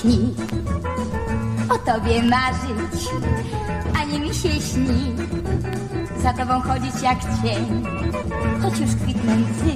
[0.00, 0.34] śni
[1.70, 3.08] o tobie marzyć,
[4.00, 5.16] ani mi się śni
[6.22, 7.84] za tobą chodzić jak cień,
[8.62, 9.74] choć już kwitną łzy,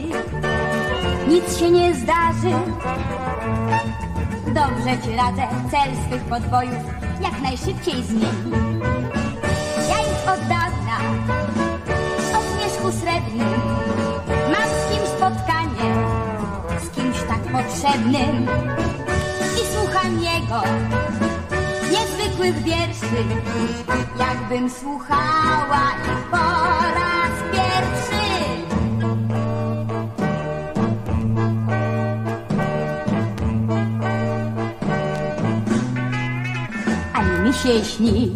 [1.28, 2.56] nic się nie zdarzy.
[4.46, 6.84] Dobrze ci radzę, cel swych podbojów
[7.20, 8.52] jak najszybciej zmień.
[9.88, 10.96] Ja już od dawna
[12.38, 13.60] o zmierzchu srebrnym
[14.52, 15.94] mam z kim spotkanie,
[16.84, 18.46] z kimś tak potrzebnym
[20.04, 20.62] słucham jego
[21.90, 23.24] niezwykłych wierszy,
[24.18, 26.36] jakbym słuchała ich po
[26.94, 28.24] raz pierwszy.
[37.14, 38.34] Ani mi się śni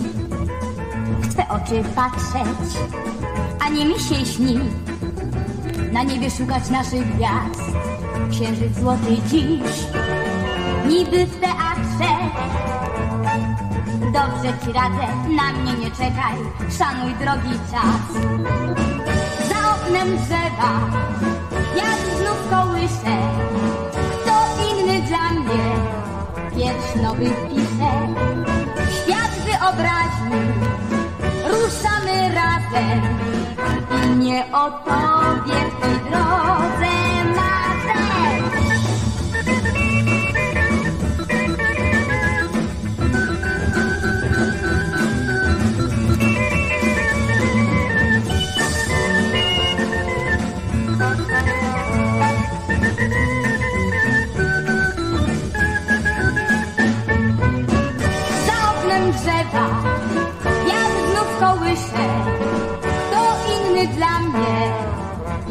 [1.20, 2.78] w Twe oczy patrzeć,
[3.60, 4.60] ani mi się śni
[5.92, 7.62] na niebie szukać naszych gwiazd.
[8.30, 9.87] Księżyc złoty dziś,
[10.88, 12.12] niby w teatrze.
[14.12, 15.06] Dobrze ci radzę,
[15.36, 16.36] na mnie nie czekaj,
[16.78, 18.22] szanuj drogi czas.
[19.48, 20.72] Za oknem drzewa,
[21.76, 23.16] jak znów kołysze,
[24.22, 24.34] kto
[24.70, 25.64] inny dla mnie
[26.56, 27.92] wiersz nowy pisze.
[29.02, 30.40] Świat wyobraźni,
[31.44, 33.02] ruszamy razem
[34.04, 34.70] i nie o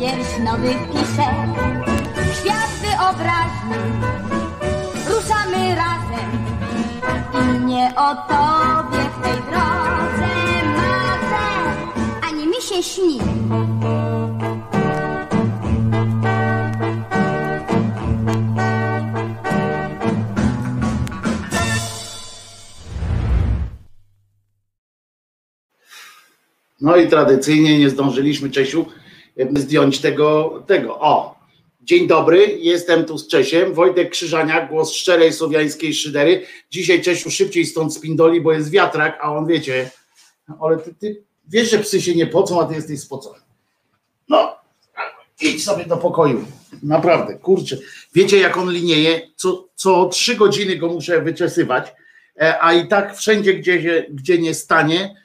[0.07, 1.29] wiersz nowy pisze.
[2.39, 3.77] Świat wyobraźni,
[5.09, 6.31] ruszamy razem
[7.33, 10.33] i nie o tobie w tej drodze
[10.77, 11.47] marzę,
[12.29, 13.19] ani mi się śni.
[26.81, 28.85] No i tradycyjnie nie zdążyliśmy, Czesiu,
[29.55, 30.99] zdjąć tego, tego.
[30.99, 31.35] O,
[31.81, 36.45] dzień dobry, jestem tu z Czesiem, Wojtek Krzyżaniak, głos szczerej słowiańskiej szydery.
[36.71, 39.89] Dzisiaj Czesiu szybciej stąd spindoli, bo jest wiatrak, a on wiecie,
[40.61, 43.39] ale ty, ty wiesz, że psy się nie pocą, a ty jesteś spocony.
[44.29, 44.55] No,
[45.41, 46.45] idź sobie do pokoju.
[46.83, 47.77] Naprawdę, kurczę.
[48.13, 49.21] Wiecie, jak on linieje?
[49.35, 51.93] Co, co trzy godziny go muszę wyczesywać,
[52.41, 55.15] e, a i tak wszędzie, gdzie, gdzie nie stanie,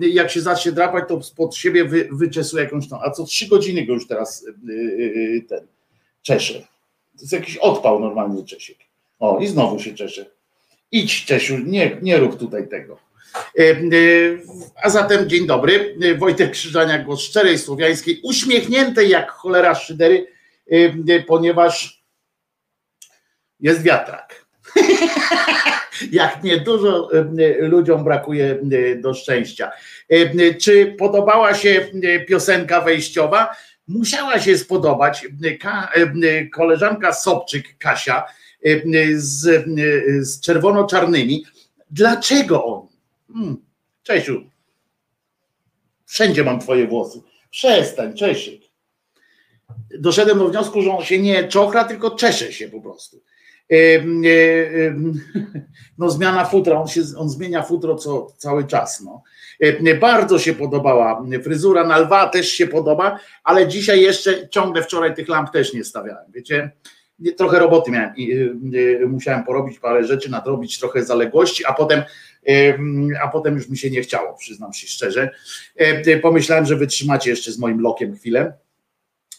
[0.00, 3.00] jak się zacznie drapać, to spod siebie wy, wyczesuje jakąś tą.
[3.02, 5.66] A co trzy godziny go już teraz yy, yy, ten
[6.22, 6.54] czesze.
[6.54, 8.76] To jest jakiś odpał normalnie Czesiek.
[9.18, 10.26] O, i znowu się czesze.
[10.92, 12.98] Idź, Czesiu, nie, nie rób tutaj tego.
[14.82, 15.96] A zatem dzień dobry.
[16.18, 20.26] Wojtek Krzyżaniak, głos szczerej słowiańskiej, uśmiechniętej jak cholera szydery,
[21.26, 22.04] ponieważ
[23.60, 24.45] jest wiatrak.
[26.12, 27.08] jak niedużo
[27.58, 28.58] ludziom brakuje
[28.96, 29.70] do szczęścia.
[30.60, 31.86] Czy podobała się
[32.28, 33.56] piosenka wejściowa?
[33.88, 35.26] Musiała się spodobać.
[35.60, 35.92] Ka,
[36.52, 38.24] koleżanka Sobczyk, Kasia,
[39.14, 39.64] z,
[40.20, 41.44] z czerwono-czarnymi.
[41.90, 42.86] Dlaczego on?
[43.32, 43.56] Hmm.
[44.02, 44.50] Czesiu,
[46.06, 47.20] wszędzie mam twoje włosy.
[47.50, 48.60] Przestań, Czesiek.
[49.98, 53.22] Doszedłem do wniosku, że on się nie czochra, tylko czesze się po prostu.
[55.98, 59.02] No zmiana futra, on, się, on zmienia futro co, cały czas.
[59.04, 59.22] No.
[60.00, 65.28] Bardzo się podobała fryzura, na lwa też się podoba, ale dzisiaj jeszcze ciągle wczoraj tych
[65.28, 66.32] lamp też nie stawiałem.
[66.34, 66.70] Wiecie,
[67.36, 68.50] trochę roboty miałem i
[69.08, 72.02] musiałem porobić parę rzeczy, nadrobić trochę zaległości, a potem,
[72.44, 75.30] em, a potem już mi się nie chciało, przyznam się szczerze.
[76.22, 78.52] Pomyślałem, że wytrzymacie jeszcze z moim lokiem chwilę.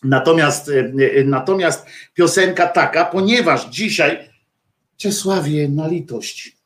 [0.04, 4.30] Natomiast, e, e, natomiast piosenka taka, ponieważ dzisiaj
[4.98, 6.58] Czesławie, na litość.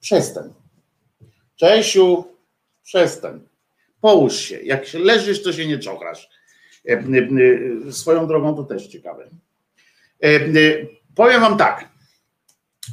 [0.00, 0.54] Przestań.
[1.56, 2.24] Czesiu,
[2.84, 3.40] przestań.
[4.00, 4.60] Połóż się.
[4.60, 6.28] Jak leżysz, to się nie czochrasz.
[6.88, 6.98] E, e,
[7.88, 9.28] e, Swoją drogą to też ciekawe.
[10.22, 10.48] E, e,
[11.14, 11.88] Powiem wam tak.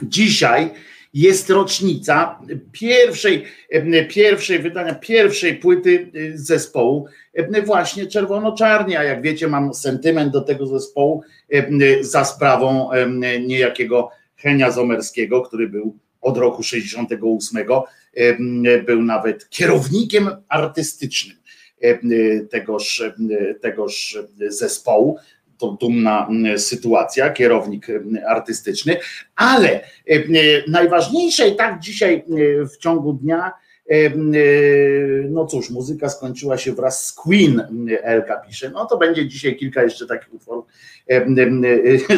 [0.04, 0.74] Dzisiaj
[1.16, 2.40] jest rocznica
[2.72, 9.74] pierwszej, e, pierwszej wydania, pierwszej płyty e, zespołu e, właśnie Czerwono-Czarni, a jak wiecie mam
[9.74, 11.24] sentyment do tego zespołu
[12.02, 12.90] za sprawą
[13.48, 17.66] niejakiego Henia Zomerskiego, który był od roku 68,
[18.16, 21.38] e, był nawet kierownikiem artystycznym
[22.52, 23.04] tegoż,
[23.62, 24.18] tegoż
[24.48, 25.18] zespołu
[25.58, 27.88] to dumna sytuacja, kierownik
[28.28, 28.98] artystyczny,
[29.36, 29.80] ale
[30.68, 32.24] najważniejsze i tak dzisiaj
[32.74, 33.52] w ciągu dnia
[35.30, 38.70] no cóż, muzyka skończyła się wraz z Queen, Elka pisze.
[38.70, 40.66] No to będzie dzisiaj kilka jeszcze takich utworów,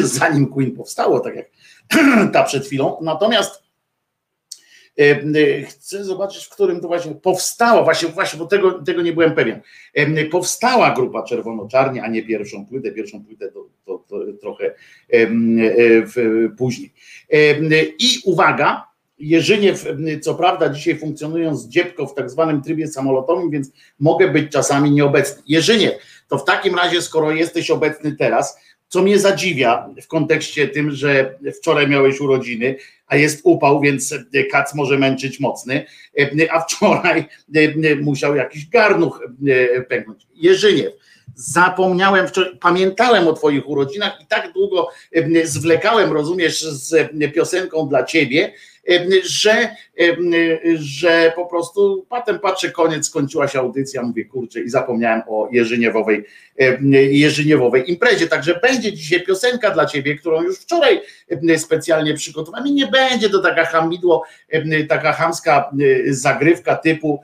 [0.02, 1.46] zanim Queen powstało, tak jak
[2.32, 2.96] ta przed chwilą.
[3.02, 3.67] Natomiast
[5.68, 9.60] chcę zobaczyć, w którym to właśnie powstała, właśnie, właśnie bo tego, tego nie byłem pewien.
[10.30, 12.92] Powstała grupa Czerwono-Czarnie, a nie pierwszą płytę.
[12.92, 14.74] Pierwszą płytę to, to, to trochę
[16.58, 16.92] później.
[17.98, 19.86] I uwaga, Jerzyniew,
[20.22, 25.42] co prawda dzisiaj funkcjonując dziebko w tak zwanym trybie samolotowym, więc mogę być czasami nieobecny.
[25.46, 25.94] Jerzyniew,
[26.28, 31.38] to w takim razie, skoro jesteś obecny teraz, co mnie zadziwia w kontekście tym, że
[31.58, 32.76] wczoraj miałeś urodziny,
[33.06, 34.14] a jest upał, więc
[34.52, 35.84] kac może męczyć mocny,
[36.50, 37.24] a wczoraj
[38.00, 39.22] musiał jakiś garnuch
[39.88, 40.26] pęknąć.
[40.34, 40.92] Jerzyniew,
[41.38, 42.26] zapomniałem,
[42.60, 44.88] pamiętałem o Twoich urodzinach i tak długo
[45.44, 48.52] zwlekałem, rozumiesz, z piosenką dla Ciebie,
[49.24, 49.76] że,
[50.74, 56.24] że po prostu potem patrzę, koniec, skończyła się audycja, mówię kurczę i zapomniałem o Jerzyniewowej,
[57.10, 61.00] Jerzyniewowej imprezie, także będzie dzisiaj piosenka dla Ciebie, którą już wczoraj
[61.56, 62.66] specjalnie przygotowałem.
[62.66, 64.24] I nie będzie to taka hamidło,
[64.88, 65.70] taka hamska
[66.08, 67.20] zagrywka typu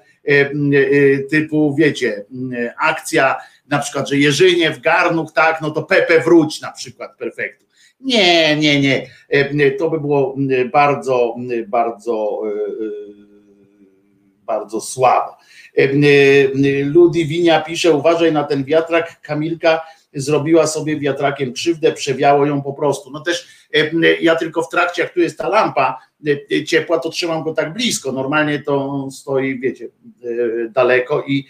[1.31, 2.25] typu, wiecie,
[2.81, 3.37] akcja,
[3.69, 7.65] na przykład, że Jerzyniew, Garnuch, tak, no to Pepe wróć na przykład, perfektu
[8.05, 9.07] nie, nie, nie.
[9.29, 10.37] E, to by było
[10.73, 12.91] bardzo, bardzo, e, e,
[14.45, 15.37] bardzo słabo.
[16.85, 19.81] Ludwinia pisze, uważaj na ten wiatrak, Kamilka
[20.15, 23.11] zrobiła sobie wiatrakiem krzywdę, przewiało ją po prostu.
[23.11, 23.64] No też
[24.21, 25.99] ja tylko w trakcie, jak tu jest ta lampa
[26.67, 28.13] ciepła, to trzymam go tak blisko.
[28.13, 29.89] Normalnie to stoi, wiecie,
[30.71, 31.47] daleko i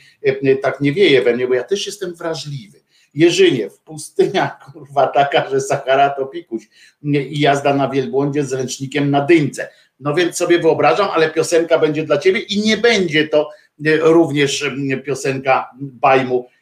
[0.62, 2.84] tak nie wieje we mnie, bo ja też jestem wrażliwy.
[3.14, 6.68] Jerzyniew, pustynia kurwa taka, że Sahara to pikuś
[7.02, 9.68] i jazda na wielbłądzie z ręcznikiem na dyńce.
[10.00, 13.50] No więc sobie wyobrażam, ale piosenka będzie dla ciebie i nie będzie to
[13.86, 14.62] e, również
[14.92, 16.53] e, piosenka bajmu e,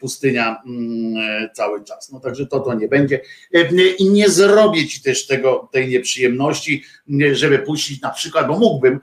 [0.00, 2.12] pustynia mm, cały czas.
[2.12, 3.20] No także to to nie będzie.
[3.98, 6.84] I nie zrobię ci też tego, tej nieprzyjemności,
[7.32, 9.00] żeby puścić na przykład, bo mógłbym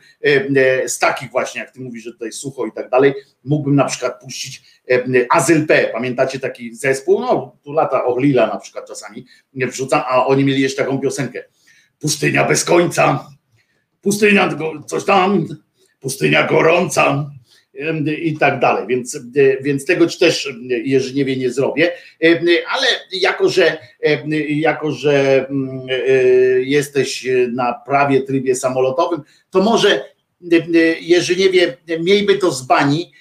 [0.87, 4.21] z takich właśnie, jak ty mówisz, że tutaj sucho i tak dalej, mógłbym na przykład
[4.21, 7.19] puścić E, Azyl P, pamiętacie taki zespół?
[7.19, 11.43] No, tu lata Orlila na przykład czasami wrzucam, a oni mieli jeszcze taką piosenkę.
[11.99, 13.27] Pustynia bez końca,
[14.01, 14.55] pustynia
[14.87, 15.47] coś tam,
[15.99, 17.31] pustynia gorąca
[18.21, 19.19] i tak dalej, więc,
[19.61, 21.91] więc tego też Jerzyniewie nie zrobię,
[22.69, 23.77] ale jako, że
[24.49, 25.87] jako, że mm,
[26.59, 30.05] jesteś na prawie trybie samolotowym, to może
[31.01, 33.11] Jerzyniewie miejby to z bani,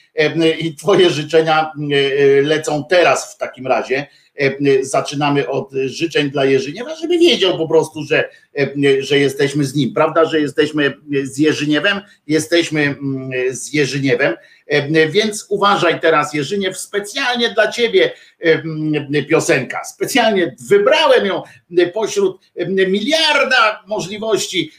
[0.60, 1.72] i Twoje życzenia
[2.42, 4.06] lecą teraz w takim razie.
[4.80, 8.28] Zaczynamy od życzeń dla Jerzyniewa, żeby wiedział po prostu, że,
[8.98, 9.94] że jesteśmy z nim.
[9.94, 12.00] Prawda, że jesteśmy z Jerzyniewem?
[12.26, 12.96] Jesteśmy
[13.50, 14.34] z Jerzyniewem.
[15.10, 18.12] Więc uważaj teraz, Jerzyniew, specjalnie dla ciebie
[19.28, 19.84] piosenka.
[19.84, 21.42] Specjalnie wybrałem ją
[21.94, 24.72] pośród miliarda możliwości.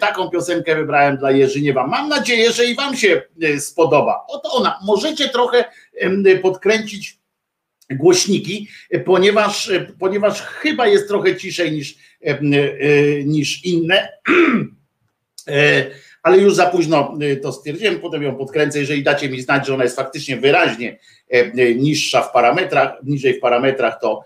[0.00, 1.86] Taką piosenkę wybrałem dla Jerzyniewa.
[1.86, 3.22] Mam nadzieję, że i Wam się
[3.58, 4.24] spodoba.
[4.28, 4.78] Oto ona.
[4.84, 5.64] Możecie trochę
[6.42, 7.21] podkręcić
[7.96, 8.68] głośniki,
[9.04, 11.94] ponieważ, ponieważ chyba jest trochę ciszej niż,
[13.24, 14.08] niż inne.
[16.22, 19.84] Ale już za późno to stwierdziłem, potem ją podkręcę, jeżeli dacie mi znać, że ona
[19.84, 20.98] jest faktycznie wyraźnie
[21.76, 24.24] niższa w parametrach, niżej w parametrach, to,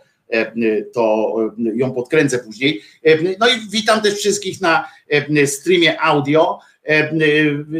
[0.94, 1.35] to
[1.75, 2.80] ją podkręcę później.
[3.40, 4.88] No i witam też wszystkich na
[5.46, 6.58] streamie audio.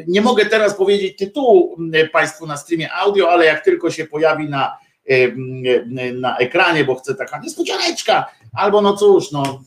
[0.07, 1.77] Nie mogę teraz powiedzieć tytułu
[2.13, 4.79] Państwu na streamie audio, ale jak tylko się pojawi na,
[6.15, 9.63] na ekranie, bo chcę taka niespodzianeczka, albo no cóż, no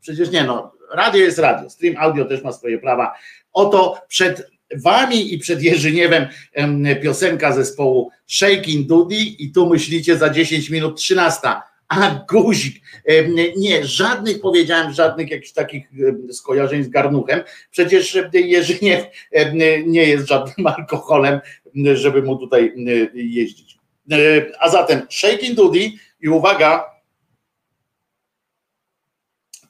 [0.00, 3.14] przecież nie no, radio jest radio, stream audio też ma swoje prawa,
[3.56, 6.26] Oto przed wami i przed Jerzyniewem
[7.02, 11.48] piosenka zespołu Shaking Dudy i tu myślicie za 10 minut 13.
[11.88, 12.82] A guzik.
[13.56, 15.88] Nie, żadnych powiedziałem, żadnych jakichś takich
[16.32, 17.40] skojarzeń z garnuchem.
[17.70, 19.04] Przecież Jerzyniew
[19.86, 21.40] nie jest żadnym alkoholem,
[21.94, 22.72] żeby mu tutaj
[23.14, 23.75] jeździć.
[24.60, 26.84] A zatem Shaking Dudy i uwaga,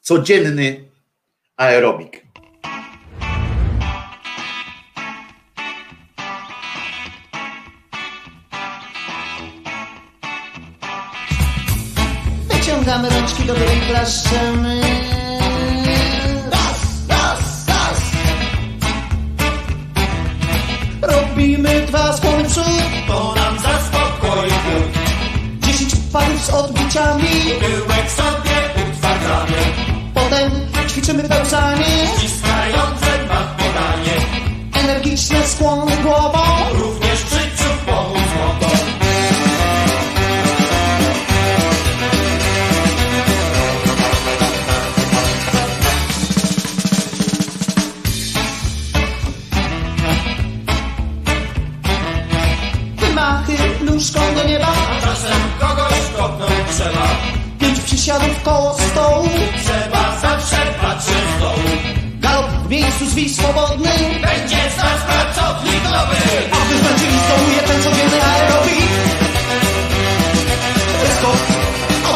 [0.01, 0.85] codzienny
[1.57, 2.27] aerobik.
[12.49, 14.81] Wyciągamy rączki do góry i klaszczemy.
[16.51, 18.01] Raz, raz, raz.
[21.03, 22.65] Robimy dwa skłony przód,
[23.09, 23.86] bo nam zastaje.
[25.61, 27.29] Dziesięć parów z odbiciami,
[27.61, 28.57] Tyłek sobie
[28.91, 29.57] utwardzamy,
[30.15, 30.51] potem
[30.89, 31.87] ćwiczymy pełzanie,
[32.19, 34.17] ściskające ma podanie.
[34.85, 36.39] energiczne skłony głową.
[36.73, 37.06] Również
[58.07, 59.29] pięć przysiadów koło stołu,
[59.65, 61.59] trzeba zawsze patrzeć z dołu.
[62.21, 63.91] galop w miejscu zwij swobodny,
[64.23, 66.17] Będzie z nas pracownik nowy.
[66.53, 68.91] a gdy zmęczy instaluje ten codzienny aerobik.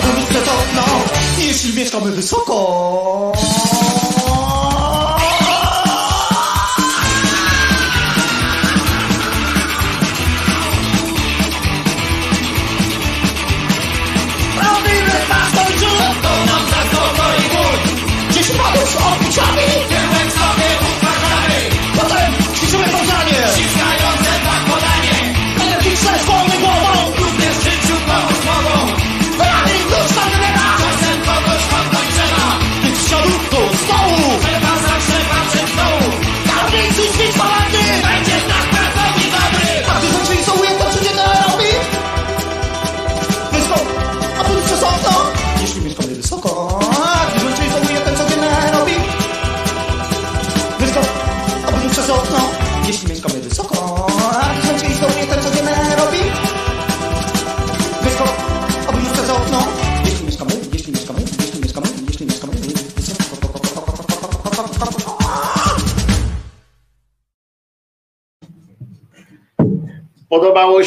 [0.03, 0.85] Tu lustro to okno,
[1.39, 3.33] jeśli mieszkamy wysoko.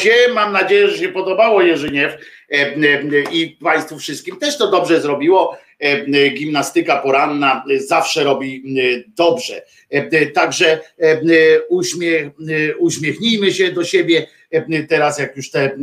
[0.04, 0.32] Się?
[0.34, 2.76] Mam nadzieję, że się podobało Jerzyniew e, e,
[3.32, 5.58] i Państwu wszystkim też to dobrze zrobiło.
[5.80, 8.64] E, Gimnastyka poranna zawsze robi
[9.16, 9.62] dobrze.
[10.34, 10.80] Także
[11.68, 12.28] uśmiech,
[12.78, 14.26] uśmiechnijmy się do siebie
[14.88, 15.76] teraz, jak już te,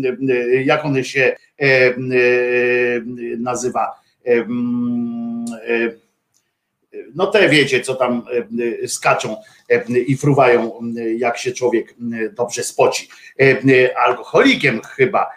[0.63, 1.35] jak one się
[3.37, 3.87] nazywa.
[7.15, 9.35] No te wiecie, co tam e, e, skaczą
[9.69, 10.79] e, i fruwają,
[11.17, 11.95] jak się człowiek
[12.31, 13.09] dobrze spoci.
[14.05, 15.29] Alkoholikiem chyba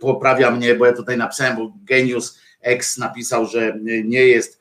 [0.00, 4.60] poprawia mnie, bo ja tutaj napisałem, bo Genius X napisał, że nie jest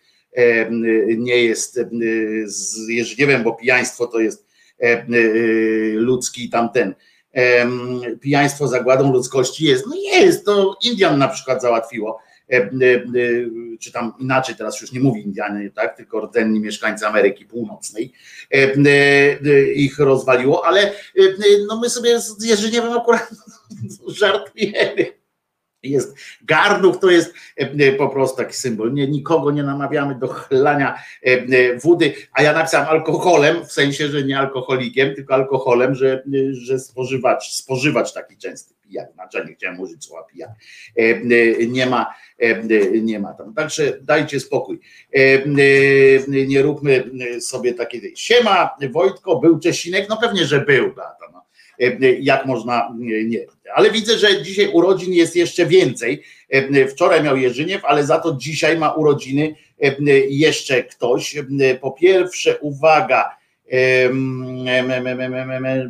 [1.18, 1.90] nie jest e,
[2.46, 4.46] z Jerzyniewem, bo pijaństwo to jest
[5.94, 6.96] ludzki tamten.
[8.22, 9.86] Pijaństwo zagładą ludzkości jest.
[9.88, 12.20] No jest, to Indian na przykład załatwiło
[13.80, 18.14] czy tam inaczej teraz już nie mówi Indianie, tak, tylko rdzenni mieszkańcy Ameryki Północnej,
[18.54, 18.70] e, e,
[19.46, 21.34] e, ich rozwaliło, ale e, e,
[21.68, 23.30] no my sobie z Jerzyniewem akurat
[24.20, 25.06] żartujemy.
[25.84, 28.94] Jest garnuch, to jest e, po prostu taki symbol.
[28.94, 34.08] Nie, nikogo nie namawiamy do chlania e, e, wody, a ja napisałem alkoholem, w sensie,
[34.08, 39.80] że nie alkoholikiem, tylko alkoholem, że, że spożywacz, spożywacz taki częsty pijak, znaczy nie chciałem
[39.80, 40.50] użyć słowa pijak,
[40.98, 42.64] E, e, nie ma, e,
[43.02, 43.54] nie ma tam.
[43.54, 44.80] Także dajcie spokój.
[46.48, 47.04] Nie róbmy
[47.40, 48.16] sobie takie.
[48.16, 50.10] Siema, Wojtko, był Czesinek?
[50.10, 51.46] No pewnie, że był, Beata, no.
[52.20, 53.46] Jak można nie.
[53.74, 56.24] Ale widzę, że dzisiaj urodzin jest jeszcze więcej.
[56.90, 59.56] Wczoraj miał Jerzyniew, ale za to dzisiaj ma urodziny
[60.30, 61.36] jeszcze ktoś.
[61.82, 63.38] Po pierwsze, uwaga,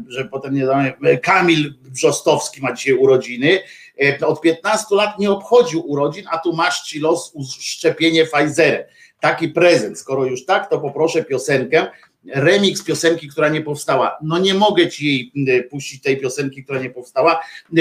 [0.08, 0.94] że potem nie damy.
[1.22, 3.60] Kamil Brzostowski ma dzisiaj urodziny.
[4.04, 8.84] E, Od 15 lat nie obchodził urodzin, a tu masz ci los szczepienie Pfizerem.
[9.20, 10.00] Taki prezent.
[10.00, 11.88] Skoro już tak, to poproszę piosenkę.
[12.34, 14.18] Remix piosenki, która nie powstała.
[14.24, 15.32] No nie mogę ci jej
[15.70, 17.40] puścić tej piosenki, która nie powstała,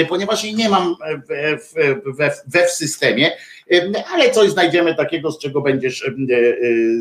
[0.09, 0.95] ponieważ jej nie mam
[1.27, 3.31] we, we, we, we w systemie,
[3.69, 6.11] em, ale coś znajdziemy takiego, z czego będziesz e, e,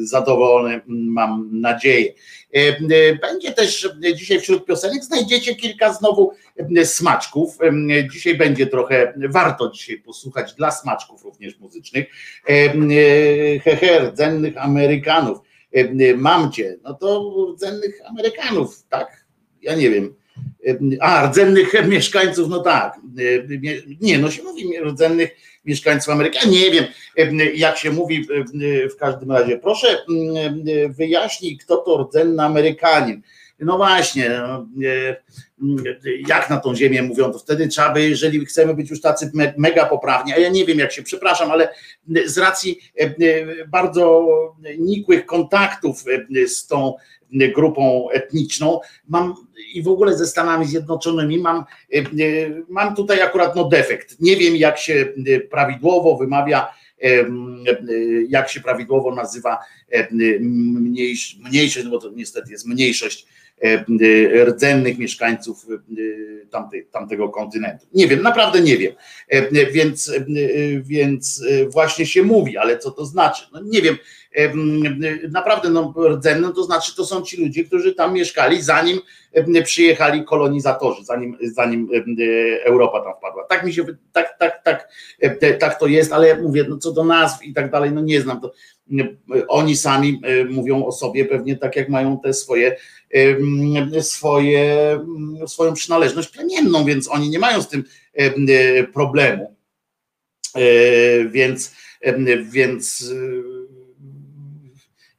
[0.02, 2.12] zadowolony, mam nadzieję.
[2.54, 6.32] Em, e, Będzie też em, dzisiaj wśród piosenek znajdziecie kilka znowu
[6.84, 7.58] smaczków.
[8.12, 12.06] Dzisiaj będzie trochę, warto dzisiaj posłuchać dla smaczków również muzycznych.
[12.48, 12.68] E,
[13.58, 15.38] Hehe, rdzennych Amerykanów.
[16.16, 19.24] Mam cię, no to rdzennych Amerykanów, tak?
[19.62, 20.14] Ja nie wiem.
[20.64, 23.00] Em, A, rdzennych mieszkańców, no tak.
[24.00, 25.30] Nie, no się mówi rdzennych
[25.64, 26.38] mieszkańców Ameryki.
[26.42, 26.84] Ja nie wiem,
[27.16, 28.26] em, jak się mówi
[28.92, 29.58] w każdym razie.
[29.58, 30.04] Proszę
[30.88, 33.22] wyjaśnij, kto to rdzenny Amerykanin.
[33.60, 35.16] No właśnie, no, e,
[36.28, 39.54] jak na tą ziemię mówią, to wtedy trzeba by, jeżeli chcemy być już tacy me-
[39.56, 41.68] mega poprawni, a ja nie wiem jak się, przepraszam, ale
[42.26, 42.80] z racji
[43.68, 44.28] bardzo
[44.78, 46.04] nikłych kontaktów
[46.46, 46.94] z tą
[47.54, 48.80] grupą etniczną.
[49.08, 49.34] Mam
[49.74, 51.64] i w ogóle ze Stanami Zjednoczonymi mam,
[52.68, 54.20] mam tutaj akurat no defekt.
[54.20, 55.12] Nie wiem, jak się
[55.50, 56.68] prawidłowo wymawia
[58.28, 59.58] jak się prawidłowo nazywa
[60.40, 63.26] mniejsz, mniejszość, no bo to niestety jest mniejszość
[64.44, 65.66] rdzennych mieszkańców
[66.50, 67.86] tamtej, tamtego kontynentu.
[67.94, 68.92] Nie wiem, naprawdę nie wiem.
[69.72, 70.12] Więc,
[70.82, 73.44] więc właśnie się mówi, ale co to znaczy?
[73.52, 73.96] No nie wiem.
[75.30, 75.94] Naprawdę no,
[76.54, 79.00] to znaczy to są ci ludzie, którzy tam mieszkali zanim
[79.64, 81.88] przyjechali kolonizatorzy, zanim, zanim
[82.64, 83.44] Europa tam wpadła.
[83.48, 84.88] Tak mi się, tak, tak, tak,
[85.58, 88.40] tak to jest, ale mówię, no co do nazw i tak dalej, no nie znam
[88.40, 88.52] to.
[89.48, 92.76] Oni sami mówią o sobie pewnie tak, jak mają te swoje,
[94.00, 95.00] swoje
[95.46, 97.84] swoją przynależność plemienną, więc oni nie mają z tym
[98.92, 99.54] problemu.
[101.30, 101.74] Więc,
[102.44, 103.12] więc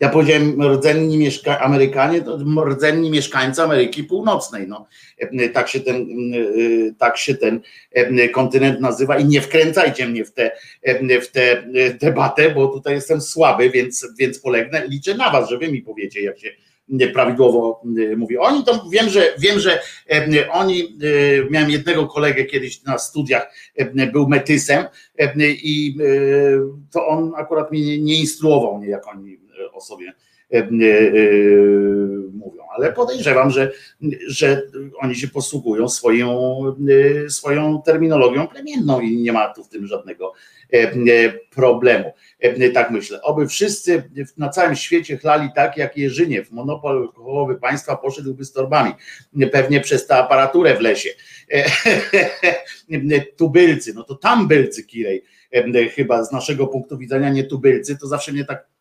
[0.05, 4.67] ja powiedziałem rdzenni mieszka- Amerykanie, to rdzenni mieszkańcy Ameryki Północnej.
[4.67, 4.88] No.
[5.53, 6.07] Tak, się ten,
[6.97, 7.61] tak się ten
[8.33, 10.51] kontynent nazywa i nie wkręcajcie mnie w tę
[11.22, 11.63] w te
[12.01, 14.87] debatę, bo tutaj jestem słaby, więc, więc polegnę.
[14.87, 16.50] Liczę na was, że wy mi powiecie, jak się
[17.13, 17.81] prawidłowo
[18.18, 18.37] mówi.
[18.37, 19.79] Oni to wiem, że wiem, że
[20.51, 20.98] oni
[21.50, 23.53] miałem jednego kolegę kiedyś na studiach,
[24.11, 24.85] był metysem
[25.41, 25.98] i
[26.91, 30.13] to on akurat mnie nie instruował mnie, jak oni o sobie
[30.53, 30.65] e, e,
[32.33, 33.72] mówią, ale podejrzewam, że,
[34.27, 34.61] że
[35.00, 36.59] oni się posługują swoją,
[37.29, 40.33] swoją terminologią plemienną i nie ma tu w tym żadnego
[41.50, 42.13] problemu.
[42.74, 43.22] Tak myślę.
[43.22, 46.51] Oby wszyscy na całym świecie chlali tak jak Jerzyniew.
[46.51, 48.91] Monopol alkoholowy państwa poszedłby z torbami.
[49.51, 51.09] Pewnie przez tę aparaturę w lesie.
[53.37, 55.24] Tubylcy, no to tambylcy Kirej.
[55.96, 58.75] Chyba z naszego punktu widzenia nie tubylcy, to zawsze mnie tak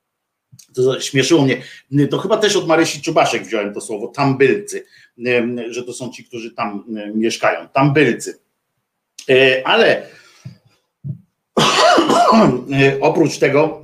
[0.74, 1.62] to śmieszyło mnie.
[2.10, 4.84] To chyba też od Marysi Czubaszek wziąłem to słowo, tambylcy,
[5.70, 8.38] że to są ci, którzy tam mieszkają, tambylcy.
[9.30, 10.06] E, ale
[12.72, 13.83] e, oprócz tego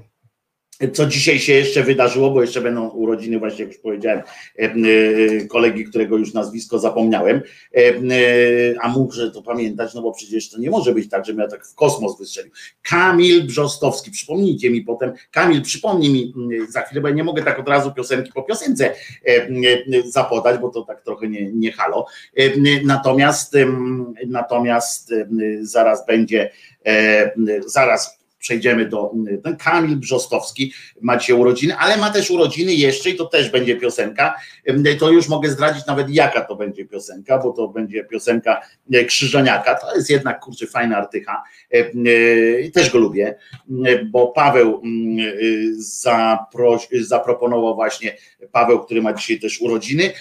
[0.93, 4.75] co dzisiaj się jeszcze wydarzyło, bo jeszcze będą urodziny, właśnie jak już powiedziałem, e, e,
[5.47, 7.41] kolegi, którego już nazwisko zapomniałem,
[7.77, 7.81] e,
[8.81, 11.67] a muszę to pamiętać, no bo przecież to nie może być tak, że ja tak
[11.67, 12.53] w kosmos wystrzelił.
[12.83, 16.35] Kamil Brzostowski, przypomnijcie mi potem, Kamil, przypomnij mi
[16.69, 18.95] za chwilę, bo ja nie mogę tak od razu piosenki po piosence
[20.05, 22.07] zapodać, bo to tak trochę nie, nie halo.
[22.85, 23.57] Natomiast,
[24.27, 25.15] natomiast
[25.63, 26.51] zaraz będzie,
[27.67, 29.11] zaraz przejdziemy do
[29.45, 33.77] ten Kamil Brzostowski ma dzisiaj urodziny, ale ma też urodziny jeszcze i to też będzie
[33.77, 34.35] piosenka.
[34.99, 38.61] To już mogę zdradzić nawet jaka to będzie piosenka, bo to będzie piosenka
[39.07, 39.75] Krzyżaniaka.
[39.75, 41.43] To jest jednak kurczę fajna artycha.
[42.75, 43.35] Też go lubię,
[44.11, 44.83] bo Paweł
[47.01, 48.17] zaproponował właśnie
[48.53, 50.13] Paweł, który ma dzisiaj też urodziny,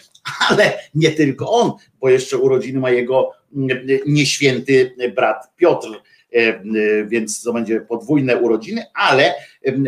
[0.50, 3.32] ale nie tylko on, bo jeszcze urodziny ma jego
[4.06, 5.88] nieświęty brat Piotr
[7.08, 9.34] więc to będzie podwójne urodziny, ale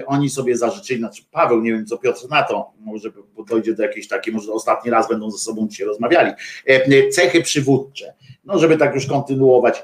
[0.06, 3.12] oni sobie zażyczyli, znaczy Paweł, nie wiem co Piotr na to, może
[3.50, 6.32] dojdzie do jakiejś takiej, może ostatni raz będą ze sobą dzisiaj rozmawiali,
[6.66, 8.14] e, cechy przywódcze,
[8.46, 9.84] no żeby tak już kontynuować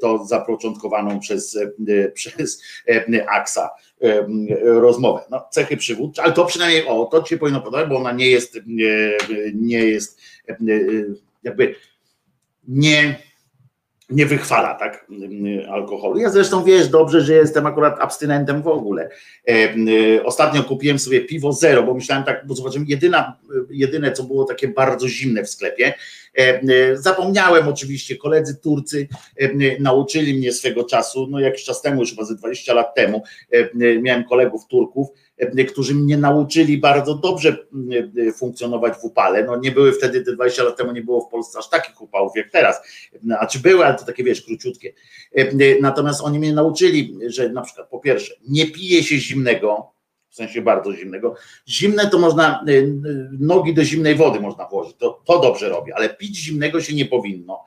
[0.00, 1.58] to zapoczątkowaną przez,
[2.14, 2.62] przez
[3.28, 3.70] Aksa
[4.62, 5.20] rozmowę.
[5.30, 8.30] No, cechy przywódcze, ale to przynajmniej, o, to ci się powinno podobać, bo ona nie
[8.30, 8.60] jest,
[9.54, 10.20] nie jest
[11.42, 11.74] jakby
[12.68, 13.18] nie
[14.10, 15.06] nie wychwala tak
[15.70, 16.18] alkoholu.
[16.18, 19.08] Ja zresztą wiesz dobrze, że jestem akurat abstynentem w ogóle.
[19.48, 23.36] E, e, ostatnio kupiłem sobie piwo zero, bo myślałem tak, bo zobaczymy, jedyna,
[23.70, 25.94] jedyne co było takie bardzo zimne w sklepie.
[26.34, 26.60] E,
[26.96, 29.08] zapomniałem oczywiście, koledzy Turcy
[29.80, 33.22] nauczyli mnie swego czasu, no jakiś czas temu, już chyba ze 20 lat temu,
[33.74, 35.08] miałem kolegów Turków,
[35.68, 37.66] którzy mnie nauczyli bardzo dobrze
[38.28, 39.44] e, funkcjonować w upale.
[39.44, 42.32] No nie były wtedy, te 20 lat temu nie było w Polsce aż takich upałów
[42.36, 42.80] jak teraz.
[43.38, 44.92] A czy były, ale to takie wiesz, króciutkie.
[45.36, 49.94] E, natomiast oni mnie nauczyli, że na przykład po pierwsze, nie pije się zimnego,
[50.34, 51.34] w sensie bardzo zimnego.
[51.68, 52.64] Zimne to można,
[53.38, 57.06] nogi do zimnej wody można włożyć, to, to dobrze robi, ale pić zimnego się nie
[57.06, 57.64] powinno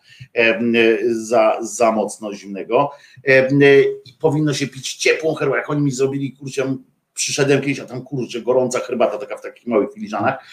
[1.10, 2.92] za, za mocno zimnego.
[4.20, 6.78] Powinno się pić ciepłą herbatę, jak oni mi zrobili, kurczę,
[7.18, 10.46] przyszedłem kiedyś, a tam kurczę, gorąca herbata taka w takich małych filiżanach,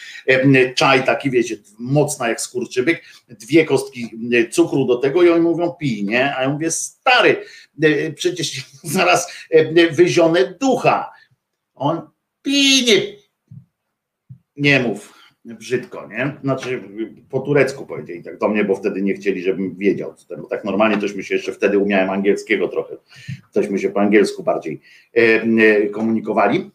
[0.75, 4.11] czaj taki, wiecie, mocna jak skurczybyk, dwie kostki
[4.51, 6.37] cukru do tego i oni mówią pij, nie?
[6.37, 7.45] A ja mówię, stary,
[7.83, 9.33] e, przecież zaraz
[9.91, 11.13] wyzionę ducha.
[11.75, 12.11] On
[12.43, 13.17] pij, nie,
[14.57, 15.14] nie mów,
[15.45, 16.37] brzydko, nie?
[16.43, 16.83] Znaczy
[17.31, 20.99] po turecku powiedzieli tak do mnie, bo wtedy nie chcieli, żebym wiedział, bo tak normalnie
[20.99, 22.97] tośmy się jeszcze wtedy umiałem angielskiego trochę,
[23.53, 24.81] tośmy się po angielsku bardziej
[25.17, 26.71] e, e, komunikowali.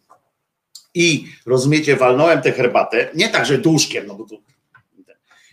[0.93, 4.37] I rozumiecie, walnąłem tę herbatę, nie tak, że duszkiem, no bo to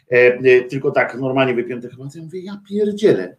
[0.09, 2.19] e, tylko tak normalnie wypiłem tę herbatę.
[2.19, 3.37] Ja mówię, ja pierdzielę.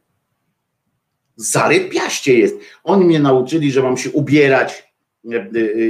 [1.35, 2.55] Zarypiaście jest.
[2.83, 4.86] Oni mnie nauczyli, że mam się ubierać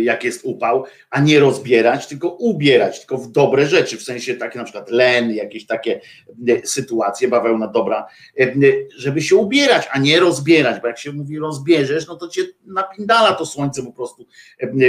[0.01, 4.59] jak jest upał, a nie rozbierać, tylko ubierać, tylko w dobre rzeczy, w sensie takie
[4.59, 6.01] na przykład len, jakieś takie
[6.49, 8.07] e, sytuacje, bawełna dobra,
[8.97, 13.33] żeby się ubierać, a nie rozbierać, bo jak się mówi rozbierzesz, no to cię napindala
[13.33, 14.27] to słońce po prostu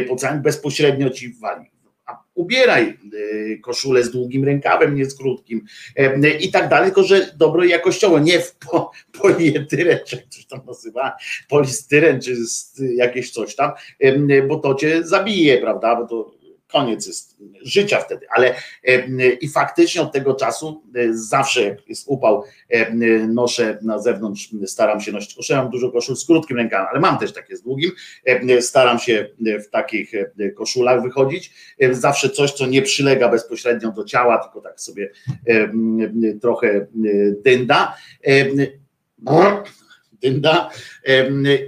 [0.08, 1.70] po całym bezpośrednio ci wali
[2.38, 5.64] ubieraj y, koszulę z długim rękawem, nie z krótkim
[6.24, 10.60] y, i tak dalej, tylko że dobro jakościowo, nie w po, polietyren, czy coś tam
[10.66, 11.16] nazywa,
[11.48, 12.36] polistyren, czy
[12.94, 13.72] jakieś coś tam,
[14.04, 16.37] y, bo to cię zabije, prawda, bo to
[16.72, 18.54] koniec jest życia wtedy, ale
[19.40, 22.44] i faktycznie od tego czasu zawsze jak jest upał,
[23.28, 27.18] noszę na zewnątrz, staram się nosić koszulę, mam dużo koszul z krótkim rękawem, ale mam
[27.18, 27.90] też takie z długim,
[28.60, 29.28] staram się
[29.66, 30.12] w takich
[30.56, 31.52] koszulach wychodzić,
[31.90, 35.10] zawsze coś, co nie przylega bezpośrednio do ciała, tylko tak sobie
[36.40, 36.86] trochę
[37.44, 37.96] dynda
[40.22, 40.70] dynda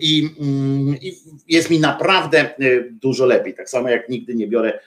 [0.01, 1.17] i, mm, i,
[1.49, 2.55] jest mi naprawdę e,
[2.91, 3.55] dużo lepiej.
[3.55, 4.79] Tak samo jak nigdy nie biorę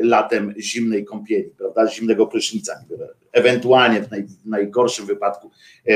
[0.00, 3.08] latem zimnej kąpieli, prawda, zimnego prysznica nie biorę.
[3.32, 5.50] Ewentualnie w, naj, w najgorszym wypadku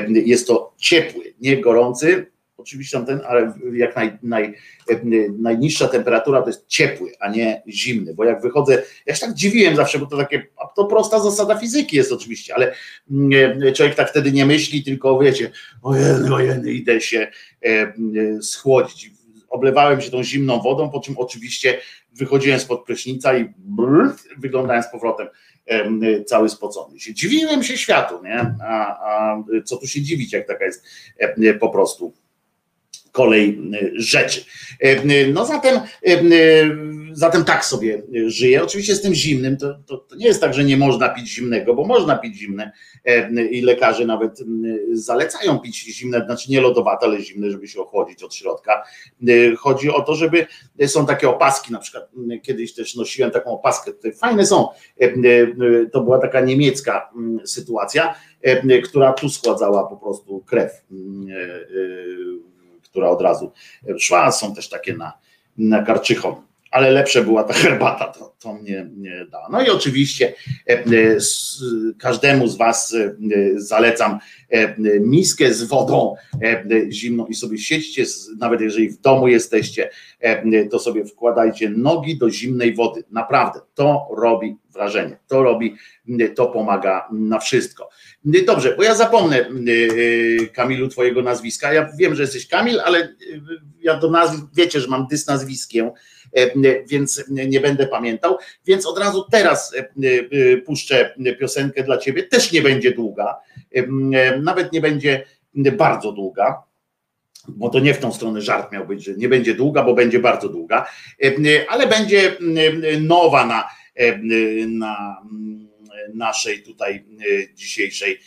[0.08, 4.54] jest to ciepły, nie gorący, oczywiście ten, ale jak naj, naj,
[5.38, 9.76] najniższa temperatura to jest ciepły, a nie zimny, bo jak wychodzę, ja się tak dziwiłem
[9.76, 12.74] zawsze, bo to takie, to prosta zasada fizyki jest oczywiście, ale
[13.10, 13.32] mm,
[13.74, 15.50] człowiek tak wtedy nie myśli, tylko wiecie,
[15.82, 17.28] ojeny, ojeny, idę się
[18.42, 19.10] schłodzić.
[19.48, 21.80] Oblewałem się tą zimną wodą, po czym oczywiście
[22.12, 25.28] wychodziłem spod prysznica i brrr, wyglądałem z powrotem
[26.26, 26.96] cały spocony.
[27.12, 28.54] Dziwiłem się światu, nie?
[28.64, 30.84] A, a co tu się dziwić, jak taka jest
[31.60, 32.14] po prostu
[33.14, 34.44] kolej y, rzeczy.
[34.82, 36.20] E, y, no zatem, e,
[37.12, 38.62] zatem tak sobie żyję.
[38.62, 41.74] Oczywiście z tym zimnym to, to, to, nie jest tak, że nie można pić zimnego,
[41.74, 42.72] bo można pić zimne
[43.04, 44.38] e, i lekarze nawet
[44.92, 48.82] zalecają pić zimne, znaczy nie lodowate, ale zimne, żeby się ochłodzić od środka.
[49.58, 50.46] Chodzi o to, żeby
[50.86, 52.10] są takie opaski, na przykład
[52.42, 54.68] kiedyś też nosiłem taką opaskę, fajne są.
[55.92, 57.10] To była taka niemiecka
[57.44, 58.14] sytuacja,
[58.84, 60.72] która tu składzała po prostu krew
[62.94, 63.52] która od razu
[63.98, 64.32] szła.
[64.32, 65.12] Są też takie na,
[65.58, 66.42] na karczychą
[66.74, 68.90] ale lepsza była ta herbata, to, to mnie,
[69.30, 69.48] dała.
[69.52, 70.34] No i oczywiście
[70.68, 70.84] e, e,
[71.98, 73.14] każdemu z Was e,
[73.56, 74.18] zalecam
[75.00, 76.14] miskę z wodą
[76.90, 78.04] zimną i sobie siedźcie,
[78.38, 79.90] nawet jeżeli w domu jesteście,
[80.70, 83.04] to sobie wkładajcie nogi do zimnej wody.
[83.10, 85.74] Naprawdę, to robi wrażenie, to robi,
[86.36, 87.88] to pomaga na wszystko.
[88.24, 89.50] Dobrze, bo ja zapomnę
[90.52, 91.72] Kamilu twojego nazwiska.
[91.72, 93.16] Ja wiem, że jesteś Kamil, ale
[93.82, 95.90] ja do nazw, wiecie, że mam dys nazwiskiem,
[96.86, 98.36] więc nie będę pamiętał.
[98.66, 99.74] Więc od razu teraz
[100.66, 102.22] puszczę piosenkę dla ciebie.
[102.22, 103.36] Też nie będzie długa,
[104.42, 106.62] nawet nie będzie bardzo długa
[107.48, 110.18] bo to nie w tą stronę żart miał być, że nie będzie długa, bo będzie
[110.18, 110.86] bardzo długa,
[111.68, 112.36] ale będzie
[113.00, 113.64] nowa na,
[114.68, 115.22] na
[116.14, 117.04] naszej tutaj
[117.54, 118.20] dzisiejszej,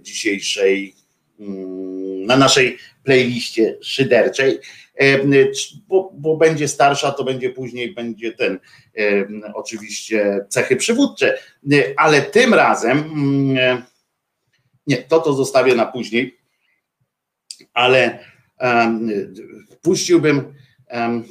[0.00, 0.94] dzisiejszej
[2.26, 4.58] na naszej playliście szyderczej,
[5.88, 8.58] bo, bo, będzie starsza, to będzie później, będzie ten
[9.54, 11.38] oczywiście cechy przywódcze,
[11.96, 13.82] ale tym razem mm,
[14.86, 16.38] nie, to to zostawię na później,
[17.74, 18.18] ale
[18.60, 19.10] um,
[19.82, 20.54] puściłbym
[20.90, 21.24] um,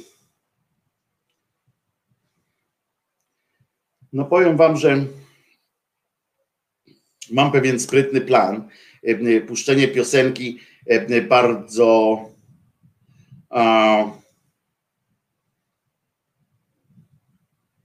[4.12, 5.04] no powiem wam, że
[7.30, 8.68] mam pewien sprytny plan,
[9.46, 10.60] puszczenie piosenki
[11.28, 12.20] bardzo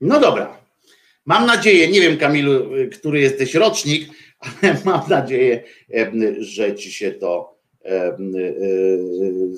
[0.00, 0.62] no dobra.
[1.24, 4.08] Mam nadzieję, nie wiem Kamilu, który jesteś rocznik,
[4.44, 5.64] ale mam nadzieję,
[6.38, 8.16] że ci się to e,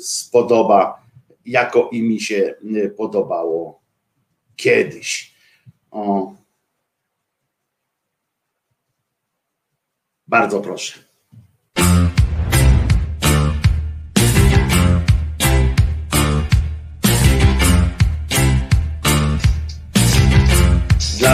[0.01, 1.05] spodoba,
[1.47, 2.55] jako i mi się
[2.97, 3.83] podobało
[4.57, 5.35] kiedyś.
[5.91, 6.35] O.
[10.27, 11.14] Bardzo proszę.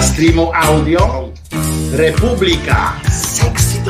[0.01, 1.29] Dla streamu audio
[1.93, 3.85] Republika Sexy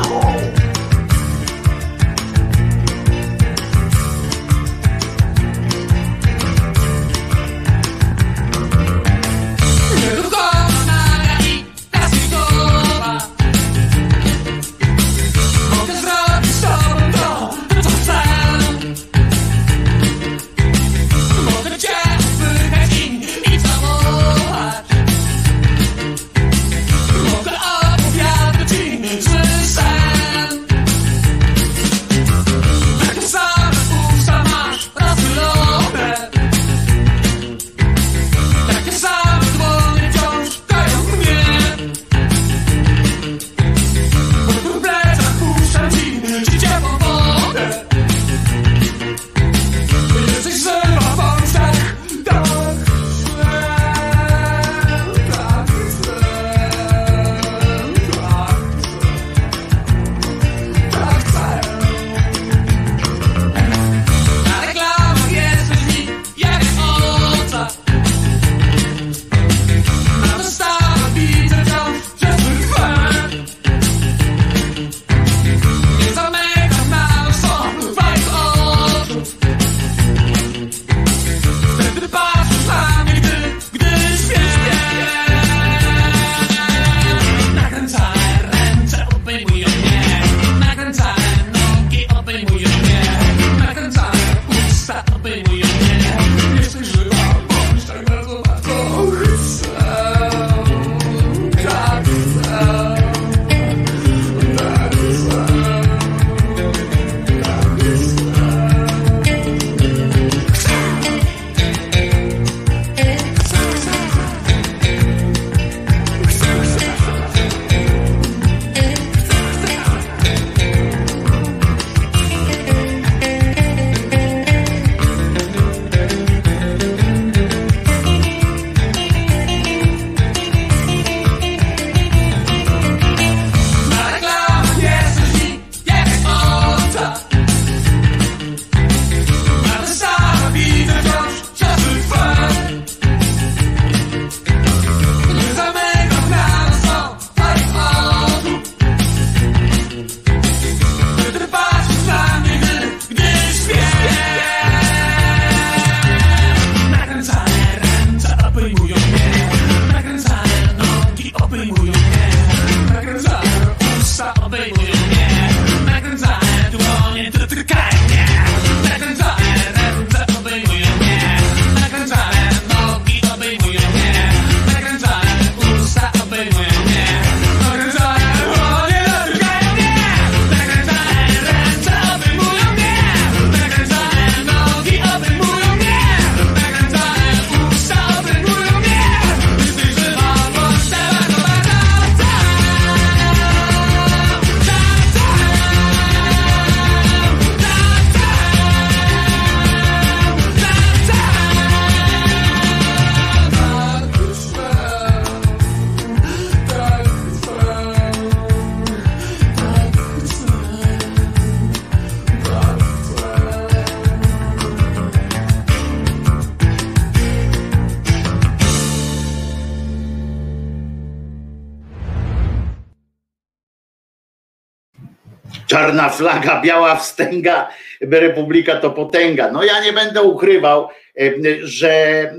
[225.71, 227.69] Czarna flaga, biała wstęga,
[228.01, 229.51] republika to potęga.
[229.51, 230.87] No ja nie będę ukrywał,
[231.19, 231.31] e,
[231.63, 232.33] że, e,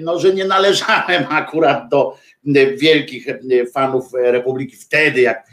[0.00, 2.16] no, że nie należałem akurat do
[2.56, 3.26] e, wielkich
[3.74, 5.46] fanów republiki wtedy, jak,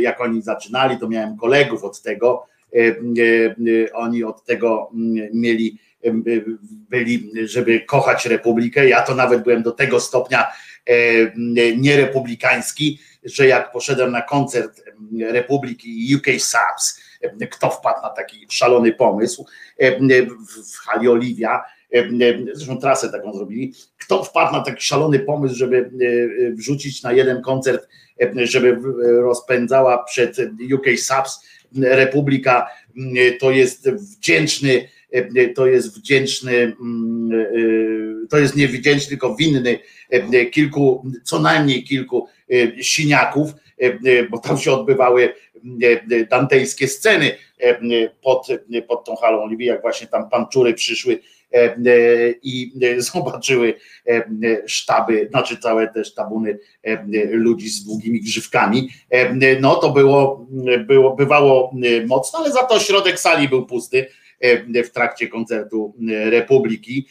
[0.00, 2.46] jak oni zaczynali, to miałem kolegów od tego,
[3.94, 5.78] oni od tego mm, mieli,
[6.90, 8.88] byli, żeby kochać republikę.
[8.88, 10.46] Ja to nawet byłem do tego stopnia
[11.76, 14.82] nierepublikański, że jak poszedłem na koncert
[15.20, 17.00] Republiki UK Subs,
[17.50, 19.46] kto wpadł na taki szalony pomysł
[20.72, 21.62] w hali Oliwia,
[22.52, 25.90] zresztą trasę taką zrobili, kto wpadł na taki szalony pomysł, żeby
[26.54, 27.88] wrzucić na jeden koncert,
[28.34, 28.78] żeby
[29.22, 30.36] rozpędzała przed
[30.74, 31.46] UK Subs
[31.80, 32.68] Republika,
[33.40, 34.88] to jest wdzięczny,
[35.54, 36.76] to jest wdzięczny,
[38.30, 39.78] to jest nie wdzięczny, tylko winny
[40.50, 42.28] kilku, co najmniej kilku
[42.80, 43.50] siniaków,
[44.30, 45.34] bo tam się odbywały
[46.30, 47.36] dantejskie sceny
[48.22, 48.46] pod,
[48.88, 51.18] pod tą halą Oliwii, jak właśnie tam panczury przyszły
[52.42, 52.72] i
[53.12, 53.74] zobaczyły
[54.66, 56.58] sztaby, znaczy całe te sztabuny
[57.30, 58.88] ludzi z długimi grzywkami,
[59.60, 60.46] no to było,
[60.86, 61.74] było bywało
[62.06, 64.06] mocno, ale za to środek sali był pusty
[64.84, 65.94] w trakcie koncertu
[66.30, 67.08] Republiki.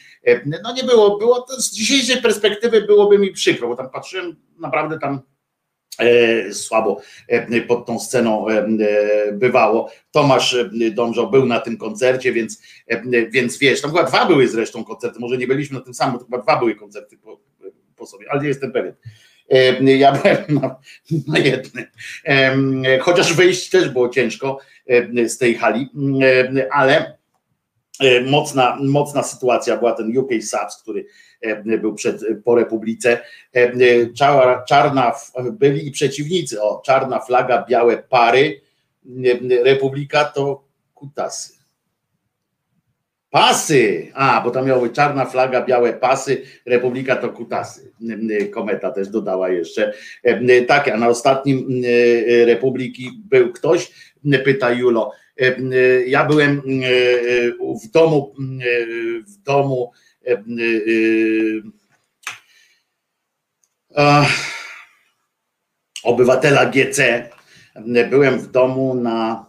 [0.62, 5.20] No nie było, było z dzisiejszej perspektywy byłoby mi przykro, bo tam patrzyłem, naprawdę tam
[6.52, 7.00] słabo
[7.68, 8.46] pod tą sceną
[9.32, 9.90] bywało.
[10.10, 10.56] Tomasz
[10.92, 12.62] Dążo był na tym koncercie, więc,
[13.30, 16.24] więc wiesz, tam chyba dwa były zresztą koncerty, może nie byliśmy na tym samym, to
[16.24, 17.40] chyba dwa były koncerty po,
[17.96, 18.94] po sobie, ale nie jestem pewien.
[19.98, 20.76] Ja byłem na,
[21.28, 21.84] na jednym,
[23.00, 24.58] chociaż wyjść też było ciężko
[25.26, 25.88] z tej hali,
[26.70, 27.21] ale
[28.26, 31.06] mocna, mocna sytuacja była ten UK Subs, który
[31.64, 33.20] był przed, po Republice.
[34.68, 35.12] Czarna,
[35.52, 38.60] byli i przeciwnicy, o, czarna flaga, białe pary,
[39.64, 41.52] Republika to kutasy.
[43.30, 44.12] Pasy!
[44.14, 47.92] A, bo tam miały czarna flaga, białe pasy, Republika to kutasy.
[48.50, 49.92] Kometa też dodała jeszcze.
[50.66, 51.82] Tak, a na ostatnim
[52.46, 53.92] Republiki był ktoś,
[54.44, 55.12] pyta Julo.
[56.06, 56.62] Ja byłem
[57.84, 58.34] w domu,
[59.26, 59.92] w domu
[66.02, 67.30] obywatela GC.
[68.10, 69.46] Byłem w domu na,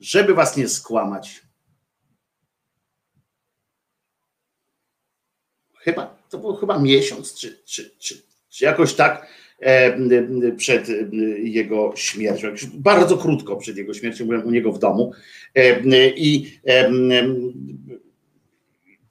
[0.00, 1.42] żeby was nie skłamać.
[5.78, 9.26] Chyba, to był chyba miesiąc, czy, czy, czy, czy jakoś tak
[10.56, 10.88] przed
[11.42, 12.48] jego śmiercią.
[12.74, 15.12] Bardzo krótko przed jego śmiercią byłem u niego w domu
[16.16, 16.58] i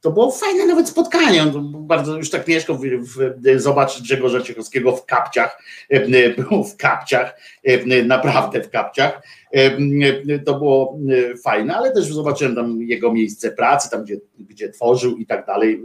[0.02, 1.42] to było fajne nawet spotkanie.
[1.42, 5.62] On bardzo już tak mieszkał w, w, zobaczyć Grzegorza Ciechowskiego w kapciach.
[6.38, 7.40] Był w kapciach,
[8.06, 9.22] naprawdę w kapciach.
[10.46, 10.98] To było
[11.44, 15.84] fajne, ale też zobaczyłem tam jego miejsce pracy, tam gdzie, gdzie tworzył i tak dalej.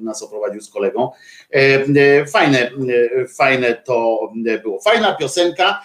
[0.00, 1.10] Nas oprowadził z kolegą.
[2.32, 2.70] Fajne,
[3.36, 4.18] fajne to
[4.62, 4.80] było.
[4.80, 5.82] Fajna piosenka.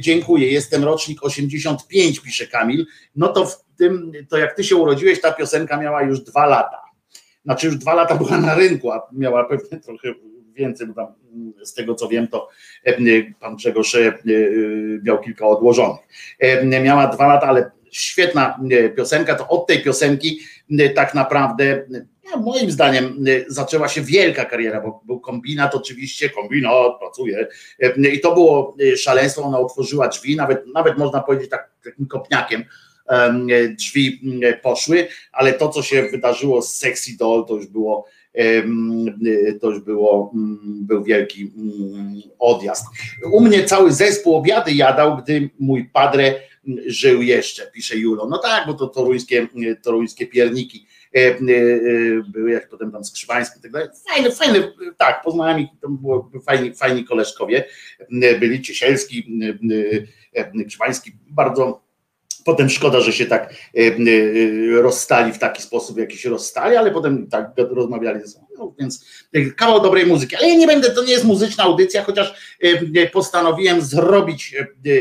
[0.00, 0.52] Dziękuję.
[0.52, 2.86] Jestem rocznik 85, pisze Kamil.
[3.16, 6.87] No to w tym, to jak ty się urodziłeś, ta piosenka miała już dwa lata
[7.48, 10.08] znaczy już dwa lata była na rynku, a miała pewnie trochę
[10.54, 11.06] więcej, bo tam
[11.62, 12.48] z tego co wiem, to
[13.40, 13.96] pan Grzegorz
[15.02, 16.00] miał kilka odłożonych.
[16.82, 18.60] Miała dwa lata, ale świetna
[18.96, 20.40] piosenka, to od tej piosenki
[20.94, 21.86] tak naprawdę
[22.40, 27.46] moim zdaniem zaczęła się wielka kariera, bo był kombinat oczywiście, kombinat pracuje
[28.12, 32.64] i to było szaleństwo, ona otworzyła drzwi, nawet, nawet można powiedzieć tak, takim kopniakiem,
[33.78, 34.20] drzwi
[34.62, 38.06] poszły, ale to, co się wydarzyło z Sexy Doll, to już było
[39.60, 40.32] to już było,
[40.64, 41.52] był wielki
[42.38, 42.84] odjazd.
[43.32, 46.34] U mnie cały zespół obiady jadał, gdy mój padre
[46.86, 48.28] żył jeszcze, pisze Julo.
[48.28, 49.48] No tak, bo to toruńskie,
[49.82, 51.38] toruńskie pierniki e, e,
[52.28, 53.88] były, jak potem tam skrzywańskie i tak dalej.
[54.08, 57.64] Fajne, fajne, tak, poznałem ich, to było fajni, fajni koleżkowie,
[58.40, 59.40] byli Ciesielski,
[60.68, 61.87] Krzywański, bardzo
[62.48, 63.54] Potem szkoda, że się tak
[64.72, 68.46] rozstali w taki sposób, jaki się rozstali, ale potem tak rozmawiali ze sobą.
[68.58, 69.04] No, więc
[69.56, 70.36] kawał dobrej muzyki.
[70.36, 72.58] Ale ja nie będę, to nie jest muzyczna audycja, chociaż
[73.12, 74.56] postanowiłem zrobić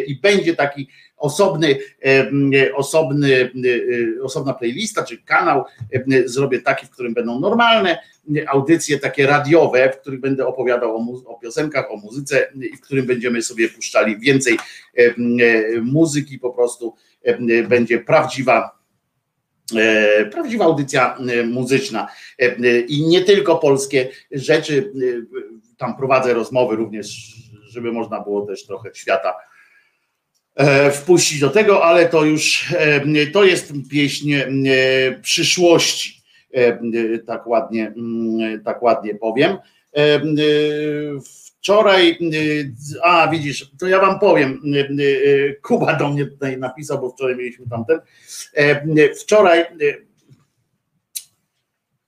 [0.08, 1.78] i będzie taki osobny,
[2.76, 3.52] osobny,
[4.22, 5.64] osobna playlista czy kanał
[6.26, 7.98] zrobię taki, w którym będą normalne
[8.48, 13.06] audycje takie radiowe, w których będę opowiadał o, o piosenkach, o muzyce i w którym
[13.06, 14.58] będziemy sobie puszczali więcej
[15.82, 16.96] muzyki, po prostu
[17.70, 18.78] będzie prawdziwa
[20.32, 22.08] prawdziwa audycja muzyczna
[22.88, 24.94] i nie tylko polskie rzeczy,
[25.78, 27.36] tam prowadzę rozmowy również,
[27.70, 29.34] żeby można było też trochę świata
[30.58, 34.46] E, wpuścić do tego, ale to już e, to jest pieśń e,
[35.22, 36.22] przyszłości,
[37.26, 39.58] tak ładnie, mm, tak ładnie powiem.
[41.68, 42.20] Wczoraj,
[43.04, 44.62] a widzisz, to ja wam powiem,
[45.62, 48.00] Kuba do mnie tutaj napisał, bo wczoraj mieliśmy tamten.
[49.22, 49.66] Wczoraj,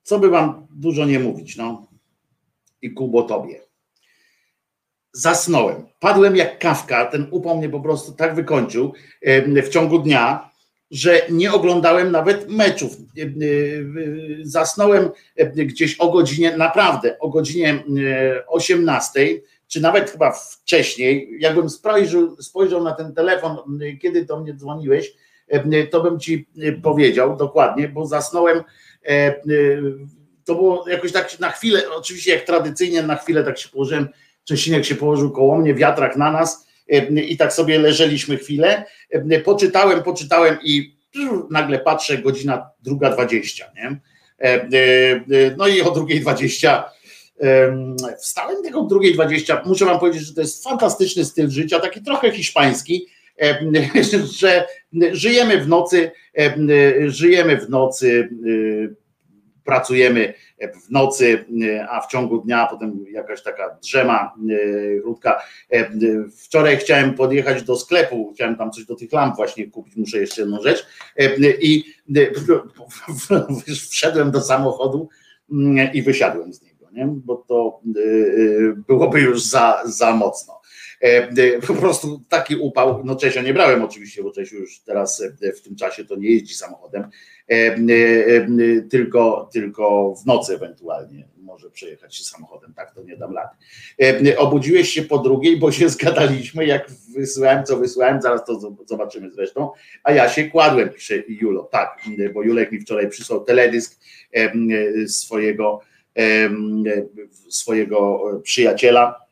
[0.04, 1.88] co by wam dużo nie mówić, no
[2.82, 3.62] i Kubo tobie
[5.12, 5.86] zasnąłem.
[6.00, 8.94] Padłem jak kawka, ten upał mnie po prostu tak wykończył
[9.64, 10.49] w ciągu dnia,
[10.92, 12.98] że nie oglądałem nawet meczów.
[14.44, 15.10] Zasnąłem
[15.56, 17.84] gdzieś o godzinie, naprawdę o godzinie
[18.48, 19.28] 18,
[19.68, 21.38] czy nawet chyba wcześniej.
[21.40, 23.58] Jakbym spojrzał, spojrzał na ten telefon,
[24.02, 25.14] kiedy do mnie dzwoniłeś,
[25.92, 26.48] to bym ci
[26.84, 28.64] powiedział dokładnie, bo zasnąłem.
[30.46, 34.08] To było jakoś tak na chwilę, oczywiście jak tradycyjnie na chwilę tak się położyłem
[34.44, 36.69] Czesinek się położył koło mnie, wiatrak na nas
[37.28, 38.84] i tak sobie leżeliśmy chwilę.
[39.44, 41.00] Poczytałem, poczytałem i
[41.50, 44.00] nagle patrzę, godzina druga dwadzieścia, nie?
[45.58, 46.84] No i o drugiej dwadzieścia
[48.20, 49.62] wstałem tego drugiej dwadzieścia.
[49.66, 53.08] Muszę wam powiedzieć, że to jest fantastyczny styl życia, taki trochę hiszpański,
[54.40, 54.68] że
[55.12, 56.12] żyjemy w nocy,
[57.08, 58.30] żyjemy w nocy
[59.70, 60.34] pracujemy
[60.88, 61.46] w nocy,
[61.90, 65.42] a w ciągu dnia potem jakaś taka drzema e, krótka.
[65.72, 65.90] E,
[66.44, 70.42] wczoraj chciałem podjechać do sklepu, chciałem tam coś do tych lamp właśnie kupić, muszę jeszcze
[70.42, 70.86] jedną rzecz
[71.18, 71.84] e, i
[73.92, 75.10] wszedłem do samochodu
[75.52, 77.08] mm, i wysiadłem z niego, nie?
[77.08, 77.82] bo to
[78.88, 80.62] byłoby już za, za mocno.
[81.68, 85.24] Po prostu taki upał, no Czesia nie brałem oczywiście, bo Czesiu już teraz
[85.58, 87.10] w tym czasie to nie jeździ samochodem,
[88.90, 94.38] tylko, tylko w nocy ewentualnie może przejechać się samochodem, tak to nie dam rady.
[94.38, 99.72] Obudziłeś się po drugiej, bo się zgadaliśmy, jak wysłałem, co wysłałem, zaraz to zobaczymy zresztą,
[100.04, 102.02] a ja się kładłem, pisze Julo, tak,
[102.34, 104.00] bo Julek mi wczoraj przysłał teledysk
[105.08, 105.80] swojego,
[107.50, 109.29] swojego przyjaciela,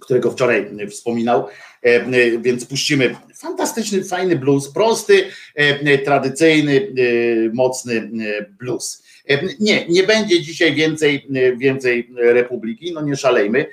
[0.00, 1.48] którego wczoraj wspominał,
[2.40, 5.24] więc puścimy fantastyczny, fajny blues, prosty,
[6.04, 6.92] tradycyjny,
[7.52, 8.10] mocny
[8.58, 9.07] blues.
[9.60, 11.26] Nie, nie będzie dzisiaj więcej,
[11.56, 13.66] więcej Republiki, no nie szalejmy.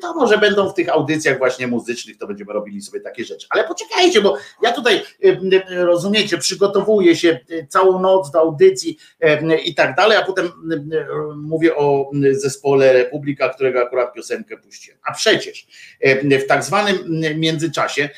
[0.00, 3.46] To może będą w tych audycjach właśnie muzycznych, to będziemy robili sobie takie rzeczy.
[3.50, 5.02] Ale poczekajcie, bo ja tutaj,
[5.68, 8.98] rozumiecie, przygotowuję się całą noc do audycji
[9.64, 10.50] i tak dalej, a potem
[11.36, 14.98] mówię o zespole Republika, którego akurat piosenkę puściłem.
[15.04, 15.66] A przecież
[16.22, 16.96] w tak zwanym
[17.36, 18.08] międzyczasie,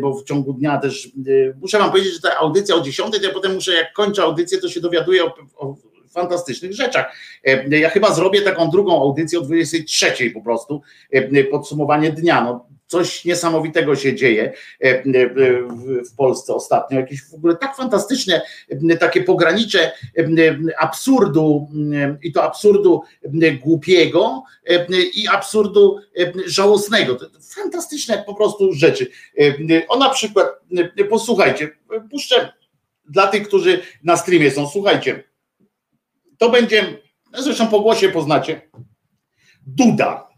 [0.00, 1.08] bo w ciągu dnia też,
[1.60, 4.58] muszę wam powiedzieć, że ta audycja o 10, to ja potem muszę, jak kończę audycję,
[4.58, 5.76] to się dowiaduję o, o
[6.18, 7.16] fantastycznych rzeczach.
[7.44, 12.44] E, ja chyba zrobię taką drugą audycję o 23 po prostu, e, podsumowanie dnia.
[12.44, 15.02] No, coś niesamowitego się dzieje e,
[16.02, 18.42] w Polsce ostatnio, jakieś w ogóle tak fantastyczne,
[19.00, 19.92] takie pogranicze
[20.78, 21.68] absurdu
[22.22, 23.02] i to absurdu
[23.62, 24.42] głupiego
[25.14, 25.98] i absurdu
[26.46, 27.16] żałosnego.
[27.54, 29.06] Fantastyczne po prostu rzeczy.
[29.88, 30.46] O na przykład,
[31.10, 31.70] posłuchajcie,
[32.10, 32.52] puszczę
[33.08, 35.24] dla tych, którzy na streamie są, słuchajcie,
[36.38, 36.98] to będzie,
[37.38, 38.60] zresztą po głosie poznacie,
[39.66, 40.28] Duda.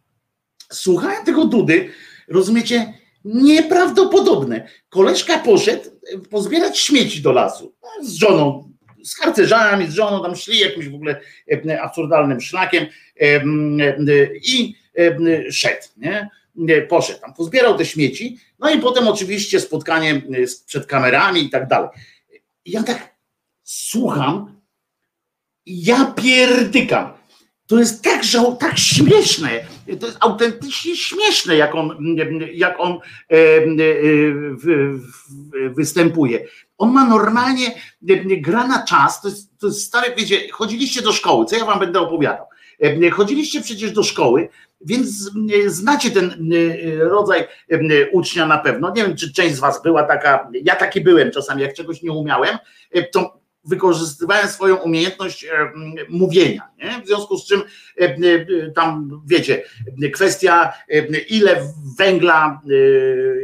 [0.73, 1.91] Słuchałem tego Dudy,
[2.29, 2.95] rozumiecie,
[3.25, 4.69] nieprawdopodobne.
[4.89, 5.91] Koleżka poszedł
[6.31, 8.73] pozbierać śmieci do lasu z żoną,
[9.03, 11.21] z harcerzami, z żoną, tam szli jakimś w ogóle
[11.69, 12.87] e, absurdalnym szlakiem
[13.21, 13.45] e,
[14.35, 16.29] i e, szedł, nie?
[16.89, 20.23] Poszedł tam, pozbierał te śmieci, no i potem oczywiście spotkanie
[20.67, 21.89] przed kamerami i tak dalej.
[22.67, 23.15] Ja tak
[23.63, 24.60] słucham
[25.71, 27.13] ja pierdykam.
[27.67, 28.23] to jest tak,
[28.61, 29.51] tak śmieszne,
[30.01, 32.17] to jest autentycznie śmieszne, jak on,
[32.53, 33.63] jak on e, e,
[34.55, 36.45] w, w, występuje.
[36.79, 37.67] On ma normalnie,
[38.09, 41.65] e, gra na czas, to jest, to jest stare, wiecie, chodziliście do szkoły, co ja
[41.65, 42.47] wam będę opowiadał.
[42.83, 44.49] E, Chodziliście przecież do szkoły,
[44.81, 45.31] więc
[45.67, 46.51] e, znacie ten
[46.99, 47.47] rodzaj
[48.13, 48.93] ucznia na pewno.
[48.97, 52.13] Nie wiem, czy część z was była taka, ja taki byłem czasami, jak czegoś nie
[52.13, 52.59] umiałem,
[53.13, 55.49] to wykorzystywałem swoją umiejętność e,
[56.09, 56.69] mówienia.
[56.79, 57.03] Nie?
[57.03, 58.17] W związku z czym e, e,
[58.75, 59.63] tam wiecie,
[60.13, 60.73] kwestia
[61.29, 62.63] ile węgla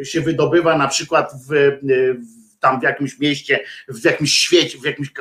[0.05, 5.12] się wydobywa na przykład w, w tam w jakimś mieście, w jakimś świecie, w jakimś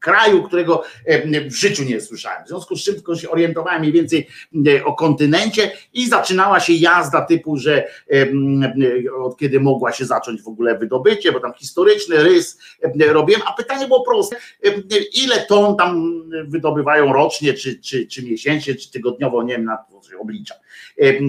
[0.00, 2.44] kraju, którego e, w życiu nie słyszałem.
[2.44, 4.28] W związku z czym tylko się orientowałem mniej więcej
[4.66, 8.26] e, o kontynencie i zaczynała się jazda typu, że e,
[9.18, 12.58] od kiedy mogła się zacząć w ogóle wydobycie, bo tam historyczny rys
[13.08, 14.36] robiłem, a pytanie było proste,
[15.22, 19.94] ile ton tam wydobywają rocznie, czy, czy, czy miesięcznie, czy tygodniowo, nie wiem, na to
[20.20, 20.54] oblicza.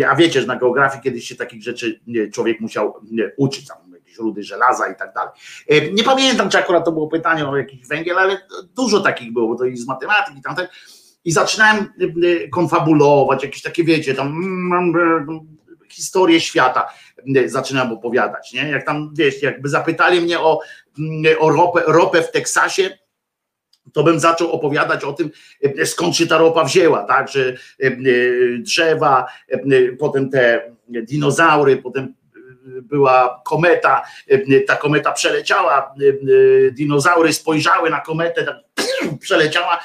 [0.10, 2.00] A wiecie, że na geografii kiedyś się takich rzeczy
[2.34, 2.94] człowiek musiał
[3.38, 3.78] uczyć, tam
[4.16, 5.32] jakieś rudy żelaza i tak dalej.
[5.68, 8.38] E, Nie pamiętam, czy akurat to było pytanie o jakiś węgiel, ale
[8.76, 10.68] dużo takich było, bo to i z matematyki, tamte.
[11.26, 15.40] I zaczynałem e, e, konfabulować, jakieś takie, wiecie, tam mm, mm,
[15.90, 16.88] historię świata
[17.46, 18.70] zaczynam opowiadać, nie?
[18.70, 20.60] Jak tam, wiesz, jakby zapytali mnie o,
[21.00, 22.98] mm, o ropę, ropę w Teksasie,
[23.94, 25.30] to bym zaczął opowiadać o tym,
[25.86, 27.54] skąd się ta ropa wzięła, tak, że
[28.60, 29.26] drzewa,
[30.00, 32.14] potem te dinozaury, potem
[32.66, 38.56] była kometa, e, ta kometa przeleciała, e, e, dinozaury spojrzały na kometę, tak
[39.20, 39.80] przeleciała,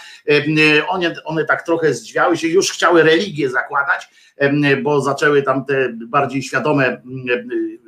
[0.88, 4.08] one, one tak trochę zdziwiały się, już chciały religię zakładać,
[4.82, 7.02] bo zaczęły tam te bardziej świadome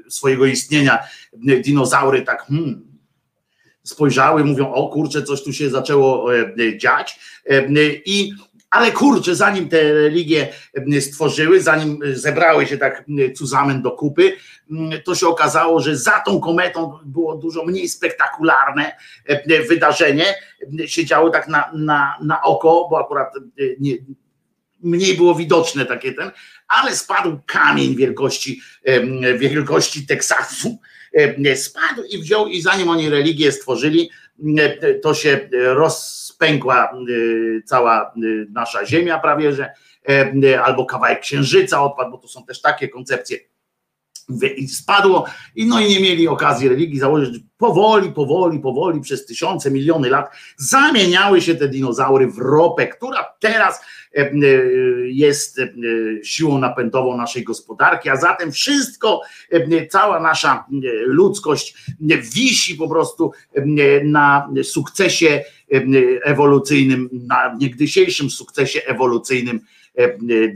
[0.08, 0.98] swojego istnienia
[1.60, 2.82] dinozaury tak hmm,
[3.82, 6.28] spojrzały, mówią, o kurczę, coś tu się zaczęło
[6.76, 7.20] dziać.
[8.04, 8.32] I
[8.72, 10.48] ale kurczę, zanim te religie
[11.00, 13.04] stworzyły, zanim zebrały się tak
[13.34, 14.32] zusammen do kupy,
[15.04, 18.96] to się okazało, że za tą kometą było dużo mniej spektakularne
[19.68, 20.24] wydarzenie.
[20.80, 23.28] E, Się działo tak na, na, na oko, bo akurat
[23.80, 23.94] nie,
[24.82, 26.30] mniej było widoczne takie ten,
[26.68, 28.60] ale spadł kamień wielkości,
[29.38, 30.78] wielkości Teksasu,
[31.54, 34.10] spadł i wziął i zanim oni religię stworzyli,
[35.02, 36.96] to się rozpękła e,
[37.64, 38.10] cała e,
[38.52, 39.72] nasza ziemia prawie, że
[40.04, 43.38] em, albo kawałek księżyca odpadł, bo to są też takie koncepcje
[44.56, 47.40] i spadło i no i nie mieli okazji religii założyć.
[47.58, 53.80] Powoli, powoli, powoli przez tysiące, miliony lat zamieniały się te dinozaury w ropę, która teraz
[54.14, 54.32] e, e,
[55.06, 55.68] jest e,
[56.22, 59.20] siłą napędową naszej gospodarki, a zatem wszystko,
[59.90, 60.64] cała nasza
[61.06, 61.74] ludzkość
[62.34, 63.32] wisi po prostu
[64.04, 65.44] na sukcesie
[66.22, 69.60] ewolucyjnym, na niegdysiejszym sukcesie ewolucyjnym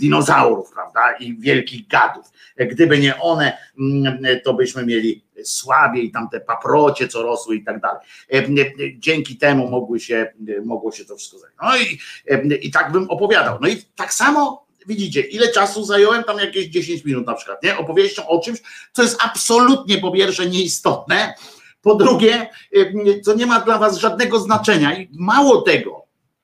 [0.00, 2.35] dinozaurów, prawda, i wielkich gadów.
[2.56, 8.00] Gdyby nie one, mm, to byśmy mieli słabiej tamte paprocie, co rosły i tak dalej.
[8.32, 8.44] E, e,
[8.98, 10.32] Dzięki temu mogły się,
[10.64, 11.56] mogło się to wszystko zająć.
[11.62, 11.98] No i,
[12.52, 13.58] e, i tak bym opowiadał.
[13.60, 17.78] No i tak samo widzicie, ile czasu zająłem, tam jakieś 10 minut na przykład, nie?
[17.78, 18.58] Opowieścią o czymś,
[18.92, 21.34] co jest absolutnie po pierwsze nieistotne,
[21.82, 22.50] po drugie,
[23.24, 25.95] co nie ma dla was żadnego znaczenia i mało tego,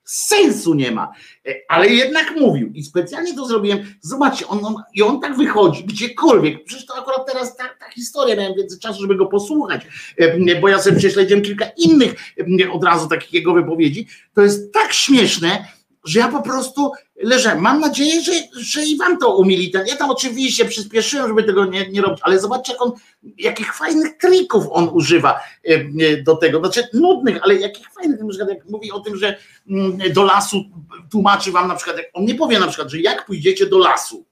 [0.05, 1.11] sensu nie ma,
[1.47, 3.79] E, ale jednak mówił i specjalnie to zrobiłem.
[4.01, 6.63] Zobaczcie, on, on, i on tak wychodzi gdziekolwiek.
[6.63, 9.81] Przecież to akurat teraz ta, ta historia, miałem więcej czasu, żeby go posłuchać,
[10.17, 12.15] e, bo ja sobie prześledziłem kilka innych
[12.63, 14.07] e, od razu takich jego wypowiedzi.
[14.33, 15.65] To jest tak śmieszne,
[16.05, 16.91] że ja po prostu
[17.23, 17.55] leżę.
[17.55, 19.71] Mam nadzieję, że, że i wam to umili.
[19.71, 22.91] Ten- Ja tam oczywiście przyspieszyłem, żeby tego nie, nie robić, ale zobaczcie, jak on,
[23.37, 26.59] jakich fajnych trików on używa e, do tego.
[26.59, 29.37] Znaczy nudnych, ale jakich fajnych, na przykład jak mówi o tym, że
[29.69, 30.63] mm, do lasu
[31.11, 34.25] tłumaczy wam na przykład, on nie powie na przykład, że jak pójdziecie do lasu,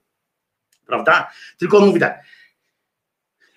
[0.86, 1.30] prawda?
[1.58, 2.20] Tylko on mówi tak,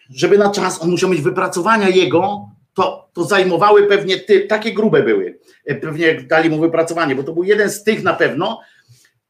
[0.10, 5.04] żeby na czas, on musiał mieć wypracowania jego, to, to zajmowały pewnie ty, takie grube
[5.04, 8.62] były, e, pewnie dali mu wypracowanie, bo to był jeden z tych na pewno,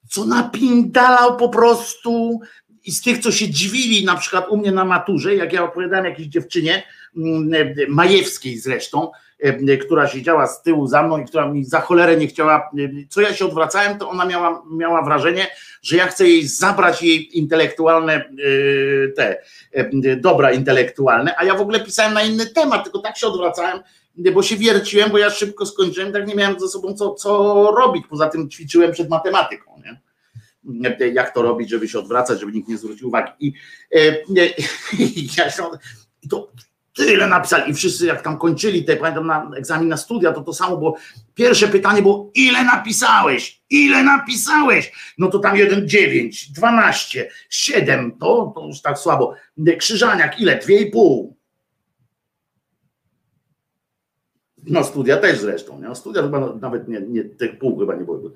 [0.09, 2.39] co napindalał po prostu
[2.85, 6.05] i z tych, co się dziwili na przykład u mnie na maturze, jak ja opowiadałem
[6.05, 6.83] jakiejś dziewczynie,
[7.17, 11.81] mm, e, Majewskiej zresztą, e, która siedziała z tyłu za mną i która mi za
[11.81, 15.47] cholerę nie chciała, e, co ja się odwracałem, to ona miała, miała wrażenie,
[15.81, 18.27] że ja chcę jej zabrać jej intelektualne e,
[19.15, 19.37] te
[19.71, 23.79] e, dobra intelektualne, a ja w ogóle pisałem na inny temat, tylko tak się odwracałem,
[24.17, 28.05] bo się wierciłem, bo ja szybko skończyłem, tak nie miałem ze sobą co, co robić,
[28.09, 30.01] poza tym ćwiczyłem przed matematyką, nie?
[31.13, 33.31] jak to robić, żeby się odwracać, żeby nikt nie zwrócił uwagi.
[33.39, 33.53] I,
[33.95, 33.99] e,
[35.37, 35.63] ja się,
[36.29, 36.51] to
[36.93, 40.53] tyle napisali i wszyscy jak tam kończyli te, pamiętam na egzamin na studia, to to
[40.53, 40.97] samo było.
[41.33, 43.61] Pierwsze pytanie było, ile napisałeś?
[43.69, 44.91] ile napisałeś?
[45.17, 49.35] No to tam jeden dziewięć, dwanaście, siedem, to, to już tak słabo.
[49.77, 50.59] Krzyżaniak, ile?
[50.59, 51.37] Dwie i pół.
[54.67, 55.87] No studia też zresztą, nie?
[55.87, 58.31] No, studia chyba nawet nie, nie tych pół chyba nie były.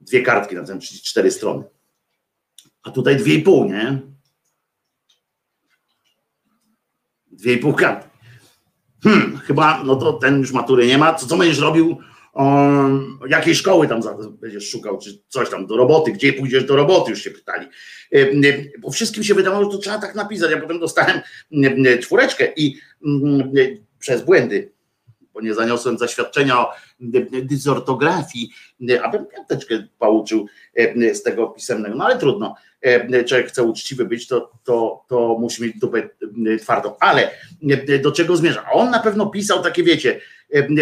[0.00, 1.64] Dwie kartki, na przykład cztery strony.
[2.82, 4.00] A tutaj dwie i pół, nie?
[7.30, 8.10] Dwie i pół kartki.
[9.02, 11.14] Hmm, chyba, no to ten już matury nie ma.
[11.14, 11.98] Co, co będziesz robił?
[12.34, 14.00] Um, jakiej szkoły tam
[14.40, 17.66] będziesz szukał, czy coś tam do roboty, gdzie pójdziesz do roboty, już się pytali.
[18.78, 20.50] Bo wszystkim się wydawało, że to trzeba tak napisać.
[20.50, 21.20] Ja potem dostałem
[22.00, 22.76] czwóreczkę i
[23.98, 24.72] przez błędy
[25.34, 26.72] bo nie zaniosłem zaświadczenia o
[27.42, 28.50] dysortografii,
[29.02, 34.26] abym piąteczkę pouczył e, z tego pisemnego, no ale trudno, e, człowiek chce uczciwy być,
[34.26, 36.08] to, to, to musi mieć dupę
[36.52, 37.30] e, twardą, ale
[38.02, 38.70] do czego zmierza?
[38.72, 40.20] On na pewno pisał takie, wiecie,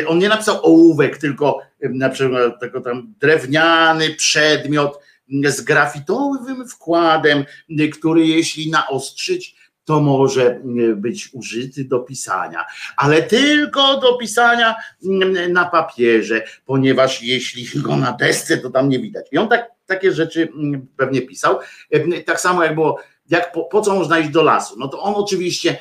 [0.07, 4.99] on nie napisał ołówek, tylko na przykład tylko tam drewniany przedmiot
[5.44, 7.44] z grafitowym wkładem,
[7.92, 9.57] który jeśli naostrzyć,
[9.89, 10.61] to może e,
[10.97, 12.64] być użyty do pisania,
[12.97, 14.74] ale tylko do pisania
[15.05, 19.26] mm, na papierze, ponieważ jeśli go na desce, to tam nie widać.
[19.32, 21.59] I on tak, takie rzeczy mm, pewnie pisał.
[21.91, 23.01] E, tak samo jak było
[23.31, 24.74] jak po, po, co można iść do lasu?
[24.79, 25.79] No to on oczywiście,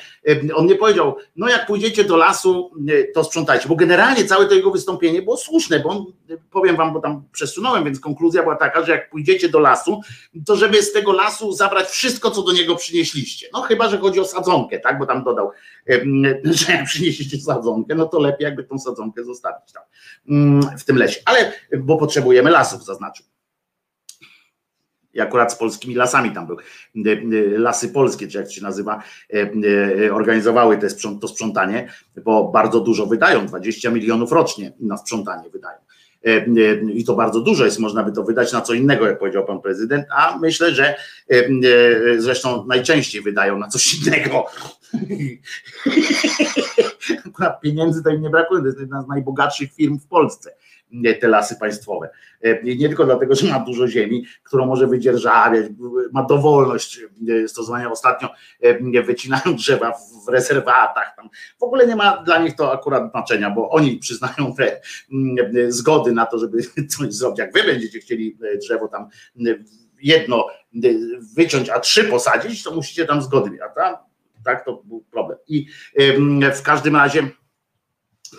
[0.54, 2.70] on nie powiedział, no jak pójdziecie do lasu,
[3.14, 6.04] to sprzątajcie, bo generalnie całe to jego wystąpienie było słuszne, bo on,
[6.50, 10.00] powiem wam, bo tam przesunąłem, więc konkluzja była taka, że jak pójdziecie do lasu,
[10.46, 13.46] to żeby z tego lasu zabrać wszystko, co do niego przynieśliście.
[13.52, 15.50] No chyba, że chodzi o sadzonkę, tak, bo tam dodał,
[16.44, 19.82] że jak przynieśliście sadzonkę, no to lepiej jakby tą sadzonkę zostawić tam
[20.78, 23.26] w tym lesie, ale, bo potrzebujemy lasów, zaznaczył
[25.14, 26.56] i akurat z polskimi lasami tam był.
[27.58, 29.02] Lasy Polskie, czy jak to się nazywa,
[30.06, 30.88] e, organizowały te
[31.20, 31.92] to sprzątanie,
[32.24, 35.78] bo bardzo dużo wydają, 20 milionów rocznie na sprzątanie wydają.
[36.94, 39.60] I to bardzo dużo jest, można by to wydać na co innego, jak powiedział pan
[39.60, 40.94] prezydent, a myślę, że
[42.18, 44.46] zresztą najczęściej wydają na coś innego.
[47.26, 50.54] Akurat pieniędzy to im nie brakuje, to jest jedna z najbogatszych firm w Polsce
[51.20, 52.10] te lasy państwowe.
[52.40, 55.66] E, nie tylko dlatego, że ma dużo ziemi, którą może wydzierżawiać,
[56.12, 57.90] ma dowolność e, stosowania.
[57.90, 58.28] Ostatnio
[58.60, 59.92] e, wycinają drzewa
[60.26, 61.16] w rezerwatach.
[61.16, 61.28] Tam.
[61.58, 64.80] W ogóle nie ma dla nich to akurat znaczenia, bo oni przyznają te
[65.68, 66.58] zgody na to, żeby
[66.96, 67.38] coś zrobić.
[67.38, 69.08] Jak wy będziecie chcieli drzewo tam
[70.02, 70.46] jedno
[71.36, 73.58] wyciąć, a trzy posadzić, to musicie tam zgody.
[73.64, 73.96] A tam,
[74.44, 75.38] tak to był problem.
[75.48, 75.66] I
[76.54, 77.28] w każdym razie,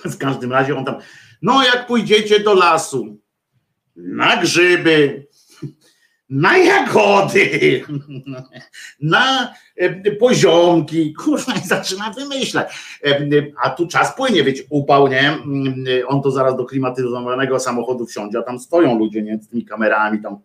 [0.05, 0.95] w każdym razie on tam
[1.41, 3.17] no, jak pójdziecie do lasu,
[3.95, 5.27] na grzyby,
[6.29, 7.83] na jagody,
[9.01, 12.99] na e, poziomki, kurwa, i zaczyna wymyślać.
[13.05, 13.27] E,
[13.63, 15.37] a tu czas płynie, wiecie, upał, nie?
[16.07, 19.39] On to zaraz do klimatyzowanego samochodu wsiądzie, a tam stoją ludzie, nie?
[19.41, 20.37] Z tymi kamerami, tam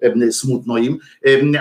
[0.00, 0.98] e, smutno im.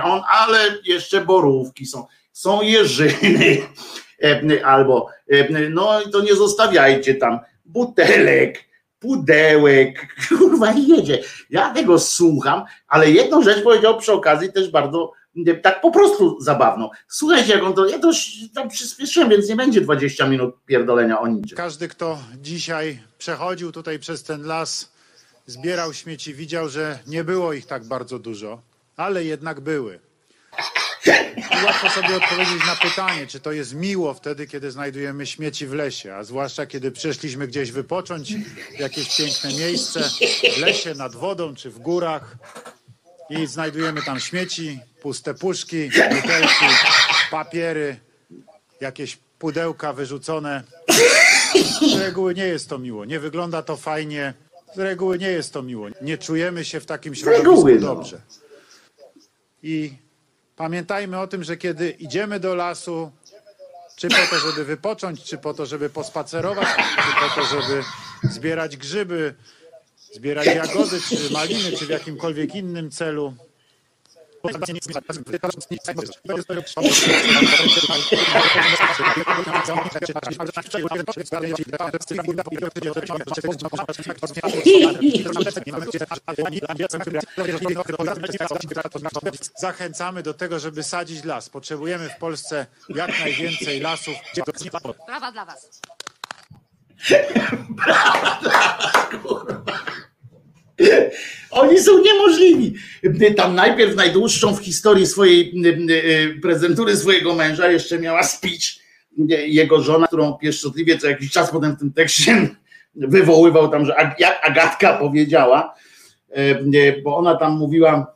[0.04, 3.58] On, ale jeszcze borówki są, są jeżyny,
[4.64, 5.10] albo
[5.70, 8.73] no to nie zostawiajcie tam butelek,
[9.04, 11.24] pudełek, kurwa i jedzie.
[11.50, 15.12] Ja tego słucham, ale jedną rzecz powiedział przy okazji też bardzo
[15.64, 16.90] tak po prostu zabawną.
[17.08, 18.12] Słuchajcie, jak on to, ja to
[18.56, 21.58] tam przyspieszyłem, więc nie będzie 20 minut pierdolenia o niczym.
[21.58, 24.92] Każdy, kto dzisiaj przechodził tutaj przez ten las,
[25.48, 28.62] zbierał śmieci, widział, że nie było ich tak bardzo dużo,
[28.98, 30.00] ale jednak były.
[31.66, 36.16] Łatwo sobie odpowiedzieć na pytanie, czy to jest miło wtedy, kiedy znajdujemy śmieci w lesie,
[36.16, 38.36] a zwłaszcza kiedy przyszliśmy gdzieś wypocząć
[38.78, 40.10] w jakieś piękne miejsce,
[40.56, 42.36] w lesie, nad wodą czy w górach
[43.30, 46.66] i znajdujemy tam śmieci, puste puszki, butelki,
[47.32, 48.00] papiery,
[48.82, 50.64] jakieś pudełka wyrzucone.
[51.96, 54.34] Z reguły nie jest to miło, nie wygląda to fajnie,
[54.76, 57.96] z reguły nie jest to miło, nie czujemy się w takim środowisku no.
[57.96, 58.22] dobrze.
[59.64, 59.94] I
[60.56, 63.12] Pamiętajmy o tym, że kiedy idziemy do lasu,
[63.96, 67.84] czy po to, żeby wypocząć, czy po to, żeby pospacerować, czy po to, żeby
[68.24, 69.36] zbierać grzyby,
[70.14, 73.34] zbierać jagody, czy maliny, czy w jakimkolwiek innym celu,
[89.58, 91.50] Zachęcamy do tego, żeby sadzić las.
[91.50, 94.16] Potrzebujemy w Polsce jak najwięcej lasów.
[95.08, 95.82] Brawa dla was.
[101.52, 102.74] Oni są niemożliwi.
[103.38, 105.54] Tam najpierw najdłuższą w historii swojej
[106.42, 108.84] prezentury swojego męża jeszcze miała speech
[109.48, 112.50] jego żona, którą pieszczotliwie co jakiś czas potem w tym tekście
[112.96, 115.76] wywoływał tam, że jak Agatka powiedziała,
[117.04, 118.16] bo ona tam mówiła,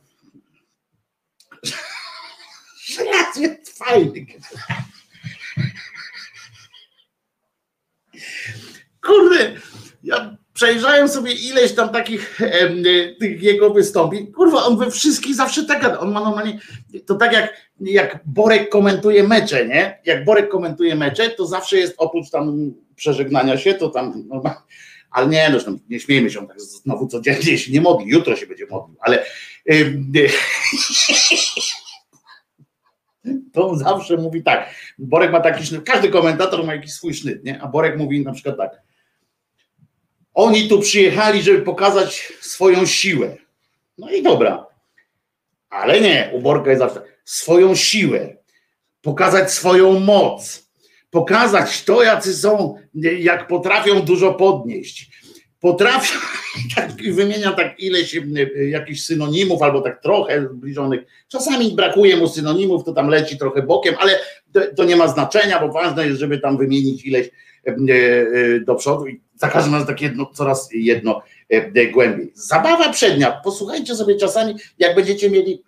[2.86, 3.02] że
[3.40, 4.26] jest fajny.
[9.02, 9.52] Kurde,
[10.02, 12.68] ja przejrzałem sobie ileś tam takich e,
[13.20, 14.32] tych jego wystąpień.
[14.32, 16.02] Kurwa, on we wszystkich zawsze tak.
[16.02, 16.58] On ma normalnie,
[17.06, 20.00] to tak jak, jak Borek komentuje mecze, nie?
[20.04, 24.60] Jak Borek komentuje mecze, to zawsze jest oprócz tam przeżegnania się, to tam normalnie,
[25.10, 28.46] ale nie, no nie śmiejmy się, on tak znowu codziennie się nie modli, jutro się
[28.46, 29.24] będzie modlił, ale
[29.66, 30.12] em,
[33.52, 34.74] to on zawsze mówi tak.
[34.98, 37.62] Borek ma taki sznyt, każdy komentator ma jakiś swój sznyt, nie?
[37.62, 38.87] A Borek mówi na przykład tak.
[40.38, 43.36] Oni tu przyjechali, żeby pokazać swoją siłę.
[43.98, 44.66] No i dobra.
[45.70, 48.36] Ale nie, u Borka jest zawsze swoją siłę,
[49.02, 50.68] pokazać swoją moc,
[51.10, 52.74] pokazać to, jacy są,
[53.18, 55.10] jak potrafią dużo podnieść.
[55.60, 56.18] Potrafią,
[56.76, 58.20] tak, wymienia tak ileś
[58.70, 61.00] jakichś synonimów, albo tak trochę zbliżonych.
[61.28, 64.20] Czasami brakuje mu synonimów, to tam leci trochę bokiem, ale
[64.52, 67.26] to, to nie ma znaczenia, bo ważne jest, żeby tam wymienić ileś
[67.66, 72.32] e, e, do przodu i za każdym razem tak jedno, coraz jedno e, głębiej.
[72.34, 73.40] Zabawa przednia.
[73.44, 75.62] Posłuchajcie sobie czasami, jak będziecie mieli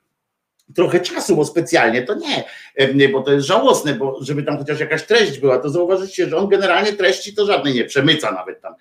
[0.75, 2.45] trochę czasu, bo specjalnie to nie,
[2.75, 6.37] e, bo to jest żałosne, bo żeby tam chociaż jakaś treść była, to zauważycie, że
[6.37, 8.75] on generalnie treści to żadnej nie przemyca nawet tam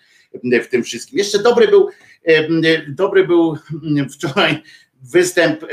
[0.54, 1.20] e, w tym wszystkim.
[1.20, 1.90] Jeszcze dobry był,
[2.88, 3.58] dobry był
[4.14, 4.64] wczoraj
[5.02, 5.66] występ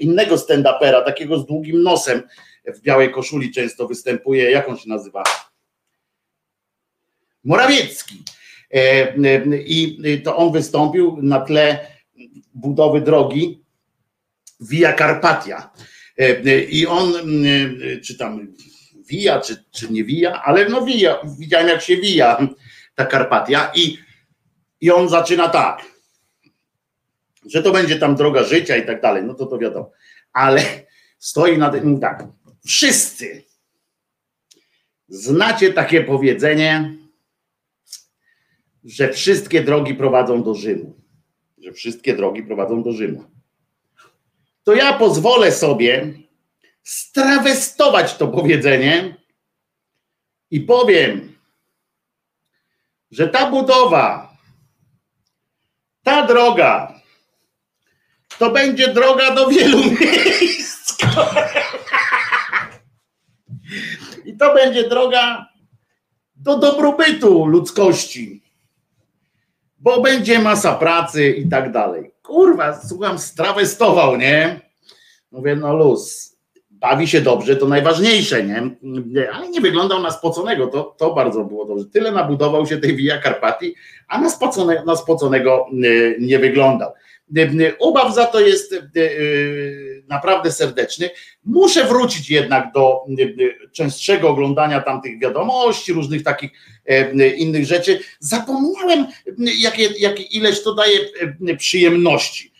[0.00, 2.22] innego stand-upera, takiego z długim nosem,
[2.66, 5.22] w białej koszuli często występuje, jak on się nazywa?
[7.44, 8.24] Morawiecki.
[9.66, 11.86] I to on wystąpił na tle
[12.54, 13.64] budowy drogi
[14.60, 15.70] Via Carpatia.
[16.70, 17.12] I on,
[18.04, 18.54] czy tam
[19.10, 22.48] Via, czy, czy nie Via, ale no Via, widziałem jak się Via
[22.94, 23.98] ta Karpatia i,
[24.80, 25.84] i on zaczyna tak,
[27.46, 29.90] że to będzie tam droga życia i tak dalej, no to to wiadomo,
[30.32, 30.62] ale
[31.18, 32.26] stoi na tym tak,
[32.66, 33.44] wszyscy
[35.08, 36.96] znacie takie powiedzenie,
[38.84, 41.00] że wszystkie drogi prowadzą do Rzymu.
[41.58, 43.24] Że wszystkie drogi prowadzą do Rzymu.
[44.64, 46.12] To ja pozwolę sobie
[46.82, 49.16] strawestować to powiedzenie
[50.50, 51.36] i powiem,
[53.10, 54.36] że ta budowa,
[56.02, 57.00] ta droga,
[58.38, 60.96] to będzie droga do wielu miejsc.
[64.24, 65.46] I to będzie droga
[66.36, 68.39] do dobrobytu ludzkości
[69.80, 72.10] bo będzie masa pracy i tak dalej.
[72.22, 74.60] Kurwa, słucham, strawestował, nie?
[75.32, 76.36] Mówię, no luz,
[76.70, 78.70] bawi się dobrze, to najważniejsze, nie?
[79.32, 81.84] Ale nie wyglądał na spoconego, to, to bardzo było dobrze.
[81.84, 83.74] Tyle nabudował się tej Via Carpati,
[84.08, 86.92] a na, spocone, na spoconego y, nie wyglądał.
[87.78, 91.10] Ubaw za to jest y, naprawdę serdeczny.
[91.44, 93.00] Muszę wrócić jednak do
[93.72, 96.50] częstszego oglądania tamtych wiadomości, różnych takich
[97.36, 98.00] innych rzeczy.
[98.18, 99.06] Zapomniałem,
[99.98, 100.98] jakie ileś to daje
[101.58, 102.52] przyjemności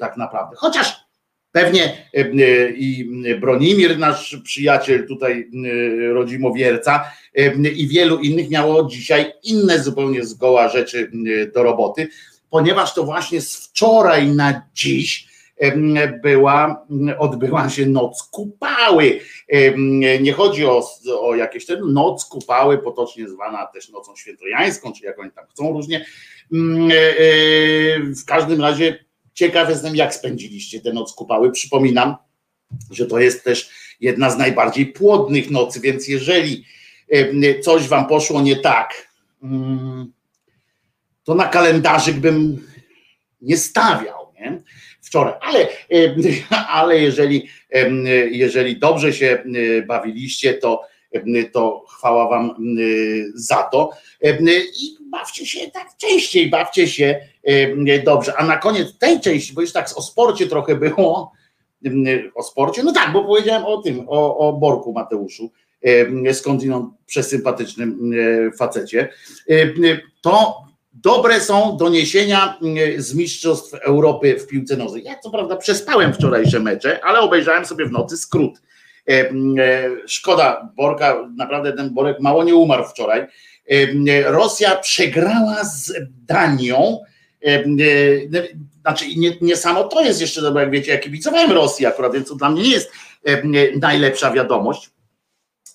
[0.00, 0.56] tak naprawdę.
[0.56, 1.06] Chociaż
[1.56, 2.08] Pewnie
[2.76, 3.10] i
[3.40, 5.50] Bronimir, nasz przyjaciel tutaj
[6.12, 7.04] rodzimowierca
[7.76, 11.10] i wielu innych miało dzisiaj inne zupełnie zgoła rzeczy
[11.54, 12.08] do roboty
[12.50, 15.36] ponieważ to właśnie z wczoraj na dziś
[16.22, 16.86] była,
[17.18, 19.20] odbyła się noc kupały.
[20.20, 20.88] Nie chodzi o,
[21.20, 25.72] o jakieś ten noc kupały, potocznie zwana też nocą świętojańską, czy jak oni tam chcą
[25.72, 26.06] różnie.
[26.52, 27.14] Mm, e, e,
[28.00, 31.52] w każdym razie ciekaw jestem, jak spędziliście tę noc kupały.
[31.52, 32.16] Przypominam,
[32.90, 33.70] że to jest też
[34.00, 36.64] jedna z najbardziej płodnych nocy, więc jeżeli
[37.62, 40.12] coś wam poszło nie tak, mm,
[41.26, 42.66] to na kalendarzyk bym
[43.40, 44.62] nie stawiał, nie?
[45.02, 45.68] Wczoraj, ale,
[46.78, 47.48] ale jeżeli,
[48.30, 49.44] jeżeli dobrze się
[49.86, 50.82] bawiliście, to,
[51.52, 52.54] to chwała Wam
[53.34, 53.90] za to.
[54.80, 57.20] I bawcie się tak częściej, bawcie się
[58.04, 58.36] dobrze.
[58.36, 61.32] A na koniec tej części, bo już tak o sporcie trochę było,
[62.34, 65.50] o sporcie, no tak, bo powiedziałem o tym, o, o Borku Mateuszu,
[66.32, 68.12] skądinąd przesympatycznym
[68.58, 69.08] facecie,
[70.20, 70.66] to
[71.02, 75.04] Dobre są doniesienia mm, z Mistrzostw Europy w piłce nożnej.
[75.04, 78.62] Ja co prawda przespałem wczorajsze mecze, ale obejrzałem sobie w nocy skrót.
[79.08, 83.20] E, mm, e, szkoda Borka, naprawdę ten Borek mało nie umarł wczoraj.
[83.20, 83.26] E,
[83.66, 85.92] mm, Rosja przegrała z
[86.26, 87.00] Danią.
[88.80, 92.28] Znaczy nie, nie samo to jest jeszcze, bo jak wiecie, ja kibicowałem Rosji akurat, więc
[92.28, 92.92] to dla mnie nie jest
[93.80, 94.90] najlepsza wiadomość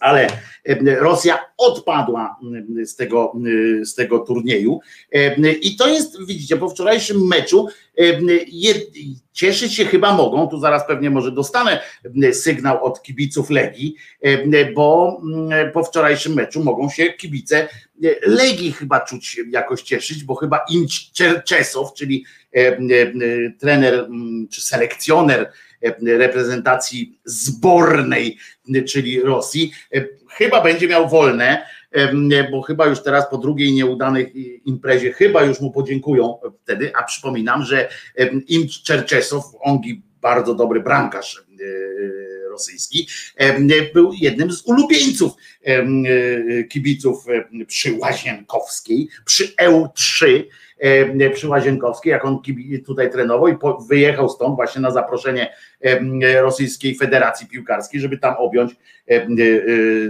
[0.01, 0.27] ale
[0.99, 2.39] Rosja odpadła
[2.83, 3.33] z tego,
[3.83, 4.79] z tego turnieju.
[5.61, 7.67] I to jest, widzicie, po wczorajszym meczu
[9.31, 11.81] cieszyć się chyba mogą, tu zaraz pewnie może dostanę
[12.33, 13.95] sygnał od kibiców Legii,
[14.75, 15.21] bo
[15.73, 17.67] po wczorajszym meczu mogą się kibice
[18.21, 22.25] Legii chyba czuć jakoś cieszyć, bo chyba Inć Czerczesow, czyli
[23.59, 24.07] trener
[24.51, 25.51] czy selekcjoner
[26.03, 28.37] reprezentacji zbornej,
[28.87, 31.65] czyli Rosji, e, chyba będzie miał wolne,
[32.51, 37.63] bo chyba już teraz po drugiej nieudanej imprezie, chyba już mu podziękują wtedy, a przypominam,
[37.63, 37.89] że
[38.47, 41.63] Imcz Czerczesow, ongi bardzo dobry bramkarz e,
[42.49, 43.07] rosyjski,
[43.93, 45.31] był jednym z ulubieńców
[45.63, 45.83] e,
[46.63, 47.25] kibiców
[47.67, 50.43] przy Łazienkowskiej, przy EU3, em,
[51.33, 52.41] przy Łazienkowskiej, jak on
[52.85, 53.57] tutaj trenował i
[53.89, 55.53] wyjechał stąd właśnie na zaproszenie
[56.41, 58.71] Rosyjskiej Federacji Piłkarskiej, żeby tam objąć
[59.09, 59.27] e, e,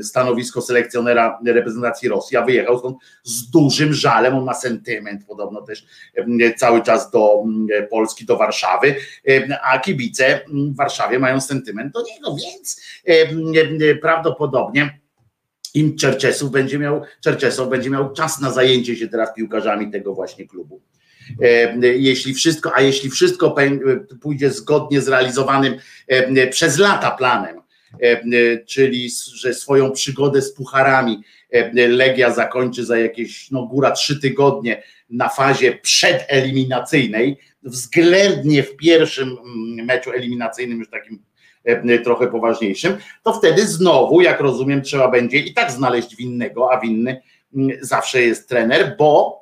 [0.03, 5.86] stanowisko selekcjonera reprezentacji Rosji, a wyjechał stąd z dużym żalem, on ma sentyment podobno też
[6.57, 8.95] cały czas do em, Polski, do Warszawy,
[9.63, 12.82] a kibice em, w Warszawie mają sentyment do niego, więc
[14.01, 15.01] prawdopodobnie
[15.74, 20.47] im Czerczesów będzie miał, Czerczesow będzie miał czas na zajęcie się teraz piłkarzami tego właśnie
[20.47, 20.82] klubu.
[21.41, 25.74] E, Jeśli wszystko, a jeśli wszystko pę- pójdzie zgodnie z realizowanym
[26.07, 27.57] e, przez lata planem,
[28.01, 34.19] e, czyli że swoją przygodę z pucharami e, Legia zakończy za jakieś no góra trzy
[34.19, 39.38] tygodnie na fazie przedeliminacyjnej, względnie w pierwszym
[39.86, 41.30] meczu eliminacyjnym, już takim e,
[42.03, 47.22] trochę poważniejszym, to wtedy znowu, jak rozumiem, trzeba będzie i tak znaleźć winnego, a winny
[47.55, 49.41] mm, zawsze jest trener, bo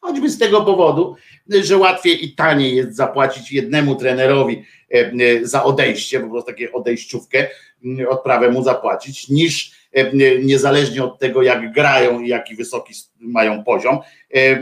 [0.00, 1.16] choćby z tego powodu,
[1.48, 6.72] że łatwiej i taniej jest zapłacić jednemu trenerowi e, e, za odejście, po prostu takie
[6.72, 7.48] odejściówkę,
[7.84, 13.64] m, odprawę mu zapłacić, niż e, niezależnie od tego, jak grają i jaki wysoki mają
[13.64, 14.60] poziom, e, e, e,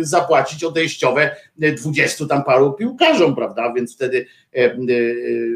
[0.00, 3.72] zapłacić odejściowe e, dwudziestu tam paru piłkarzom, prawda?
[3.76, 4.39] Więc wtedy, e, e,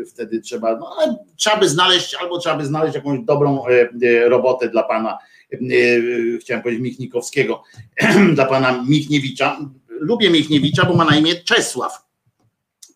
[0.07, 4.29] wtedy trzeba, no, ale trzeba by znaleźć, albo trzeba by znaleźć jakąś dobrą e, e,
[4.29, 5.19] robotę dla pana,
[5.53, 7.63] e, e, chciałem powiedzieć Michnikowskiego,
[8.35, 9.59] dla pana Michniewicza.
[9.89, 12.05] Lubię Michniewicza, bo ma na imię Czesław.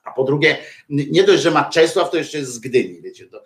[0.04, 0.56] A po drugie,
[0.88, 3.42] nie dość, że ma Czesław, to jeszcze jest z Gdyni, wiecie, to, e,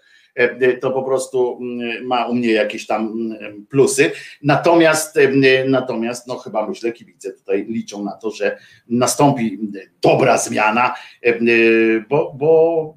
[0.80, 3.07] to po prostu mm, ma u mnie jakieś tam
[3.41, 4.11] mm, plusy.
[4.43, 5.30] Natomiast, e,
[5.68, 8.59] natomiast no chyba myślę, kibice tutaj liczą na to, że
[8.89, 9.59] nastąpi
[10.03, 11.35] dobra zmiana, e,
[12.09, 12.95] bo, bo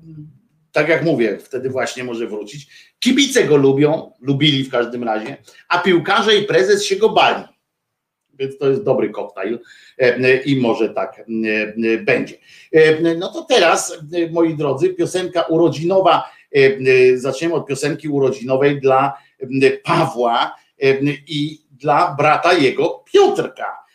[0.72, 2.68] tak jak mówię, wtedy właśnie może wrócić.
[3.00, 5.38] Kibice go lubią, lubili w każdym razie,
[5.70, 7.44] a piłkarze i prezes się go bali.
[8.40, 9.60] Więc to jest dobry koktajl
[9.98, 11.24] e, i może tak e,
[11.94, 12.36] e, będzie.
[12.72, 16.24] E, No to teraz, e, moi drodzy, piosenka urodzinowa.
[16.56, 20.56] E, e, Zaczniemy od piosenki urodzinowej dla e, Pawła
[21.28, 23.86] i dla brata jego Piotrka.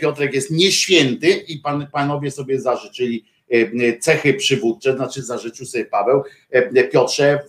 [0.00, 3.24] Piotrek jest nieświęty i pan, panowie sobie zażyczyli
[4.00, 6.22] cechy przywódcze, znaczy zażyczył sobie Paweł.
[6.92, 7.40] Piotrze,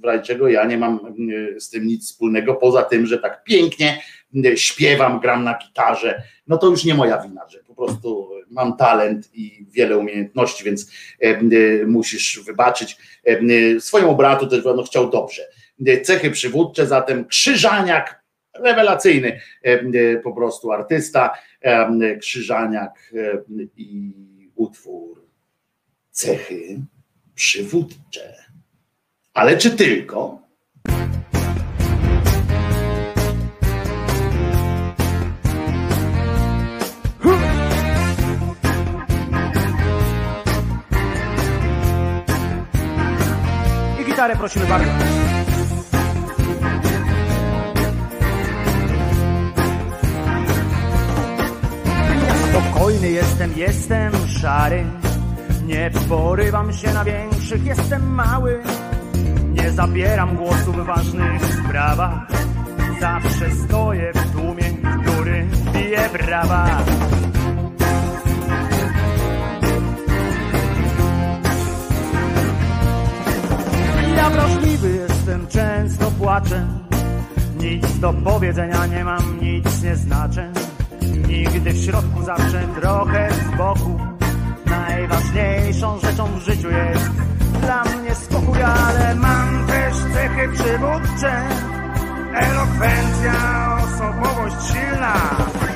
[0.00, 1.00] w razie czego ja nie mam
[1.58, 4.02] z tym nic wspólnego, poza tym, że tak pięknie
[4.54, 9.66] śpiewam, gram na gitarze, no to już nie moja wina, że prostu mam talent i
[9.70, 10.90] wiele umiejętności, więc
[11.22, 11.40] e, e,
[11.86, 12.96] musisz wybaczyć.
[13.24, 15.42] E, Swojemu bratu też no, chciał dobrze.
[16.02, 18.22] Cechy przywódcze, zatem Krzyżaniak,
[18.54, 19.40] rewelacyjny
[20.24, 21.34] po prostu artysta,
[22.20, 23.12] Krzyżaniak
[23.76, 24.12] i
[24.54, 25.26] utwór
[26.10, 26.80] Cechy
[27.34, 28.34] przywódcze.
[29.34, 30.47] Ale czy tylko?
[44.18, 44.90] Gitarę prosimy bardzo.
[52.50, 54.84] Spokojny jestem, jestem szary.
[55.66, 58.62] Nie porywam się na większych, jestem mały.
[59.52, 62.26] Nie zabieram głosu w ważnych sprawach.
[63.00, 64.64] Zawsze stoję w tłumie,
[65.02, 66.84] który bije brawa.
[74.18, 76.66] Ja wrażliwy jestem, często płaczę.
[77.58, 80.52] Nic do powiedzenia nie mam, nic nie znaczę.
[81.28, 84.00] Nigdy w środku, zawsze trochę z boku.
[84.66, 87.10] Najważniejszą rzeczą w życiu jest
[87.60, 91.42] dla mnie spokój, ale mam też cechy przywódcze.
[92.34, 93.34] Elokwencja,
[93.84, 95.14] osobowość silna,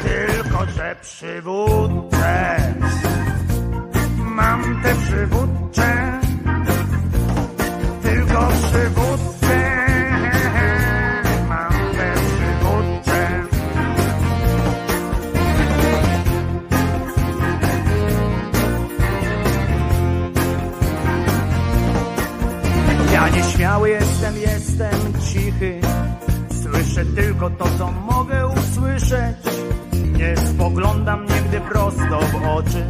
[0.02, 2.56] tylko że przywódcę.
[4.18, 6.21] Mam te przywódcze
[8.72, 9.56] przygódce,
[11.48, 13.42] mam te przygódce.
[23.12, 25.80] Ja nieśmiały jestem, jestem cichy,
[26.62, 29.36] słyszę tylko to, co mogę usłyszeć.
[30.12, 32.86] Nie spoglądam nigdy prosto w oczy,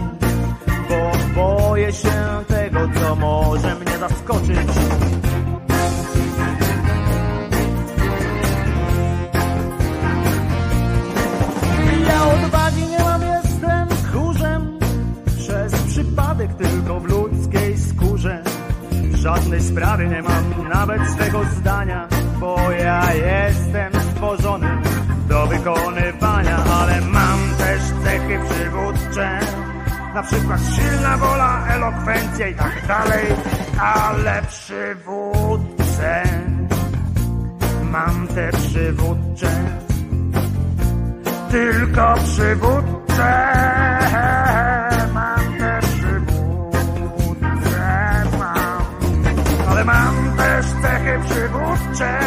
[0.89, 4.68] bo boję się tego, co może mnie zaskoczyć.
[19.43, 22.09] Żadnej sprawie nie mam nawet swego zdania
[22.40, 24.68] Bo ja jestem stworzony
[25.28, 29.38] do wykonywania Ale mam też cechy przywódcze.
[30.14, 33.26] Na przykład silna wola, elokwencja i tak dalej,
[33.80, 36.22] ale przywódcę
[37.90, 39.51] mam te przywódcze.
[41.51, 42.93] Tylko przywódcę.
[49.93, 52.18] Mam też cechy przywódcze.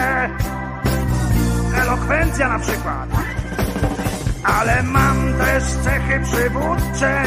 [1.82, 3.10] Elokwencja na przykład.
[4.44, 7.24] Ale mam też cechy przywódcze.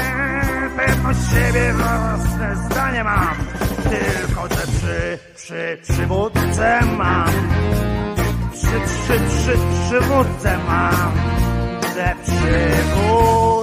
[0.77, 3.37] Pewność siebie, własne zdanie mam.
[3.83, 7.29] Tylko, że przy, przy przywódce mam.
[8.53, 9.59] Przy, przy, przy,
[9.89, 11.13] przywódce mam
[11.95, 13.58] te przywódcze,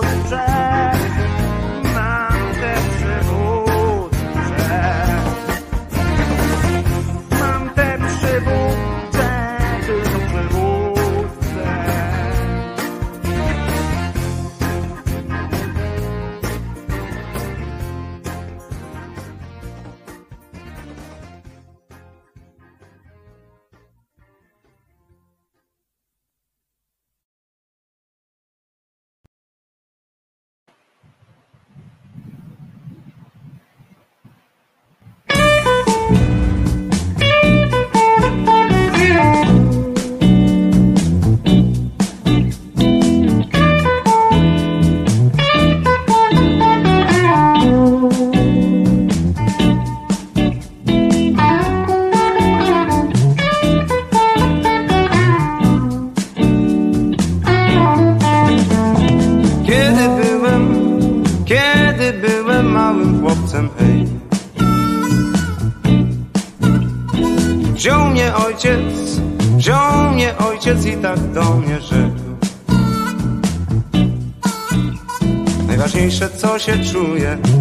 [76.66, 76.78] się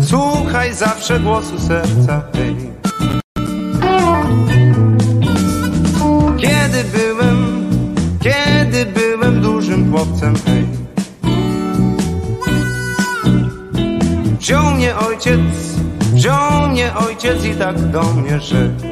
[0.02, 2.56] słuchaj zawsze głosu serca, hej
[6.38, 7.64] Kiedy byłem,
[8.20, 10.66] kiedy byłem dużym chłopcem, hej
[14.40, 15.40] Wziął mnie ojciec,
[16.14, 18.84] wziął mnie ojciec i tak do mnie rzekł.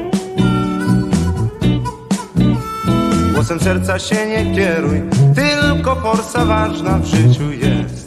[3.33, 5.01] Głosem serca się nie kieruj,
[5.35, 8.02] tylko forsa ważna w życiu jest.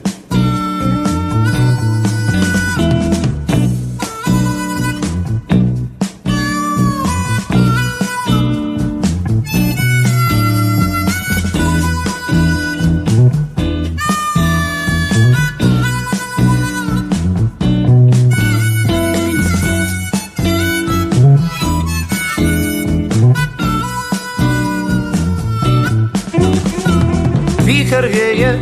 [27.96, 28.58] Wicher wieje,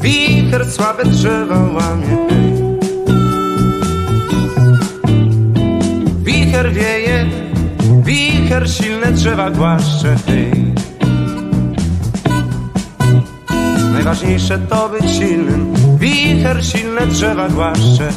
[0.00, 2.16] wicher słabe drzewa łamie.
[6.22, 7.26] Wicher wieje,
[8.04, 10.16] wicher silne drzewa głaszcze.
[13.92, 18.08] Najważniejsze to być silnym, wicher silne drzewa głaszcze.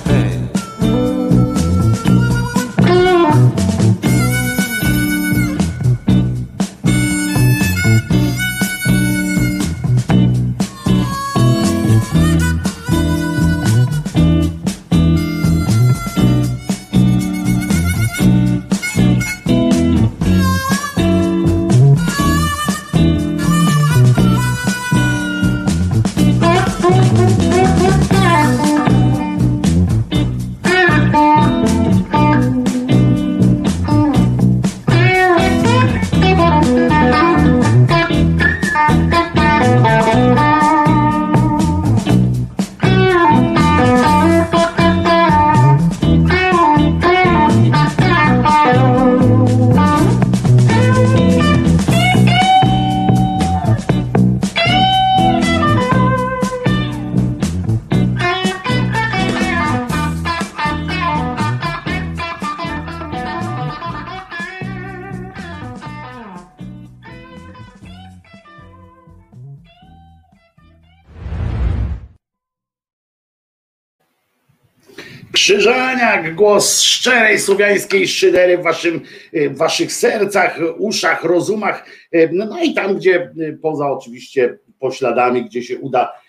[76.35, 79.01] Głos szczerej słowiańskiej szydery w, waszym,
[79.33, 81.85] w waszych sercach, uszach, rozumach,
[82.31, 83.31] no i tam, gdzie
[83.61, 86.23] poza oczywiście pośladami, gdzie się uda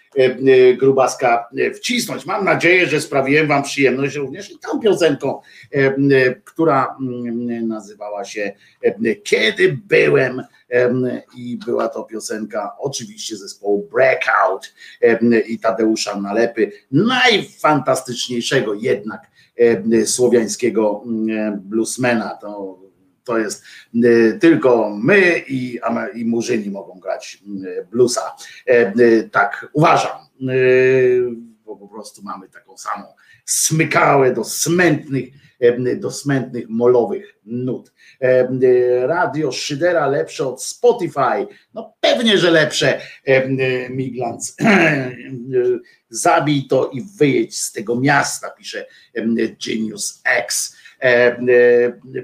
[0.79, 2.27] grubaska wcisnąć.
[2.27, 5.41] Mam nadzieję, że sprawiłem wam przyjemność również i tą piosenką,
[6.45, 6.97] która
[7.63, 8.53] nazywała się
[9.25, 10.43] Kiedy byłem
[11.37, 14.75] i była to piosenka oczywiście zespołu Breakout
[15.47, 19.34] i Tadeusza Nalepy, najfantastyczniejszego jednak
[20.07, 21.05] słowiańskiego
[21.57, 22.39] bluesmana.
[22.41, 22.79] To,
[23.25, 23.65] to jest
[24.41, 25.81] tylko my i,
[26.15, 27.43] i Murzyni mogą grać
[27.91, 28.37] bluesa.
[29.31, 30.19] Tak uważam,
[31.65, 33.05] bo po prostu mamy taką samą
[33.45, 35.29] smykałę do smętnych,
[35.97, 37.93] do smętnych molowych nut.
[39.03, 41.47] Radio Szydera lepsze od Spotify.
[41.75, 43.01] No pewnie, że lepsze,
[43.91, 44.57] Miglans.
[46.09, 48.87] Zabij to i wyjedź z tego miasta, pisze
[49.67, 50.77] Genius X.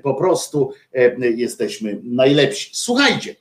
[0.02, 0.72] Po prostu
[1.20, 2.70] jesteśmy najlepsi.
[2.72, 3.34] Słuchajcie,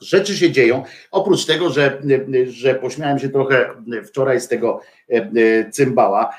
[0.00, 0.82] rzeczy się dzieją.
[1.10, 2.02] Oprócz tego, że,
[2.48, 3.70] że pośmiałem się trochę
[4.06, 4.80] wczoraj z tego
[5.70, 6.34] cymbała.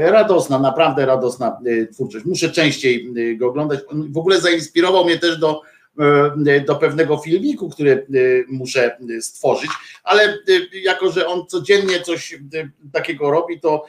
[0.00, 1.58] Radosna, naprawdę radosna
[1.92, 2.24] twórczość.
[2.24, 3.80] Muszę częściej go oglądać.
[3.88, 5.60] On w ogóle zainspirował mnie też do,
[6.66, 8.06] do pewnego filmiku, który
[8.48, 9.70] muszę stworzyć,
[10.04, 10.38] ale
[10.82, 12.38] jako, że on codziennie coś
[12.92, 13.84] takiego robi, to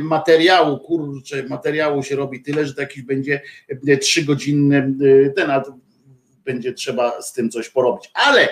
[0.00, 3.40] materiału, kurczę, materiału się robi tyle, że taki będzie
[4.00, 4.94] trzygodzinny
[5.36, 5.50] ten,
[6.48, 8.10] będzie trzeba z tym coś porobić.
[8.14, 8.48] Ale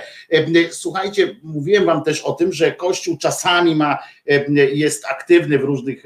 [0.71, 3.99] słuchajcie, mówiłem wam też o tym, że Kościół czasami ma,
[4.73, 6.05] jest aktywny w różnych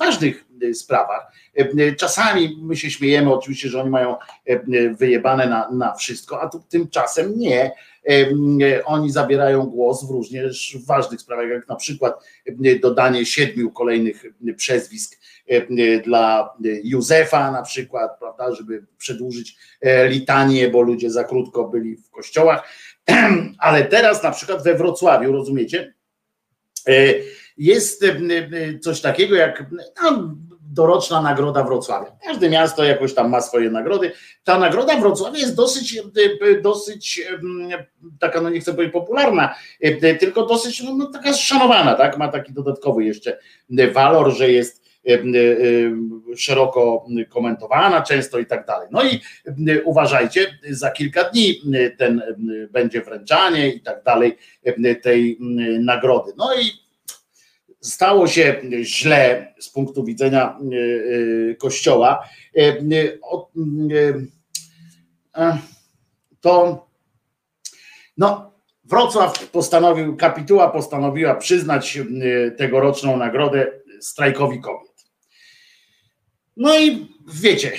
[0.00, 1.32] ważnych sprawach.
[1.98, 4.16] Czasami my się śmiejemy oczywiście, że oni mają
[4.98, 7.70] wyjebane na, na wszystko, a tu tymczasem nie.
[8.84, 12.24] Oni zabierają głos w również ważnych sprawach, jak na przykład
[12.82, 14.24] dodanie siedmiu kolejnych
[14.56, 15.18] przezwisk
[16.04, 16.54] dla
[16.84, 19.56] Józefa na przykład, prawda, żeby przedłużyć
[20.08, 22.68] litanię, bo ludzie za krótko byli w kościołach.
[23.58, 25.94] Ale teraz na przykład we Wrocławiu, rozumiecie,
[27.58, 28.04] jest
[28.80, 29.64] coś takiego jak
[30.02, 30.36] no,
[30.72, 32.12] doroczna nagroda Wrocławia.
[32.24, 34.12] Każde miasto jakoś tam ma swoje nagrody.
[34.44, 36.02] Ta nagroda Wrocławia jest dosyć,
[36.62, 37.22] dosyć
[38.20, 39.54] taka, no nie chcę powiedzieć popularna,
[40.20, 42.18] tylko dosyć no, taka szanowana, tak?
[42.18, 43.38] Ma taki dodatkowy jeszcze
[43.92, 44.88] walor, że jest
[46.36, 48.88] szeroko komentowana często i tak dalej.
[48.90, 49.20] No i
[49.84, 51.62] uważajcie, za kilka dni
[51.98, 52.22] ten
[52.70, 54.38] będzie wręczanie i tak dalej
[55.02, 55.38] tej
[55.80, 56.32] nagrody.
[56.36, 56.87] No i
[57.88, 60.58] stało się źle z punktu widzenia
[61.58, 62.28] Kościoła,
[66.40, 66.86] to
[68.18, 68.48] no,
[68.84, 71.98] Wrocław postanowił, kapituła postanowiła przyznać
[72.56, 73.66] tegoroczną nagrodę
[74.00, 75.04] strajkowi kobiet.
[76.56, 77.72] No i wiecie,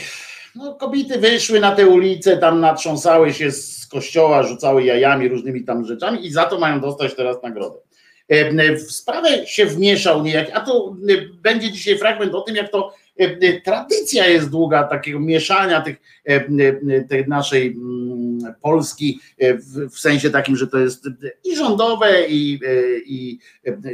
[0.56, 5.86] no kobiety wyszły na te ulice, tam natrząsały się z kościoła, rzucały jajami, różnymi tam
[5.86, 7.80] rzeczami i za to mają dostać teraz nagrodę.
[8.88, 10.96] W sprawę się wmieszał niejak, a to
[11.42, 12.94] będzie dzisiaj fragment o tym, jak to
[13.66, 15.98] tradycja jest długa takiego mieszania tych,
[17.10, 17.76] tej naszej
[18.62, 19.20] Polski
[19.92, 21.10] w, sensie takim, że to jest
[21.44, 22.60] i rządowe i,
[23.06, 23.40] i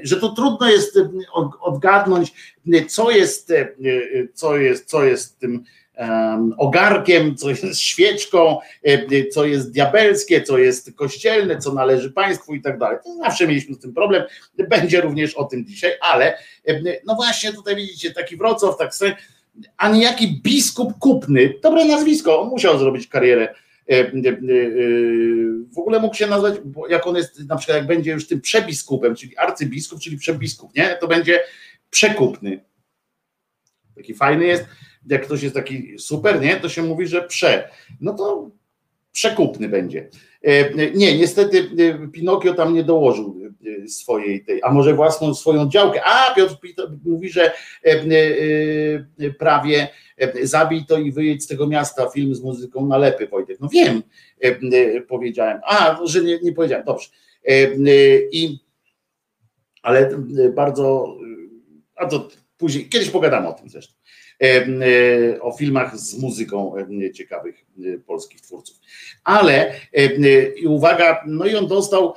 [0.04, 1.00] że to trudno jest
[1.62, 2.34] odgadnąć,
[2.88, 3.54] co jest,
[4.34, 5.64] co jest, co jest tym
[6.58, 8.58] ogarkiem, co jest świeczką,
[9.32, 12.98] co jest diabelskie, co jest kościelne, co należy państwu i tak dalej.
[13.24, 14.24] Zawsze mieliśmy z tym problem,
[14.70, 16.38] będzie również o tym dzisiaj, ale
[17.06, 19.16] no właśnie tutaj widzicie, taki Wrocław, tak sobie,
[19.78, 23.56] a niejaki biskup kupny, dobre nazwisko, on musiał zrobić karierę
[25.74, 26.56] w ogóle mógł się nazwać,
[26.90, 30.98] jak on jest, na przykład jak będzie już tym przebiskupem, czyli arcybiskup, czyli przebiskup, nie?
[31.02, 31.40] To będzie
[31.90, 32.64] przekupny.
[33.96, 34.66] Taki fajny jest,
[35.10, 36.56] jak ktoś jest taki super, nie?
[36.56, 37.70] To się mówi, że prze.
[38.02, 38.50] No to
[39.12, 40.10] przekupny będzie.
[40.96, 41.70] Nie, niestety
[42.14, 43.40] Pinokio tam nie dołożył
[43.88, 46.02] swojej tej, a może własną swoją działkę.
[46.04, 46.56] A Piotr
[47.06, 47.54] mówi, że
[49.40, 49.88] prawie
[50.44, 53.60] zabij to i wyjedź z tego miasta, film z muzyką nalepy, Wojtek.
[53.60, 54.04] No wiem,
[55.08, 55.62] powiedziałem.
[55.64, 57.08] A, że nie, nie powiedziałem, dobrze.
[58.32, 58.60] I
[59.82, 60.18] ale
[60.56, 61.16] bardzo,
[61.96, 62.28] a to
[62.58, 63.94] później, kiedyś pogadamy o tym zresztą.
[65.42, 66.76] O filmach z muzyką
[67.14, 67.66] ciekawych
[68.06, 68.80] polskich twórców.
[69.24, 69.74] Ale
[70.56, 72.14] i uwaga, no i on dostał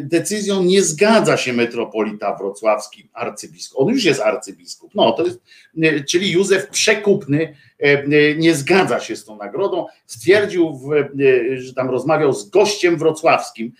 [0.00, 3.80] decyzją, nie zgadza się metropolita wrocławski, arcybiskup.
[3.80, 4.94] On już jest arcybiskup.
[4.94, 5.40] No, to jest,
[6.08, 7.56] czyli Józef Przekupny
[8.36, 9.86] nie zgadza się z tą nagrodą.
[10.06, 10.80] Stwierdził,
[11.56, 13.72] że tam rozmawiał z gościem wrocławskim.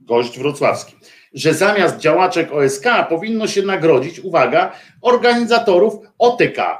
[0.00, 0.96] Gość wrocławski
[1.34, 6.78] że zamiast działaczek OSK powinno się nagrodzić, uwaga, organizatorów OTK.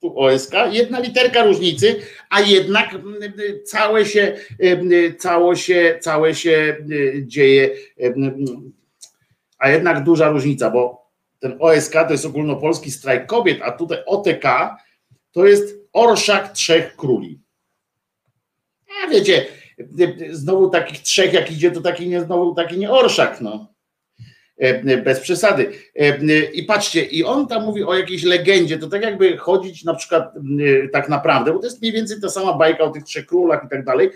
[0.00, 2.00] Tu OSK, jedna literka różnicy,
[2.30, 3.32] a jednak mm,
[3.64, 8.72] całe się, mm, całe się, całe się y, dzieje, mm,
[9.58, 14.76] a jednak duża różnica, bo ten OSK to jest ogólnopolski strajk kobiet, a tutaj OTK
[15.32, 17.40] to jest orszak trzech króli.
[19.04, 19.46] A wiecie,
[20.30, 23.74] znowu takich trzech, jak idzie, to taki nie, znowu taki nie orszak, no.
[25.04, 25.72] Bez przesady.
[26.52, 30.34] I patrzcie, i on tam mówi o jakiejś legendzie, to tak jakby chodzić na przykład
[30.92, 33.68] tak naprawdę, bo to jest mniej więcej ta sama bajka o tych trzech królach i
[33.68, 34.10] tak dalej,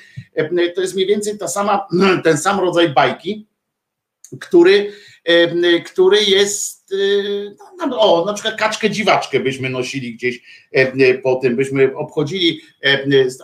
[0.74, 1.86] to jest mniej więcej ta sama,
[2.24, 3.46] ten sam rodzaj bajki,
[4.40, 4.92] który,
[5.86, 6.83] który jest,
[7.98, 10.42] o, na przykład kaczkę dziwaczkę byśmy nosili gdzieś
[11.22, 12.60] po tym, byśmy obchodzili,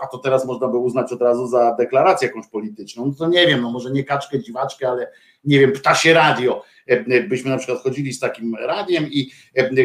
[0.02, 3.46] a to teraz można by uznać od razu za deklarację jakąś polityczną, no to nie
[3.46, 5.12] wiem, no może nie kaczkę dziwaczkę, ale
[5.44, 6.62] nie wiem, ptasie radio,
[7.28, 9.30] byśmy na przykład chodzili z takim radiem i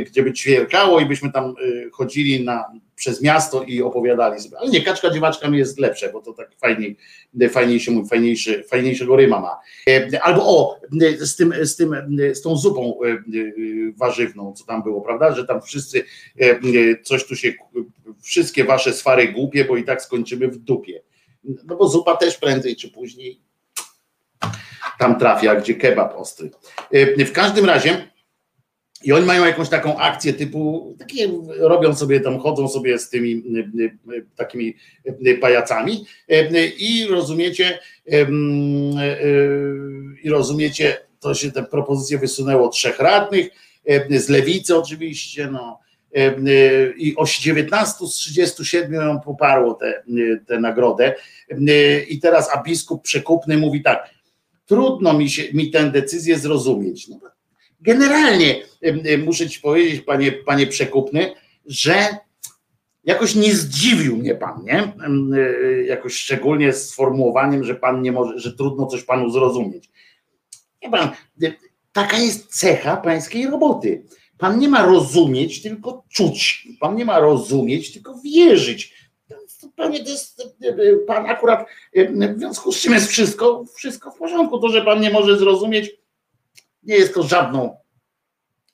[0.05, 2.65] gdzie by ćwierkało i byśmy tam y, chodzili na,
[2.95, 4.57] przez miasto i opowiadali sobie.
[4.59, 6.97] Ale nie, kaczka dziewaczka mi jest lepsze, bo to tak fajniej,
[8.09, 9.59] fajniejszy, fajniejszego ryma ma.
[10.21, 10.79] Albo o,
[11.19, 11.95] z tym, z tym,
[12.33, 12.99] z tą zupą
[13.97, 16.03] warzywną, co tam było, prawda, że tam wszyscy
[17.03, 17.53] coś tu się,
[18.21, 21.01] wszystkie wasze swary głupie, bo i tak skończymy w dupie.
[21.65, 23.44] No bo zupa też prędzej czy później
[24.99, 26.49] tam trafia, gdzie kebab ostry.
[27.17, 28.07] W każdym razie
[29.03, 33.43] i oni mają jakąś taką akcję typu, takie robią sobie tam, chodzą sobie z tymi
[34.35, 34.75] takimi
[35.41, 36.05] pajacami
[36.77, 37.79] i rozumiecie,
[40.23, 43.47] i rozumiecie, to się te propozycje wysunęło trzech radnych,
[44.09, 45.79] z lewicy oczywiście, no,
[46.97, 49.79] i o 19 z 37 ją poparło
[50.47, 51.15] tę nagrodę.
[52.09, 54.09] I teraz a biskup przekupny mówi tak,
[54.65, 57.07] trudno mi, się, mi tę decyzję zrozumieć.
[57.07, 57.19] No,
[57.81, 58.61] generalnie
[59.25, 61.33] muszę ci powiedzieć, panie, panie przekupny,
[61.65, 62.17] że
[63.03, 64.93] jakoś nie zdziwił mnie pan, nie?
[65.87, 69.89] Jakoś szczególnie z sformułowaniem, że pan nie może, że trudno coś panu zrozumieć.
[70.83, 71.09] Nie pan,
[71.91, 74.05] taka jest cecha pańskiej roboty.
[74.37, 76.67] Pan nie ma rozumieć, tylko czuć.
[76.79, 78.94] Pan nie ma rozumieć, tylko wierzyć.
[79.75, 80.57] Panie, to jest,
[81.07, 81.65] pan akurat,
[82.35, 84.59] w związku z czym jest wszystko, wszystko w porządku.
[84.59, 85.91] To, że pan nie może zrozumieć,
[86.83, 87.77] nie jest to żadną,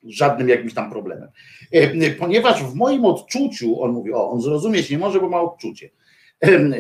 [0.04, 1.30] żadnym jakimś tam problemem.
[2.20, 5.90] Ponieważ w moim odczuciu, on mówi, o, on zrozumieć nie może, bo ma odczucie.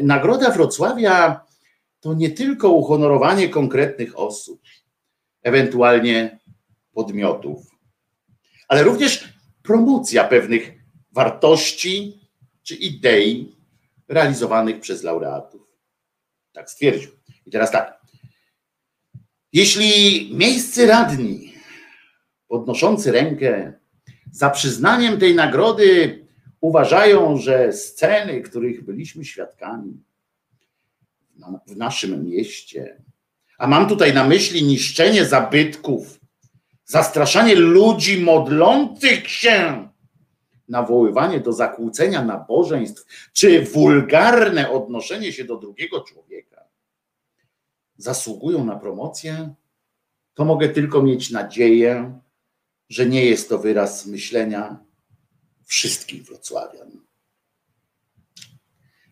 [0.03, 1.41] Nagroda Wrocławia
[1.99, 4.61] to nie tylko uhonorowanie konkretnych osób,
[5.43, 6.39] ewentualnie
[6.93, 7.67] podmiotów,
[8.67, 9.33] ale również
[9.63, 10.71] promocja pewnych
[11.11, 12.19] wartości
[12.63, 13.55] czy idei
[14.11, 15.61] realizowanych przez laureatów.
[16.53, 17.11] Tak stwierdził.
[17.45, 18.01] I teraz tak.
[19.53, 21.53] Jeśli miejscy radni
[22.47, 23.73] podnoszący rękę
[24.31, 26.19] za przyznaniem tej nagrody
[26.61, 30.03] uważają, że sceny, których byliśmy świadkami
[31.67, 33.03] w naszym mieście,
[33.57, 36.19] a mam tutaj na myśli niszczenie zabytków,
[36.85, 39.89] zastraszanie ludzi modlących się,
[40.71, 46.63] nawoływanie do zakłócenia nabożeństw, czy wulgarne odnoszenie się do drugiego człowieka,
[47.97, 49.53] zasługują na promocję,
[50.33, 52.19] to mogę tylko mieć nadzieję,
[52.89, 54.79] że nie jest to wyraz myślenia
[55.65, 56.91] wszystkich Wrocławian.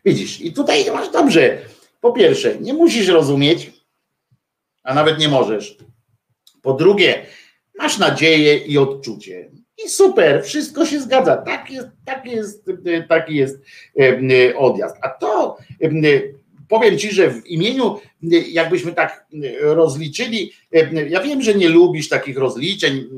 [0.06, 1.62] Widzisz, i tutaj masz dobrze.
[2.02, 3.72] Po pierwsze, nie musisz rozumieć,
[4.84, 5.78] a nawet nie możesz.
[6.62, 7.26] Po drugie,
[7.78, 9.52] masz nadzieję i odczucie.
[9.86, 11.38] I super, wszystko się zgadza.
[11.38, 12.66] Tak jest, tak jest,
[13.10, 13.60] taki jest
[14.58, 14.96] odjazd.
[15.02, 15.58] A to
[16.68, 18.00] powiem ci, że w imieniu,
[18.52, 19.26] jakbyśmy tak
[19.60, 20.52] rozliczyli,
[21.10, 23.10] ja wiem, że nie lubisz takich rozliczeń,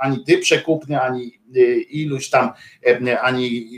[0.00, 1.38] ani ty przekupny, ani
[1.90, 2.50] iluś tam,
[3.22, 3.68] ani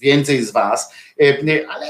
[0.00, 0.94] więcej z was,
[1.68, 1.86] ale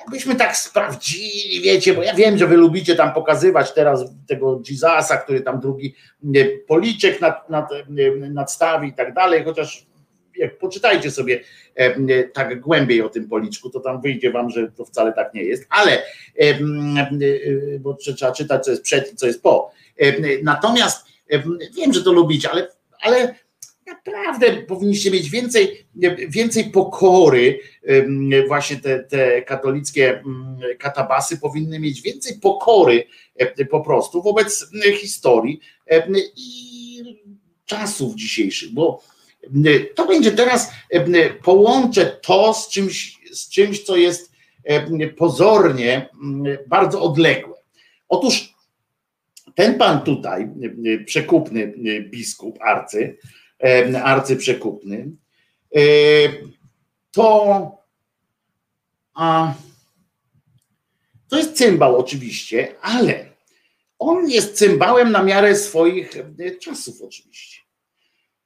[0.00, 5.16] jakbyśmy tak sprawdzili, wiecie, bo ja wiem, że wy lubicie tam pokazywać teraz tego Jezusa,
[5.16, 5.94] który tam drugi
[6.66, 7.70] policzek nad, nad,
[8.30, 9.86] nadstawi i tak dalej, chociaż
[10.36, 11.40] jak poczytajcie sobie
[11.74, 15.42] e, tak głębiej o tym policzku, to tam wyjdzie wam, że to wcale tak nie
[15.42, 16.02] jest, ale e,
[16.38, 16.58] e,
[17.80, 19.70] bo trzeba czytać, co jest przed i co jest po.
[20.42, 21.06] Natomiast
[21.76, 22.68] wiem, że to lubicie, ale,
[23.00, 23.34] ale
[23.90, 25.86] naprawdę powinniście mieć więcej,
[26.28, 27.60] więcej pokory,
[28.48, 30.22] właśnie te, te katolickie
[30.78, 33.04] katabasy powinny mieć więcej pokory
[33.70, 35.60] po prostu wobec historii
[36.36, 37.20] i
[37.64, 39.02] czasów dzisiejszych, bo
[39.94, 40.72] to będzie teraz,
[41.42, 44.32] połączę to z czymś, z czymś, co jest
[45.16, 46.08] pozornie
[46.66, 47.54] bardzo odległe.
[48.08, 48.54] Otóż
[49.54, 50.48] ten pan tutaj,
[51.06, 51.74] przekupny
[52.10, 53.16] biskup, arcy,
[54.04, 55.10] arcyprzekupny,
[57.10, 57.78] to
[59.14, 59.54] a,
[61.28, 63.26] to jest cymbał oczywiście, ale
[63.98, 66.12] on jest cymbałem na miarę swoich
[66.60, 67.60] czasów oczywiście.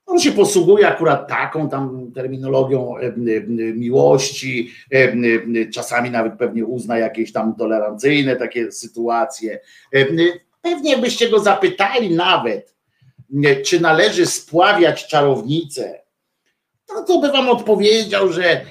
[0.06, 2.94] On się posługuje akurat taką tam terminologią
[3.74, 4.72] miłości,
[5.74, 9.60] czasami nawet pewnie uzna jakieś tam tolerancyjne takie sytuacje.
[10.62, 12.73] Pewnie byście go zapytali nawet,
[13.64, 16.00] czy należy spławiać czarownicę,
[16.88, 18.66] no to by wam odpowiedział, że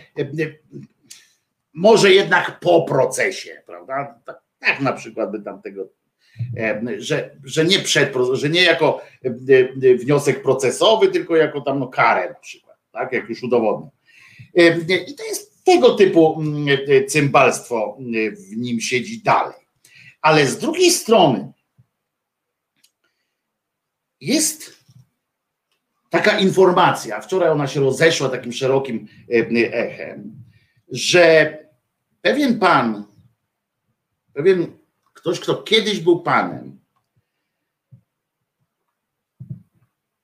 [1.74, 4.22] może jednak po procesie, prawda?
[4.26, 5.90] Tak, tak na przykład by tam tego
[6.98, 9.02] że, że nie przed, że nie jako
[10.00, 13.90] wniosek procesowy, tylko jako tam no, karę na przykład, tak, jak już udowodnił.
[15.08, 16.44] I to jest tego typu
[17.08, 17.98] cymbalstwo
[18.50, 19.56] w nim siedzi dalej.
[20.22, 21.52] Ale z drugiej strony
[24.24, 24.84] jest
[26.10, 29.08] taka informacja, wczoraj ona się rozeszła takim szerokim
[29.72, 30.44] echem,
[30.92, 31.58] że
[32.22, 33.06] pewien pan,
[34.34, 34.78] pewien
[35.14, 36.80] ktoś, kto kiedyś był panem,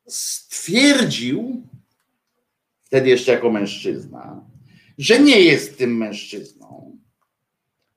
[0.08, 1.68] stwierdził,
[2.84, 4.46] wtedy jeszcze jako mężczyzna,
[4.98, 6.98] że nie jest tym mężczyzną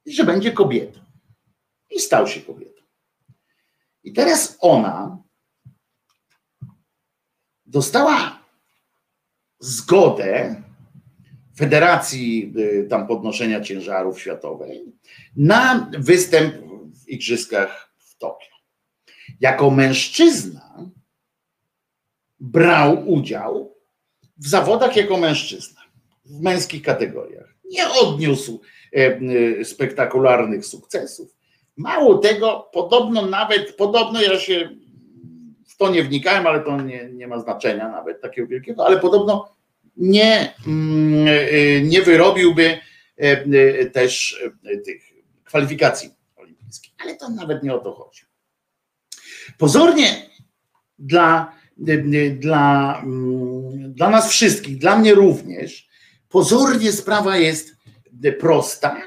[0.05, 1.01] i że będzie kobietą.
[1.91, 2.83] I stał się kobietą.
[4.05, 5.23] I teraz ona
[7.73, 8.39] dostała
[9.59, 10.62] zgodę
[11.57, 14.93] Federacji y, tam podnoszenia ciężarów światowej
[15.36, 16.55] na występ
[17.05, 18.55] w igrzyskach w Tokio.
[19.40, 20.90] Jako mężczyzna
[22.40, 23.77] brał udział
[24.36, 25.81] w zawodach jako mężczyzna
[26.24, 27.55] w męskich kategoriach.
[27.70, 28.61] Nie odniósł
[28.97, 29.20] e,
[29.61, 31.36] e, spektakularnych sukcesów.
[31.77, 34.70] Mało tego, podobno nawet, podobno ja się
[35.82, 39.56] to nie wnikałem, ale to nie, nie ma znaczenia nawet takiego wielkiego, ale podobno
[39.96, 42.78] nie, mm, e, nie wyrobiłby
[43.92, 44.42] też
[44.84, 45.02] tych
[45.44, 46.92] kwalifikacji olimpijskich.
[46.98, 48.22] Ale to nawet nie o to chodzi.
[49.59, 50.30] Pozornie
[50.98, 51.52] dla
[52.32, 55.88] dla, mm, dla nas wszystkich, dla mnie również,
[56.28, 57.76] pozornie sprawa jest
[58.40, 59.02] prosta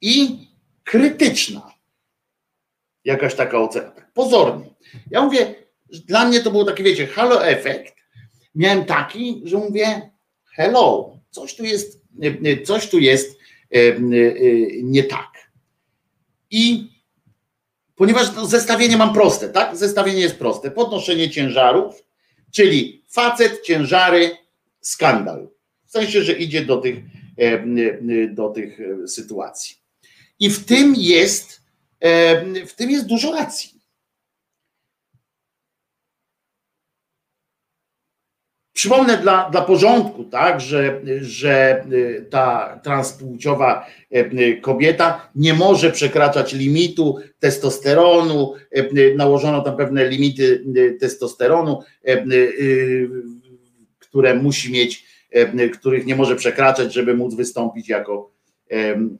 [0.00, 0.46] i
[0.84, 1.72] krytyczna.
[3.04, 3.90] Jakaś taka ocena.
[3.90, 4.74] Tak pozornie.
[5.10, 5.61] Ja mówię,
[6.00, 7.94] dla mnie to było takie, wiecie, halo efekt.
[8.54, 10.10] Miałem taki, że mówię,
[10.52, 12.02] hello, coś tu jest,
[12.64, 13.38] coś tu jest
[13.74, 14.02] e, e,
[14.82, 15.50] nie tak.
[16.50, 16.90] I
[17.94, 19.76] ponieważ to zestawienie mam proste, tak?
[19.76, 20.70] Zestawienie jest proste.
[20.70, 22.04] Podnoszenie ciężarów,
[22.50, 24.30] czyli facet, ciężary,
[24.80, 25.48] skandal.
[25.86, 26.96] W sensie, że idzie do tych,
[27.38, 27.64] e,
[28.28, 29.76] do tych sytuacji.
[30.38, 31.62] I w tym jest,
[32.66, 33.71] w tym jest dużo racji.
[38.82, 46.52] Przypomnę dla, dla porządku, tak, że, że y, ta transpłciowa y, kobieta nie może przekraczać
[46.52, 50.64] limitu testosteronu, y, nałożono tam pewne limity
[51.00, 51.80] testosteronu,
[53.98, 55.06] które musi mieć,
[55.72, 58.30] których nie może przekraczać, żeby móc wystąpić jako,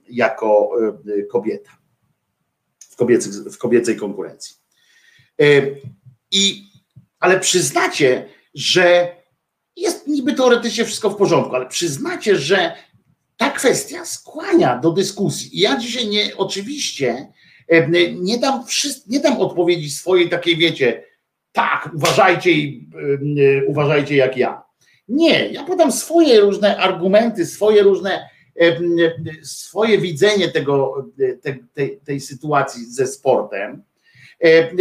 [0.09, 0.71] jako
[1.31, 1.71] kobieta
[2.91, 4.57] w kobiecej, w kobiecej konkurencji.
[6.31, 6.63] I,
[7.21, 9.22] ale przyznacie, że
[10.13, 12.73] niby teoretycznie wszystko w porządku, ale przyznacie, że
[13.37, 15.61] ta kwestia skłania do dyskusji.
[15.61, 17.33] Ja dzisiaj nie, oczywiście
[18.21, 18.65] nie dam,
[19.07, 21.05] nie dam odpowiedzi swojej takiej, wiecie,
[21.53, 22.89] tak, uważajcie i
[23.67, 24.63] uważajcie jak ja.
[25.09, 28.29] Nie, ja podam swoje różne argumenty, swoje różne,
[29.43, 31.07] swoje widzenie tego,
[31.75, 33.92] tej, tej sytuacji ze sportem E,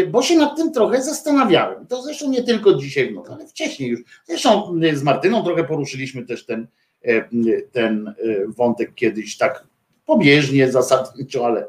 [0.08, 1.88] bo się nad tym trochę zastanawiałem.
[1.88, 4.02] To zresztą nie tylko dzisiaj nocy, ale wcześniej już.
[4.26, 6.68] Zresztą z Martyną trochę poruszyliśmy też ten,
[7.02, 7.22] e,
[7.72, 8.14] ten e,
[8.48, 9.68] wątek kiedyś tak
[10.06, 11.68] pobieżnie, zasadniczo, ale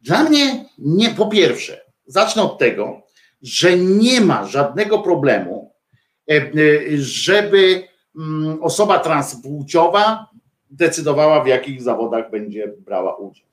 [0.00, 3.02] dla mnie nie, po pierwsze, zacznę od tego,
[3.42, 5.72] że nie ma żadnego problemu,
[6.96, 7.82] żeby
[8.18, 10.30] mm, osoba transpłciowa
[10.70, 13.46] decydowała, w jakich zawodach będzie brała udział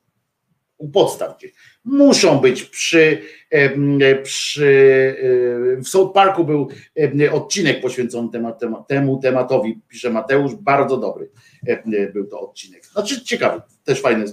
[0.78, 1.54] u podstaw gdzieś.
[1.84, 3.22] Muszą być przy,
[4.24, 5.16] przy
[5.78, 6.70] e, w South Parku był
[7.32, 11.30] odcinek poświęcony temat, temu tematowi, pisze Mateusz, bardzo dobry
[12.14, 12.86] był to odcinek.
[12.86, 14.26] Znaczy ciekawy, też fajne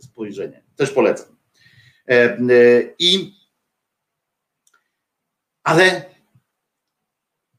[0.00, 1.36] spojrzenie, też polecam.
[2.98, 3.32] I
[5.62, 6.04] ale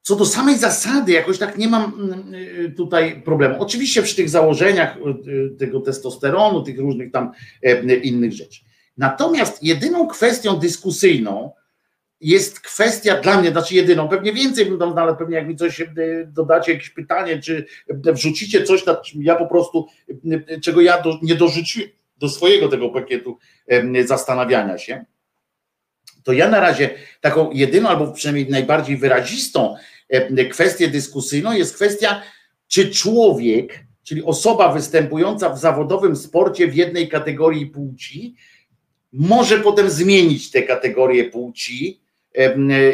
[0.10, 3.56] co do samej zasady, jakoś tak nie mam mm, y, tutaj problemu.
[3.60, 7.31] Oczywiście przy tych założeniach y, tego testosteronu, tych różnych tam
[7.64, 8.61] e, innych rzeczy.
[8.98, 11.52] Natomiast jedyną kwestią dyskusyjną
[12.22, 15.56] jest kwestia dla mnie, znaczy jedyną, pewnie więcej bym dał, no, ale pewnie jak mi
[15.56, 15.88] coś e,
[16.27, 17.65] dodacie, jakieś pytanie, czy
[18.06, 18.84] e, wrzucicie coś,
[19.15, 19.88] ja po prostu,
[20.49, 23.38] e, czego ja do, nie dorzuciłem do swojego tego pakietu
[24.06, 25.06] zastanawiania się,
[26.23, 26.90] to ja na razie
[27.22, 29.76] taką jedyną, albo przynajmniej najbardziej wyrazistą
[30.52, 32.22] kwestię dyskusyjną jest kwestia,
[32.68, 38.36] czy człowiek, czyli osoba występująca w zawodowym sporcie w jednej kategorii płci,
[39.14, 42.02] może potem zmienić te kategorie płci.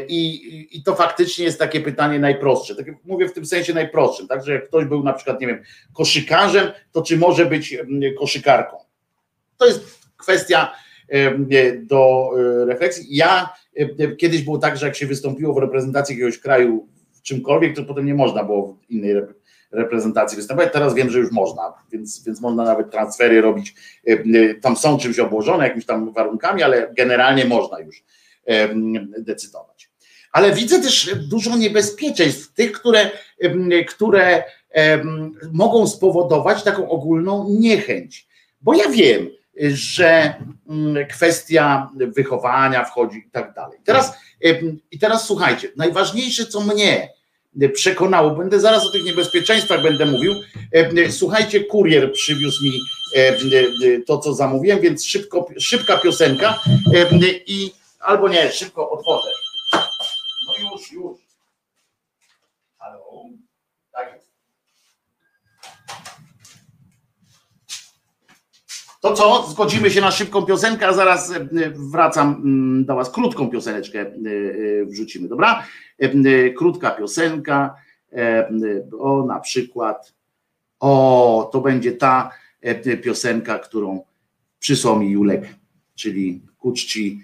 [0.07, 2.75] I, I to faktycznie jest takie pytanie najprostsze.
[2.75, 5.63] Tak mówię w tym sensie najprostszym, także jak ktoś był na przykład, nie wiem,
[5.93, 7.77] koszykarzem, to czy może być
[8.19, 8.77] koszykarką?
[9.57, 10.71] To jest kwestia
[11.79, 12.29] do
[12.61, 13.15] e, refleksji.
[13.15, 13.49] Ja
[14.17, 16.87] kiedyś było tak, że jak się wystąpiło w reprezentacji jakiegoś kraju
[17.25, 19.13] czymkolwiek, to potem nie można było w innej
[19.71, 20.73] reprezentacji występować.
[20.73, 23.75] Teraz wiem, że już można, więc, więc można nawet transfery robić.
[24.61, 28.03] Tam są czymś obłożone, jakimiś tam warunkami, ale generalnie można już
[29.17, 29.89] decydować.
[30.31, 33.09] Ale widzę też dużo niebezpieczeństw, tych, które,
[33.87, 34.43] które
[35.51, 38.27] mogą spowodować taką ogólną niechęć.
[38.61, 39.29] Bo ja wiem,
[39.67, 40.33] że
[40.69, 43.79] mm, kwestia wychowania wchodzi i tak dalej.
[43.83, 44.13] Teraz,
[44.91, 47.14] I teraz słuchajcie, najważniejsze, co mnie
[47.75, 50.33] przekonało, będę zaraz o tych niebezpieczeństwach będę mówił.
[51.09, 52.79] Słuchajcie, kurier przywiózł mi
[54.05, 56.59] to, co zamówiłem, więc szybko, szybka piosenka
[57.47, 59.29] i albo nie, szybko otworzę.
[60.47, 61.17] No już, już.
[62.77, 63.23] Halo?
[63.91, 64.31] Tak jest.
[69.05, 69.47] To co?
[69.49, 73.09] Zgodzimy się na szybką piosenkę, a zaraz e, wracam mm, do Was.
[73.09, 75.63] Krótką pioseneczkę e, e, wrzucimy, dobra?
[76.57, 77.75] Krótka piosenka,
[78.99, 80.13] o na przykład,
[80.79, 82.31] o to będzie ta
[83.03, 84.03] piosenka, którą
[84.59, 85.43] przysłał mi Julek,
[85.95, 87.21] czyli ku czci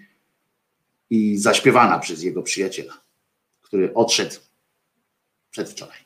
[1.10, 2.94] i zaśpiewana przez jego przyjaciela,
[3.62, 4.36] który odszedł
[5.52, 5.98] przedwczoraj.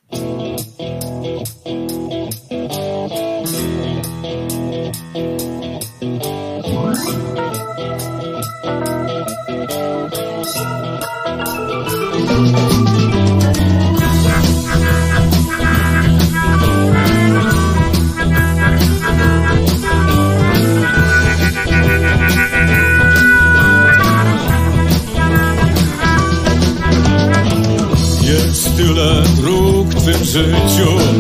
[28.77, 31.14] Tyle dróg w tym życiu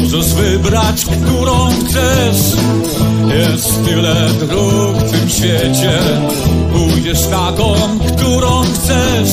[0.00, 2.56] Możesz wybrać, którą chcesz.
[3.38, 5.98] Jest tyle dróg w tym świecie.
[6.72, 7.74] Pójdziesz taką,
[8.16, 9.30] którą chcesz.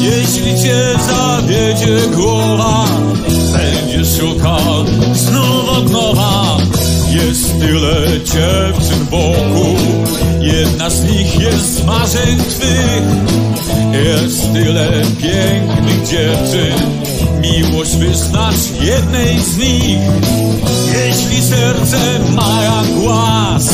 [0.00, 2.84] Jeśli cię zawiedzie głowa
[3.52, 6.56] Będziesz szukał znów od nowa.
[7.10, 9.76] Jest tyle dziewczyn wokół.
[10.40, 13.02] Jedna z nich jest marzeń twych.
[14.04, 14.90] Jest tyle
[15.20, 16.97] pięknych dziewczyn
[17.40, 19.98] Miłość wyznasz jednej z nich.
[20.92, 21.98] Jeśli serce
[22.34, 23.68] ma jak głaz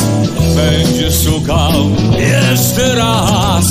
[0.54, 1.72] Będziesz szukał
[2.18, 3.66] jeszcze raz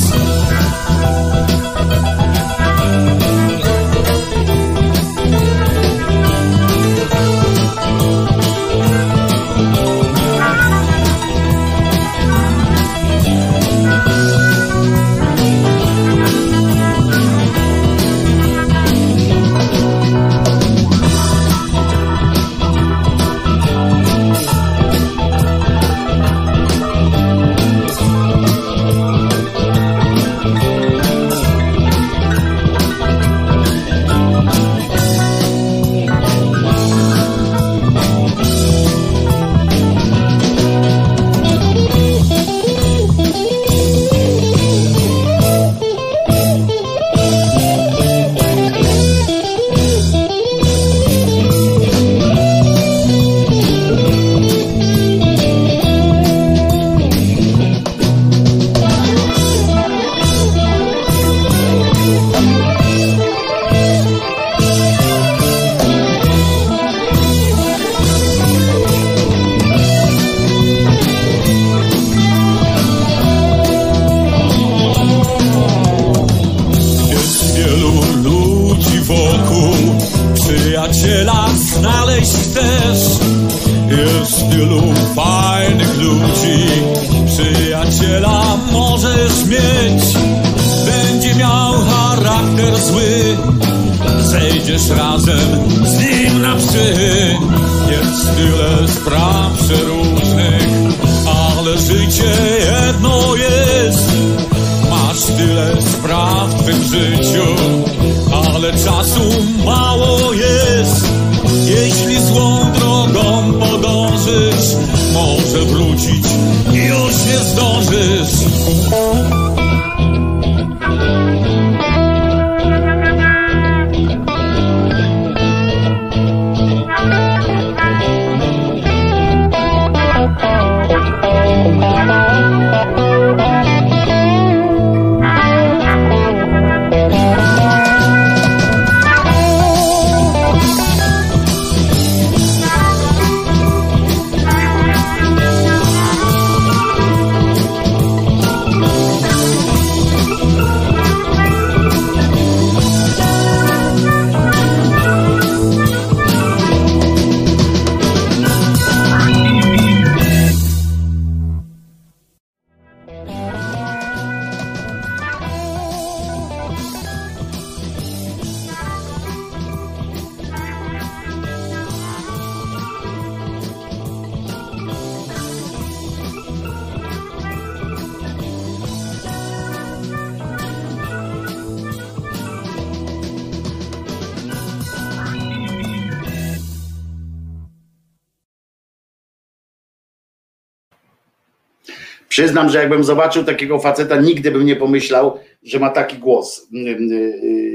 [192.54, 196.68] Przyznam, że jakbym zobaczył takiego faceta, nigdy bym nie pomyślał, że ma taki głos.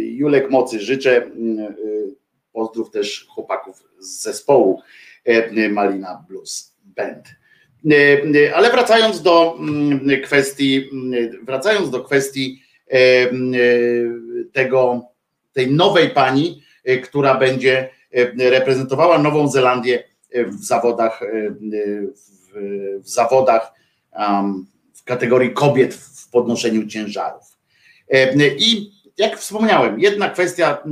[0.03, 1.31] Julek Mocy, życzę
[2.53, 4.83] pozdrów też chłopaków z zespołu
[5.71, 7.29] Malina Blues Band.
[8.55, 10.91] Ale wracając do mm, kwestii,
[11.43, 12.63] wracając do kwestii
[14.53, 15.03] tego,
[15.53, 16.63] tej nowej pani,
[17.03, 17.91] która będzie
[18.39, 21.21] reprezentowała Nową Zelandię w zawodach,
[22.11, 23.78] w, w zawodach
[24.95, 27.59] w kategorii kobiet w podnoszeniu ciężarów.
[28.11, 30.83] E, I jak wspomniałem, jedna kwestia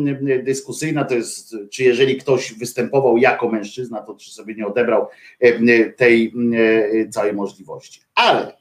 [0.42, 5.08] dyskusyjna to jest, czy jeżeli ktoś występował jako mężczyzna, to czy sobie nie odebrał
[5.40, 8.00] e, tej e, całej możliwości.
[8.14, 8.56] Ale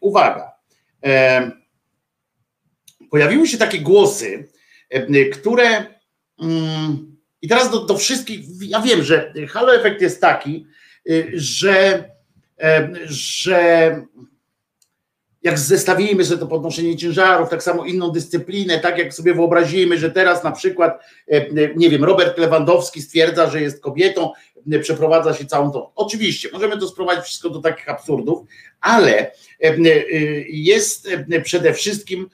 [0.00, 0.52] uwaga,
[3.10, 4.48] pojawiły się takie głosy,
[5.32, 5.86] które
[6.42, 10.66] mm, i teraz do, do wszystkich, ja wiem, że halo efekt jest taki,
[11.34, 12.04] że
[13.06, 14.00] że
[15.42, 20.10] jak zestawimy sobie to podnoszenie ciężarów, tak samo inną dyscyplinę, tak jak sobie wyobrazimy, że
[20.10, 21.02] teraz na przykład,
[21.76, 24.32] nie wiem, Robert Lewandowski stwierdza, że jest kobietą,
[24.82, 25.90] przeprowadza się całą tą.
[25.94, 28.48] Oczywiście, możemy to sprowadzić wszystko do takich absurdów,
[28.80, 29.30] ale
[29.60, 29.74] e,
[30.48, 31.08] jest
[31.44, 32.28] przede wszystkim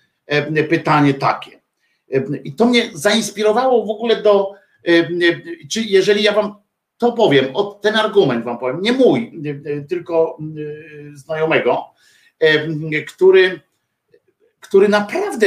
[0.69, 1.61] pytanie takie.
[2.45, 4.53] I to mnie zainspirowało w ogóle do,
[5.71, 6.62] czy jeżeli ja wam
[7.03, 7.47] to powiem,
[7.81, 11.85] ten argument wam powiem, nie mój, e, tylko e, znajomego,
[13.07, 13.61] który,
[14.61, 15.47] który naprawdę,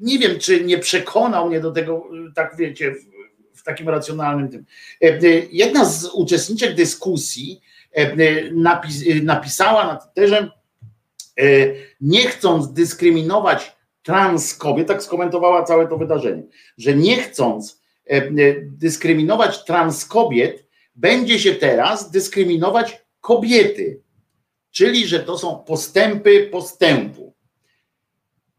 [0.00, 4.64] nie wiem, czy nie przekonał mnie do tego, tak wiecie, w, w takim racjonalnym tym.
[5.52, 7.60] Jedna z uczestniczek dyskusji
[8.52, 10.50] napis, napisała na Twitterze,
[12.00, 16.42] nie chcąc dyskryminować trans kobiet, tak skomentowała całe to wydarzenie,
[16.78, 17.84] że nie chcąc
[18.62, 20.63] dyskryminować trans kobiet,
[20.94, 24.02] będzie się teraz dyskryminować kobiety,
[24.70, 27.34] czyli że to są postępy postępu.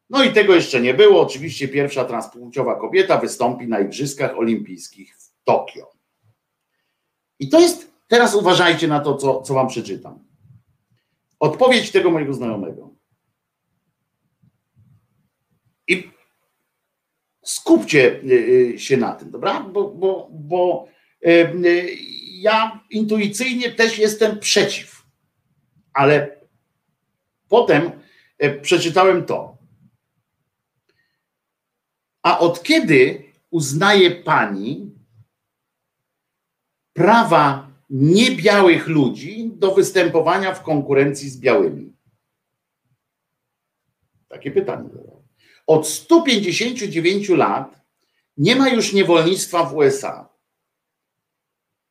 [0.10, 1.22] No i tego jeszcze nie było.
[1.22, 5.92] Oczywiście pierwsza transpłciowa kobieta wystąpi na Igrzyskach Olimpijskich w Tokio.
[7.40, 10.26] I to jest, teraz uważajcie na to, co, co wam przeczytam.
[11.40, 12.94] Odpowiedź tego mojego znajomego.
[15.88, 16.10] I
[17.46, 19.60] skupcie y, y, się na tym, dobra?
[19.60, 20.88] Bo, bo, bo
[21.28, 21.98] y,
[22.46, 25.06] ja intuicyjnie też jestem przeciw,
[25.94, 26.42] ale
[27.50, 27.92] potem
[28.44, 29.58] y, przeczytałem to.
[32.24, 34.92] A od kiedy uznaje pani
[36.94, 41.94] prawa niebiałych ludzi do występowania w konkurencji z białymi?
[44.28, 44.90] Takie pytanie.
[44.90, 45.24] zadałem.
[45.68, 47.82] Od 159 lat
[48.38, 50.35] nie ma już niewolnictwa w USA.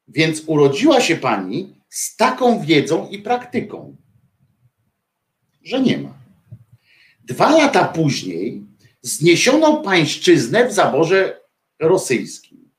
[0.09, 3.97] Więc urodziła się pani z taką wiedzą i praktyką,
[5.63, 6.19] że nie ma.
[7.25, 8.63] Dwa lata później
[9.03, 11.41] zniesiono pańszczyznę w zaborze
[11.81, 12.71] rosyjskim.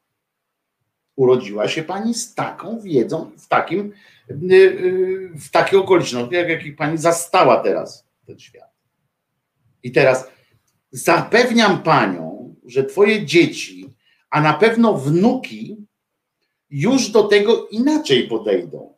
[1.15, 3.93] Urodziła się pani z taką wiedzą, w takim,
[4.29, 8.71] y, y, w takich okolicznościach, jak jakich pani zastała teraz ten świat.
[9.83, 10.27] I teraz
[10.91, 13.93] zapewniam panią, że twoje dzieci,
[14.29, 15.84] a na pewno wnuki,
[16.75, 18.93] już do tego inaczej podejdą.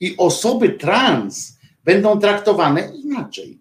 [0.00, 3.60] I osoby trans będą traktowane inaczej.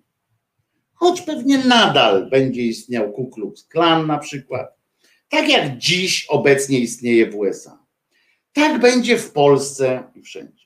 [0.93, 4.77] choć pewnie nadal będzie istniał Ku Klux Klan na przykład,
[5.29, 7.79] tak jak dziś obecnie istnieje w USA.
[8.53, 10.65] Tak będzie w Polsce i wszędzie.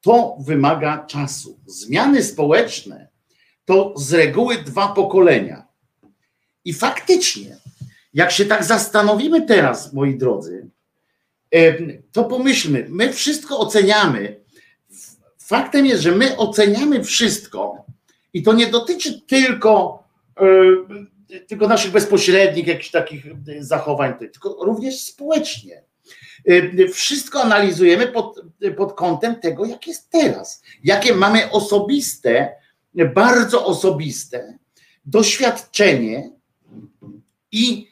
[0.00, 1.60] To wymaga czasu.
[1.66, 3.08] Zmiany społeczne
[3.64, 5.66] to z reguły dwa pokolenia.
[6.64, 7.56] I faktycznie,
[8.14, 10.70] jak się tak zastanowimy teraz, moi drodzy,
[12.12, 14.40] to pomyślmy, my wszystko oceniamy.
[15.38, 17.84] Faktem jest, że my oceniamy wszystko
[18.32, 20.04] i to nie dotyczy tylko,
[21.46, 23.24] tylko naszych bezpośrednich jakichś takich
[23.60, 25.82] zachowań, tylko również społecznie.
[26.92, 28.40] Wszystko analizujemy pod,
[28.76, 32.54] pod kątem tego, jak jest teraz, jakie mamy osobiste,
[33.14, 34.58] bardzo osobiste
[35.04, 36.30] doświadczenie
[37.52, 37.88] i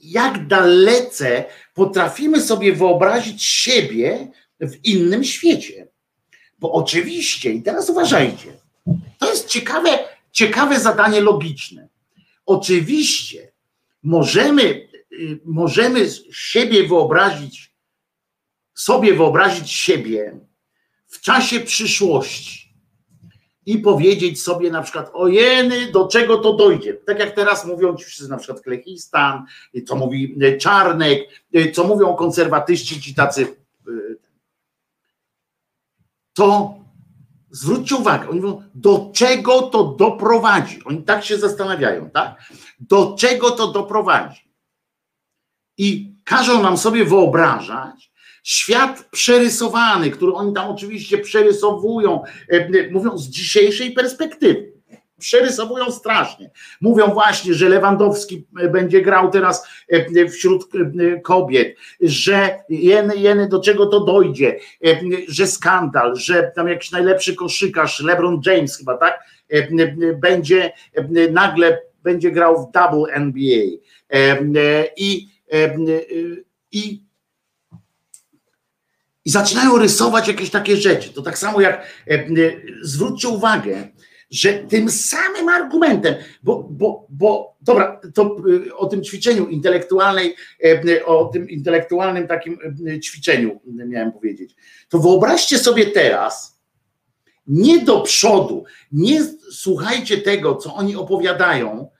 [0.00, 4.28] jak dalece potrafimy sobie wyobrazić siebie
[4.60, 5.88] w innym świecie.
[6.58, 8.52] Bo oczywiście, i teraz uważajcie,
[9.18, 9.98] to jest ciekawe,
[10.32, 11.88] ciekawe zadanie logiczne.
[12.46, 13.52] Oczywiście
[14.02, 17.74] możemy, y, możemy siebie wyobrazić,
[18.74, 20.40] sobie wyobrazić siebie
[21.06, 22.61] w czasie przyszłości
[23.66, 26.94] i powiedzieć sobie na przykład, ojeny, do czego to dojdzie.
[26.94, 29.44] Tak jak teraz mówią ci wszyscy, na przykład Klechistan,
[29.86, 31.20] co mówi Czarnek,
[31.74, 33.56] co mówią konserwatyści, ci tacy.
[33.88, 34.16] y,
[36.32, 36.74] To
[37.50, 40.80] zwróćcie uwagę, oni mówią, do czego to doprowadzi.
[40.84, 42.52] Oni tak się zastanawiają, tak?
[42.80, 44.48] Do czego to doprowadzi.
[45.78, 48.11] I każą nam sobie wyobrażać
[48.42, 54.72] świat przerysowany, który oni tam oczywiście przerysowują, e, mówią z dzisiejszej perspektywy.
[55.18, 56.50] Przerysowują strasznie.
[56.80, 60.64] Mówią właśnie, że Lewandowski e, będzie grał teraz e, wśród
[61.22, 64.58] kobiet, że jeny, jeny do czego to dojdzie,
[65.28, 69.24] że skandal, że tam jakiś najlepszy koszykarz, LeBron James chyba, tak,
[70.20, 70.72] będzie
[71.30, 73.64] nagle będzie grał w double NBA.
[74.96, 75.28] I,
[76.72, 77.02] i
[79.24, 81.12] i zaczynają rysować jakieś takie rzeczy.
[81.12, 82.26] To tak samo jak e, e,
[82.82, 83.88] zwróćcie uwagę,
[84.30, 88.36] że tym samym argumentem, bo, bo, bo dobra, to
[88.68, 90.36] e, o tym ćwiczeniu intelektualnej,
[91.04, 92.58] o tym intelektualnym takim
[93.04, 94.54] ćwiczeniu miałem powiedzieć.
[94.88, 96.62] To wyobraźcie sobie teraz,
[97.46, 101.90] nie do przodu, nie słuchajcie tego, co oni opowiadają,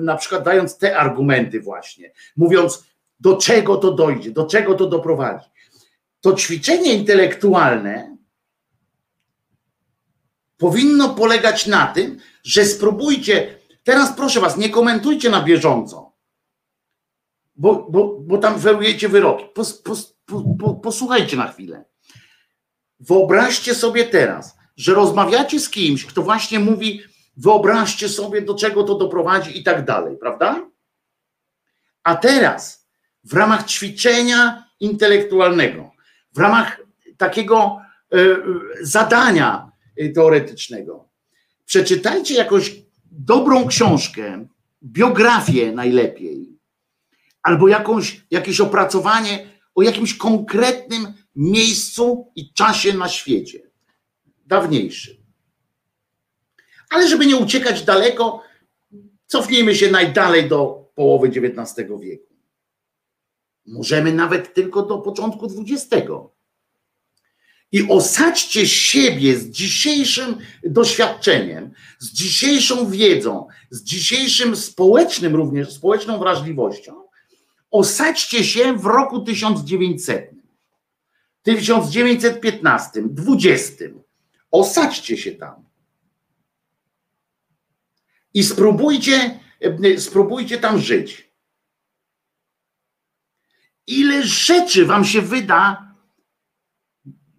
[0.00, 2.84] na przykład dając te argumenty właśnie, mówiąc,
[3.20, 5.50] do czego to dojdzie, do czego to doprowadzi
[6.20, 8.16] to ćwiczenie intelektualne
[10.58, 16.12] powinno polegać na tym, że spróbujcie, teraz proszę Was, nie komentujcie na bieżąco,
[17.56, 19.44] bo, bo, bo tam werujecie wyroki.
[19.54, 21.84] Pos, pos, po, po, posłuchajcie na chwilę.
[23.00, 27.02] Wyobraźcie sobie teraz, że rozmawiacie z kimś, kto właśnie mówi,
[27.36, 30.70] wyobraźcie sobie, do czego to doprowadzi i tak dalej, prawda?
[32.02, 32.88] A teraz
[33.24, 35.89] w ramach ćwiczenia intelektualnego,
[36.34, 36.80] w ramach
[37.16, 37.82] takiego
[38.12, 38.36] e, e,
[38.80, 41.08] zadania e, teoretycznego.
[41.66, 42.76] Przeczytajcie jakąś
[43.10, 44.46] dobrą książkę,
[44.84, 46.58] biografię najlepiej,
[47.42, 53.60] albo jakąś, jakieś opracowanie o jakimś konkretnym miejscu i czasie na świecie.
[54.46, 55.16] Dawniejszym.
[56.90, 58.42] Ale żeby nie uciekać daleko,
[59.26, 62.29] cofnijmy się najdalej do połowy XIX wieku.
[63.70, 66.06] Możemy nawet tylko do początku XX.
[67.72, 77.02] I osadźcie siebie z dzisiejszym doświadczeniem, z dzisiejszą wiedzą, z dzisiejszym społecznym również, społeczną wrażliwością.
[77.70, 80.30] Osadźcie się w roku 1900,
[81.42, 83.84] 1915, 20.
[84.50, 85.64] Osadźcie się tam.
[88.34, 89.40] I spróbujcie,
[89.98, 91.29] spróbujcie tam żyć
[93.90, 95.94] ile rzeczy wam się wyda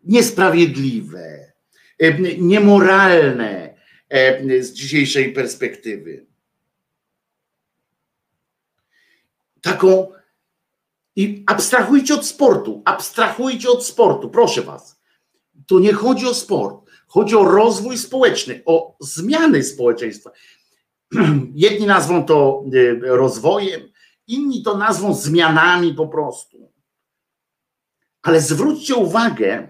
[0.04, 1.54] niesprawiedliwe,
[2.00, 3.76] e, niemoralne
[4.10, 6.26] e, z dzisiejszej perspektywy.
[9.62, 10.12] Taką
[11.16, 15.00] i abstrahujcie od sportu, abstrahujcie od sportu, proszę was.
[15.68, 20.32] Tu nie chodzi o sport, chodzi o rozwój społeczny, o zmiany społeczeństwa.
[21.56, 23.91] Jedni nazwą to e, rozwojem,
[24.28, 26.72] inni to nazwą zmianami po prostu.
[28.22, 29.70] Ale zwróćcie uwagę,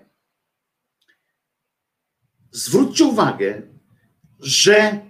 [2.52, 3.61] zwróćcie uwagę,
[4.40, 5.06] że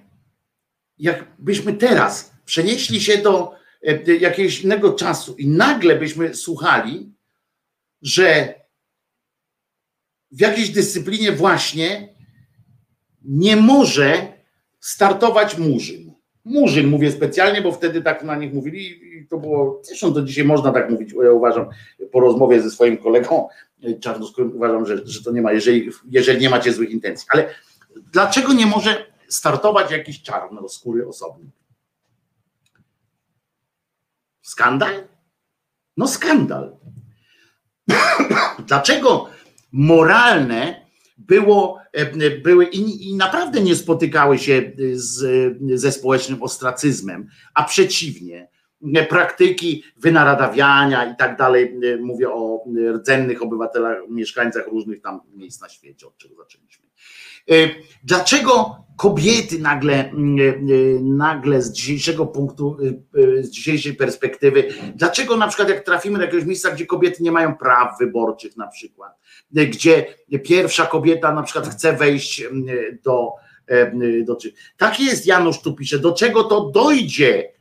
[0.98, 7.14] jakbyśmy teraz przenieśli się do e, jakiegoś innego czasu i nagle byśmy słuchali,
[8.02, 8.54] że
[10.32, 12.16] w jakiejś dyscyplinie właśnie
[13.22, 14.34] nie może
[14.80, 16.11] startować Murzyn.
[16.46, 20.44] Murzyn mówię specjalnie, bo wtedy tak na nich mówili i to było, zresztą to dzisiaj
[20.46, 21.66] można tak mówić, ja uważam,
[22.12, 23.48] po rozmowie ze swoim kolegą
[24.00, 27.28] czarnoskórym uważam, że, że to nie ma, jeżeli, jeżeli nie macie złych intencji.
[27.30, 27.50] Ale
[28.12, 31.52] dlaczego nie może startować jakiś czarnoskóry osobnik?
[34.42, 35.08] Skandal?
[35.98, 36.76] No skandal.
[38.68, 39.30] Dlaczego
[39.72, 40.86] moralne
[41.28, 45.24] było, e, były i, i naprawdę nie spotykały się z,
[45.80, 48.48] ze społecznym ostracyzmem, a przeciwnie,
[49.10, 56.08] praktyki wynaradawiania i tak dalej, mówię o rdzennych obywatelach, mieszkańcach różnych tam miejsc na świecie,
[56.08, 56.86] od czego zaczęliśmy.
[57.50, 57.54] E,
[58.04, 62.78] Dlaczego kobiety nagle, mm, e, nagle z dzisiejszego punktu,
[63.40, 67.32] e, z dzisiejszej perspektywy, dlaczego na przykład jak trafimy do jakiegoś miejsca, gdzie kobiety nie
[67.32, 69.18] mają praw wyborczych na przykład,
[69.52, 70.06] gdzie
[70.44, 72.66] pierwsza kobieta na przykład chce wejść mm,
[73.04, 73.32] do,
[74.24, 74.38] do
[74.78, 77.52] tak jest Janusz tu pisze, do czego to dojdzie,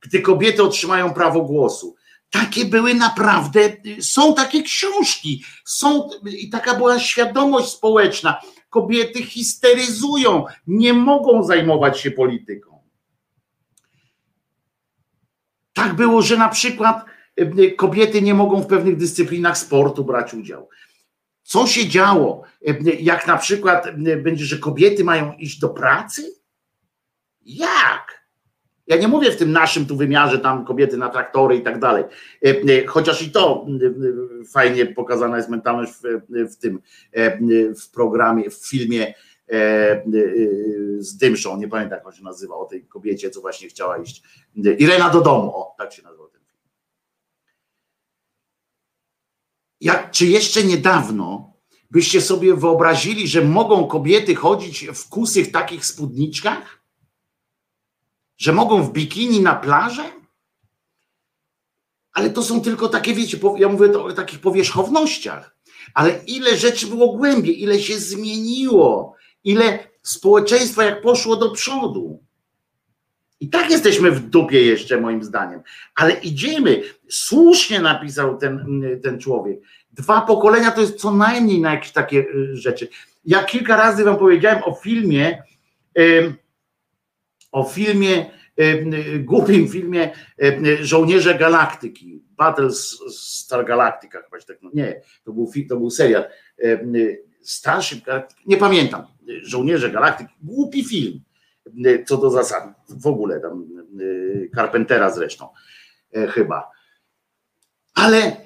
[0.00, 1.94] gdy kobiety otrzymają prawo głosu.
[2.30, 3.60] Takie były naprawdę,
[4.00, 6.08] są takie książki, są
[6.38, 8.40] i taka była świadomość społeczna
[8.70, 12.80] kobiety histeryzują, nie mogą zajmować się polityką.
[15.72, 17.04] Tak było, że na przykład
[17.36, 20.68] e, kobiety nie mogą w pewnych dyscyplinach sportu brać udział.
[21.42, 26.34] Co się działo, e, jak na przykład e, będzie, że kobiety mają iść do pracy?
[27.42, 28.19] Jak?
[28.90, 32.04] Ja nie mówię w tym naszym tu wymiarze, tam kobiety na traktory i tak dalej.
[32.44, 33.66] E, e, chociaż i to
[34.40, 36.80] e, fajnie pokazana jest mentalność w, w tym
[37.82, 39.14] w programie, w filmie
[40.98, 44.22] z Dymszą, nie pamiętam jak on się nazywa, o tej kobiecie, co właśnie chciała iść.
[44.78, 46.62] Irena do domu, o, tak się nazywa ten film.
[49.80, 51.52] Jak, czy jeszcze niedawno
[51.90, 56.79] byście sobie wyobrazili, że mogą kobiety chodzić w kusych takich spódniczkach?
[58.40, 60.02] Że mogą w bikini na plażę?
[62.12, 65.56] Ale to są tylko takie, wiecie, ja mówię o takich powierzchownościach,
[65.94, 69.14] ale ile rzeczy było głębiej, ile się zmieniło,
[69.44, 72.24] ile społeczeństwa jak poszło do przodu.
[73.40, 75.60] I tak jesteśmy w dupie jeszcze, moim zdaniem.
[75.94, 76.82] Ale idziemy.
[77.08, 79.60] Słusznie napisał ten, ten człowiek.
[79.92, 82.88] Dwa pokolenia to jest co najmniej na jakieś takie y, rzeczy.
[83.24, 85.42] Ja kilka razy wam powiedziałem o filmie,
[87.52, 88.30] o filmie,
[89.18, 90.10] głupim filmie
[90.80, 96.24] Żołnierze Galaktyki, Battlestar Galactica chyba tak, no nie, to był, to był serial.
[97.42, 99.06] Starship Galactica, nie pamiętam,
[99.42, 101.20] Żołnierze Galaktyki, głupi film,
[102.06, 103.68] co do zasady, w ogóle tam
[104.54, 105.48] Carpentera zresztą
[106.16, 106.70] e, chyba,
[107.94, 108.36] ale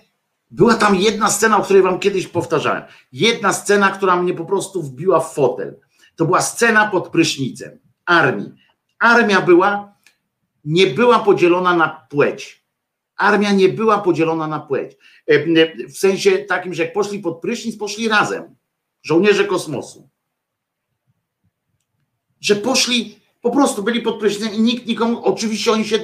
[0.51, 2.83] była tam jedna scena, o której wam kiedyś powtarzałem,
[3.13, 5.81] jedna scena, która mnie po prostu wbiła w fotel,
[6.17, 8.53] to była scena pod prysznicem armii,
[8.99, 9.95] Armia była,
[10.65, 12.65] nie była podzielona na płeć.
[13.17, 14.97] Armia nie była podzielona na płeć.
[15.27, 18.57] E, w sensie takim, że jak poszli pod prysznic, poszli razem.
[19.03, 20.09] Żołnierze kosmosu.
[22.41, 26.01] Że poszli, po prostu byli pod prysznicem i nikt nikomu, oczywiście oni się e,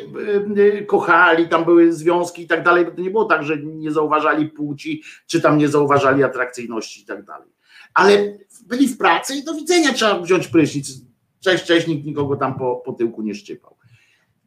[0.79, 4.49] e, kochali, tam były związki i tak dalej, to nie było tak, że nie zauważali
[4.49, 7.49] płci, czy tam nie zauważali atrakcyjności i tak dalej.
[7.95, 11.10] Ale byli w pracy i do widzenia trzeba wziąć prysznic
[11.41, 13.77] Cześć, cześć, nikt nikogo tam po, po tyłku nie szczypał.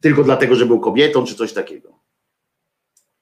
[0.00, 1.98] Tylko dlatego, że był kobietą, czy coś takiego.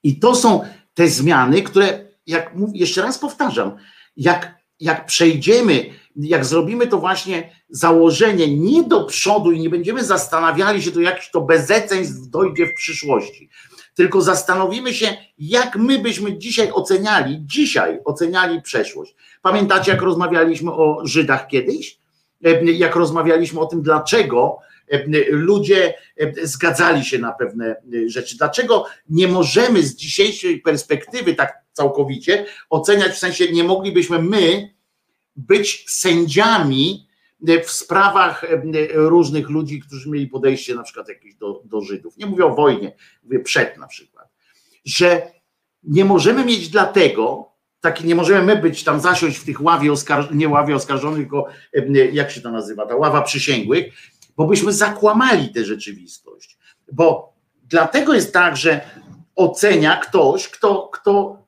[0.03, 0.61] I to są
[0.93, 3.77] te zmiany, które, jak jeszcze raz powtarzam,
[4.17, 5.85] jak, jak przejdziemy,
[6.15, 11.31] jak zrobimy to właśnie założenie nie do przodu i nie będziemy zastanawiali się, to jakiś
[11.31, 13.49] to bezeceństw dojdzie w przyszłości,
[13.95, 19.15] tylko zastanowimy się, jak my byśmy dzisiaj oceniali, dzisiaj oceniali przeszłość.
[19.41, 22.02] Pamiętacie, jak rozmawialiśmy o Żydach kiedyś?
[22.43, 24.57] E, jak rozmawialiśmy o tym, dlaczego
[24.87, 27.75] e, ludzie e, zgadzali się na pewne
[28.05, 28.37] rzeczy.
[28.37, 34.73] Dlaczego nie możemy z dzisiejszej perspektywy tak całkowicie oceniać, w sensie nie moglibyśmy my
[35.35, 37.07] być sędziami
[37.63, 38.45] w sprawach
[38.93, 42.17] różnych ludzi, którzy mieli podejście na przykład jakieś do, do Żydów.
[42.17, 44.27] Nie mówię o wojnie, mówię przed na przykład.
[44.85, 45.31] Że
[45.83, 47.52] nie możemy mieć dlatego,
[47.83, 51.47] taki nie możemy my być tam zasiąść w tych ławie oskarżonych, nie ławie oskarżonych, tylko
[52.11, 53.93] jak się to nazywa, ta ława przysięgłych,
[54.37, 56.57] bo byśmy zakłamali tę rzeczywistość.
[56.91, 57.33] Bo
[57.63, 58.81] dlatego jest tak, że
[59.35, 61.43] ocenia ktoś, kto, kto,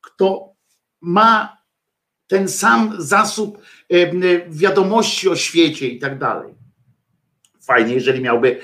[0.00, 0.54] kto
[1.00, 1.62] ma
[2.26, 3.58] ten sam zasób
[4.48, 6.54] wiadomości o świecie i tak dalej
[7.72, 8.58] fajnie, jeżeli miałby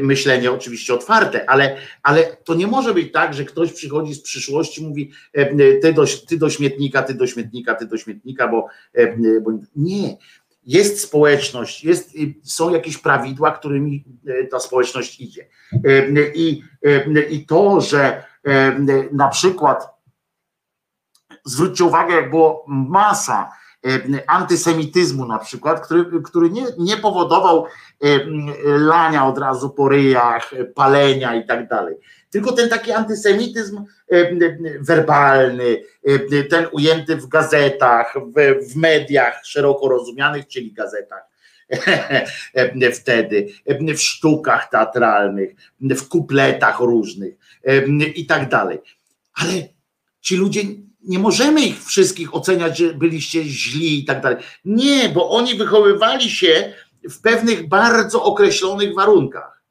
[0.00, 4.82] myślenie oczywiście otwarte, ale, ale to nie może być tak, że ktoś przychodzi z przyszłości,
[4.86, 5.12] mówi
[5.82, 8.66] ty do, ty do śmietnika, ty do śmietnika, ty do śmietnika, bo,
[9.42, 10.16] bo nie.
[10.64, 12.12] jest społeczność, jest,
[12.42, 14.04] są jakieś prawidła, którymi
[14.50, 15.46] ta społeczność idzie.
[16.34, 16.62] I,
[17.30, 18.24] i to, że
[19.12, 19.88] na przykład
[21.44, 23.52] zwróćcie uwagę, jak było masa
[24.26, 27.66] antysemityzmu na przykład, który, który nie, nie powodował
[28.64, 31.96] lania od razu po ryjach, palenia i tak dalej.
[32.30, 33.84] Tylko ten taki antysemityzm
[34.80, 35.82] werbalny,
[36.50, 41.26] ten ujęty w gazetach, w, w mediach szeroko rozumianych, czyli gazetach
[43.00, 47.34] wtedy, w sztukach teatralnych, w kupletach różnych
[48.14, 48.78] i tak dalej.
[49.34, 49.52] Ale
[50.20, 50.60] ci ludzie,
[51.06, 54.38] nie możemy ich wszystkich oceniać, że byliście źli i tak dalej.
[54.64, 56.72] Nie, bo oni wychowywali się
[57.10, 59.62] w pewnych bardzo określonych warunkach.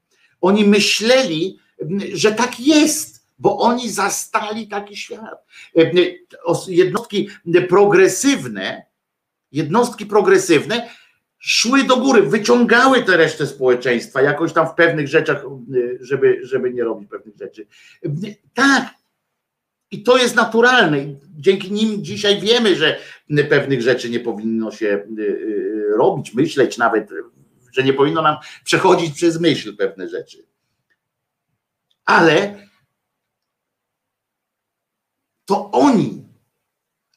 [0.41, 1.59] Oni myśleli,
[2.13, 5.45] że tak jest, bo oni zastali taki świat.
[6.67, 7.29] Jednostki
[7.69, 8.85] progresywne,
[9.51, 10.89] jednostki progresywne
[11.39, 15.43] szły do góry, wyciągały tę resztę społeczeństwa jakoś tam w pewnych rzeczach,
[15.99, 17.67] żeby, żeby nie robić pewnych rzeczy.
[18.53, 19.04] Tak.
[19.91, 20.97] I to jest naturalne.
[21.37, 22.99] Dzięki nim dzisiaj wiemy, że
[23.49, 25.07] pewnych rzeczy nie powinno się
[25.97, 27.09] robić, myśleć nawet,
[27.71, 30.45] że nie powinno nam przechodzić przez myśl pewne rzeczy
[32.05, 32.67] ale
[35.45, 36.27] to oni,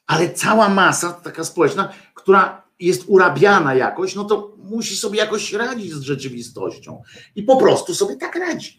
[0.07, 5.93] ale cała masa taka społeczna, która jest urabiana jakoś, no to musi sobie jakoś radzić
[5.93, 7.01] z rzeczywistością
[7.35, 8.78] i po prostu sobie tak radzi.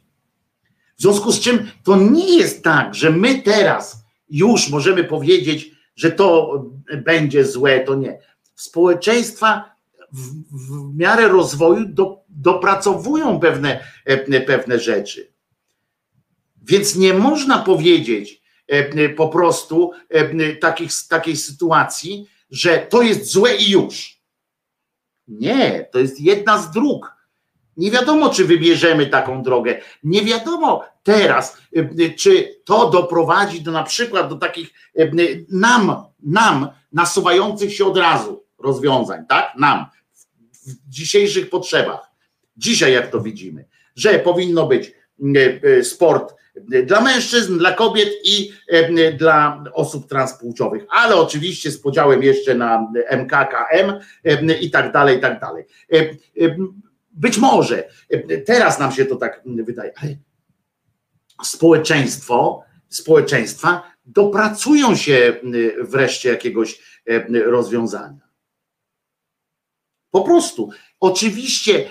[1.01, 6.13] W związku z czym to nie jest tak, że my teraz już możemy powiedzieć, że
[6.13, 6.53] to
[7.05, 8.19] będzie złe, to nie.
[8.55, 9.75] Społeczeństwa
[10.13, 13.85] w, w miarę rozwoju do, dopracowują pewne,
[14.47, 15.33] pewne rzeczy.
[16.63, 23.33] Więc nie można powiedzieć e, e, po prostu e, takich, takiej sytuacji, że to jest
[23.33, 24.21] złe i już.
[25.29, 27.20] Nie, to jest jedna z dróg.
[27.81, 29.81] Nie wiadomo, czy wybierzemy taką drogę.
[30.05, 31.59] Nie wiadomo teraz,
[32.19, 34.71] czy to doprowadzi do na przykład do takich
[35.49, 39.53] nam, nam nasuwających się od razu rozwiązań, tak?
[39.59, 39.87] Nam
[40.67, 42.11] w dzisiejszych potrzebach.
[42.57, 43.65] Dzisiaj, jak to widzimy,
[43.97, 44.93] że powinno być
[45.83, 46.35] sport
[46.85, 48.53] dla mężczyzn, dla kobiet i
[49.19, 53.93] dla osób transpłciowych, ale oczywiście z podziałem jeszcze na MKKM
[54.61, 55.65] i tak dalej, i tak dalej.
[57.11, 57.89] E, być może
[58.47, 60.17] teraz nam się to tak wydaje, ale
[61.45, 65.33] społeczeństwo, społeczeństwa dopracują się
[65.81, 67.01] wreszcie jakiegoś
[67.45, 68.31] rozwiązania.
[70.11, 70.71] Po prostu.
[71.01, 71.89] Oczywiście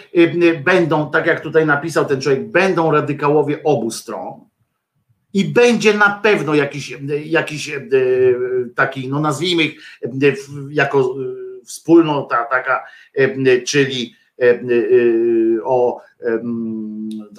[0.63, 4.49] będą, tak jak tutaj napisał ten człowiek, będą radykałowie obu stron,
[5.33, 6.93] i będzie na pewno jakiś,
[7.25, 7.81] jakiś e,
[8.75, 10.09] taki, no nazwijmy ich e,
[10.69, 11.05] jako e,
[11.65, 12.85] wspólnota taka,
[13.65, 14.15] czyli
[15.63, 16.01] o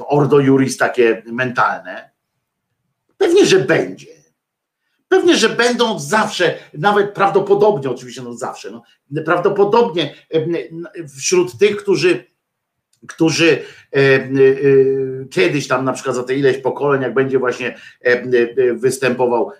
[0.07, 2.11] ordo juris takie mentalne.
[3.19, 4.07] Pewnie, że będzie.
[5.09, 8.83] Pewnie, że będą zawsze, nawet prawdopodobnie, oczywiście, no zawsze, no,
[9.25, 10.15] prawdopodobnie
[11.19, 12.31] wśród tych, którzy
[13.07, 14.29] którzy e, e,
[15.31, 19.53] kiedyś tam na przykład za te ileś pokoleń, jak będzie właśnie e, występował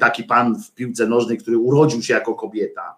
[0.00, 2.96] taki pan w piłce nożnej, który urodził się jako kobieta,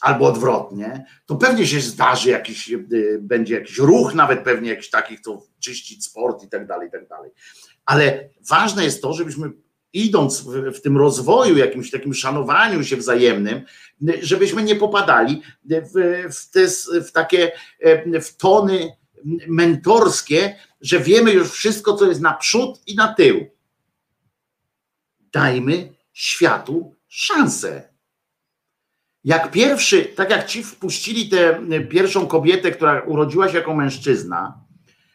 [0.00, 2.72] albo odwrotnie, to pewnie się zdarzy jakiś,
[3.20, 7.08] będzie jakiś ruch, nawet pewnie jakiś takich, co czyścić sport i tak dalej, i tak
[7.08, 7.30] dalej.
[7.84, 9.52] Ale ważne jest to, żebyśmy
[9.92, 13.62] idąc w, w, tym rozwoju, jakimś takim szanowaniu się wzajemnym,
[14.22, 16.68] żebyśmy nie popadali w, w, te,
[17.00, 17.52] w takie
[18.22, 18.92] w tony
[19.48, 23.46] mentorskie, że wiemy już wszystko, co jest naprzód i na tył.
[25.32, 27.87] Dajmy światu szansę.
[29.24, 34.64] Jak pierwszy, tak jak ci wpuścili tę pierwszą kobietę, która urodziła się jako mężczyzna,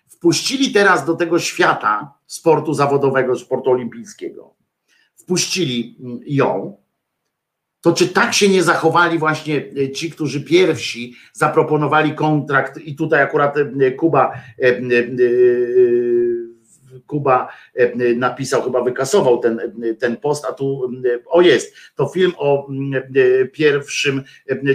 [0.09, 4.55] wpuścili teraz do tego świata sportu zawodowego, sportu olimpijskiego.
[5.15, 6.77] Wpuścili ją,
[7.83, 12.77] to czy tak się nie zachowali właśnie e, ci, którzy pierwsi zaproponowali kontrakt?
[12.77, 14.81] I tutaj akurat e, Kuba e,
[17.07, 17.49] Kuba
[18.15, 19.59] napisał, chyba wykasował ten,
[19.99, 20.91] ten post, a tu
[21.25, 22.67] o jest, to film o
[23.53, 24.23] pierwszym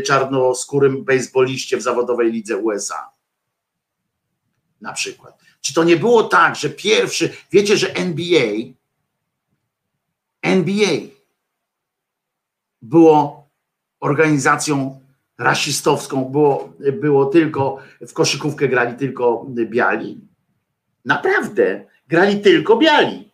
[0.07, 3.11] czarnoskórym bejsboliście w zawodowej lidze USA.
[4.81, 5.39] Na przykład.
[5.61, 8.79] Czy to nie było tak, że pierwszy, wiecie, że NBA
[10.43, 10.97] NBA
[12.83, 13.49] było
[14.01, 15.01] organizacją
[15.39, 20.21] rasistowską, było, było tylko, w koszykówkę grali tylko biali.
[21.05, 23.31] Naprawdę, grali tylko biali.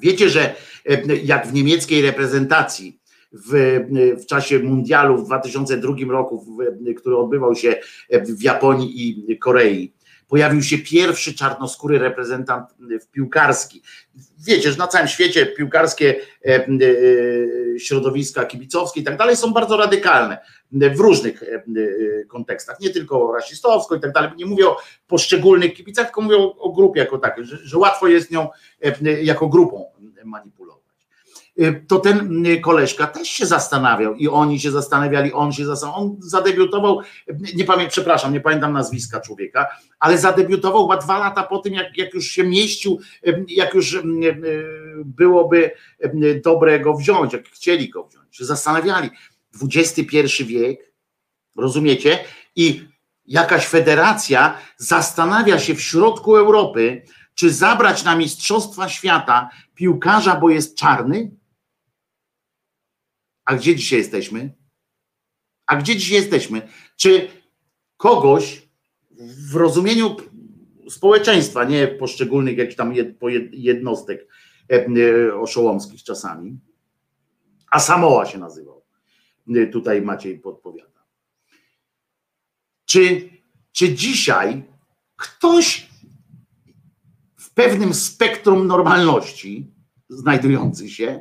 [0.00, 0.54] Wiecie, że
[0.86, 3.00] e, jak w niemieckiej reprezentacji
[3.32, 3.80] w,
[4.22, 7.76] w czasie mundialu w 2002 roku, w, który odbywał się
[8.10, 9.92] w Japonii i Korei.
[10.30, 12.70] Pojawił się pierwszy czarnoskóry reprezentant
[13.02, 13.82] w piłkarski.
[14.46, 16.68] Wiecie, że na całym świecie piłkarskie e, e,
[17.78, 20.38] środowiska kibicowskie i tak dalej są bardzo radykalne
[20.72, 21.62] w różnych e, e,
[22.24, 24.30] kontekstach, nie tylko rasistowsko i tak dalej.
[24.36, 24.76] Nie mówię o
[25.06, 28.48] poszczególnych kibicach, tylko mówię o, grupie jako takiej, że, że łatwo jest nią
[28.82, 29.84] e, jako grupą
[30.24, 30.79] manipulować.
[31.88, 36.02] To ten koleżka też się zastanawiał i oni się zastanawiali, on się zastanawiał.
[36.02, 37.00] On zadebiutował,
[37.54, 39.66] nie pamiętam, przepraszam, nie pamiętam nazwiska człowieka,
[39.98, 43.00] ale zadebiutował chyba dwa lata po tym, jak, jak już się mieścił,
[43.48, 43.98] jak już
[45.04, 45.70] byłoby
[46.44, 49.10] dobre go wziąć, jak chcieli go wziąć, się zastanawiali
[49.62, 50.92] XXI wiek,
[51.56, 52.18] rozumiecie?
[52.56, 52.88] I
[53.26, 57.02] jakaś federacja zastanawia się w środku Europy,
[57.34, 61.30] czy zabrać na Mistrzostwa Świata piłkarza, bo jest czarny?
[63.50, 64.54] A gdzie dzisiaj jesteśmy?
[65.66, 66.68] A gdzie dzisiaj jesteśmy?
[66.96, 67.28] Czy
[67.96, 68.68] kogoś
[69.50, 70.16] w rozumieniu
[70.90, 72.94] społeczeństwa, nie poszczególnych jakichś tam
[73.52, 74.28] jednostek
[74.72, 76.58] e, e, oszołomskich czasami,
[77.70, 78.82] a Samoa się nazywał
[79.56, 81.04] Y, tutaj Maciej podpowiada.
[82.84, 83.30] Czy,
[83.72, 84.62] czy dzisiaj
[85.16, 85.88] ktoś
[87.36, 89.74] w pewnym spektrum normalności
[90.08, 91.20] znajdujący się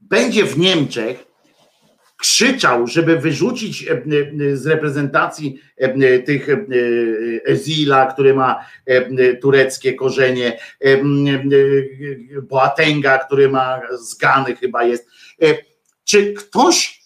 [0.00, 1.31] będzie w Niemczech
[2.22, 6.48] krzyczał, żeby wyrzucić e, e, z reprezentacji e, tych
[7.44, 8.66] Ezila, który ma
[9.40, 10.58] tureckie korzenie,
[12.42, 15.08] Boatenga, który ma zgany chyba jest.
[16.04, 17.02] Czy ktoś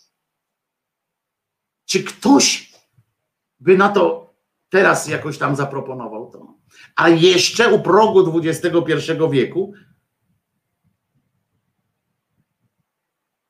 [1.84, 2.72] czy ktoś
[3.60, 4.34] by na to
[4.68, 6.54] teraz jakoś tam zaproponował to?
[6.96, 9.72] A jeszcze u progu XXI wieku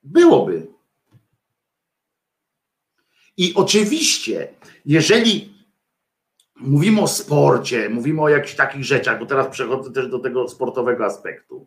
[0.02, 0.75] byłoby.
[3.36, 4.48] I oczywiście,
[4.84, 5.54] jeżeli
[6.56, 11.04] mówimy o sporcie, mówimy o jakichś takich rzeczach, bo teraz przechodzę też do tego sportowego
[11.04, 11.66] aspektu.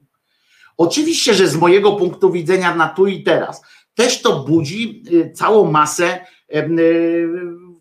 [0.77, 3.61] Oczywiście, że z mojego punktu widzenia na tu i teraz
[3.95, 6.25] też to budzi y, całą masę
[6.55, 7.29] Y,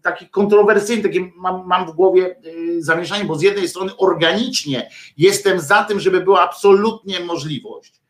[0.03, 5.61] takich kontrowersyjnych, takie mam, mam w głowie y, zamieszanie, bo z jednej strony organicznie jestem
[5.61, 8.01] za tym, żeby była absolutnie możliwość,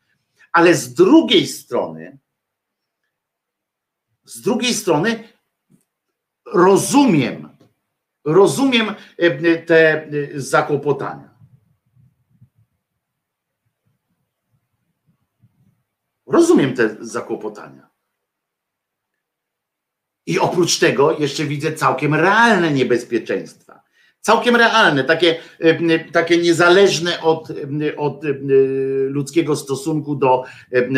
[0.51, 2.17] ale z drugiej strony,
[4.25, 5.23] z drugiej strony
[6.53, 7.49] rozumiem,
[8.25, 11.29] rozumiem y, te zakłopotania.
[16.27, 17.89] Rozumiem te zakłopotania.
[20.25, 23.78] I oprócz tego jeszcze widzę całkiem realne niebezpieczeństwa.
[24.21, 25.35] Całkiem realne, takie,
[26.13, 27.47] takie niezależne od,
[27.97, 28.23] od
[29.07, 30.43] ludzkiego stosunku do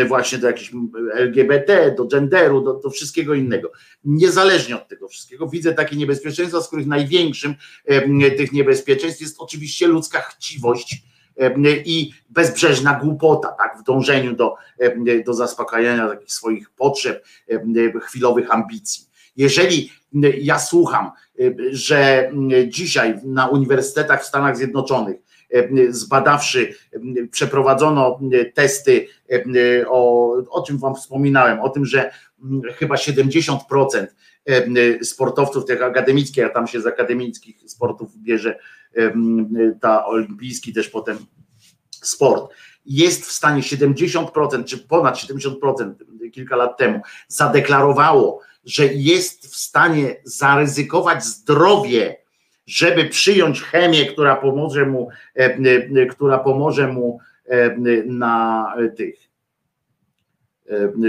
[0.07, 0.71] właśnie do jakichś
[1.13, 3.71] LGBT, do genderu, do, do wszystkiego innego.
[4.03, 7.55] Niezależnie od tego wszystkiego widzę takie niebezpieczeństwa, z których największym
[8.37, 11.03] tych niebezpieczeństw jest oczywiście ludzka chciwość
[11.85, 14.55] i bezbrzeżna głupota, tak, w dążeniu do,
[15.25, 17.25] do zaspokajania takich swoich potrzeb,
[18.01, 19.05] chwilowych ambicji.
[19.35, 19.91] Jeżeli
[20.41, 21.11] ja słucham,
[21.71, 22.31] że
[22.67, 25.17] dzisiaj na uniwersytetach w Stanach Zjednoczonych
[25.89, 26.73] zbadawszy,
[27.31, 28.19] przeprowadzono
[28.53, 29.07] testy,
[29.87, 32.11] o, o czym Wam wspominałem, o tym, że
[32.75, 33.57] chyba 70%
[35.01, 38.59] sportowców tych akademickich, a tam się z akademickich sportów bierze
[39.81, 41.17] ta olimpijski też potem
[41.91, 42.53] sport,
[42.85, 45.93] jest w stanie 70% czy ponad 70%
[46.31, 52.17] kilka lat temu zadeklarowało, że jest w stanie zaryzykować zdrowie,
[52.65, 55.57] żeby przyjąć chemię, która pomoże mu, e,
[55.95, 57.75] e, która pomoże mu e,
[58.05, 58.67] na
[58.97, 59.31] tych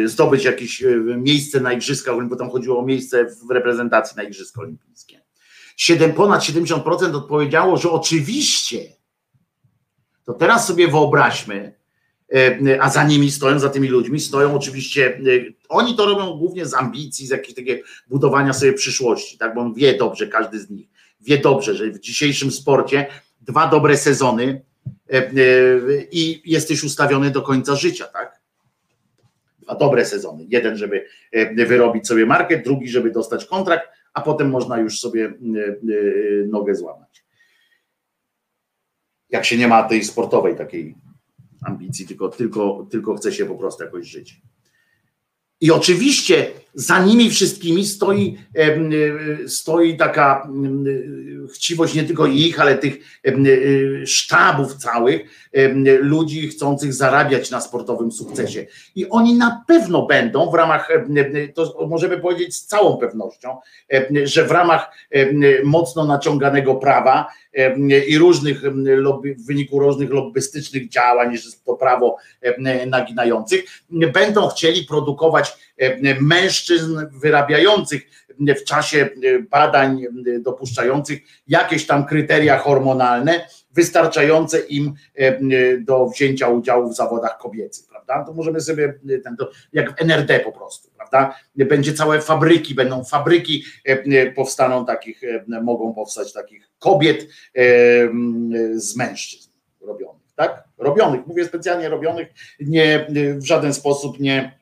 [0.04, 0.84] zdobyć jakieś
[1.16, 5.20] miejsce na igrzyskach, bo tam chodziło o miejsce w reprezentacji na Igrzyska Olimpijskie.
[5.76, 8.78] 7, ponad 70% odpowiedziało, że oczywiście.
[10.24, 11.81] To teraz sobie wyobraźmy, E,
[12.80, 15.20] a za nimi stoją, za tymi ludźmi stoją oczywiście, e,
[15.68, 19.74] oni to robią głównie z ambicji, z jakiegoś takiego budowania sobie przyszłości, tak, bo on
[19.74, 20.88] wie dobrze, każdy z nich
[21.22, 23.06] wie dobrze, że w dzisiejszym sporcie
[23.40, 24.64] dwa dobre sezony
[25.10, 25.30] e,
[26.12, 28.40] i jesteś ustawiony do końca życia, tak?
[29.58, 30.44] Dwa dobre sezony.
[30.48, 31.06] Jeden, żeby
[31.66, 35.32] wyrobić sobie markę, drugi, żeby dostać kontrakt, a potem można już sobie
[36.46, 37.24] nogę złamać.
[39.30, 40.94] Jak się nie ma tej sportowej takiej
[41.62, 44.40] ambicji, tylko, tylko, tylko chce się po prostu jakoś żyć.
[45.60, 48.38] I oczywiście za nimi wszystkimi stoi,
[49.46, 50.48] stoi taka
[51.54, 53.32] chciwość nie tylko ich, ale tych e,
[54.06, 55.48] sztabów całych
[56.00, 58.66] ludzi chcących zarabiać na sportowym sukcesie.
[58.94, 60.88] I oni na pewno będą w ramach,
[61.54, 63.56] to możemy powiedzieć z całą pewnością,
[64.24, 64.90] że w ramach
[65.64, 67.26] mocno naciąganego prawa
[68.08, 72.16] i różnych lobby, w wyniku różnych lobbystycznych działań, że to prawo
[72.86, 75.71] naginających, będą chcieli produkować
[76.20, 78.02] mężczyzn wyrabiających
[78.40, 79.08] w czasie
[79.50, 80.04] badań
[80.40, 84.94] dopuszczających jakieś tam kryteria hormonalne wystarczające im
[85.80, 88.24] do wzięcia udziału w zawodach kobiecych, prawda?
[88.24, 88.94] To możemy sobie
[89.24, 91.38] ten, to jak w NRD po prostu, prawda?
[91.56, 93.64] Będzie całe fabryki, będą fabryki
[94.36, 95.22] powstaną takich,
[95.62, 97.28] mogą powstać takich kobiet
[98.74, 99.50] z mężczyzn
[99.80, 100.64] robionych, tak?
[100.78, 102.28] Robionych, mówię specjalnie robionych,
[102.60, 103.06] nie
[103.36, 104.61] w żaden sposób nie e,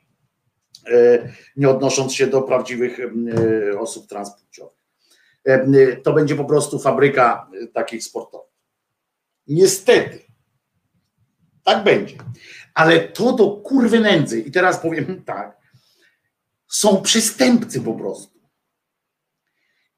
[1.57, 4.79] nie odnosząc się do prawdziwych e, osób transpłciowych.
[5.45, 8.51] E, To będzie po prostu fabryka e, takich sportowych.
[9.47, 10.19] Niestety,
[11.65, 12.17] tak będzie.
[12.75, 15.61] Ale to do kurwy nędzy, i teraz powiem tak,
[16.69, 18.41] są przestępcy po prostu.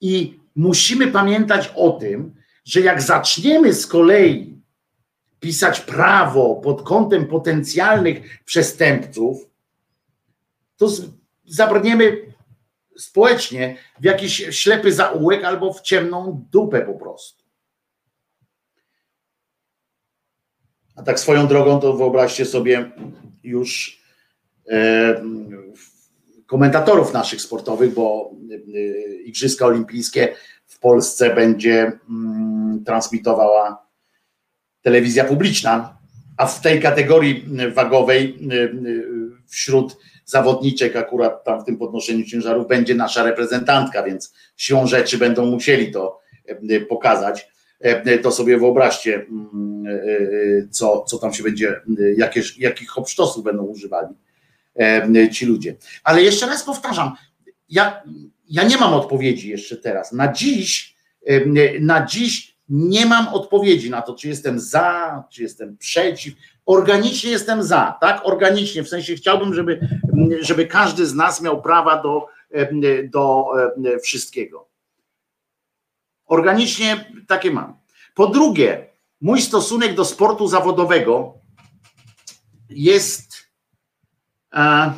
[0.00, 2.34] I musimy pamiętać o tym,
[2.64, 4.62] że jak zaczniemy z kolei
[5.40, 9.51] pisać prawo pod kątem potencjalnych przestępców,
[10.82, 10.92] to
[11.44, 12.34] zabrniemy
[12.96, 17.42] społecznie w jakiś ślepy zaułek albo w ciemną dupę po prostu.
[20.96, 22.90] A tak swoją drogą to wyobraźcie sobie
[23.42, 24.00] już
[24.68, 25.22] e,
[26.46, 30.34] komentatorów naszych sportowych, bo e, Igrzyska Olimpijskie
[30.66, 33.86] w Polsce będzie mm, transmitowała
[34.82, 35.98] telewizja publiczna,
[36.36, 37.44] a w tej kategorii
[37.74, 44.34] wagowej y, y, wśród zawodniczek akurat tam w tym podnoszeniu ciężarów będzie nasza reprezentantka, więc
[44.56, 46.20] siłą rzeczy będą musieli to
[46.70, 47.48] y, pokazać.
[48.06, 51.80] Y, To sobie wyobraźcie, mm, y, co, co tam się będzie,
[52.16, 54.14] jakie, jakich hopsztosów będą używali
[55.32, 55.76] ci ludzie.
[56.04, 57.12] Ale jeszcze raz powtarzam,
[57.68, 58.02] ja,
[58.48, 60.12] ja nie mam odpowiedzi jeszcze teraz.
[60.12, 60.96] Na dziś,
[61.80, 66.34] na dziś nie mam odpowiedzi na to, czy jestem za, czy jestem przeciw.
[66.66, 68.20] Organicznie jestem za, tak?
[68.24, 69.88] Organicznie, w sensie chciałbym, żeby,
[70.40, 72.26] żeby każdy z nas miał prawa do,
[73.10, 73.46] do
[74.02, 74.68] wszystkiego.
[76.26, 77.76] Organicznie takie mam.
[78.14, 78.86] Po drugie,
[79.20, 81.34] mój stosunek do sportu zawodowego
[82.70, 83.50] jest,
[84.54, 84.92] e,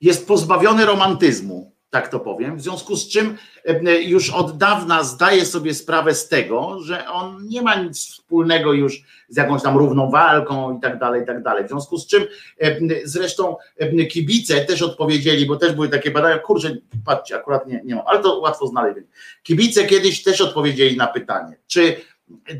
[0.00, 2.56] jest pozbawiony romantyzmu, tak to powiem.
[2.56, 7.48] W związku z czym e, już od dawna zdaję sobie sprawę z tego, że on
[7.48, 11.42] nie ma nic wspólnego już z jakąś tam równą walką i tak dalej, i tak
[11.42, 11.64] dalej.
[11.64, 12.22] W związku z czym
[12.60, 17.80] e, zresztą e, kibice też odpowiedzieli, bo też były takie badania, kurczę, patrzcie, akurat nie,
[17.84, 18.98] nie ale to łatwo znaleźć.
[19.42, 21.96] Kibice kiedyś też odpowiedzieli na pytanie, czy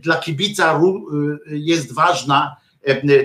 [0.03, 0.81] dla kibica
[1.51, 2.66] y, jest ważna e,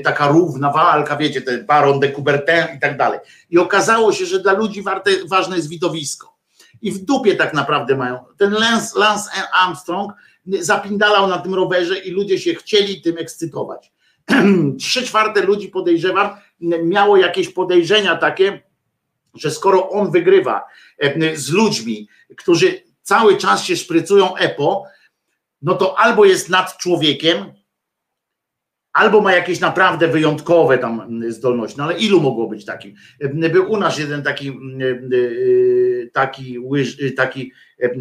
[0.04, 3.20] taka równa walka, wiecie, ten Baron de Coubertin i tak dalej.
[3.50, 6.38] I okazało się, że dla ludzi warte, ważne jest widowisko.
[6.82, 8.26] I w dupie tak naprawdę mają.
[8.38, 10.14] Ten Lance, Lance Armstrong
[10.46, 13.92] zapindalał na tym rowerze i ludzie się chcieli tym ekscytować.
[14.80, 16.30] Trzy czwarte ludzi podejrzewam,
[16.84, 18.62] miało jakieś podejrzenia takie,
[19.34, 20.66] że skoro on wygrywa
[20.98, 22.08] e, z ludźmi,
[22.38, 24.84] którzy cały czas się szprycują EPO,
[25.62, 27.54] no to albo jest nad człowiekiem,
[28.94, 31.78] albo ma jakieś naprawdę wyjątkowe tam mm, zdolności.
[31.78, 32.96] No ale ilu mogło być takim?
[33.20, 37.92] E, Był u nas jeden taki mm, e, taki łyż, taki e,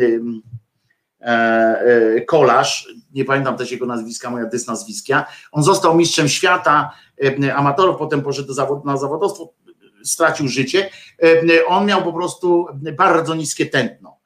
[1.21, 5.27] e, kolarz, nie pamiętam też jego nazwiska, moja dysnazwiska.
[5.53, 6.91] On został mistrzem świata
[7.55, 9.53] amatorów, potem poszedł zawod, na zawodowstwo,
[10.05, 10.91] stracił życie.
[11.67, 14.20] On miał po prostu bardzo niskie tętno.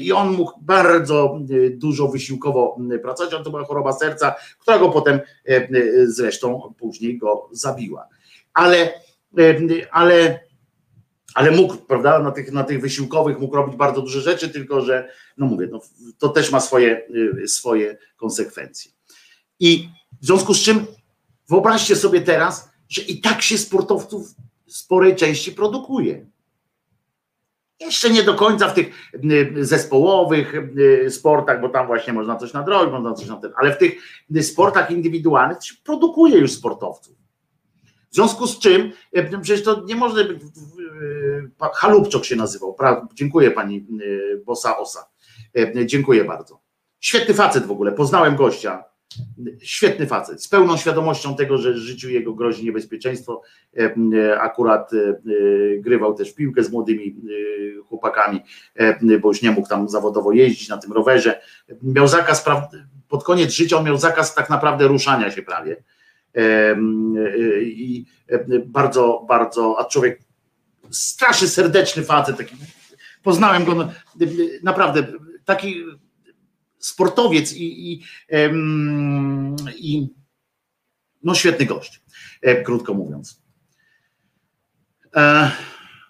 [0.00, 4.88] I on mógł bardzo e, dużo wysiłkowo pracować, ale to była choroba serca, która go
[4.88, 5.68] potem e, e,
[6.06, 8.08] zresztą później go zabiła.
[8.54, 8.94] Ale,
[9.38, 9.54] e,
[9.90, 10.40] ale,
[11.34, 15.08] ale mógł, prawda, na tych, na tych wysiłkowych mógł robić bardzo duże rzeczy, tylko że,
[15.36, 15.80] no mówię, no,
[16.18, 17.06] to też ma swoje,
[17.42, 18.92] e, swoje konsekwencje.
[19.60, 19.88] I
[20.22, 20.86] w związku z czym
[21.48, 24.34] wyobraźcie sobie teraz, że i tak się sportowców
[24.66, 26.26] sporej części produkuje.
[27.80, 32.52] Jeszcze nie do końca w tych y, zespołowych y, sportach, bo tam właśnie można coś
[32.52, 33.92] nadrobić, można coś na ten, ale w tych
[34.36, 37.16] y, sportach indywidualnych produkuje już sportowców.
[38.10, 40.42] W związku z czym, y, przecież to nie może być,
[41.74, 42.76] Halubczok się nazywał,
[43.14, 43.86] dziękuję pani
[44.44, 45.08] Bosa Osa,
[45.86, 46.60] dziękuję bardzo.
[47.00, 48.84] Świetny facet w ogóle, poznałem gościa,
[49.62, 53.42] Świetny facet, z pełną świadomością tego, że życiu jego grozi niebezpieczeństwo.
[53.76, 55.20] E, e, Akurat e,
[55.78, 57.16] grywał też w piłkę z młodymi
[57.88, 58.40] chłopakami,
[59.20, 61.40] bo już nie mógł tam zawodowo jeździć na tym rowerze.
[61.82, 62.44] Miał zakaz,
[63.08, 65.82] pod koniec życia on miał zakaz tak naprawdę ruszania się prawie.
[67.62, 68.04] I
[68.66, 70.20] bardzo, bardzo, a człowiek
[70.90, 72.56] strasznie serdeczny facet, taki,
[73.22, 73.88] poznałem go, no,
[74.62, 75.06] naprawdę
[75.44, 75.84] taki
[76.80, 78.02] sportowiec i, i,
[79.76, 80.08] i
[81.22, 82.02] no świetny gość,
[82.42, 83.42] e, krótko mówiąc.
[85.16, 85.50] E,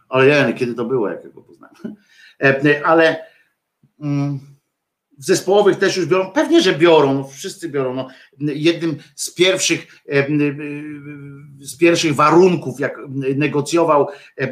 [0.08, 1.74] ale ja, kiedy to było, jak ja go poznałem.
[2.42, 3.26] E, ale
[4.00, 4.49] mm,
[5.20, 7.94] w zespołowych też już biorą, pewnie, że biorą, no wszyscy biorą.
[7.94, 10.02] No, jednym z pierwszych,
[11.60, 12.98] z pierwszych warunków, jak
[13.36, 14.48] negocjował e,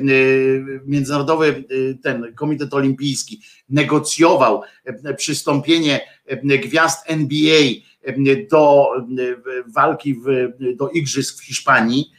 [0.86, 4.62] Międzynarodowy e, ten Komitet Olimpijski, negocjował
[5.16, 6.00] przystąpienie
[6.42, 7.62] gwiazd NBA
[8.50, 8.86] do
[9.74, 12.12] walki w, do Igrzysk w Hiszpanii,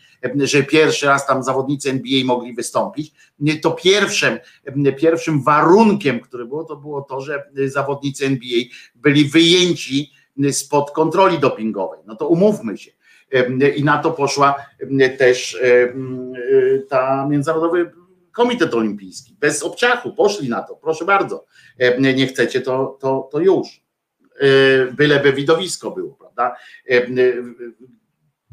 [0.44, 3.14] że pierwszy raz tam zawodnicy NBA mogli wystąpić,
[3.62, 4.40] to pierwszym,
[4.98, 8.60] pierwszym warunkiem, który było, to było to, że zawodnicy NBA
[8.96, 10.12] byli wyjęci
[10.52, 12.00] spod kontroli dopingowej.
[12.06, 12.92] No to umówmy się.
[13.76, 14.56] I na to poszła
[15.18, 15.60] też
[16.90, 17.92] ta Międzynarodowy
[18.32, 19.36] Komitet Olimpijski.
[19.40, 20.76] Bez obciachu poszli na to.
[20.76, 21.46] Proszę bardzo.
[22.00, 23.82] Nie chcecie, to, to, to już.
[24.98, 26.56] Byleby widowisko było, prawda?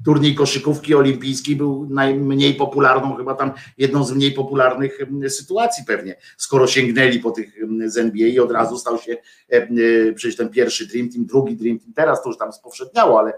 [0.05, 4.98] Turniej koszykówki olimpijskiej był najmniej popularną, chyba tam jedną z mniej popularnych
[5.28, 7.52] sytuacji pewnie, skoro sięgnęli po tych
[7.86, 9.16] z NBA i od razu stał się
[9.48, 9.66] e,
[10.12, 13.32] przecież ten pierwszy Dream Team, drugi Dream Team, teraz to już tam spowszedniało, ale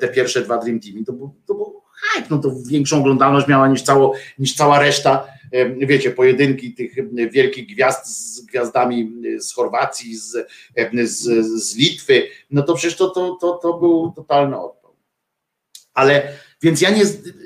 [0.00, 3.68] te pierwsze dwa Dream Teamy to był, to był hype, no to większą oglądalność miała
[3.68, 5.26] niż, cało, niż cała reszta,
[5.78, 6.94] wiecie, pojedynki tych
[7.30, 10.48] wielkich gwiazd z gwiazdami z Chorwacji, z,
[11.04, 14.75] z, z Litwy, no to przecież to, to, to, to był totalny odpał.
[15.96, 16.28] Ale
[16.62, 17.02] więc ja nie,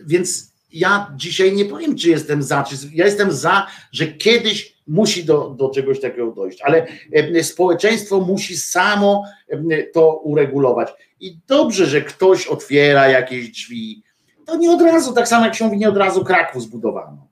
[0.07, 5.25] więc ja dzisiaj nie powiem, czy jestem za, czy ja jestem za, że kiedyś musi
[5.25, 10.89] do, do czegoś takiego dojść, ale em, społeczeństwo musi samo em, to uregulować.
[11.21, 14.03] I dobrze, że ktoś otwiera jakieś drzwi.
[14.47, 17.27] To nie od razu, tak samo jak się mówi, nie od razu Kraków zbudowano.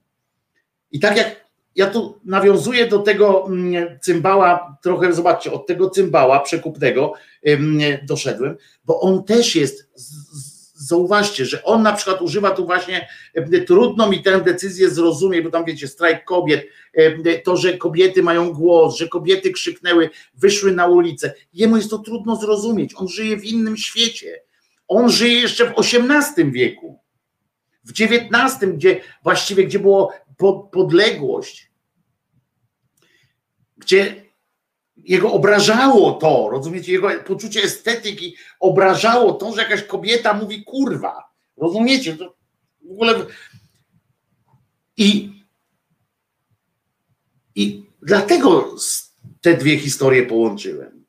[0.92, 6.40] I tak jak ja tu nawiązuję do tego mm, cymbała, trochę zobaczcie, od tego cymbała
[6.40, 7.12] przekupnego
[7.42, 10.47] em, doszedłem, bo on też jest, z-
[10.78, 15.50] zauważcie, że on na przykład używa tu właśnie, em, trudno mi tę decyzję zrozumieć, bo
[15.50, 20.86] tam wiecie, strajk kobiet, em, to, że kobiety mają głos, że kobiety krzyknęły, wyszły na
[20.86, 21.34] ulicę.
[21.52, 24.42] Jemu jest to trudno zrozumieć, on żyje w innym świecie.
[24.88, 26.98] On żyje jeszcze w XVIII wieku,
[27.84, 31.70] w XIX, gdzie właściwie, gdzie było po- podległość,
[33.76, 34.27] gdzie
[35.08, 41.30] jego obrażało to, rozumiecie, jego poczucie estetyki obrażało to, że jakaś kobieta mówi kurwa.
[41.56, 42.16] Rozumiecie?
[42.16, 42.34] To
[42.82, 43.14] w ogóle.
[44.96, 45.30] I,
[47.54, 48.76] I dlatego
[49.40, 51.04] te dwie historie połączyłem.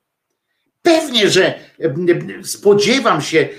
[0.81, 1.59] Pewnie, że
[2.43, 3.49] spodziewam się,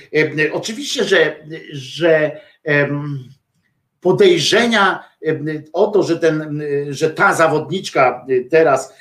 [0.52, 2.40] oczywiście, że, że
[4.00, 5.09] podejrzenia
[5.72, 8.94] o to, że, ten, że ta zawodniczka teraz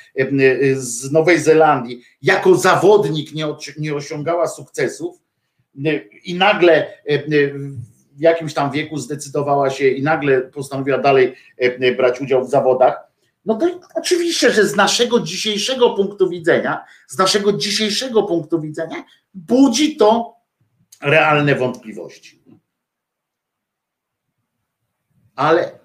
[0.74, 3.46] z Nowej Zelandii jako zawodnik nie,
[3.78, 5.16] nie osiągała sukcesów
[6.24, 6.92] i nagle
[8.12, 11.34] w jakimś tam wieku zdecydowała się i nagle postanowiła dalej
[11.96, 13.10] brać udział w zawodach,
[13.44, 19.96] no to oczywiście, że z naszego dzisiejszego punktu widzenia, z naszego dzisiejszego punktu widzenia budzi
[19.96, 20.36] to
[21.02, 22.42] realne wątpliwości.
[25.36, 25.78] Ale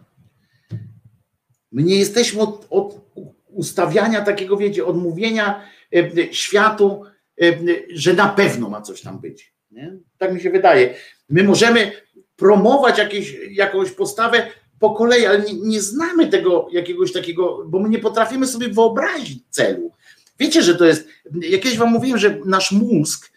[1.76, 3.02] my nie jesteśmy od, od
[3.47, 5.61] ustawiania takiego, wiecie, odmówienia
[5.95, 7.03] e, światu,
[7.41, 7.45] e,
[7.89, 9.53] że na pewno ma coś tam być.
[9.72, 9.97] Nie?
[10.18, 10.93] Tak mi się wydaje.
[11.30, 11.91] My możemy
[12.35, 14.47] promować jakieś, jakąś postawę
[14.80, 19.43] po kolei, ale nie, nie znamy tego jakiegoś takiego, bo my nie potrafimy sobie wyobrazić
[19.49, 19.91] celu.
[20.39, 21.07] Wiecie, że to jest,
[21.41, 23.35] jakieś wam mówiłem, że nasz mózg e, e,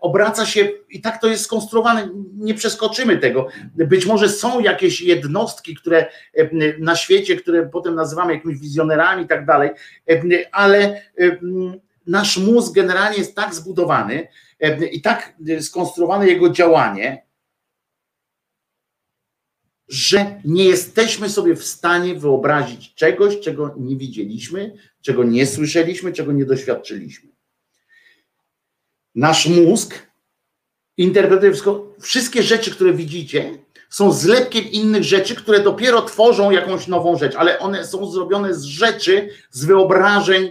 [0.00, 3.48] obraca się i tak to jest skonstruowane, nie przeskoczymy tego.
[3.74, 6.48] Być może są jakieś jednostki, które e,
[6.78, 9.70] na świecie, które potem nazywamy jakimiś wizjonerami i tak dalej,
[10.52, 11.02] ale
[12.06, 14.28] nasz mózg generalnie jest tak zbudowany
[14.92, 17.24] i tak skonstruowane jego działanie,
[19.88, 26.32] że nie jesteśmy sobie w stanie wyobrazić czegoś, czego nie widzieliśmy, czego nie słyszeliśmy, czego
[26.32, 27.33] nie doświadczyliśmy.
[29.14, 29.94] Nasz mózg
[30.96, 33.58] interpretuje wszystko, wszystkie rzeczy, które widzicie,
[33.90, 38.62] są zlepkiem innych rzeczy, które dopiero tworzą jakąś nową rzecz, ale one są zrobione z
[38.62, 40.50] rzeczy, z wyobrażeń,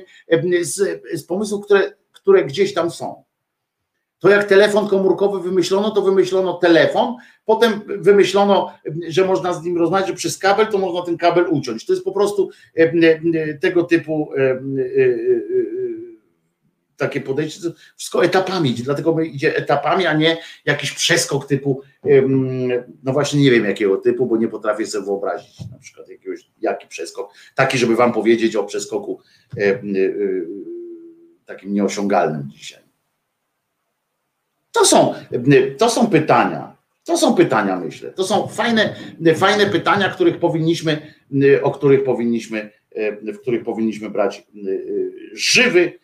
[0.61, 3.23] z, z pomysłów, które, które gdzieś tam są.
[4.19, 7.15] To jak telefon komórkowy wymyślono, to wymyślono telefon,
[7.45, 8.73] potem wymyślono,
[9.07, 11.85] że można z nim rozmawiać, że przez kabel to można ten kabel uciąć.
[11.85, 12.49] To jest po prostu
[13.61, 14.59] tego typu e, e, e,
[16.97, 17.59] takie podejście,
[17.97, 21.81] wszystko etapami, dlatego my idzie etapami, a nie jakiś przeskok typu,
[23.03, 26.87] no właśnie nie wiem jakiego typu, bo nie potrafię sobie wyobrazić na przykład jakiegoś, jaki
[26.87, 29.19] przeskok, taki, żeby wam powiedzieć o przeskoku
[29.57, 30.47] y, y,
[31.45, 32.83] takim nieosiągalnym dzisiaj.
[34.71, 35.13] To są,
[35.77, 36.73] to są pytania.
[37.03, 38.11] To są pytania, myślę.
[38.11, 38.95] To są fajne,
[39.35, 41.13] fajne pytania, których powinniśmy,
[41.43, 42.69] y, o których powinniśmy,
[43.21, 44.47] w których powinniśmy brać
[45.33, 45.99] żywy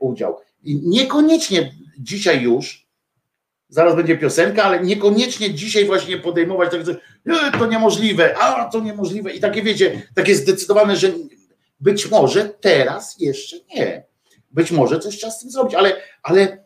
[0.00, 0.38] udział.
[0.62, 2.86] I niekoniecznie dzisiaj już,
[3.68, 8.80] zaraz będzie piosenka, ale niekoniecznie dzisiaj właśnie podejmować tak, że "E, to niemożliwe, a to
[8.80, 9.32] niemożliwe.
[9.32, 11.12] I takie wiecie, takie zdecydowane, że
[11.80, 14.04] być może teraz jeszcze nie.
[14.50, 16.64] Być może coś trzeba z tym zrobić, ale, ale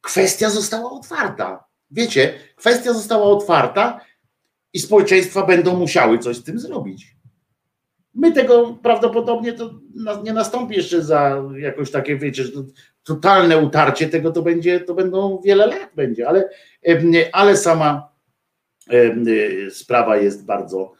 [0.00, 1.64] kwestia została otwarta.
[1.90, 4.00] Wiecie, kwestia została otwarta
[4.72, 7.16] i społeczeństwa będą musiały coś z tym zrobić.
[8.14, 9.70] My tego prawdopodobnie to
[10.24, 12.44] nie nastąpi jeszcze za jakoś takie, wiecie,
[13.04, 16.48] totalne utarcie tego to będzie, to będą wiele lat będzie, ale,
[17.32, 18.12] ale sama
[19.70, 20.92] sprawa jest bardzo,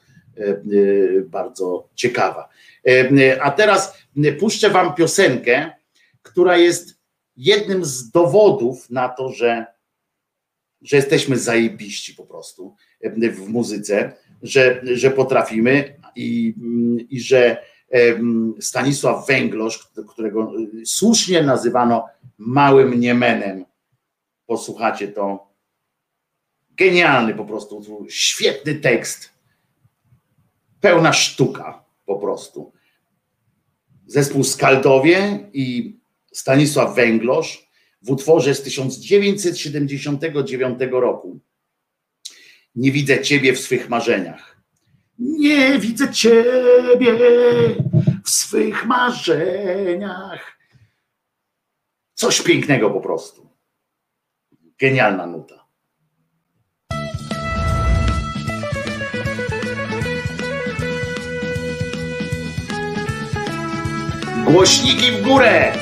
[1.24, 2.48] bardzo ciekawa.
[3.40, 3.98] A teraz
[4.40, 5.70] puszczę wam piosenkę,
[6.22, 7.01] która jest
[7.36, 9.66] jednym z dowodów na to, że,
[10.82, 12.74] że jesteśmy zajebiści po prostu
[13.32, 14.12] w muzyce,
[14.43, 16.55] że, że potrafimy i,
[17.10, 17.62] i że
[18.60, 20.52] Stanisław Węglosz, którego
[20.84, 22.09] słusznie nazywano
[22.39, 23.64] małym Niemenem,
[24.47, 25.52] posłuchacie to,
[26.70, 29.30] genialny po prostu, świetny tekst,
[30.80, 32.72] pełna sztuka po prostu.
[34.06, 35.97] Zespół Skaldowie i
[36.32, 37.70] Stanisław Węglosz
[38.02, 41.40] w utworze z 1979 roku.
[42.74, 44.52] Nie widzę ciebie w swych marzeniach.
[45.23, 47.12] Nie widzę ciebie
[48.24, 50.59] w swych marzeniach.
[52.15, 53.49] Coś pięknego po prostu.
[54.78, 55.66] Genialna nuta.
[64.44, 65.73] Głośniki w górę!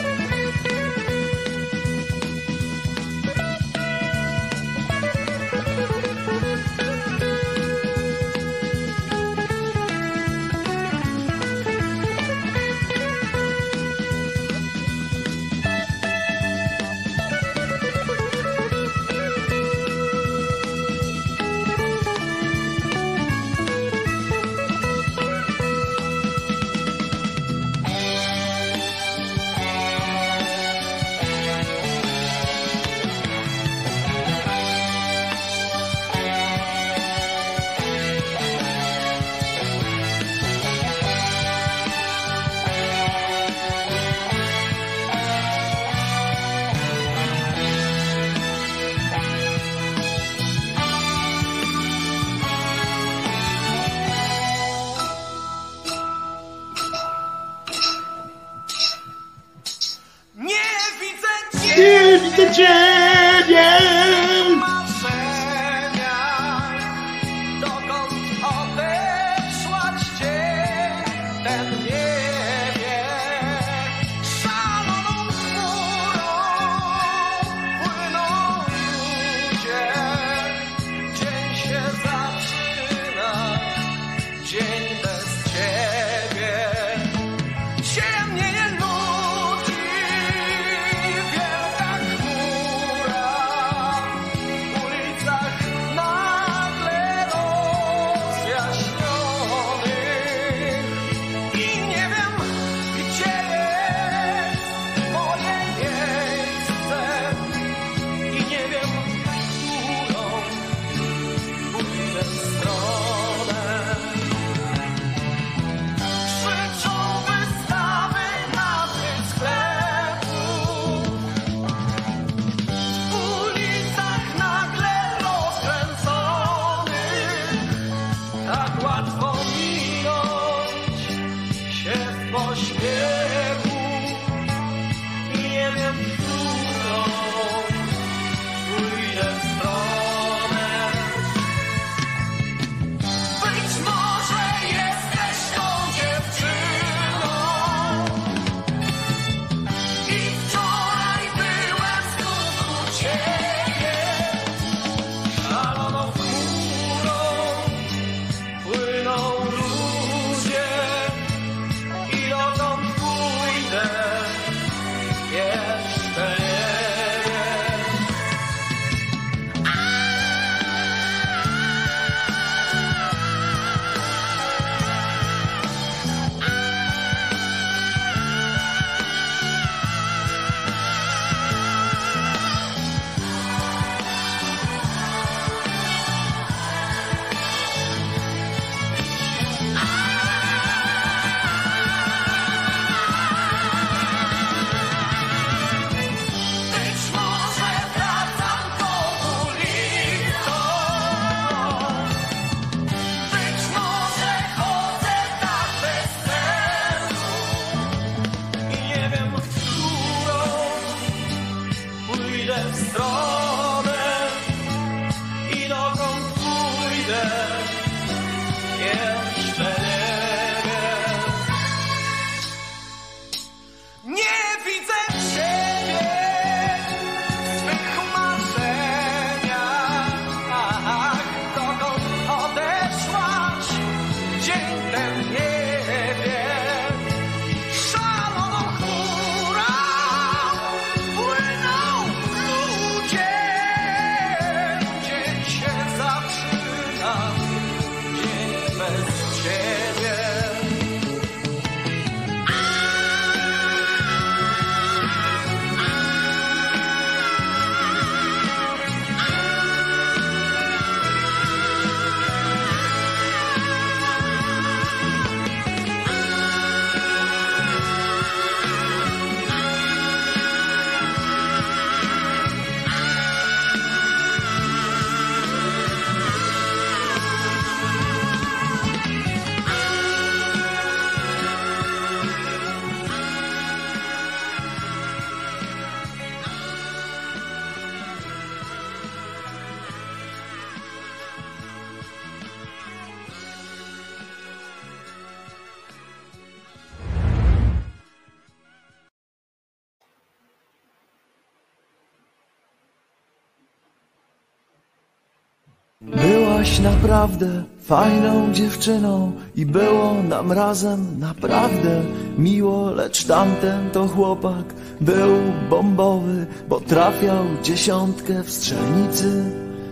[307.11, 312.03] Naprawdę fajną dziewczyną i było nam razem naprawdę
[312.39, 315.37] miło, lecz tamten to chłopak był
[315.71, 319.45] bombowy, bo trafiał dziesiątkę w strzelnicy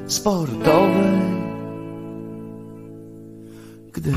[0.07, 1.19] sportowej.
[3.93, 4.13] Gdy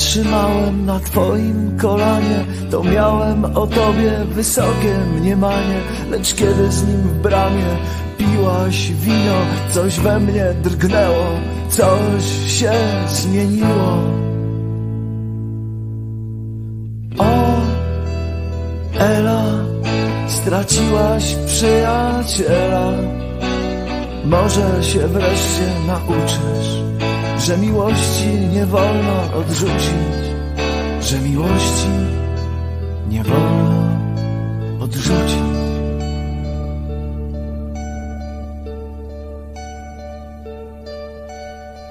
[0.00, 7.22] trzymałem na twoim kolanie, to miałem o tobie wysokie mniemanie, lecz kiedy z nim w
[7.22, 7.76] bramie
[8.18, 9.40] piłaś wino,
[9.70, 11.26] coś we mnie drgnęło,
[11.68, 12.72] coś się
[13.08, 13.98] zmieniło.
[17.18, 17.60] O,
[18.98, 19.44] Ela,
[20.28, 22.92] straciłaś przyjaciela,
[24.24, 26.89] może się wreszcie nauczysz
[27.50, 30.22] że miłości nie wolno odrzucić,
[31.00, 31.88] że miłości
[33.08, 33.88] nie wolno
[34.80, 35.38] odrzucić.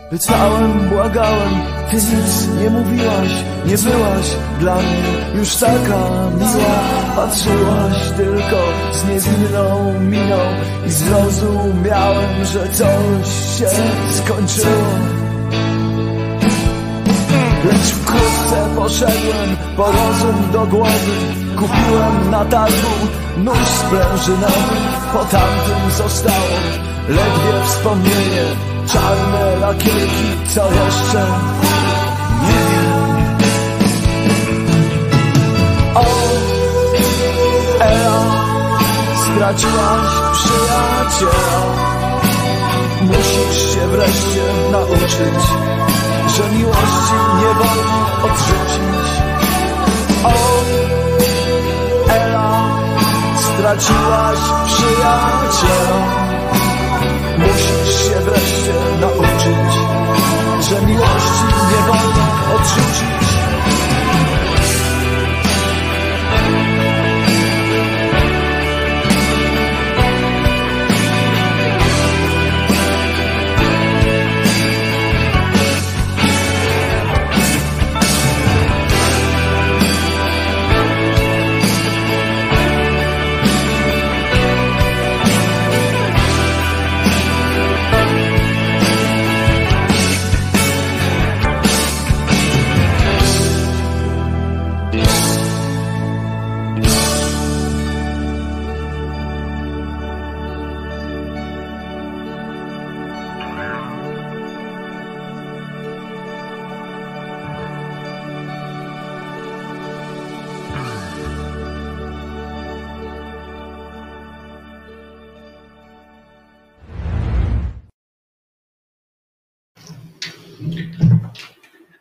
[0.10, 1.62] Pytałem, błagałem,
[1.92, 3.32] ty nic nie mówiłaś,
[3.66, 4.28] nie byłaś
[4.60, 6.80] dla mnie już taka miła.
[7.16, 8.60] Patrzyłaś tylko
[8.94, 10.40] z niewinną miną
[10.88, 13.28] i zrozumiałem, że coś
[13.58, 13.70] się
[14.10, 15.19] skończyło.
[17.66, 21.18] Lecz wkrótce poszedłem po rozum do głowy.
[21.58, 22.94] Kupiłem na targu
[23.38, 24.76] nóż sprężynowy
[25.14, 26.58] Po tamtym zostało
[27.10, 28.44] ledwie wspomnienie.
[28.94, 30.26] Czarne lakierki,
[30.56, 31.26] co jeszcze?
[32.44, 32.80] Nie.
[33.38, 33.38] Wiem
[35.96, 36.06] O,
[37.80, 38.26] Ela,
[39.24, 41.62] straciłaś przyjaciela.
[43.02, 45.44] Musisz się wreszcie nauczyć
[46.40, 49.10] że miłości nie wolno odrzucić.
[50.24, 50.34] O,
[52.14, 52.80] Ela,
[53.40, 56.00] straciłaś przyjaciela.
[57.38, 59.74] Musisz się wreszcie nauczyć,
[60.70, 63.49] że miłości nie wolno odrzucić.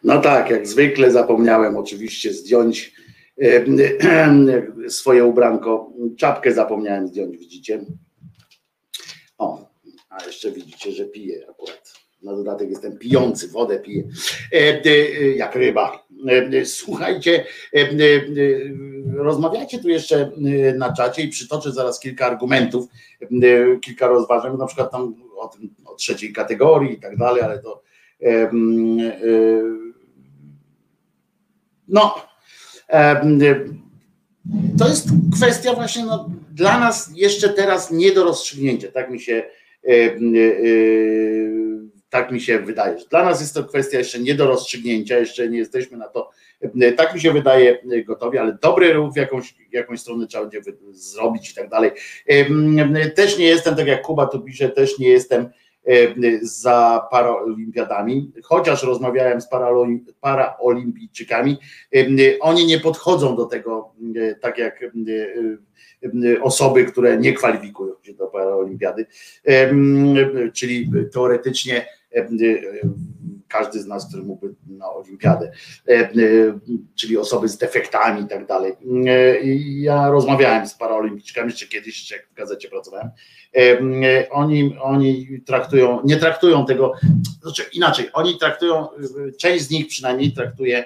[0.08, 2.92] No tak, jak zwykle zapomniałem oczywiście zdjąć
[3.42, 3.66] e,
[4.02, 5.92] e, swoje ubranko.
[6.16, 7.84] Czapkę zapomniałem zdjąć, widzicie?
[9.38, 9.68] O,
[10.08, 11.92] a jeszcze widzicie, że piję akurat.
[12.22, 14.08] Na dodatek jestem pijący, wodę piję.
[14.52, 14.90] E, e,
[15.36, 16.06] jak ryba.
[16.28, 17.44] E, Słuchajcie,
[17.74, 17.90] e, e,
[19.16, 20.30] rozmawiajcie tu jeszcze
[20.78, 22.86] na czacie i przytoczę zaraz kilka argumentów,
[23.80, 27.82] kilka rozważań, na przykład tam o, tym, o trzeciej kategorii i tak dalej, ale to
[31.88, 32.14] no
[34.78, 39.42] to jest kwestia właśnie no, dla nas jeszcze teraz nie do rozstrzygnięcia, tak mi się
[39.88, 40.18] e, e,
[42.10, 42.96] tak mi się wydaje.
[43.10, 46.30] Dla nas jest to kwestia jeszcze nie do rozstrzygnięcia, jeszcze nie jesteśmy na to,
[46.80, 50.72] e, tak mi się wydaje, gotowi, ale dobry ruch w jakąś, jakąś stronę trzeba będzie
[50.92, 51.90] zrobić i tak dalej.
[53.14, 55.50] Też nie jestem, tak jak Kuba tu pisze, też nie jestem e,
[56.42, 61.56] za paraolimpiadami, chociaż rozmawiałem z paraolim- paraolimpijczykami,
[61.92, 64.86] em, oni nie podchodzą do tego e, tak jak e,
[66.34, 69.06] e, osoby, które nie kwalifikują się do paraolimpiady,
[70.52, 72.28] czyli teoretycznie e,
[73.48, 75.52] każdy z nas, który mógłby na olimpiadę,
[75.86, 76.08] em, e,
[76.94, 78.72] czyli osoby z defektami i tak dalej.
[79.06, 83.10] E, Ja rozmawiałem z paraolimpijczykami jeszcze kiedyś, jak w gazecie pracowałem.
[83.52, 86.92] Em, e, Oni, oni traktują, nie traktują tego,
[87.42, 88.96] znaczy inaczej, oni traktują, e,
[89.40, 90.84] część z nich przynajmniej traktuje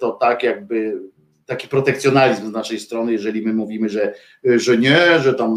[0.00, 1.00] to tak, jakby
[1.46, 4.14] taki protekcjonalizm z naszej strony, jeżeli my mówimy, że,
[4.44, 5.54] że nie, że tam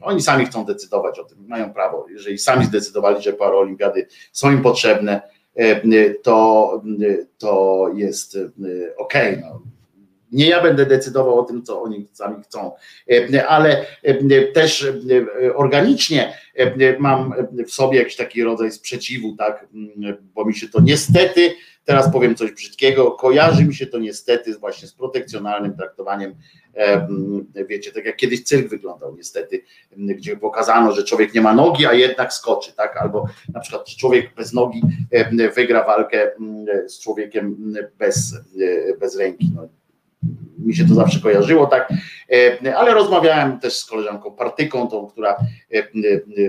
[0.00, 2.06] oni sami chcą decydować o tym, mają prawo.
[2.10, 5.20] Jeżeli sami zdecydowali, że paraolimpiady są im potrzebne,
[5.54, 6.82] e, to,
[7.38, 8.38] to jest
[8.98, 9.14] ok.
[9.40, 9.62] No.
[10.32, 12.72] Nie ja będę decydował o tym, co oni sami chcą,
[13.10, 17.34] E, ale e, też e, organicznie e, mam
[17.66, 19.66] w sobie jakiś taki rodzaj sprzeciwu, tak,
[20.34, 21.54] bo mi się to niestety
[21.86, 26.34] teraz powiem coś brzydkiego, kojarzy mi się to niestety właśnie z protekcjonalnym traktowaniem,
[26.74, 29.62] em, wiecie, tak jak kiedyś cyrk wyglądał niestety,
[29.96, 34.34] gdzie pokazano, że człowiek nie ma nogi, a jednak skoczy, tak, albo na przykład człowiek
[34.34, 34.82] bez nogi
[35.54, 36.30] wygra walkę
[36.86, 39.68] z człowiekiem bez, e, bez ręki, no.
[40.58, 41.92] Mi się to zawsze kojarzyło, tak,
[42.76, 45.36] ale rozmawiałem też z koleżanką Partyką, tą, która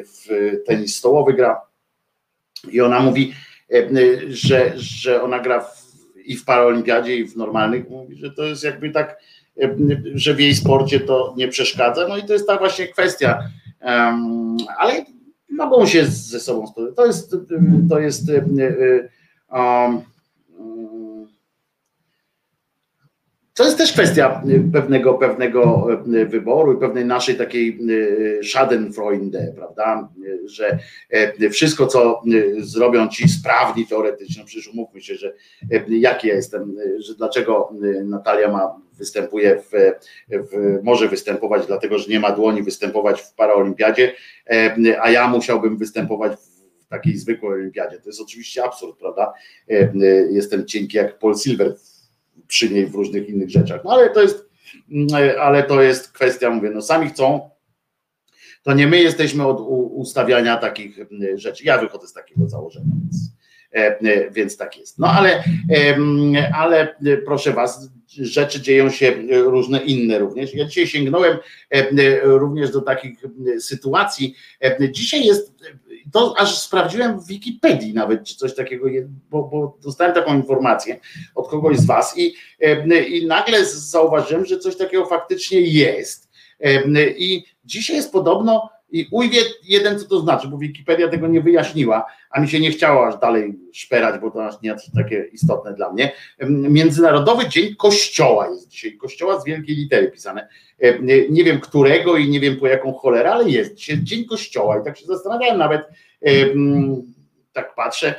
[0.05, 0.27] w
[0.65, 1.61] tenis stołowy gra.
[2.71, 3.33] I ona mówi,
[4.29, 5.87] że, że ona gra w,
[6.25, 9.19] i w paraolimpiadzie, i w normalnych, mówi, że to jest jakby tak,
[9.61, 9.75] e,
[10.15, 12.07] że w jej sporcie to nie przeszkadza.
[12.07, 13.43] No i to jest ta właśnie kwestia.
[14.77, 15.05] Ale
[15.49, 16.95] mogą się ze sobą spotkać.
[16.95, 17.35] To jest,
[17.89, 19.09] to jest e, e,
[19.59, 20.01] um,
[23.57, 24.43] to jest też kwestia
[24.73, 27.79] pewnego, pewnego e, wyboru i pewnej naszej takiej
[28.39, 30.09] e, Schadenfreude, prawda?
[30.45, 30.79] Że
[31.51, 32.21] wszystko, co
[32.59, 35.33] zrobią ci sprawni teoretycznie, no przecież umówmy się, że
[35.87, 37.73] jaki ja jestem, że dlaczego
[38.05, 39.71] Natalia ma występuje w,
[40.29, 44.13] w, może występować, dlatego że nie ma dłoni występować w paraolimpiadzie,
[45.01, 46.31] a ja musiałbym występować
[46.79, 47.97] w takiej zwykłej olimpiadzie.
[47.99, 49.33] To jest oczywiście absurd, prawda?
[50.29, 51.75] Jestem cienki jak Paul Silver
[52.47, 53.81] przy niej w różnych innych rzeczach.
[53.83, 54.49] No ale to jest,
[55.39, 57.49] ale to jest kwestia, mówię, no sami chcą,
[58.63, 59.59] to nie my jesteśmy od
[59.91, 61.63] ustawiania takich mm, rzeczy.
[61.63, 63.31] Ja wychodzę z takiego założenia, więc,
[63.73, 64.99] e, e, więc tak jest.
[64.99, 65.43] No ale,
[66.53, 70.53] ale e, proszę was, rzeczy dzieją się e, różne inne również.
[70.53, 74.35] Ja dzisiaj sięgnąłem e, e, również do takich e, sytuacji.
[74.63, 75.53] E, Dzisiaj jest,
[76.13, 78.87] to aż sprawdziłem w Wikipedii nawet, czy coś takiego
[79.29, 80.99] bo, bo dostałem taką informację
[81.35, 86.29] od kogoś z was i, e, i nagle zauważyłem, że coś takiego faktycznie jest.
[86.59, 91.41] E, I dzisiaj jest podobno, i ujwie jeden, co to znaczy, bo Wikipedia tego nie
[91.41, 95.29] wyjaśniła, a mi się nie chciało aż dalej szperać, bo to aż nie jest takie
[95.33, 96.11] istotne dla mnie.
[96.49, 100.47] Międzynarodowy Dzień Kościoła jest dzisiaj, Kościoła z wielkiej litery pisane.
[101.29, 104.83] Nie wiem którego i nie wiem po jaką cholerę, ale jest dzisiaj Dzień Kościoła i
[104.83, 105.81] tak się zastanawiałem nawet,
[107.53, 108.15] tak patrzę,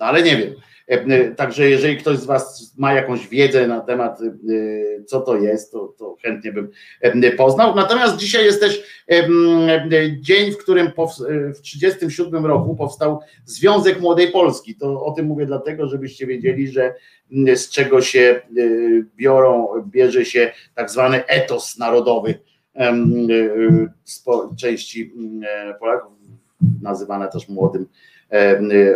[0.00, 0.54] no ale nie wiem.
[0.86, 5.72] E, Także jeżeli ktoś z Was ma jakąś wiedzę na temat, e, co to jest,
[5.72, 7.74] to, to chętnie bym e, poznał.
[7.74, 9.28] Natomiast dzisiaj jest też e,
[10.20, 10.90] dzień, w którym e,
[11.52, 14.74] w 1937 roku powstał Związek Młodej Polski.
[14.74, 16.94] To o tym mówię dlatego, żebyście wiedzieli, że
[17.54, 18.42] z czego się e,
[19.16, 22.38] biorą, bierze się tak zwany etos narodowy
[22.74, 22.94] e,
[24.58, 25.12] części
[25.48, 26.12] e, Polaków,
[26.82, 28.11] nazywane też młodym e,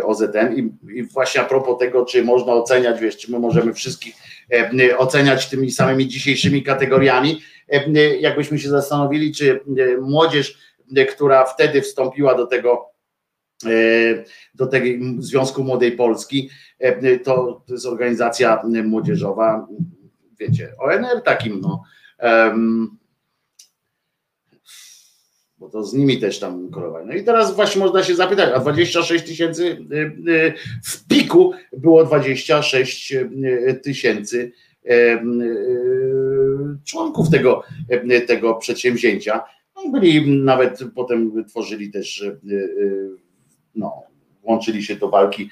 [0.03, 0.69] OZN I,
[0.99, 4.15] i właśnie a propos tego, czy można oceniać, wiesz, czy my możemy wszystkich
[4.53, 9.59] e, oceniać tymi samymi dzisiejszymi kategoriami, e, jakbyśmy się zastanowili, czy
[10.01, 10.57] młodzież,
[11.09, 12.89] która wtedy wstąpiła do tego
[13.65, 13.69] e,
[14.55, 14.85] do tego
[15.19, 16.49] Związku Młodej Polski,
[17.23, 19.67] to, to jest organizacja młodzieżowa,
[20.39, 21.83] wiecie, ONR takim, no,
[25.59, 27.03] bo to z nimi też tam konkurować.
[27.07, 29.95] No i teraz właśnie można się zapytać, a 26 tysięcy y,
[30.31, 30.53] y,
[30.83, 34.51] w piku było 26 y, tysięcy
[36.85, 37.63] członków tego,
[38.27, 39.43] tego przedsięwzięcia.
[39.75, 42.25] No byli nawet potem tworzyli też
[43.75, 44.03] no,
[44.43, 45.49] włączyli się do walki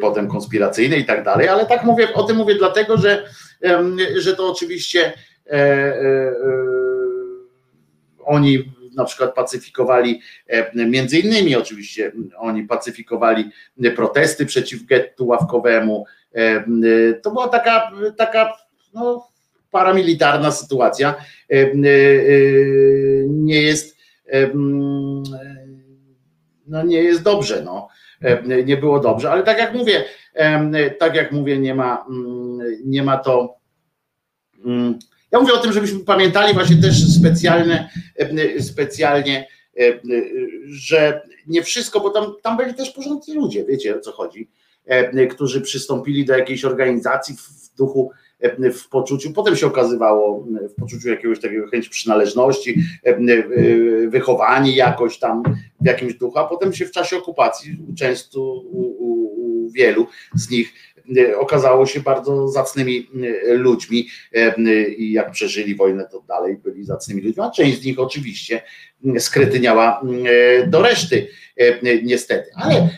[0.00, 3.28] potem konspiracyjnej i tak dalej, ale tak mówię, o tym mówię dlatego, że,
[4.18, 5.12] że to oczywiście
[8.24, 10.20] oni na przykład pacyfikowali,
[10.74, 13.50] między innymi oczywiście oni pacyfikowali
[13.96, 16.04] protesty przeciw gettu ławkowemu.
[17.22, 18.52] To była taka, taka
[18.94, 19.28] no,
[19.70, 21.14] paramilitarna sytuacja.
[23.28, 23.96] Nie jest
[26.66, 27.88] no nie jest dobrze, no.
[28.64, 30.04] Nie było dobrze, ale tak jak mówię,
[30.98, 32.06] tak jak mówię, nie ma,
[32.84, 33.56] nie ma to
[35.32, 39.48] ja mówię o tym, żebyśmy pamiętali właśnie też specjalne, e, specjalnie,
[39.78, 40.00] e,
[40.66, 44.48] że nie wszystko, bo tam, tam byli też porządni ludzie, wiecie o co chodzi,
[44.84, 48.10] e, którzy przystąpili do jakiejś organizacji w duchu,
[48.74, 52.82] w poczuciu, potem się okazywało w poczuciu jakiegoś takiego chęci przynależności,
[54.08, 55.42] wychowani jakoś tam
[55.80, 60.50] w jakimś duchu, a potem się w czasie okupacji często u, u, u wielu z
[60.50, 60.72] nich
[61.38, 63.08] okazało się bardzo zacnymi
[63.48, 67.84] e, ludźmi e, i jak przeżyli wojnę, to dalej byli zacnymi ludźmi, a część z
[67.84, 68.62] nich oczywiście
[69.18, 70.02] skretyniała
[70.66, 71.28] do reszty
[72.02, 72.50] niestety.
[72.54, 72.88] Ale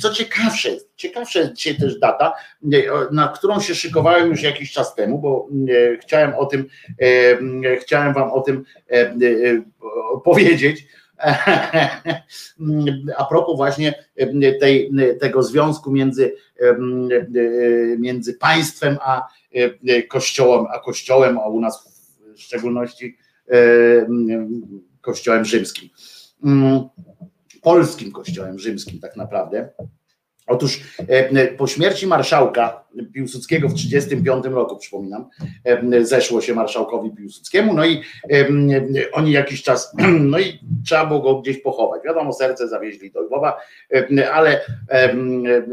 [0.00, 2.32] co ciekawsze, ciekawsze dzisiaj też data,
[3.12, 5.48] na którą się szykowałem już jakiś czas temu, bo
[6.00, 6.66] chciałem o tym,
[7.80, 8.64] chciałem wam o tym
[10.24, 10.86] powiedzieć,
[13.16, 13.94] a propos właśnie
[14.60, 14.90] tej,
[15.20, 16.34] tego związku między,
[17.98, 19.28] między państwem a
[20.08, 21.92] kościołem, a kościołem, a u nas
[22.34, 23.16] w szczególności
[25.00, 25.88] kościołem rzymskim.
[27.62, 29.68] Polskim kościołem rzymskim tak naprawdę.
[30.52, 35.28] Otóż e, po śmierci marszałka Piłsudskiego w 1935 roku, przypominam,
[35.64, 38.00] e, zeszło się marszałkowi Piłsudskiemu, no i
[38.30, 38.48] e,
[39.12, 39.94] oni jakiś czas,
[40.32, 42.02] no i trzeba było go gdzieś pochować.
[42.04, 43.60] Wiadomo, serce zawieźli do Lwowa,
[44.32, 44.60] ale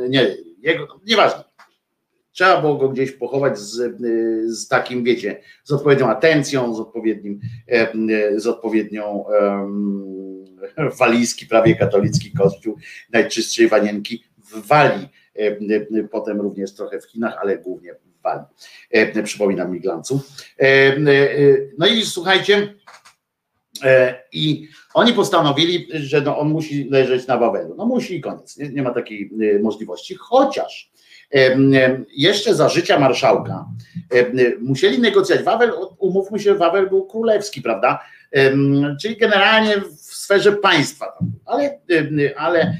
[0.09, 0.27] nie,
[0.59, 1.43] jego, nieważne.
[2.31, 3.97] Trzeba było go gdzieś pochować z,
[4.45, 7.39] z takim, wiecie, z odpowiednią atencją, z odpowiednim,
[8.35, 9.25] z odpowiednią
[10.99, 12.77] walizki, prawie katolicki kościół
[13.11, 15.41] najczystszej wanienki w Walii, e,
[15.99, 18.45] e, potem również trochę w Chinach, ale głównie w Walii.
[18.91, 20.21] E, przypominam mi glancu.
[21.77, 22.75] No i słuchajcie,
[24.31, 27.75] i oni postanowili, że no on musi leżeć na Wawelu.
[27.77, 29.31] No musi i koniec, nie, nie ma takiej
[29.61, 30.15] możliwości.
[30.15, 30.91] Chociaż
[32.17, 33.65] jeszcze za życia marszałka
[34.59, 35.45] musieli negocjować.
[35.45, 37.99] Wawel, umówmy się, Wawel był królewski, prawda?
[39.01, 39.81] Czyli generalnie
[40.29, 41.17] sferze państwa.
[41.45, 41.79] Ale,
[42.37, 42.77] ale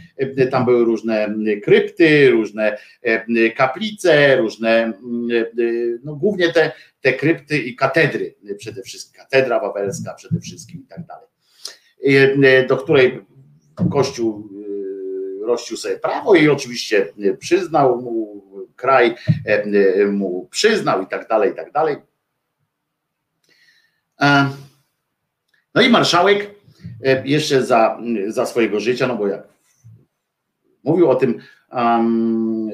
[0.51, 2.77] tam były różne krypty, różne
[3.55, 4.93] kaplice, różne,
[6.03, 6.71] no głównie te,
[7.01, 13.25] te krypty i katedry przede wszystkim, katedra wawelska przede wszystkim i tak dalej, do której
[13.91, 14.49] Kościół
[15.41, 18.43] rościł sobie prawo i oczywiście przyznał mu
[18.75, 19.15] kraj,
[20.11, 21.95] mu przyznał i tak dalej, i tak dalej.
[25.75, 26.58] No i marszałek E,
[27.25, 29.47] jeszcze za, za swojego życia, no bo jak
[30.83, 31.39] mówił o tym,
[31.71, 32.71] um,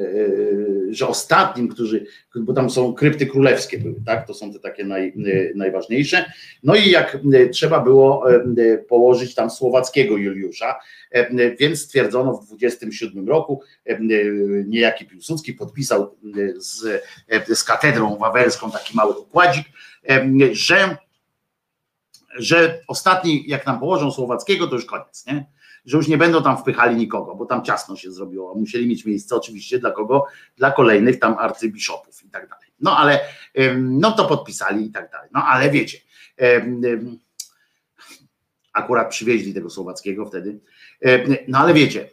[0.90, 4.28] że ostatnim, którzy, bo tam są krypty królewskie były, tak?
[4.28, 5.14] To są te takie naj,
[5.56, 6.32] najważniejsze.
[6.64, 7.18] No i jak
[7.52, 8.26] trzeba było
[8.90, 10.76] położyć tam słowackiego Juliusza,
[11.60, 13.62] więc stwierdzono w 27 roku,
[14.68, 16.16] niejaki Piłsudski podpisał
[16.58, 17.04] z,
[17.48, 19.66] z katedrą wawelską taki mały układzik,
[20.52, 20.98] że
[22.36, 25.46] że ostatni, jak nam położą Słowackiego, to już koniec, nie?
[25.86, 28.56] Że już nie będą tam wpychali nikogo, bo tam ciasno się zrobiło.
[28.56, 30.26] Musieli mieć miejsce oczywiście dla kogo?
[30.58, 32.70] Dla kolejnych tam arcybiszopów i tak dalej.
[32.80, 33.20] No ale
[33.78, 35.30] no to podpisali i tak dalej.
[35.34, 35.98] No ale wiecie,
[38.74, 40.60] akurat przywieźli tego Słowackiego wtedy.
[41.48, 42.10] No ale wiecie,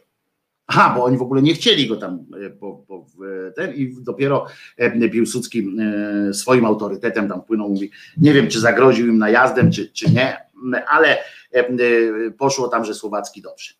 [0.67, 2.25] Aha, bo oni w ogóle nie chcieli go tam
[2.59, 3.05] bo, bo
[3.55, 4.45] ten i dopiero
[4.77, 5.75] e, Piłsudski
[6.29, 10.37] e, swoim autorytetem tam płynął, mówi, nie wiem czy zagroził im najazdem, czy, czy nie,
[10.87, 11.17] ale
[11.51, 11.63] e,
[12.37, 13.73] poszło tam, że Słowacki dobrze.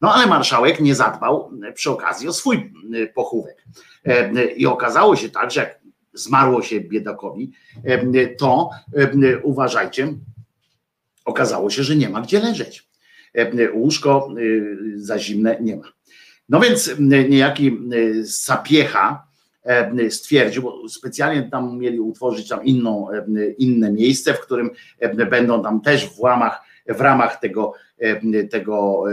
[0.00, 2.72] No ale marszałek nie zadbał przy okazji o swój
[3.14, 3.64] pochówek.
[4.56, 5.80] I okazało się tak, że jak
[6.14, 7.52] zmarło się biedakowi,
[8.38, 8.70] to
[9.42, 10.14] uważajcie,
[11.24, 12.88] okazało się, że nie ma gdzie leżeć.
[13.74, 14.28] Łóżko
[14.96, 15.95] za zimne nie ma.
[16.48, 16.94] No więc
[17.28, 17.78] niejaki
[18.24, 19.26] Sapiecha
[20.10, 23.08] stwierdził, bo specjalnie tam mieli utworzyć tam inną,
[23.58, 24.70] inne miejsce, w którym
[25.30, 27.72] będą tam też w ramach, w ramach tego,
[28.50, 29.04] tego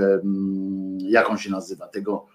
[0.99, 2.25] jak on się nazywa, tego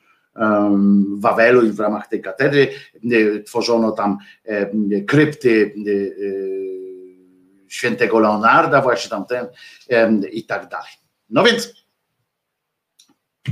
[1.19, 2.69] Wawelu i w ramach tej katedry
[3.11, 6.05] e, tworzono tam e, krypty e, e,
[7.69, 9.47] świętego Leonarda, właśnie tam ten
[10.33, 10.91] i tak dalej.
[11.31, 11.78] No więc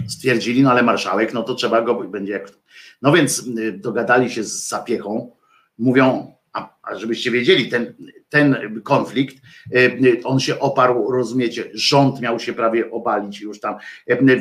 [0.08, 2.48] stwierdzili, no ale marszałek, no to trzeba go, będzie jak.
[3.02, 5.36] No więc y, dogadali się z Sapiechą,
[5.78, 7.94] mówią, a, a żebyście wiedzieli, ten,
[8.28, 9.36] ten konflikt,
[9.74, 13.76] y, y, on się oparł, rozumiecie, rząd miał się prawie obalić już tam,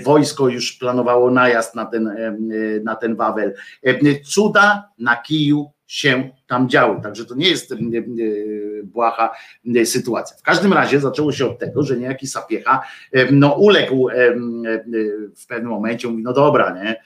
[0.04, 2.16] wojsko już planowało najazd na ten,
[2.84, 3.54] na ten Wawel.
[4.26, 7.74] Cuda na kiju się tam działy, także to nie jest
[8.84, 9.36] błaha
[9.76, 10.38] y, sytuacja.
[10.38, 12.82] W każdym razie zaczęło się od tego, że niejaki Sapiecha
[13.12, 14.14] em, no uległ y,
[15.36, 17.02] w pewnym momencie, mówi, no dobra, nie,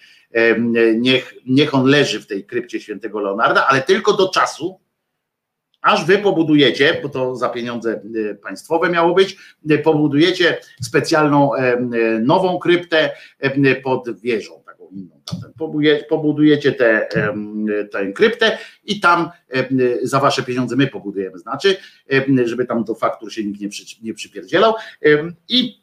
[0.95, 4.79] niech, niech on leży w tej krypcie świętego Leonarda, ale tylko do czasu,
[5.81, 8.01] aż wy pobudujecie, bo to za pieniądze
[8.43, 9.37] państwowe miało być,
[9.83, 11.51] pobudujecie specjalną
[12.21, 13.11] nową kryptę
[13.83, 15.21] pod wieżą, inną.
[16.09, 17.07] Pobudujecie tę
[17.91, 19.29] tę kryptę i tam
[20.03, 21.77] za wasze pieniądze my pobudujemy, znaczy,
[22.45, 24.73] żeby tam do faktur się nikt nie, przy, nie przypierdzielał
[25.49, 25.79] i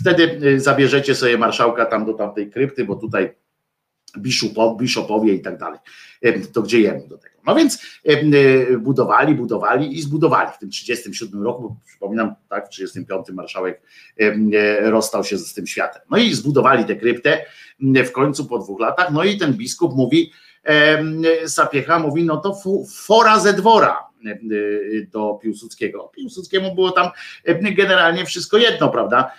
[0.00, 3.34] wtedy y, zabierzecie sobie marszałka tam do tamtej krypty, bo tutaj
[4.76, 5.78] biszopowie i tak dalej.
[6.52, 7.38] To gdzie jemu do tego.
[7.46, 12.68] No więc y, budowali, budowali i zbudowali w tym 37 roku, bo przypominam, tak, w
[12.68, 13.82] 35 marszałek
[14.20, 16.02] e, rozstał się z tym światem.
[16.10, 17.44] No i zbudowali tę kryptę
[17.80, 20.32] w końcu po dwóch latach, no i ten biskup mówi,
[21.46, 22.56] Sapiecha mówi, no to
[22.94, 26.10] fora ze dwora y, do Piłsudskiego.
[26.14, 27.10] Piłsudskiemu było tam
[27.76, 29.32] generalnie wszystko jedno, prawda,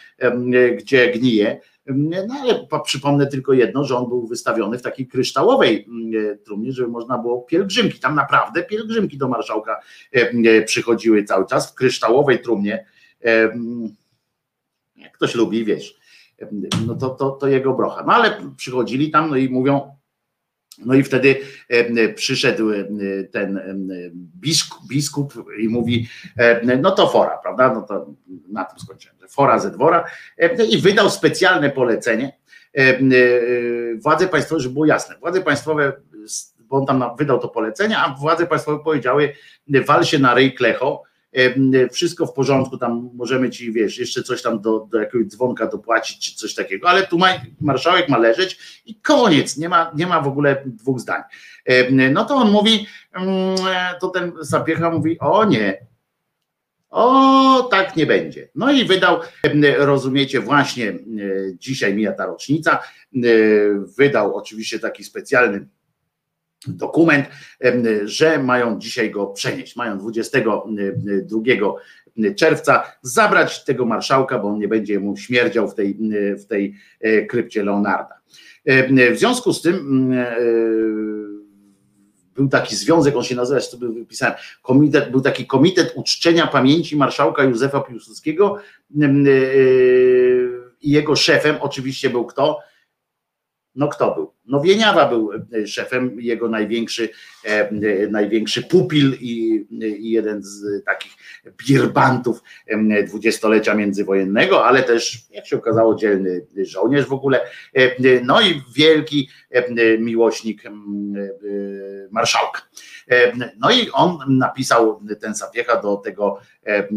[0.77, 1.61] gdzie gnije.
[1.95, 6.71] No ale po- przypomnę tylko jedno, że on był wystawiony w takiej kryształowej mm, trumnie,
[6.71, 7.99] żeby można było pielgrzymki.
[7.99, 9.79] Tam naprawdę pielgrzymki do marszałka
[10.15, 12.85] e, e, przychodziły cały czas w kryształowej trumnie.
[13.25, 13.51] E,
[14.95, 15.95] Jak ktoś lubi, wiesz,
[16.41, 16.47] e,
[16.87, 18.03] no to, to, to jego brocha.
[18.07, 19.95] No ale przychodzili tam, no i mówią,
[20.85, 21.35] no i wtedy
[22.15, 22.71] przyszedł
[23.31, 23.59] ten
[24.41, 26.07] biskup, biskup i mówi,
[26.77, 27.73] no to fora, prawda?
[27.73, 28.07] No to
[28.51, 29.19] na tym skończyłem.
[29.29, 30.05] Fora ze dwora
[30.37, 32.37] e, i wydał specjalne polecenie.
[32.73, 32.99] e,
[34.03, 35.93] Władze państwowe, żeby było jasne, władze państwowe,
[36.59, 39.33] bo on tam wydał to polecenie, a władze państwowe powiedziały,
[39.85, 41.03] wal się na ryj klecho,
[41.91, 46.19] wszystko w porządku, tam możemy ci, wiesz, jeszcze coś tam do, do jakiegoś dzwonka dopłacić,
[46.19, 47.27] czy coś takiego, ale tu ma,
[47.61, 51.21] marszałek ma leżeć i koniec, nie ma, nie ma w ogóle dwóch zdań.
[52.11, 52.87] No to on mówi,
[54.01, 55.89] to ten Sapiecha mówi, o nie,
[56.89, 58.49] o, tak nie będzie.
[58.55, 59.19] No i wydał,
[59.77, 60.93] rozumiecie, właśnie
[61.53, 62.79] dzisiaj mija ta rocznica,
[63.97, 65.67] wydał oczywiście taki specjalny
[66.67, 67.25] dokument,
[68.03, 69.75] że mają dzisiaj go przenieść.
[69.75, 71.41] Mają 22
[72.35, 75.97] czerwca zabrać tego marszałka, bo on nie będzie mu śmierdział w tej,
[76.39, 78.19] w tej e, krypcie Leonarda.
[79.13, 80.35] W związku z tym e,
[82.35, 87.43] był taki związek, on się nazywa, sobie wypisałem, komitet, był taki komitet uczczenia pamięci marszałka
[87.43, 88.57] Józefa Piłsudskiego
[89.01, 89.07] e,
[90.81, 92.59] i jego szefem oczywiście był kto?
[93.75, 94.33] No kto był?
[94.45, 97.09] No Wieniawa był e, szefem, jego największy,
[97.45, 99.65] e, e, największy pupil i,
[99.99, 101.11] i jeden z takich
[101.67, 102.43] birbantów
[103.07, 107.41] dwudziestolecia międzywojennego, ale też, jak się okazało, dzielny żołnierz w ogóle.
[107.73, 110.71] E, No i wielki e, miłośnik e,
[112.11, 112.61] marszałka.
[113.11, 116.87] E, No i on napisał ten Sapiecha do tego, e,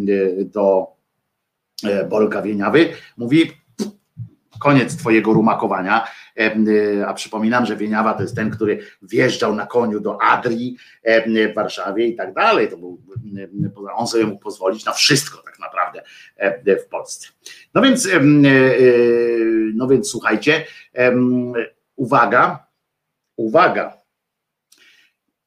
[0.45, 0.87] do
[1.85, 3.53] e, Bolka Wieniawy, mówi
[4.61, 6.09] koniec twojego rumakowania,
[7.07, 11.55] a przypominam, że Wieniawa to jest ten, który wjeżdżał na koniu do Adrii em, w
[11.55, 13.03] Warszawie i tak dalej, to był,
[13.39, 16.03] em, on sobie mógł pozwolić na wszystko tak naprawdę
[16.85, 17.29] w Polsce.
[17.75, 20.65] No więc, y, y, no więc słuchajcie,
[21.97, 22.67] uwaga,
[23.37, 24.03] uwaga,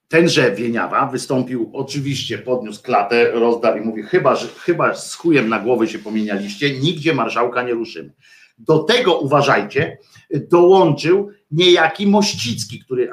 [0.07, 5.59] tenże Wieniawa wystąpił, oczywiście podniósł klatę, rozdarł i mówi, chyba, że, chyba z chujem na
[5.59, 8.11] głowy się pomienialiście, nigdzie marszałka nie ruszymy.
[8.57, 9.97] Do tego uważajcie,
[10.33, 13.09] dołączył niejaki Mościcki, który,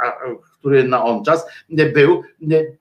[0.58, 1.46] który na on czas
[1.94, 2.22] był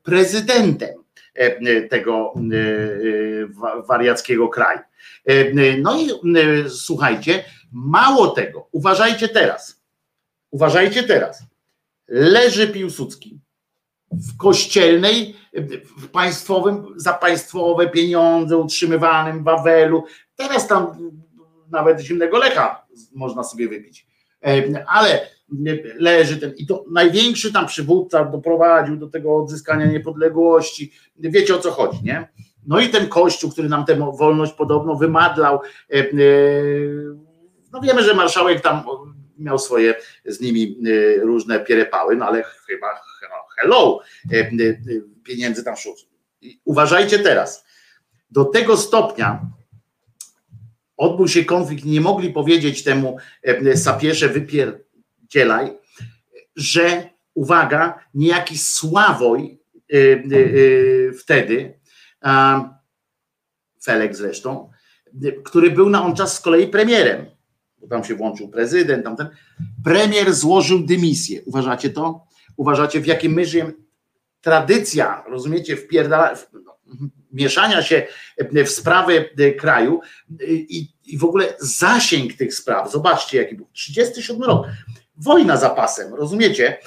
[0.03, 0.89] prezydentem
[1.33, 4.79] e, tego e, e, wa- wariackiego kraju.
[5.25, 9.81] E, No i e, słuchajcie, mało tego, uważajcie teraz,
[10.51, 11.43] uważajcie teraz,
[12.07, 13.39] leży Piłsudski
[14.11, 15.35] w kościelnej,
[15.97, 20.03] w państwowym, za państwowe pieniądze utrzymywanym Wawelu.
[20.35, 21.11] Teraz tam
[21.71, 24.07] nawet zimnego lecha można sobie wypić.
[24.45, 25.27] E, Ale
[25.99, 30.91] leży ten, i to największy tam przywódca doprowadził do tego odzyskania niepodległości.
[31.19, 32.27] Wiecie o co chodzi, nie?
[32.67, 35.59] No i ten kościół, który nam tę wolność podobno wymadlał.
[35.93, 36.03] e, e,
[37.71, 38.83] No wiemy, że marszałek tam
[39.37, 40.77] miał swoje z nimi
[41.21, 42.87] różne pierepały, no ale chyba
[43.61, 43.99] hello,
[45.23, 45.95] pieniędzy tam szło.
[46.65, 47.65] Uważajcie teraz,
[48.31, 49.41] do tego stopnia
[51.01, 53.17] odbył się konflikt, nie mogli powiedzieć temu
[53.75, 55.77] sapiesze wypierdzielaj,
[56.55, 59.59] że uwaga, niejaki Sławoj
[61.19, 61.79] wtedy,
[63.83, 64.69] Felek zresztą,
[65.43, 67.25] który był na on czas z kolei premierem,
[67.77, 69.29] bo tam się włączył prezydent, tamten.
[69.83, 71.41] Premier złożył dymisję.
[71.45, 72.27] Uważacie to?
[72.57, 73.73] Uważacie, w jakim my żyjemy?
[74.41, 76.35] Tradycja, rozumiecie, wpierdala,
[77.31, 78.07] mieszania się
[78.65, 79.29] w sprawy
[79.59, 80.01] kraju
[80.49, 82.91] i, i w ogóle zasięg tych spraw.
[82.91, 84.67] Zobaczcie, jaki był 37 rok.
[85.17, 86.77] Wojna za pasem, rozumiecie?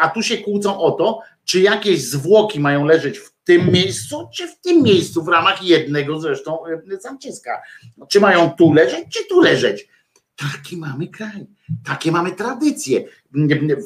[0.00, 4.48] A tu się kłócą o to, czy jakieś zwłoki mają leżeć w tym miejscu, czy
[4.48, 6.58] w tym miejscu, w ramach jednego zresztą
[7.00, 7.62] zamczyska.
[8.08, 9.88] Czy mają tu leżeć, czy tu leżeć?
[10.36, 11.46] Taki mamy kraj,
[11.84, 13.04] takie mamy tradycje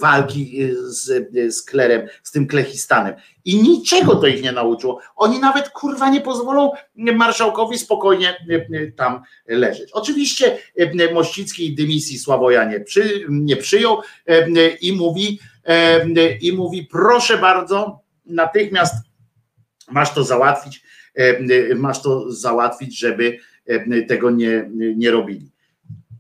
[0.01, 3.15] walki z, z klerem, z tym klechistanem.
[3.45, 5.01] I niczego to ich nie nauczyło.
[5.17, 8.47] Oni nawet kurwa nie pozwolą marszałkowi spokojnie
[8.97, 9.91] tam leżeć.
[9.93, 10.59] Oczywiście
[11.15, 13.99] Mościcki dymisji Sławoja nie, przy, nie przyjął
[14.81, 15.39] i mówi,
[16.41, 18.95] i mówi, proszę bardzo, natychmiast
[19.91, 20.83] masz to załatwić,
[21.77, 23.39] masz to załatwić, żeby
[24.09, 25.54] tego nie, nie robili.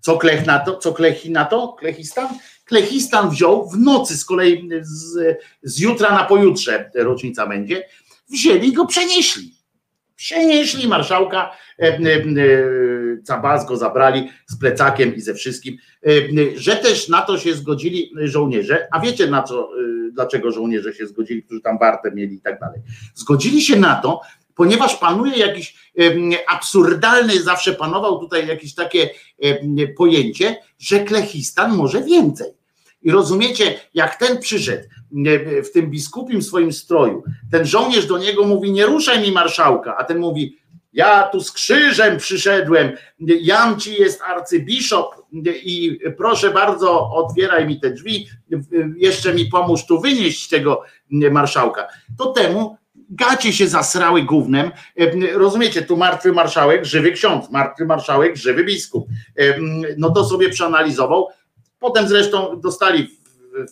[0.05, 0.77] Co Klech na to?
[0.77, 1.77] Co Klechi na to?
[1.79, 2.29] Klechistan?
[2.65, 7.85] Klechistan wziął w nocy z kolei z, z jutra na pojutrze rocznica będzie,
[8.29, 9.55] wzięli go przenieśli.
[10.17, 12.01] Przenieśli marszałka, e, e,
[13.27, 15.77] Cabas go zabrali z plecakiem i ze wszystkim,
[16.07, 16.11] e,
[16.57, 19.71] że też na to się zgodzili żołnierze, a wiecie na co,
[20.13, 22.81] dlaczego żołnierze się zgodzili, którzy tam wartę mieli i tak dalej.
[23.15, 24.21] Zgodzili się na to,
[24.55, 25.84] ponieważ panuje jakiś
[26.47, 29.11] absurdalny, zawsze panował tutaj jakieś takie
[29.97, 32.51] pojęcie, że Klechistan może więcej.
[33.03, 34.89] I rozumiecie, jak ten przyszedł
[35.65, 40.05] w tym biskupim swoim stroju, ten żołnierz do niego mówi: Nie ruszaj mi marszałka, a
[40.05, 40.59] ten mówi:
[40.93, 42.93] Ja tu z krzyżem przyszedłem,
[43.41, 45.15] jam ci jest arcybiszop
[45.63, 48.29] i proszę bardzo, otwieraj mi te drzwi,
[48.97, 51.89] jeszcze mi pomóż tu wynieść tego marszałka.
[52.19, 52.77] To temu
[53.15, 54.71] gacie się zasrały gównem.
[55.33, 59.09] Rozumiecie, tu martwy marszałek, żywy ksiądz, martwy marszałek, żywy biskup.
[59.97, 61.29] No to sobie przeanalizował.
[61.79, 63.09] Potem zresztą dostali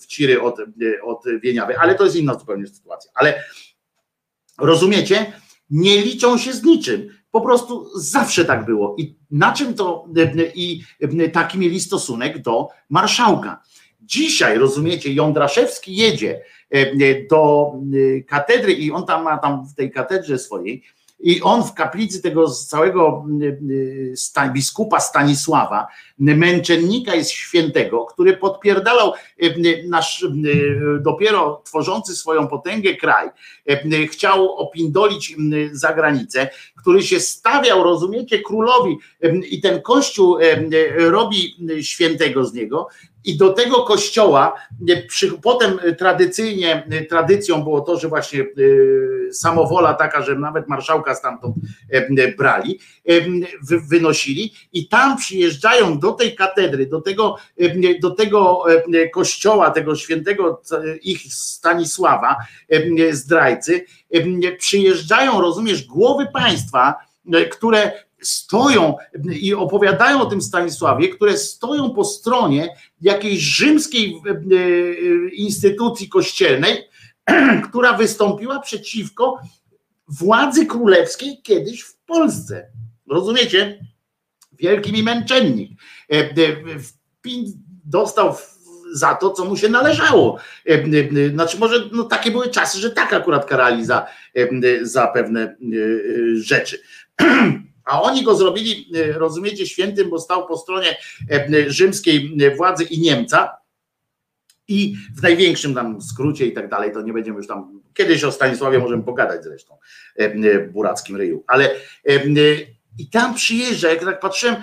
[0.03, 0.57] w ciry od,
[1.05, 3.11] od Wieniawy, ale to jest inna zupełnie sytuacja.
[3.15, 3.45] Ale
[4.59, 5.33] rozumiecie,
[5.71, 7.09] nie liczą się z niczym.
[7.31, 8.97] Po prostu zawsze tak było.
[8.99, 10.09] I na czym to
[10.55, 10.83] i
[11.33, 13.63] taki mieli stosunek do marszałka.
[14.03, 16.43] Dzisiaj, rozumiecie, Jądraszewski jedzie
[17.31, 17.73] do
[18.29, 20.83] katedry i on tam ma tam w tej katedrze swojej
[21.23, 23.25] i on w kaplicy tego całego
[24.53, 25.87] biskupa Stanisława,
[26.19, 29.13] męczennika jest świętego, który podpierdalał
[29.89, 30.27] nasz
[31.01, 33.29] dopiero tworzący swoją potęgę kraj,
[34.11, 35.37] chciał opindolić
[35.73, 36.49] za granicę,
[36.83, 38.97] który się stawiał, rozumiecie, królowi
[39.51, 40.39] i ten kościół
[40.97, 42.89] robi świętego z niego,
[43.25, 44.55] i do tego kościoła
[45.43, 48.47] potem tradycyjnie, tradycją było to, że właśnie
[49.33, 51.57] samowola taka, że nawet marszałka stamtąd
[52.39, 52.79] brali,
[53.91, 54.55] wynosili.
[54.73, 57.37] I tam przyjeżdżają do tej katedry, do tego,
[58.01, 58.65] do tego
[59.13, 60.63] kościoła, tego świętego
[61.03, 62.37] ich Stanisława,
[63.11, 63.85] zdrajcy,
[64.59, 66.27] przyjeżdżają, rozumiesz, głowy
[66.73, 66.95] państwa,
[67.53, 67.93] które
[68.23, 68.97] stoją
[69.31, 74.23] i opowiadają o tym Stanisławie, które stoją po stronie jakiejś rzymskiej
[75.33, 76.89] instytucji kościelnej,
[77.69, 79.41] która wystąpiła przeciwko
[80.09, 82.71] władzy królewskiej kiedyś w Polsce.
[83.11, 83.87] Rozumiecie?
[84.53, 85.71] Wielki mi męczennik.
[87.85, 88.35] Dostał
[88.93, 90.39] za to, co mu się należało.
[91.35, 94.07] Znaczy, może no, takie były czasy, że tak akurat karali za,
[94.83, 95.57] za pewne
[96.35, 96.79] rzeczy.
[97.85, 100.97] A oni go zrobili, rozumiecie, świętym, bo stał po stronie
[101.67, 103.57] rzymskiej władzy i Niemca.
[104.69, 107.81] I w największym tam skrócie i tak dalej, to nie będziemy już tam.
[107.95, 109.79] Kiedyś o Stanisławie możemy pogadać zresztą
[110.73, 111.71] burackim ryju, ale
[112.99, 114.57] i tam przyjeżdża, jak tak patrzyłem,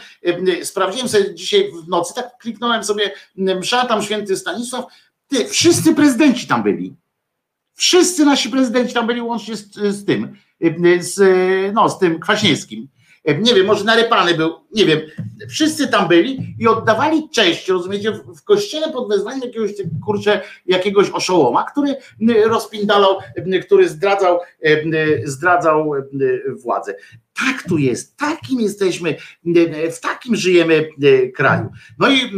[0.64, 4.86] sprawdziłem sobie dzisiaj w nocy, tak kliknąłem sobie, msza tam święty Stanisław,
[5.28, 6.96] ty, wszyscy prezydenci tam byli.
[7.76, 10.36] Wszyscy nasi prezydenci tam byli łącznie z, z tym,
[11.00, 11.20] z,
[11.74, 12.88] no, z tym Kwaśniewskim
[13.26, 15.00] nie wiem, może narypany był, nie wiem,
[15.50, 19.72] wszyscy tam byli i oddawali cześć, rozumiecie, w kościele pod wezwaniem jakiegoś,
[20.06, 21.96] kurczę, jakiegoś oszołoma, który
[22.46, 23.18] rozpindalał,
[23.66, 24.40] który zdradzał,
[25.26, 25.92] zdradzał
[26.64, 26.96] władzę.
[27.40, 29.16] Tak tu jest, takim jesteśmy,
[29.92, 30.90] w takim żyjemy
[31.36, 31.70] kraju.
[32.00, 32.32] No i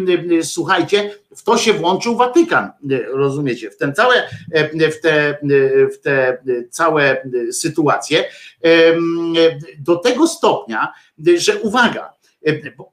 [0.44, 2.72] słuchajcie, w to się włączył Watykan,
[3.14, 4.30] rozumiecie, w ten całe,
[4.76, 5.38] w te,
[5.94, 6.38] w te
[6.70, 8.26] całe sytuacje
[9.80, 10.94] do tego stopnia,
[11.38, 12.20] że uwaga, E,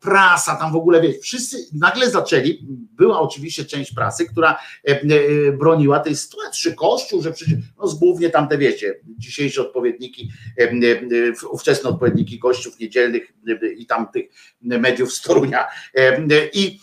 [0.01, 5.52] prasa tam w ogóle, wiesz, wszyscy nagle zaczęli, była oczywiście część prasy, która e, e,
[5.52, 10.31] broniła tej sytuacji, Kościół, że przecież, no zgłównie tam te wiecie, dzisiejsze odpowiedniki,
[11.51, 13.33] ówczesne odpowiedniki kościów niedzielnych
[13.77, 14.27] i tamtych
[14.62, 15.67] mediów z Torunia
[16.52, 16.78] i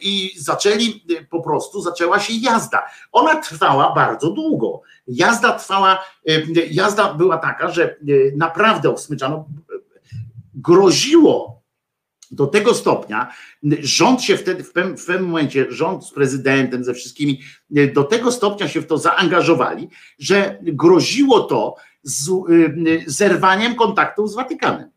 [0.00, 2.82] i zaczęli po prostu, zaczęła się jazda.
[3.12, 4.80] Ona trwała bardzo długo.
[5.06, 6.04] Jazda trwała,
[6.70, 7.96] jazda była taka, że
[8.36, 9.48] naprawdę osmyczano,
[10.54, 11.57] groziło
[12.30, 13.32] do tego stopnia
[13.80, 17.40] rząd się wtedy, w pewnym, w pewnym momencie, rząd z prezydentem, ze wszystkimi,
[17.94, 24.34] do tego stopnia się w to zaangażowali, że groziło to z, y, zerwaniem kontaktów z
[24.34, 24.90] Watykanem.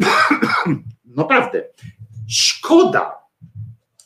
[1.16, 1.64] Naprawdę.
[2.28, 3.14] Szkoda,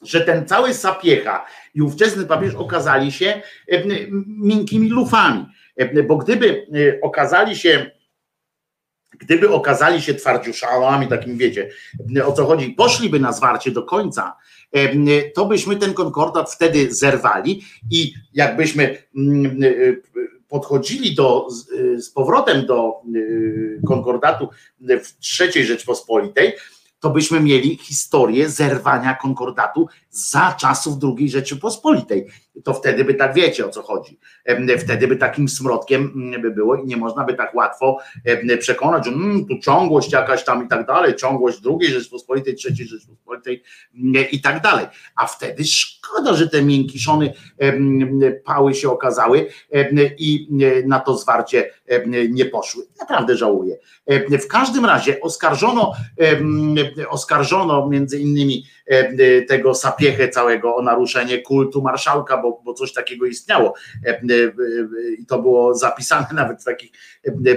[0.02, 3.42] że ten cały sapiecha i ówczesny papież okazali się
[3.72, 5.46] y, miękkimi lufami,
[5.80, 6.66] y, bo gdyby
[7.02, 7.90] okazali się
[9.20, 11.70] Gdyby okazali się twardziuszałami, takim wiecie,
[12.24, 14.36] o co chodzi, poszliby na zwarcie do końca,
[15.34, 19.60] to byśmy ten konkordat wtedy zerwali i jakbyśmy mm,
[20.48, 21.48] podchodzili do,
[21.96, 24.48] z powrotem do y, konkordatu
[24.80, 26.52] w trzeciej Rzeczpospolitej,
[27.00, 32.26] to byśmy mieli historię zerwania konkordatu za czasów II Rzeczypospolitej.
[32.64, 34.18] To wtedy by tak wiecie o co chodzi.
[34.78, 37.98] Wtedy by takim smrodkiem mm, by było i nie można by tak łatwo
[38.58, 43.62] przekonać, że mm, tu ciągłość jakaś tam i tak dalej, ciągłość II Rzeczypospolitej, III Rzeczypospolitej
[43.94, 44.86] mm, i tak dalej.
[45.16, 47.32] A wtedy szkoda, że te miękiszony
[48.44, 49.46] pały się okazały
[50.18, 50.48] i
[50.86, 51.70] na to zwarcie
[52.30, 52.84] nie poszły.
[53.00, 53.78] Naprawdę żałuję.
[54.30, 55.92] W każdym razie oskarżono,
[57.08, 58.64] oskarżono między innymi
[59.48, 63.74] tego sapiechę całego o naruszenie kultu marszałka, bo, bo coś takiego istniało.
[65.18, 66.90] I to było zapisane nawet w takich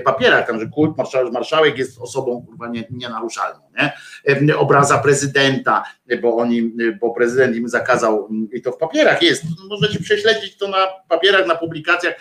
[0.04, 0.98] papierach, tam, że kult
[1.32, 3.60] marszałek, jest osobą kurwa nie, nienaruszalną.
[3.78, 4.58] Nie?
[4.58, 5.84] Obraza prezydenta,
[6.22, 10.88] bo oni, bo prezydent im zakazał, i to w papierach jest, możecie prześledzić to na
[11.10, 12.16] papierach, na publikacjach,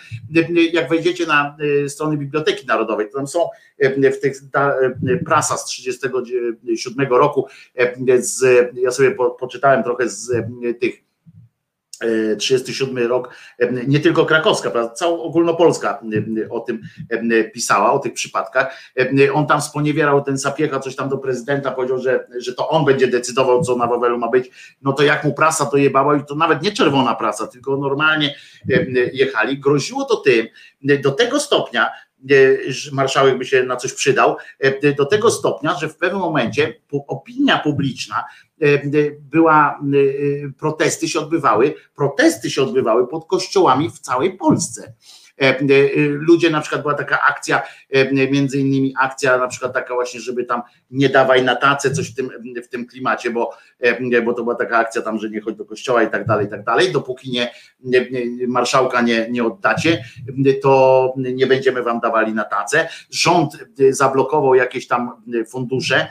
[0.73, 1.57] jak wejdziecie na
[1.87, 3.49] strony Biblioteki Narodowej, to tam są
[3.79, 4.33] w tych
[5.25, 7.47] prasa z 1937 roku,
[8.19, 10.31] z, ja sobie po, poczytałem trochę z
[10.79, 11.12] tych
[12.37, 13.35] 37 rok,
[13.87, 16.01] nie tylko krakowska, cała ogólnopolska
[16.49, 16.81] o tym
[17.53, 18.77] pisała, o tych przypadkach.
[19.33, 23.07] On tam sponiewierał ten Sapiecha, coś tam do prezydenta powiedział, że, że to on będzie
[23.07, 24.51] decydował, co na Wawelu ma być.
[24.81, 28.35] No to jak mu prasa to jebała i to nawet nie czerwona prasa, tylko normalnie
[29.13, 29.59] jechali.
[29.59, 30.47] Groziło to tym,
[31.03, 31.89] do tego stopnia,
[32.91, 34.35] marszałek by się na coś przydał,
[34.97, 38.23] do tego stopnia, że w pewnym momencie opinia publiczna
[39.19, 39.79] była,
[40.57, 44.93] protesty się odbywały, protesty się odbywały pod kościołami w całej Polsce.
[45.41, 45.63] E, e,
[46.07, 50.43] ludzie, na przykład była taka akcja, e, między innymi akcja na przykład taka właśnie, żeby
[50.43, 52.29] tam nie dawaj na tacę, coś w tym,
[52.63, 53.51] w tym klimacie, bo,
[54.25, 56.49] bo to była taka akcja tam, że nie chodź do kościoła i tak dalej, i
[56.49, 57.51] tak dalej, dopóki nie,
[57.83, 58.07] nie
[58.47, 60.03] marszałka nie, nie oddacie,
[60.61, 62.89] to nie będziemy wam dawali na tacę.
[63.09, 63.57] Rząd
[63.89, 66.07] zablokował jakieś tam fundusze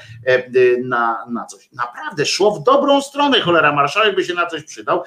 [0.85, 1.73] na, na coś.
[1.73, 5.03] Naprawdę szło w dobrą stronę, cholera, marszałek by się na coś przydał,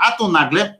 [0.00, 0.78] a tu nagle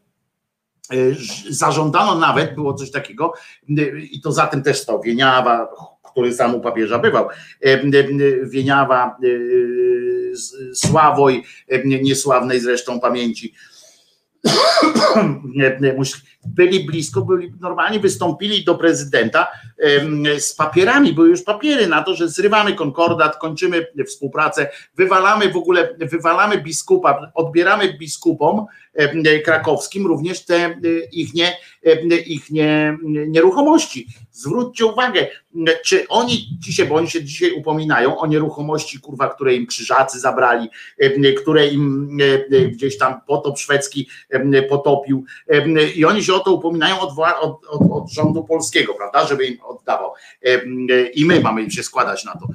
[1.51, 3.33] zażądano nawet, było coś takiego,
[3.79, 5.03] e, i to za tym też stał.
[5.03, 5.69] Wieniawa,
[6.13, 7.29] który sam u papieża bywał,
[7.61, 7.79] e,
[8.45, 9.17] Wieniawa,
[10.75, 11.45] Sławoj,
[11.85, 13.55] niesławnej zresztą pamięci,
[16.47, 19.47] byli blisko, byli normalnie wystąpili do prezydenta
[20.39, 25.95] z papierami, były już papiery na to, że zrywamy konkordat, kończymy współpracę, wywalamy w ogóle,
[25.99, 28.67] wywalamy biskupa, odbieramy biskupom
[29.45, 30.81] krakowskim również te
[31.13, 31.57] ich, nie,
[32.27, 34.07] ich nie, nieruchomości.
[34.33, 35.27] Zwróćcie uwagę,
[35.85, 40.69] czy oni dzisiaj, bo oni się dzisiaj upominają o nieruchomości, kurwa, które im krzyżacy zabrali,
[41.43, 42.19] które im
[42.73, 44.09] gdzieś tam potop szwedzki
[44.69, 45.25] potopił
[45.95, 49.59] i oni się o to upominają od, od, od, od rządu polskiego, prawda, żeby im
[49.69, 50.13] oddawał.
[51.15, 52.49] I my mamy im się składać na to.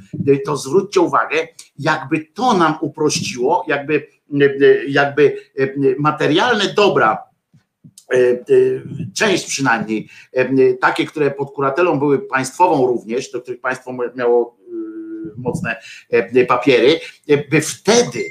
[0.45, 1.48] To zwróćcie uwagę,
[1.80, 4.08] jakby to nam uprościło, jakby,
[4.88, 5.38] jakby
[6.00, 7.24] materialne dobra,
[9.16, 10.09] część przynajmniej,
[10.82, 14.58] takie, które pod kuratelą były państwową również, do których państwo miało
[15.38, 15.75] mocne
[16.48, 17.00] papiery,
[17.50, 18.24] by wtedy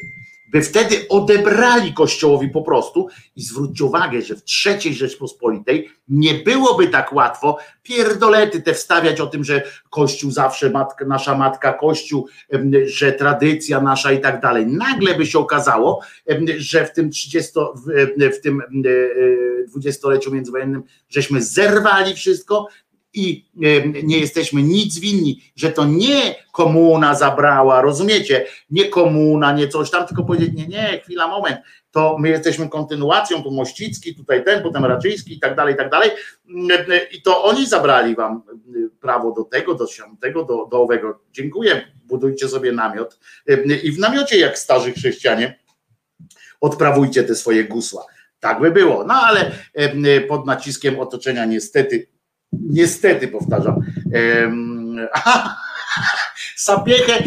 [0.53, 6.89] by wtedy odebrali Kościołowi po prostu i zwróćcie uwagę, że w trzeciej Rzeczpospolitej nie byłoby
[6.89, 12.29] tak łatwo pierdolety te wstawiać o tym, że Kościół zawsze matka, nasza matka Kościół,
[12.85, 14.67] że tradycja nasza i tak dalej.
[14.67, 16.01] Nagle by się okazało,
[16.57, 17.53] że w tym 30,
[18.33, 22.69] w, tym em, e, dwudziestoleciu międzywojennym żeśmy zerwali wszystko,
[23.15, 23.51] i
[24.03, 28.47] nie jesteśmy nic winni, że to nie komuna zabrała, rozumiecie?
[28.71, 31.57] Nie komuna, nie coś tam, tylko powiedzieć, nie, nie, chwila, moment,
[31.91, 35.91] to my jesteśmy kontynuacją, tu Mościcki, tutaj ten, potem Raczyński i tak dalej, i tak
[35.91, 36.11] dalej.
[37.13, 38.43] I to oni zabrali wam
[39.01, 41.21] prawo do tego, do siątego, do, do owego.
[41.33, 43.19] Dziękuję, budujcie sobie namiot.
[43.83, 45.59] I w namiocie, jak starzy chrześcijanie,
[46.61, 48.05] odprawujcie te swoje gusła.
[48.41, 49.05] Tak by było.
[49.05, 49.53] No ale
[50.29, 52.12] pod naciskiem otoczenia niestety,
[52.53, 53.81] niestety powtarzam,
[54.13, 55.09] em,
[56.57, 57.23] Sapiechę,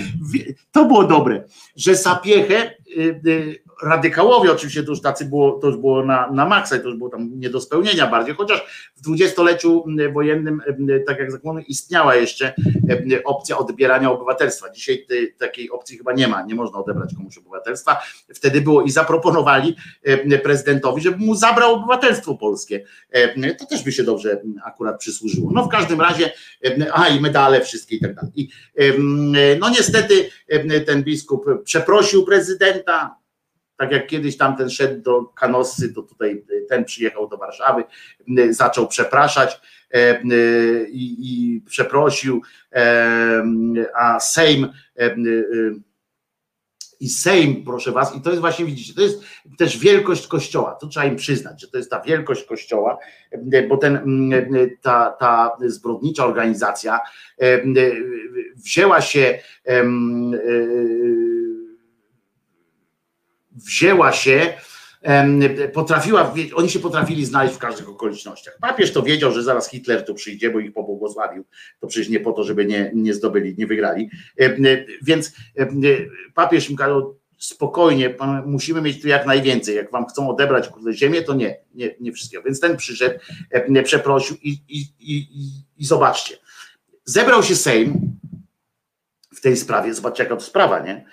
[0.72, 1.44] to było dobre,
[1.76, 6.46] że Sapiechę, y, y, radykałowie oczywiście to już tacy było, to już było na, na
[6.46, 10.62] maksa, to już było tam nie do spełnienia bardziej, chociaż w dwudziestoleciu wojennym,
[11.08, 12.54] tak jak zakłony, istniała jeszcze
[12.90, 14.70] y, opcja odbierania obywatelstwa.
[14.70, 18.02] Dzisiaj tej, takiej opcji chyba nie ma, nie można odebrać komuś obywatelstwa.
[18.36, 19.76] Wtedy było i zaproponowali
[20.08, 22.84] y, prezydentowi, żeby mu zabrał obywatelstwo polskie.
[23.38, 25.52] Y, To też by się dobrze akurat przysłużyło.
[25.54, 26.32] No w każdym razie,
[26.94, 28.32] a i medale wszystkie i tak dalej.
[28.36, 28.50] I,
[29.60, 30.30] No niestety
[30.86, 33.16] ten biskup przeprosił prezydenta,
[33.78, 37.84] tak jak kiedyś tamten szedł do Kanossy, to tutaj ten przyjechał do Warszawy,
[38.50, 40.30] zaczął przepraszać em,
[40.90, 42.42] i, i przeprosił,
[43.96, 44.68] a Sejm
[47.00, 49.24] i Sejm, proszę was, i to jest właśnie, widzicie, to jest
[49.58, 52.98] też wielkość Kościoła, to trzeba im przyznać, że to jest ta wielkość Kościoła,
[53.70, 54.00] bo ten,
[54.82, 57.00] ta, ta zbrodnicza organizacja
[58.56, 59.84] wzięła się e,
[63.56, 64.54] wzięła się
[65.74, 68.58] potrafiła, oni się potrafili znaleźć w każdych okolicznościach.
[68.62, 71.46] Papież to wiedział, że zaraz Hitler tu przyjdzie, bo ich pobłogosławił.
[71.80, 74.10] To przecież nie po to, żeby nie, nie zdobyli, nie wygrali.
[74.38, 74.56] E,
[75.02, 75.68] Więc e,
[76.34, 79.76] papież im kazał spokojnie, musimy mieć tu jak najwięcej.
[79.76, 82.44] Jak wam chcą odebrać kurde ziemię, to nie, nie, nie wszystkiego.
[82.44, 83.20] Więc ten przyszedł,
[83.52, 85.28] em, przeprosił i, i, i,
[85.78, 86.38] i, zobaczcie.
[87.06, 88.18] Zebrał się Sejm
[89.36, 91.06] w tej sprawie, zobaczcie jaka to sprawa, nie?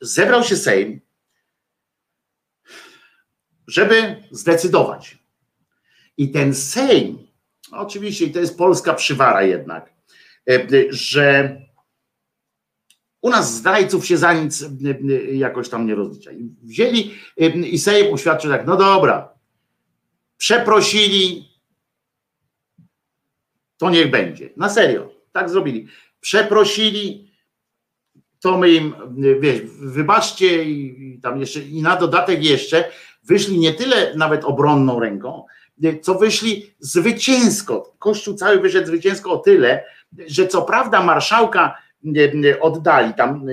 [0.00, 1.00] Zebrał się Sejm,
[3.70, 5.18] żeby zdecydować.
[6.16, 7.18] I ten Sejm,
[7.72, 9.92] oczywiście, to jest polska przywara jednak,
[10.50, 11.56] e, że
[13.20, 16.32] u nas zdrajców się za nic e, e, jakoś tam nie rozlicza.
[16.32, 19.34] I Wzięli e, i Sejm uświadczył tak, no dobra,
[20.36, 21.48] przeprosili,
[23.76, 24.50] to niech będzie.
[24.56, 25.86] Na serio, tak zrobili.
[26.20, 27.30] Przeprosili,
[28.40, 28.94] to my im,
[29.40, 32.90] wiesz, wybaczcie i tam jeszcze, i na dodatek jeszcze
[33.22, 35.44] wyszli nie tyle nawet obronną ręką,
[36.02, 37.94] co wyszli zwycięsko.
[37.98, 39.84] Kościół cały wyszedł zwycięsko o tyle,
[40.26, 41.76] że co prawda marszałka
[42.44, 43.52] e, oddali tam e,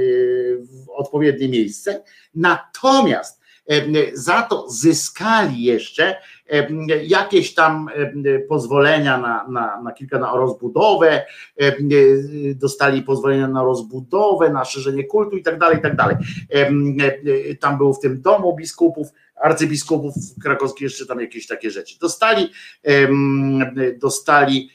[0.57, 2.03] w odpowiednie miejsce,
[2.35, 6.17] natomiast e, za to zyskali jeszcze e,
[7.03, 7.89] jakieś tam
[8.49, 11.25] pozwolenia na, na, na kilka na rozbudowę,
[12.55, 16.15] dostali pozwolenia na rozbudowę, na szerzenie kultu i tak dalej, i tak dalej.
[17.59, 21.99] Tam był w tym domu biskupów, arcybiskupów krakowskich jeszcze tam jakieś takie rzeczy.
[21.99, 22.49] Dostali,
[24.01, 24.69] dostali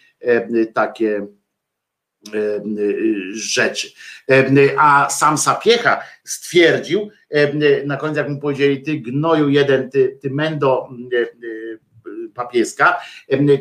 [0.74, 1.26] takie
[3.32, 3.92] rzeczy.
[4.28, 10.18] Em, A sam Sapiecha stwierdził, em, na końcu jak mu powiedzieli, ty gnoju jeden, ty,
[10.22, 11.08] ty mendo em,
[12.34, 12.96] papieska,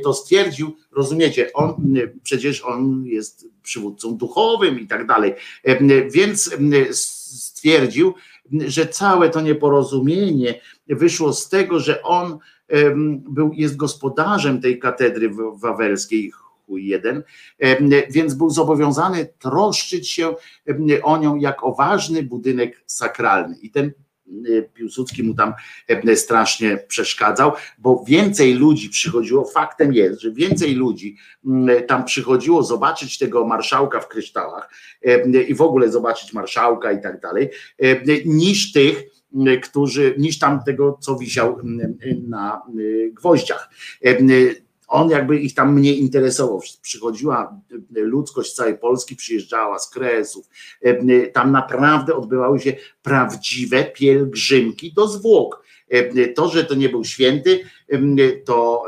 [0.04, 5.34] to stwierdził, rozumiecie, on przecież on jest przywódcą duchowym i tak dalej,
[6.12, 6.56] więc
[6.92, 8.14] stwierdził,
[8.68, 12.38] że całe to nieporozumienie wyszło z tego, że on
[13.30, 16.32] był, jest gospodarzem tej katedry wawelskiej,
[16.78, 17.24] jeden,
[17.60, 20.36] em, więc był zobowiązany troszczyć się
[21.04, 23.58] o nią jak o ważny budynek sakralny.
[23.62, 23.92] I ten
[24.50, 25.54] e, Piłsudski mu tam
[26.16, 31.18] strasznie przeszkadzał, bo więcej ludzi przychodziło, faktem jest, że więcej ludzi
[31.88, 34.70] tam przychodziło zobaczyć tego marszałka w kryształach
[35.48, 37.50] i w ogóle zobaczyć marszałka i tak dalej,
[38.26, 39.04] niż tych,
[39.64, 41.58] którzy, niż tam tego, co wisiał
[42.28, 42.62] na
[43.14, 43.70] gwoździach.
[44.92, 46.62] On jakby ich tam mniej interesował.
[46.82, 47.62] Przychodziła
[47.92, 50.50] ludzkość z całej Polski, przyjeżdżała z Kresów.
[51.34, 55.64] Tam naprawdę odbywały się prawdziwe pielgrzymki do zwłok.
[56.36, 57.60] To, że to nie był święty,
[58.46, 58.84] to,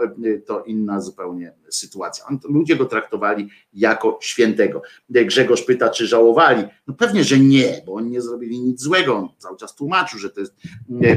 [0.45, 2.25] to inna zupełnie sytuacja.
[2.43, 4.81] Ludzie go traktowali jako świętego.
[5.09, 6.63] Grzegorz pyta, czy żałowali.
[6.87, 9.15] No pewnie, że nie, bo oni nie zrobili nic złego.
[9.15, 10.55] On cały czas tłumaczył, że to jest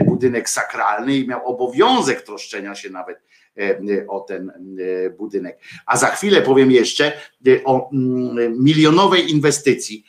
[0.06, 3.18] budynek sakralny i miał obowiązek troszczenia się nawet
[4.08, 4.52] o ten
[5.18, 5.58] budynek.
[5.86, 7.12] A za chwilę powiem jeszcze
[7.64, 7.90] o
[8.50, 10.04] milionowej inwestycji,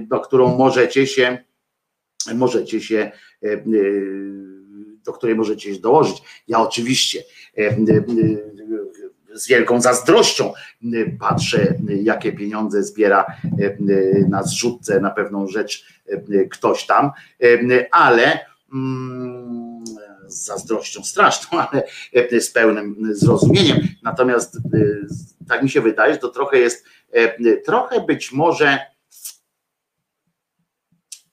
[0.00, 1.38] do którą możecie się
[2.34, 3.10] możecie się
[5.04, 6.22] do której możecie się dołożyć.
[6.48, 7.22] Ja oczywiście
[9.34, 10.52] z wielką zazdrością
[11.20, 13.26] patrzę, jakie pieniądze zbiera
[14.28, 15.86] na zrzutce na pewną rzecz
[16.50, 17.10] ktoś tam,
[17.90, 18.38] ale
[18.72, 19.59] mm,
[20.30, 21.82] z zazdrością straszną, ale
[22.40, 23.78] z pełnym zrozumieniem.
[24.02, 24.58] Natomiast
[25.48, 26.84] tak mi się wydaje, że to trochę jest,
[27.64, 28.78] trochę być może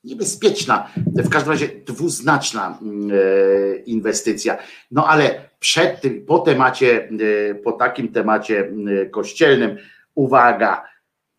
[0.04, 4.58] niebezpieczna, w każdym razie dwuznaczna e, inwestycja.
[4.92, 7.10] No ale przed tym, po temacie,
[7.52, 8.72] e, po takim temacie
[9.12, 9.78] kościelnym,
[10.16, 10.84] uwaga,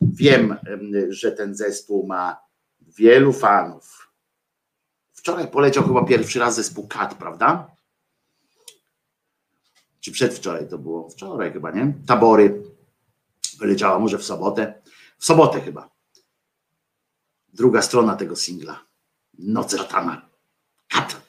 [0.01, 0.57] wiem,
[1.09, 2.37] że ten zespół ma
[2.99, 4.08] wielu fanów.
[5.19, 7.71] Wczoraj poleciał chyba pierwszy raz zespół Kat, prawda?
[10.01, 11.11] Czy przedwczoraj to było?
[11.11, 11.93] Wczoraj chyba, nie?
[12.07, 12.63] Tabory.
[13.59, 14.83] Wyleciała może w sobotę.
[15.19, 15.91] W sobotę chyba
[17.49, 18.81] druga strona tego singla.
[19.39, 20.29] Noc Ratana.
[20.89, 21.28] Kat.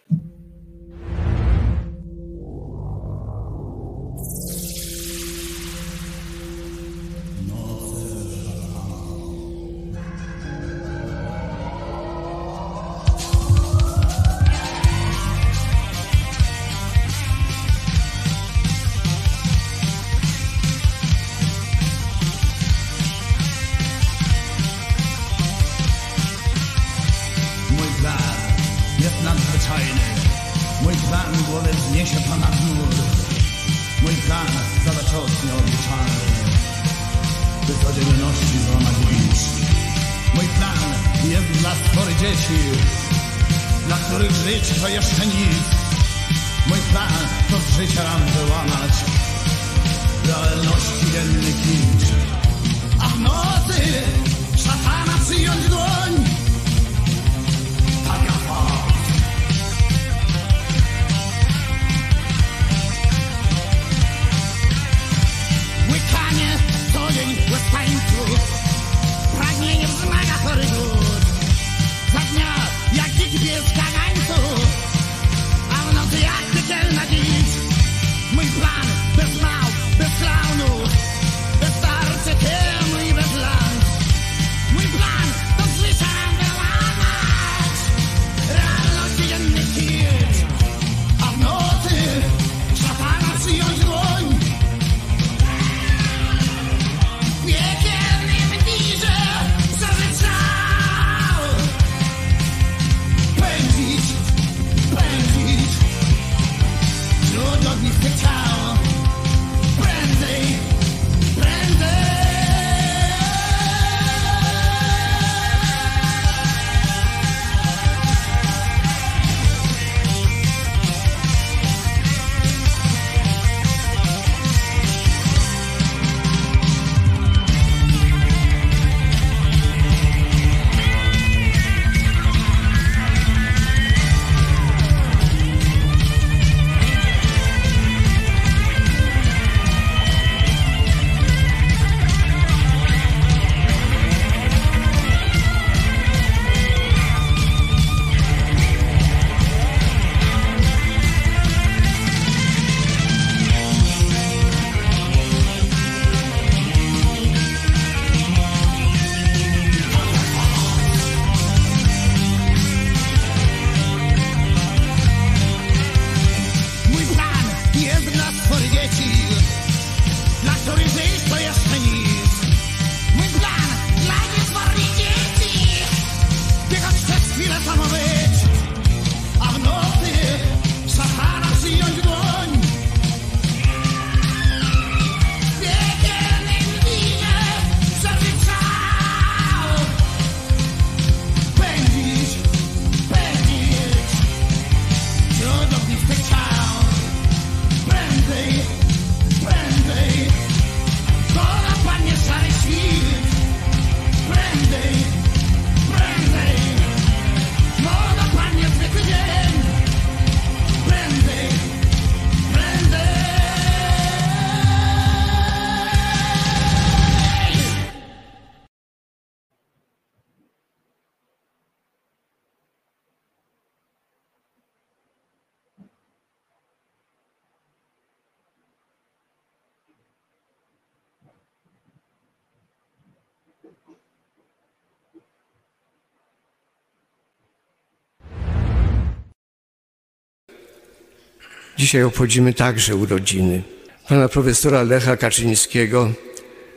[241.80, 243.62] Dzisiaj obchodzimy także urodziny
[244.10, 246.12] pana profesora Lecha Kaczyńskiego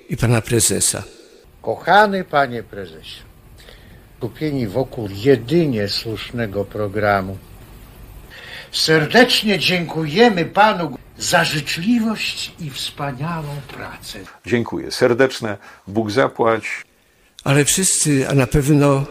[0.08, 1.02] i pana prezesa.
[1.62, 3.22] Kochany panie prezesie,
[4.20, 7.38] kupieni wokół jedynie słusznego programu.
[8.72, 14.18] Serdecznie dziękujemy panu za życzliwość i wspaniałą pracę.
[14.46, 14.90] Dziękuję.
[14.90, 15.56] Serdeczne.
[15.86, 16.62] Bóg zapłać.
[17.44, 19.04] Ale wszyscy, a na pewno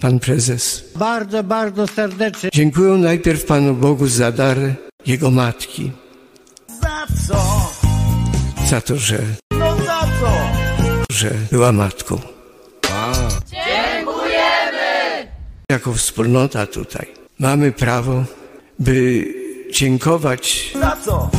[0.00, 2.50] pan prezes, Bardzo, bardzo serdecznie.
[2.52, 4.56] dziękują najpierw panu Bogu za dar
[5.06, 5.92] jego matki,
[6.82, 7.70] Za co?
[8.66, 9.18] za to, że,
[9.50, 10.32] No za co?
[11.10, 12.20] że była matką.
[13.50, 15.28] Dziękujemy!
[15.70, 17.06] Jako wspólnota tutaj
[17.38, 18.24] mamy prawo,
[18.78, 19.24] by
[19.72, 21.30] dziękować Za co?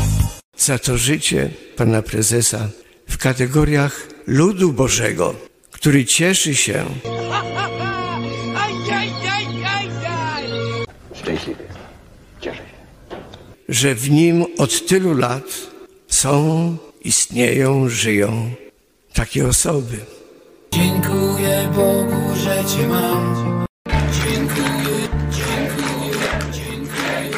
[0.57, 2.67] za to życie pana prezesa
[3.09, 5.35] w kategoriach ludu Bożego,
[5.71, 6.85] który cieszy się,
[11.15, 11.64] Szczęśliwy.
[13.69, 15.43] Że w nim od tylu lat
[16.07, 18.49] są, istnieją, żyją
[19.13, 19.97] takie osoby.
[20.73, 23.35] Dziękuję Bogu, że Cię mam.
[24.11, 27.31] Dziękuję, dziękuję, dziękuję.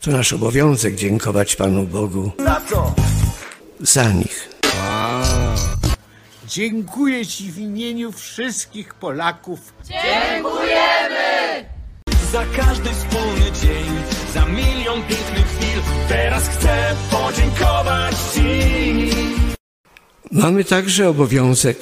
[0.00, 2.94] To nasz obowiązek dziękować Panu Bogu Za co?
[3.80, 4.53] za nich.
[6.54, 9.74] Dziękuję ci w imieniu wszystkich Polaków.
[9.84, 11.64] Dziękujemy!
[12.32, 13.86] Za każdy wspólny dzień,
[14.34, 19.10] za milion pięknych chwil Teraz chcę podziękować Ci
[20.32, 21.78] Mamy także obowiązek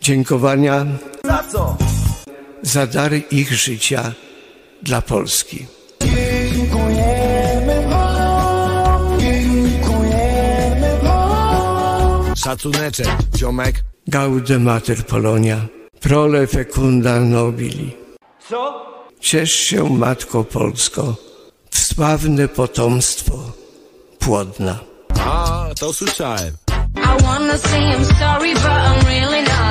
[0.00, 0.86] dziękowania
[1.24, 1.76] Za co?
[2.62, 4.12] za dary ich życia
[4.82, 5.66] dla Polski.
[6.02, 9.20] Dziękujemy Wam.
[9.20, 12.36] Dziękujemy Wam.
[12.36, 13.89] Szacuneczek, ziomek.
[14.10, 15.68] Gaude Mater Polonia,
[16.00, 17.96] prole fecunda nobili.
[18.48, 18.86] Co?
[19.20, 21.16] Ciesz się, Matko Polsko,
[21.70, 23.52] w sławne potomstwo
[24.18, 24.78] płodna.
[25.24, 26.54] A, to słyszałem.
[26.96, 29.69] I wanna say I'm sorry, but I'm really not.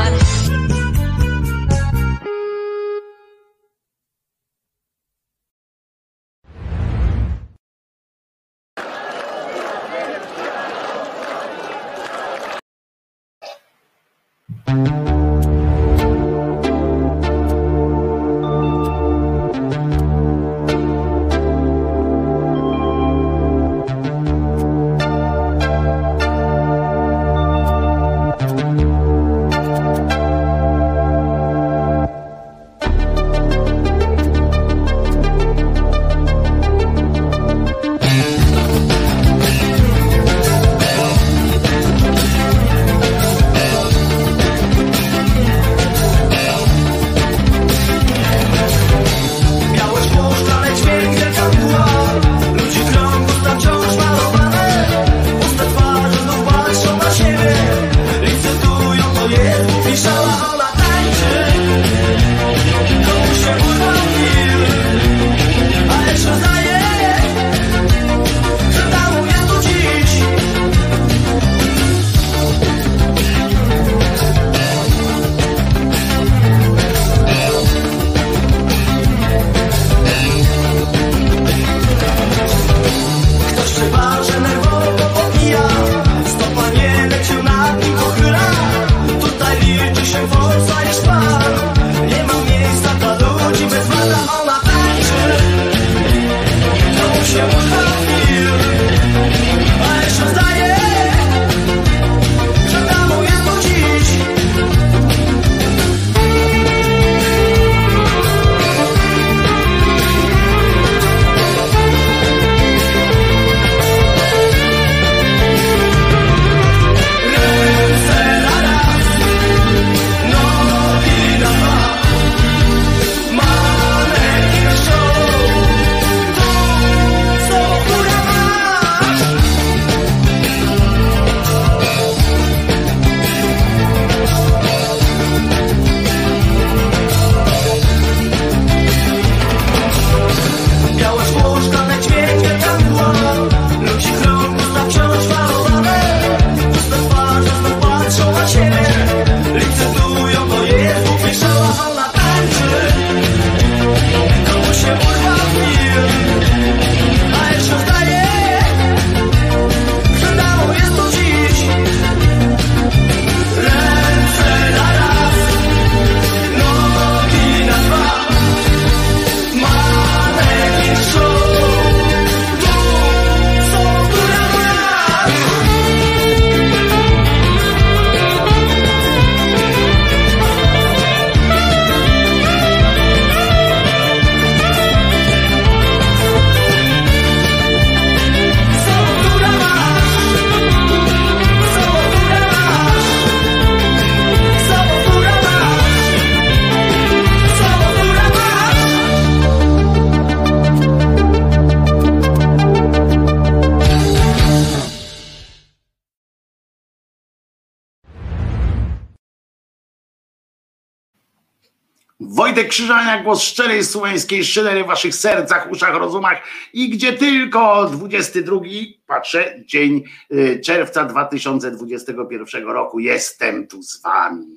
[212.59, 216.37] Wojtek Krzyżania, głos szczerej słowiańskiej szydery w waszych sercach, uszach, rozumach
[216.73, 218.59] i gdzie tylko 22,
[219.07, 224.47] patrzę, dzień y, czerwca 2021 roku jestem tu z wami.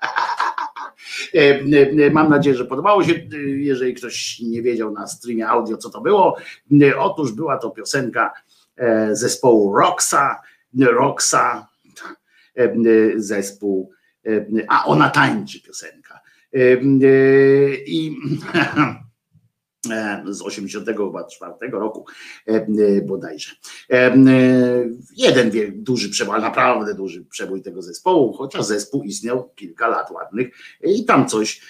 [1.34, 3.12] E, Mam nadzieję, że podobało się.
[3.12, 6.36] E, Jeżeli ktoś nie wiedział na streamie audio, co to było,
[6.82, 8.32] e, otóż była to piosenka
[8.76, 10.40] e, zespołu Roxa,
[10.80, 11.66] Roxa,
[12.56, 12.72] e,
[13.16, 13.92] zespół,
[14.68, 15.99] a ona tańczy piosenka.
[16.54, 16.80] E,
[17.86, 18.16] I
[19.90, 22.04] e, z 84 roku
[22.48, 22.66] e, e,
[23.02, 23.50] bodajże.
[25.16, 30.48] Jeden duży przebój, naprawdę duży przebój tego zespołu, chociaż zespół istniał kilka lat ładnych.
[30.84, 31.60] I tam coś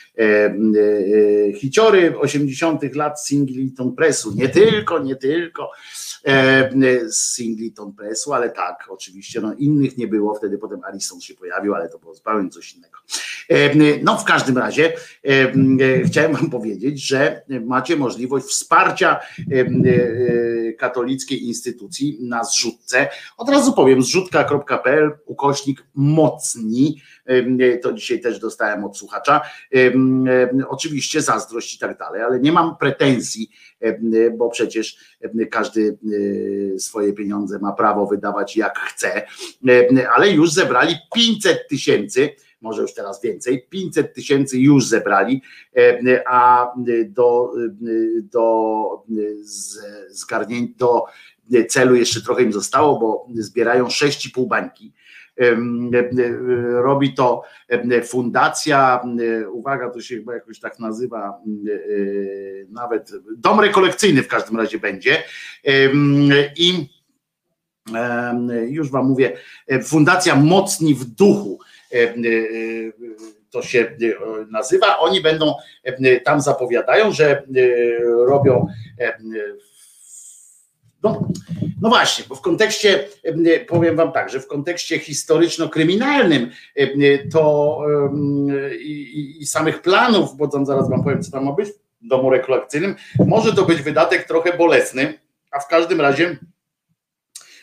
[1.56, 5.70] hiciory 80 lat Singleton Pressu, nie tylko, nie tylko
[7.06, 11.74] z Singleton Pressu, ale tak, oczywiście, no innych nie było, wtedy potem Arison się pojawił,
[11.74, 12.98] ale to było zupełnie coś innego.
[13.48, 15.52] E, No w każdym razie e, e,
[16.04, 19.20] chciałem wam powiedzieć, że macie możliwość wsparcia
[19.52, 23.08] e, e, katolickiej instytucji na zrzutce.
[23.36, 29.40] Od razu powiem, zrzutka.pl ukośnik mocni, E, to dzisiaj też dostałem od słuchacza,
[29.74, 29.78] E,
[30.32, 33.50] e, oczywiście zazdrość i tak dalej, ale nie mam pretensji,
[33.80, 36.09] e, bo przecież e, każdy e,
[36.78, 39.22] swoje pieniądze ma prawo wydawać jak chce,
[39.68, 42.30] E, ale już zebrali 500 tysięcy,
[42.60, 45.42] może już teraz więcej, 500 tysięcy już zebrali,
[46.26, 46.72] a
[47.08, 47.52] do,
[48.22, 49.04] do
[50.08, 51.04] zgarnięcia, do
[51.68, 54.92] celu jeszcze trochę im zostało, bo zbierają 6,5 bańki.
[56.72, 57.42] Robi to
[58.04, 59.02] fundacja,
[59.52, 61.72] uwaga, to się chyba jakoś tak nazywa, e,
[62.68, 65.22] nawet dom rekolekcyjny w każdym razie będzie.
[66.56, 66.88] I
[68.68, 69.36] już wam mówię,
[69.82, 71.58] Fundacja Mocni w Duchu
[71.92, 72.14] e,
[73.50, 73.96] to się e,
[74.50, 74.98] nazywa.
[74.98, 75.54] Oni będą
[76.24, 77.42] tam zapowiadają, że
[78.26, 78.66] robią
[81.02, 81.28] no,
[81.80, 83.08] no właśnie, bo w kontekście,
[83.68, 86.50] powiem Wam tak, że w kontekście historyczno-kryminalnym
[87.32, 87.78] to
[88.80, 91.68] i- i samych planów, bo tam zaraz Wam powiem, co tam ma być
[92.02, 92.94] w domu rekolekcyjnym,
[93.26, 95.18] może to być wydatek trochę bolesny,
[95.50, 96.36] a w każdym razie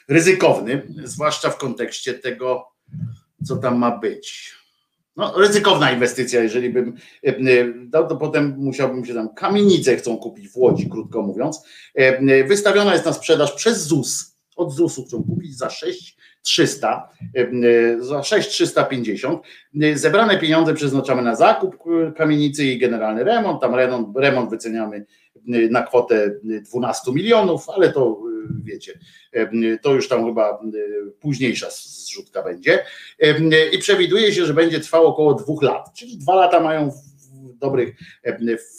[0.07, 2.67] ryzykowny, zwłaszcza w kontekście tego,
[3.45, 4.55] co tam ma być.
[5.17, 6.93] No, ryzykowna inwestycja, jeżeli bym
[7.27, 11.63] e, e, dał, to potem musiałbym się tam kamienicę chcą kupić w Łodzi, krótko mówiąc.
[11.95, 14.37] E, Wystawiona jest na sprzedaż przez ZUS.
[14.55, 19.41] Od ZUS-u chcą kupić za 6300, e, e, za 6350.
[19.81, 21.75] E, Zebrane pieniądze przeznaczamy na zakup
[22.17, 23.61] kamienicy i generalny remont.
[23.61, 25.05] Tam remont, remont wyceniamy
[25.69, 28.21] na kwotę 12 milionów, ale to
[28.63, 28.99] wiecie,
[29.81, 30.59] to już tam chyba
[31.19, 32.85] późniejsza zrzutka będzie.
[33.71, 36.91] I przewiduje się, że będzie trwało około dwóch lat, czyli dwa lata mają
[37.59, 37.95] dobrych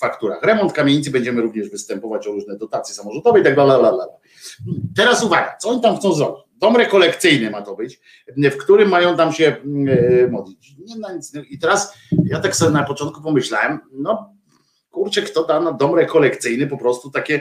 [0.01, 0.43] fakturach.
[0.43, 4.09] Remont kamienicy będziemy również występować o różne dotacje samorządowe i tak dalej.
[4.97, 6.45] Teraz uwaga, co oni tam chcą zrobić?
[6.57, 8.01] Dom rekolekcyjny ma to być,
[8.37, 9.57] w którym mają tam się
[10.31, 10.75] modlić.
[10.79, 11.33] Nie nic.
[11.51, 14.35] I teraz ja tak sobie na początku pomyślałem, no
[14.91, 17.41] kurczę, kto da na dom rekolekcyjny po prostu takie,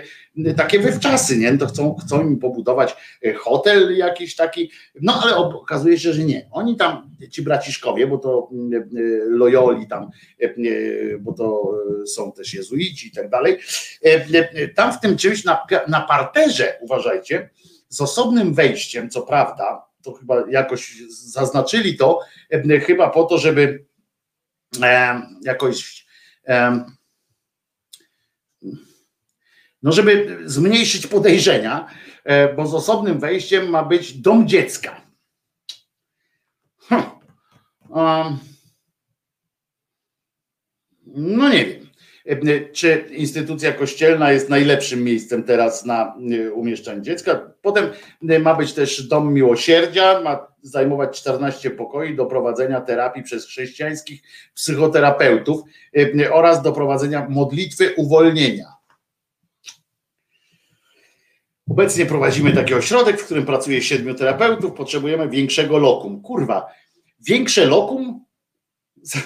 [0.58, 1.58] takie wywczasy, nie?
[1.58, 2.96] To chcą, chcą im pobudować
[3.26, 6.48] e, hotel jakiś taki, no ale okazuje się, że nie.
[6.52, 8.86] Oni tam, ci braciszkowie, bo to mm, e,
[9.26, 10.10] Loyoli tam,
[10.40, 10.50] e,
[11.20, 11.72] bo to
[12.06, 13.58] są też jezuici i tak dalej,
[14.76, 17.50] tam w tym czymś na, na parterze, uważajcie,
[17.90, 22.20] z osobnym wejściem, co prawda, to chyba jakoś zaznaczyli to,
[22.86, 23.86] chyba po to, żeby
[25.44, 26.06] jakoś
[29.88, 31.88] no żeby zmniejszyć podejrzenia,
[32.24, 35.02] e, bo z osobnym wejściem ma być dom dziecka.
[36.90, 37.04] Hm.
[41.06, 41.88] No nie wiem,
[42.28, 47.52] E, czy instytucja kościelna jest najlepszym miejscem teraz na e, umieszczanie dziecka.
[47.62, 47.90] Potem
[48.30, 54.22] e, ma być też dom miłosierdzia, ma zajmować 14 pokoi do prowadzenia terapii przez chrześcijańskich
[54.54, 55.62] psychoterapeutów
[55.98, 58.77] e, oraz do prowadzenia modlitwy uwolnienia.
[61.70, 64.74] Obecnie prowadzimy taki ośrodek, w którym pracuje siedmiu terapeutów.
[64.74, 66.22] Potrzebujemy większego lokum.
[66.22, 66.68] Kurwa,
[67.20, 68.26] większe lokum
[69.02, 69.20] za,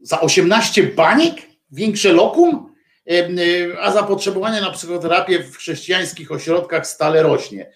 [0.00, 1.34] za 18 baniek?
[1.70, 2.74] Większe lokum?
[3.06, 7.70] Em, y, A zapotrzebowanie na psychoterapię w chrześcijańskich ośrodkach stale rośnie.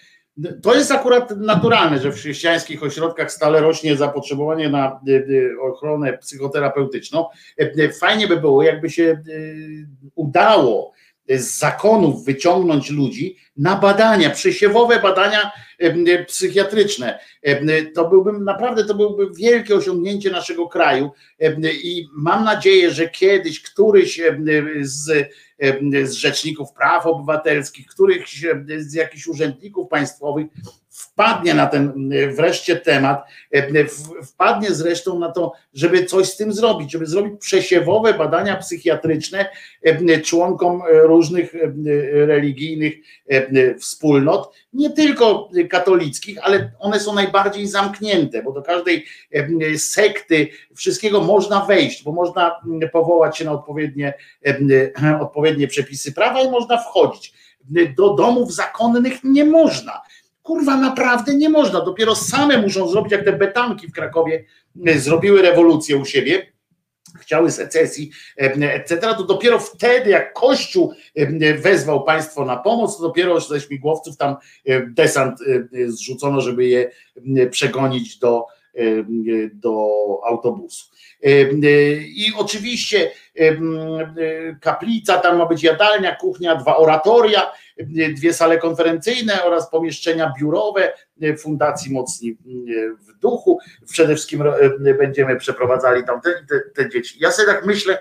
[0.63, 7.27] To jest akurat naturalne, że w chrześcijańskich ośrodkach stale rośnie zapotrzebowanie na y, ochronę psychoterapeutyczną.
[7.59, 9.23] E, Fajnie by było, jakby się
[10.15, 10.93] udało
[11.29, 17.19] z zakonów wyciągnąć ludzi na badania, przesiewowe badania e, psychiatryczne.
[17.43, 21.11] E, To byłby naprawdę, to byłby wielkie osiągnięcie naszego kraju
[21.85, 24.21] i mam nadzieję, że kiedyś któryś
[24.81, 25.31] z,
[26.05, 28.45] z rzeczników praw obywatelskich, któryś
[28.79, 30.47] z jakichś urzędników państwowych
[30.97, 36.37] wpadnie na ten e, wreszcie temat, e, w- wpadnie zresztą na to, żeby coś z
[36.37, 39.47] tym zrobić, żeby zrobić przesiewowe badania psychiatryczne
[39.83, 41.59] e, członkom e, różnych e,
[42.27, 42.95] religijnych
[43.29, 50.49] e, wspólnot, nie tylko katolickich, ale one są najbardziej zamknięte, bo do każdej e, sekty
[50.75, 52.61] wszystkiego można wejść, bo można
[52.93, 54.15] powołać się na odpowiednie,
[54.47, 57.33] e, odpowiednie przepisy prawa i można wchodzić.
[57.97, 60.03] Do domów zakonnych nie można.
[60.47, 61.81] Kurwa, naprawdę nie można.
[61.81, 64.45] Dopiero same muszą zrobić, jak te betanki w Krakowie
[64.87, 66.53] e, zrobiły rewolucję u siebie,
[67.21, 73.41] chciały secesji, etc., to dopiero wtedy, jak Kościół e, wezwał państwo na pomoc, to dopiero
[73.41, 75.39] ze śmigłowców tam e, desant
[75.87, 76.91] zrzucono, żeby je
[77.51, 78.47] przegonić do,
[79.53, 79.89] do
[80.25, 80.85] autobusu.
[81.23, 81.43] E,
[82.03, 83.57] I oczywiście e,
[84.61, 87.53] kaplica, tam ma być jadalnia, kuchnia, dwa oratoria,
[88.15, 90.93] dwie sale konferencyjne oraz pomieszczenia biurowe
[91.39, 92.37] Fundacji Mocni
[93.09, 93.59] w Duchu.
[93.91, 94.45] Przede wszystkim
[94.99, 97.17] będziemy przeprowadzali tam te, te, te dzieci.
[97.21, 97.99] Ja sobie tak myślę,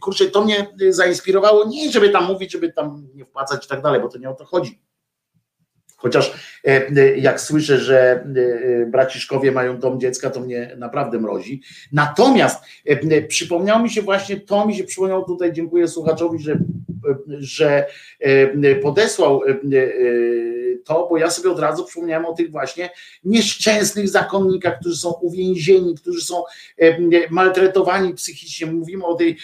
[0.00, 4.00] kurczę, to mnie zainspirowało, nie żeby tam mówić, żeby tam nie wpłacać i tak dalej,
[4.00, 4.80] bo to nie o to chodzi.
[6.02, 6.32] Chociaż
[6.64, 8.24] e, jak słyszę, że
[8.82, 11.62] e, braciszkowie mają dom dziecka, to mnie naprawdę mrozi.
[11.92, 16.58] Natomiast e, przypomniało mi się właśnie, to mi się przypomniało tutaj, dziękuję słuchaczowi, że,
[17.38, 17.86] że
[18.20, 19.56] e, podesłał e, e,
[20.84, 22.90] to, bo ja sobie od razu przypomniałem o tych właśnie
[23.24, 26.42] nieszczęsnych zakonnikach, którzy są uwięzieni, którzy są
[27.30, 28.66] maltretowani psychicznie.
[28.66, 29.38] Mówimy o tej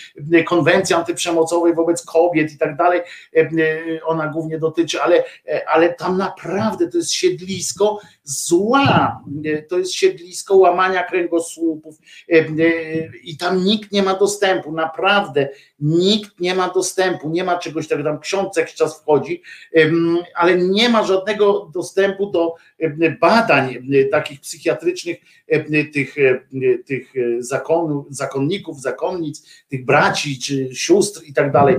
[0.47, 3.01] konwencji antyprzemocowej wobec kobiet i tak dalej.
[4.05, 5.25] Ona głównie dotyczy, ale,
[5.67, 9.23] ale tam naprawdę to jest siedlisko zła.
[9.45, 11.99] E, To jest siedlisko łamania kręgosłupów
[12.33, 12.45] e, e,
[13.25, 14.73] i tam nikt nie ma dostępu.
[14.73, 15.49] Naprawdę
[15.81, 17.31] nikt nie ma dostępu.
[17.31, 18.09] Nie ma czegoś takiego.
[18.09, 19.43] Tam ksiądz jakiś czas wchodzi,
[20.35, 22.55] ale nie ma żadnego dostępu do
[23.21, 23.79] badań
[24.11, 25.17] takich psychiatrycznych
[25.93, 26.15] tych,
[26.87, 31.77] tych zakonów, zakonników, zakonnic, tych braci czy sióstr i tak dalej.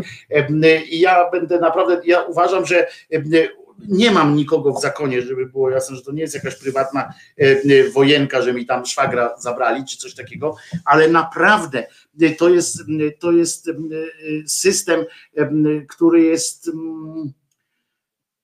[0.89, 2.87] I ja będę naprawdę, ja uważam, że
[3.87, 7.89] nie mam nikogo w zakonie, żeby było jasne, że to nie jest jakaś prywatna e,
[7.89, 11.87] wojenka, że mi tam szwagra zabrali, czy coś takiego, ale naprawdę
[12.21, 12.83] e, to jest,
[13.19, 13.73] to jest e,
[14.47, 15.49] system, e,
[15.89, 16.71] który jest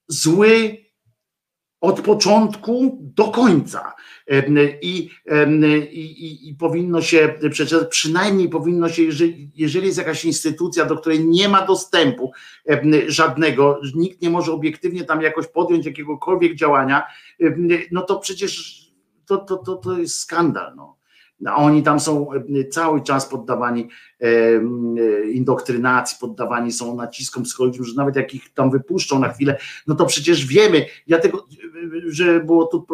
[0.08, 0.78] zły
[1.82, 3.94] od początku do końca.
[4.82, 7.34] I, i, i, powinno się,
[7.90, 12.32] przynajmniej powinno się, jeżeli, jeżeli jest jakaś instytucja, do której nie ma dostępu
[13.08, 17.04] żadnego, nikt nie może obiektywnie tam jakoś podjąć jakiegokolwiek działania,
[17.92, 18.86] no to przecież
[19.26, 20.76] to, to, to, to jest skandal.
[20.76, 20.96] No.
[21.46, 22.28] A oni tam są
[22.72, 23.90] cały czas poddawani
[25.34, 30.06] indoktrynacji, poddawani są naciskom psychologicznym, że nawet jak ich tam wypuszczą na chwilę, no to
[30.06, 31.46] przecież wiemy, ja tego,
[32.06, 32.86] że było tu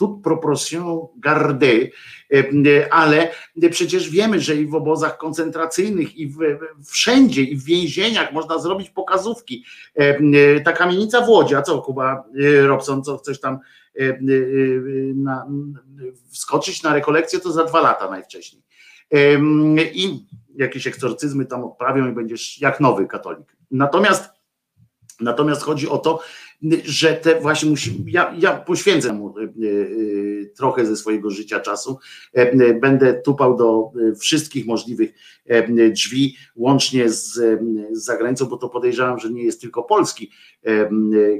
[0.00, 1.90] toute proportion gardée,
[2.90, 3.30] ale
[3.70, 6.38] przecież wiemy, że i w obozach koncentracyjnych, i w,
[6.86, 9.64] wszędzie, i w więzieniach można zrobić pokazówki.
[10.64, 12.24] Ta kamienica w Łodzi, a co Kuba
[12.66, 13.58] Robson, co chcesz tam
[15.14, 15.46] na,
[16.30, 18.62] wskoczyć na rekolekcję, to za dwa lata najwcześniej.
[19.92, 23.56] I jakieś eksorcyzmy tam odprawią i będziesz jak nowy katolik.
[23.70, 24.39] Natomiast
[25.20, 26.20] Natomiast chodzi o to,
[26.84, 31.98] że te właśnie musi, ja, ja poświęcę mu y, y, trochę ze swojego życia czasu.
[32.32, 33.90] E, Będę tupał do
[34.20, 35.14] wszystkich możliwych
[35.46, 37.32] e, drzwi, łącznie z,
[37.92, 40.30] z zagranicą, bo to podejrzewam, że nie jest tylko polski
[40.64, 40.90] e,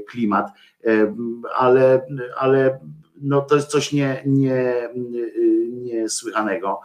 [0.09, 0.47] klimat,
[0.85, 1.15] e,
[1.55, 2.79] ale, ale
[3.21, 4.89] no to jest coś nie, nie,
[5.71, 6.79] niesłychanego,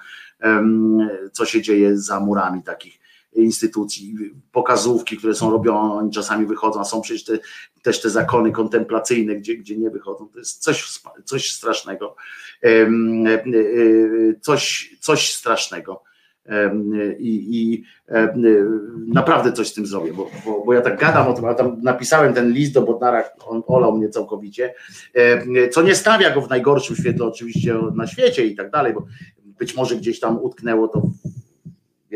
[1.32, 2.98] co się dzieje za murami takich
[3.42, 4.16] instytucji,
[4.52, 7.38] pokazówki, które są robione, oni czasami wychodzą, są przecież te,
[7.82, 10.28] też te zakony kontemplacyjne, gdzie, gdzie nie wychodzą.
[10.28, 12.16] To jest coś, coś strasznego.
[12.64, 12.88] E, e,
[14.40, 16.02] Coś, coś strasznego.
[17.18, 18.42] I, i em,
[19.08, 21.82] naprawdę coś z tym zrobię, bo, bo, bo ja tak gadam o tym, a tam
[21.82, 24.74] napisałem ten list do Bodnara, on olał mnie całkowicie,
[25.72, 29.06] co nie stawia go w najgorszym świetle oczywiście na świecie i tak dalej, bo
[29.58, 31.02] być może gdzieś tam utknęło to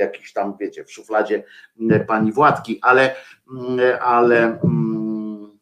[0.01, 1.45] jakiś tam, wiecie, w szufladzie
[1.81, 3.15] m, pani Władki, ale,
[3.51, 5.59] m, ale mm,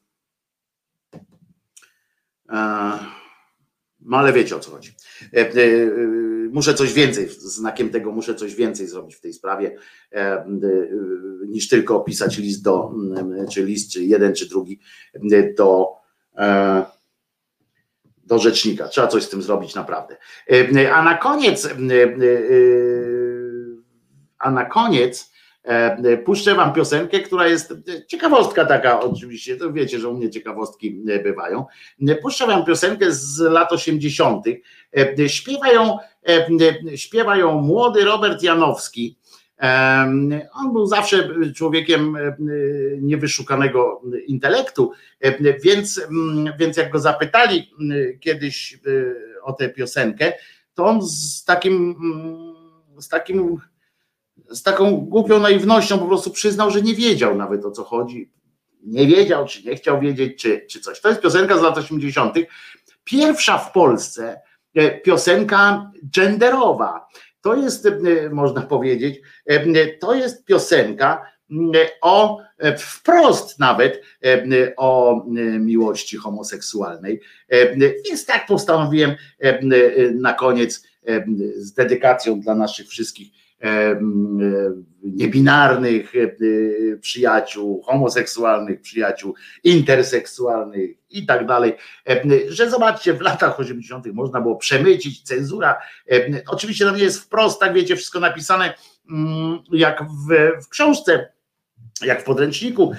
[2.51, 2.99] e,
[4.01, 4.95] No ale wiecie o co chodzi.
[5.35, 5.55] E, e,
[6.51, 9.77] muszę coś więcej, znakiem tego muszę coś więcej zrobić w tej sprawie,
[11.47, 12.93] niż tylko pisać list do,
[13.53, 14.81] czy list, czy jeden, czy drugi
[15.57, 15.93] do,
[18.25, 18.89] do rzecznika.
[18.89, 20.17] Trzeba coś z tym zrobić naprawdę.
[20.93, 21.69] A na koniec,
[24.39, 25.33] a na koniec
[25.69, 27.75] E, puszczę wam piosenkę, która jest
[28.07, 31.65] ciekawostka taka, oczywiście, to wiecie, że u mnie ciekawostki e, bywają.
[32.23, 34.45] Puszczę wam piosenkę z lat 80.
[34.97, 35.99] E, śpiewają,
[36.97, 39.19] śpiewają młody Robert Janowski.
[40.55, 42.19] On był zawsze człowiekiem
[43.01, 44.93] niewyszukanego intelektu,
[45.65, 46.01] więc,
[46.59, 47.71] więc jak go zapytali
[48.21, 48.79] kiedyś
[49.43, 50.33] o tę piosenkę,
[50.75, 51.97] to on z takim,
[52.99, 53.59] z takim
[54.51, 58.31] z taką głupią naiwnością po prostu przyznał, że nie wiedział nawet o co chodzi.
[58.83, 61.01] Nie wiedział, czy nie chciał wiedzieć, czy, czy coś.
[61.01, 62.35] To jest piosenka z lat 80.
[63.05, 64.41] Pierwsza w Polsce
[64.75, 67.09] e, piosenka genderowa.
[67.41, 67.91] To jest, e,
[68.31, 71.27] można powiedzieć, e, to jest piosenka
[72.03, 72.39] o
[72.79, 74.03] wprost nawet
[74.77, 75.23] o
[75.61, 77.21] miłości homoseksualnej.
[78.09, 79.15] Więc tak postanowiłem
[80.15, 80.87] na koniec
[81.57, 83.29] z dedykacją dla naszych wszystkich
[85.03, 86.37] niebinarnych e,
[86.97, 91.75] przyjaciół, homoseksualnych przyjaciół, interseksualnych i tak dalej,
[92.49, 94.07] że zobaczcie, w latach 80.
[94.13, 95.79] można było przemycić, cenzura,
[96.49, 98.75] oczywiście to nie jest wprost, tak wiecie, wszystko napisane
[99.11, 101.33] mm, jak w, w książce,
[102.03, 102.93] jak w podręczniku,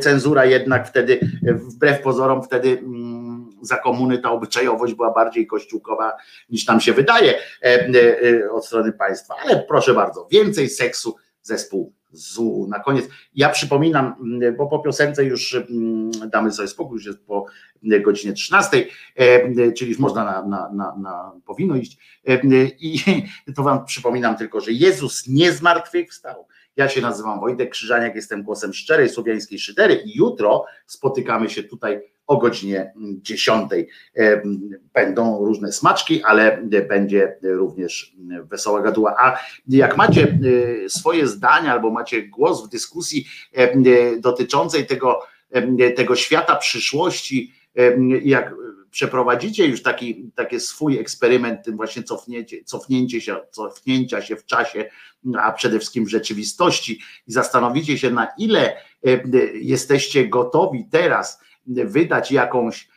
[0.00, 3.33] cenzura jednak wtedy, wbrew pozorom, wtedy mm,
[3.64, 6.12] za komuny ta obyczajowość była bardziej kościółkowa
[6.50, 9.34] niż nam się wydaje e, e, od strony państwa.
[9.44, 12.66] Ale proszę bardzo, więcej seksu zespół ZU.
[12.68, 14.14] Na koniec, ja przypominam,
[14.58, 15.56] bo po piosence już
[16.32, 17.46] damy sobie spokój, już jest po
[18.04, 18.86] godzinie 13,
[19.16, 21.98] e, czyli już można na, na, na, na powinno iść.
[22.80, 22.98] I
[23.56, 26.46] to wam przypominam tylko, że Jezus nie zmartwychwstał.
[26.76, 32.13] Ja się nazywam Wojtek Krzyżaniak, jestem głosem szczerej słowiańskiej szydery i jutro spotykamy się tutaj
[32.26, 33.70] o godzinie 10.
[34.92, 39.16] Będą różne smaczki, ale będzie również wesoła gaduła.
[39.18, 39.38] A
[39.68, 40.38] jak macie
[40.84, 43.26] e, swoje zdania albo macie głos w dyskusji
[44.18, 45.20] dotyczącej tego,
[45.96, 47.52] tego świata przyszłości,
[48.22, 48.54] jak
[48.94, 54.90] przeprowadzicie już taki, taki swój eksperyment, tym właśnie cofnięcie, cofnięcie się, cofnięcia się w czasie,
[55.38, 58.76] a przede wszystkim w rzeczywistości i zastanowicie się, na ile
[59.54, 62.88] jesteście gotowi teraz wydać jakąś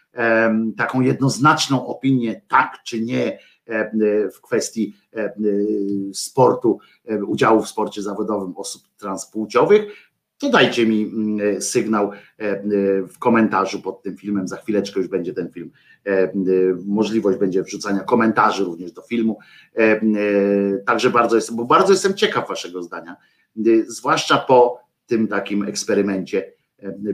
[0.78, 3.40] taką jednoznaczną opinię, tak czy nie,
[4.36, 4.96] w kwestii
[6.14, 6.80] sportu,
[7.28, 9.82] udziału w sporcie zawodowym osób transpłciowych,
[10.38, 12.12] to dajcie mi mm, sygnał
[13.08, 14.48] w komentarzu pod tym filmem.
[14.48, 15.72] Za chwileczkę już będzie ten film.
[16.86, 19.40] Możliwość będzie wrzucania komentarzy również do filmu.
[20.86, 23.16] Także bardzo jestem, bo bardzo jestem ciekaw Waszego zdania,
[23.88, 26.57] zwłaszcza po tym takim eksperymencie E,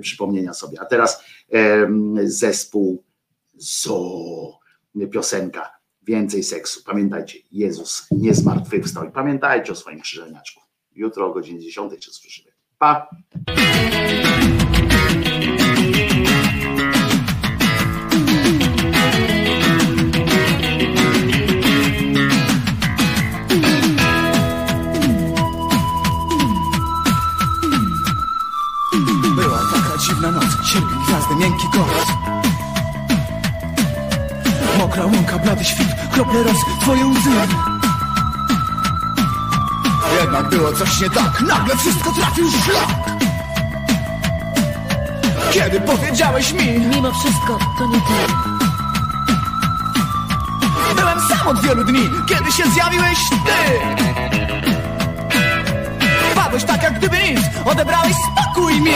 [0.01, 0.81] przypomnienia sobie.
[0.81, 1.23] A teraz
[2.23, 3.03] zespół
[3.55, 4.59] ZO,
[5.11, 6.83] piosenka Więcej seksu.
[6.85, 10.61] Pamiętajcie, Jezus nie zmartwychwstał i pamiętajcie o swoim krzyżeniaczku.
[10.95, 12.51] Jutro o godzinie 10 czy słyszymy.
[12.77, 13.09] Pa!
[35.43, 37.29] Blady świt, krople roz, twoje łzy.
[40.21, 43.17] Jednak było coś nie tak, nagle wszystko trafił szlak
[45.51, 48.33] Kiedy powiedziałeś mi Mimo wszystko, to nie ty
[50.95, 53.79] Byłem sam od wielu dni, kiedy się zjawiłeś ty.
[56.35, 58.93] Padłeś tak jak gdyby nic, odebrałeś spokój mi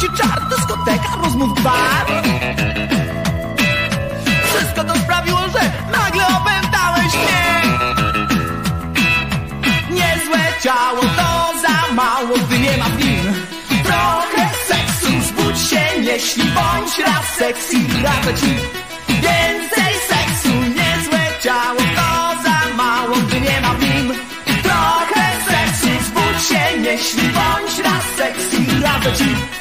[0.00, 2.06] chodzi czar, dyskoteka, rozmów bar
[4.44, 7.62] Wszystko to sprawiło, że nagle opętałeś mnie.
[9.90, 13.34] Niezłe ciało to za mało, gdy nie ma w nim
[13.84, 18.54] Trochę seksu, zbudź się, jeśli bądź raz sexy, radzę ci
[19.08, 24.14] Więcej seksu, niezłe ciało to za mało, gdy nie ma w nim
[24.62, 29.59] Trochę seksu, zbudź się, jeśli bądź raz sexy, radzę ci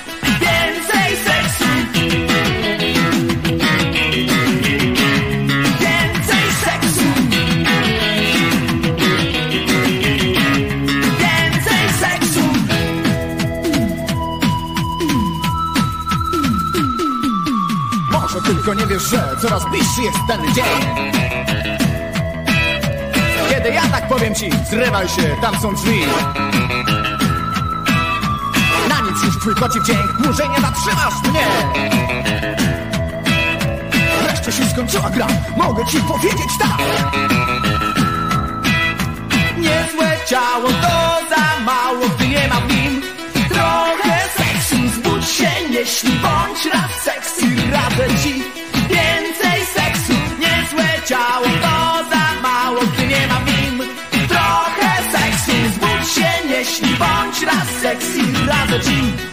[18.89, 20.65] wiesz, że coraz bliższy jest ten dzień.
[23.49, 25.99] Kiedy ja tak powiem ci, zrywaj się, tam są drzwi.
[28.89, 31.47] Na nic już twój koci wdzięk, dłużej nie zatrzymasz mnie.
[34.21, 35.27] Wreszcie się skończyła gra,
[35.57, 36.77] mogę ci powiedzieć tak.
[39.57, 43.01] Niezłe ciało to za mało, gdy nie ma w nim
[43.49, 48.58] Trochę seksu, zbudź się, nie śni, bądź raz seksy Radzę ci
[48.89, 53.83] więcej seksu Niezłe ciało to za mało, gdy nie ma w nim
[54.27, 59.28] Trochę seksu, zbudź się, nie śni, bądź raz seksy Radzę ci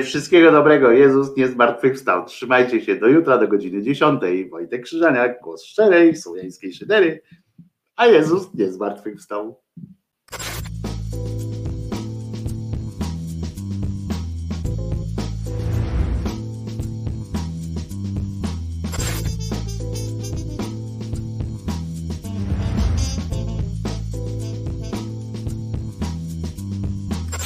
[0.00, 0.90] Wszystkiego dobrego.
[0.90, 2.24] Jezus nie zmartwychwstał.
[2.24, 4.20] Trzymajcie się do jutra, do godziny 10.
[4.50, 7.22] Wojtek Krzyżaniak, głos szczerej, słowiańskiej szydery.
[7.96, 9.62] A Jezus nie zmartwychwstał.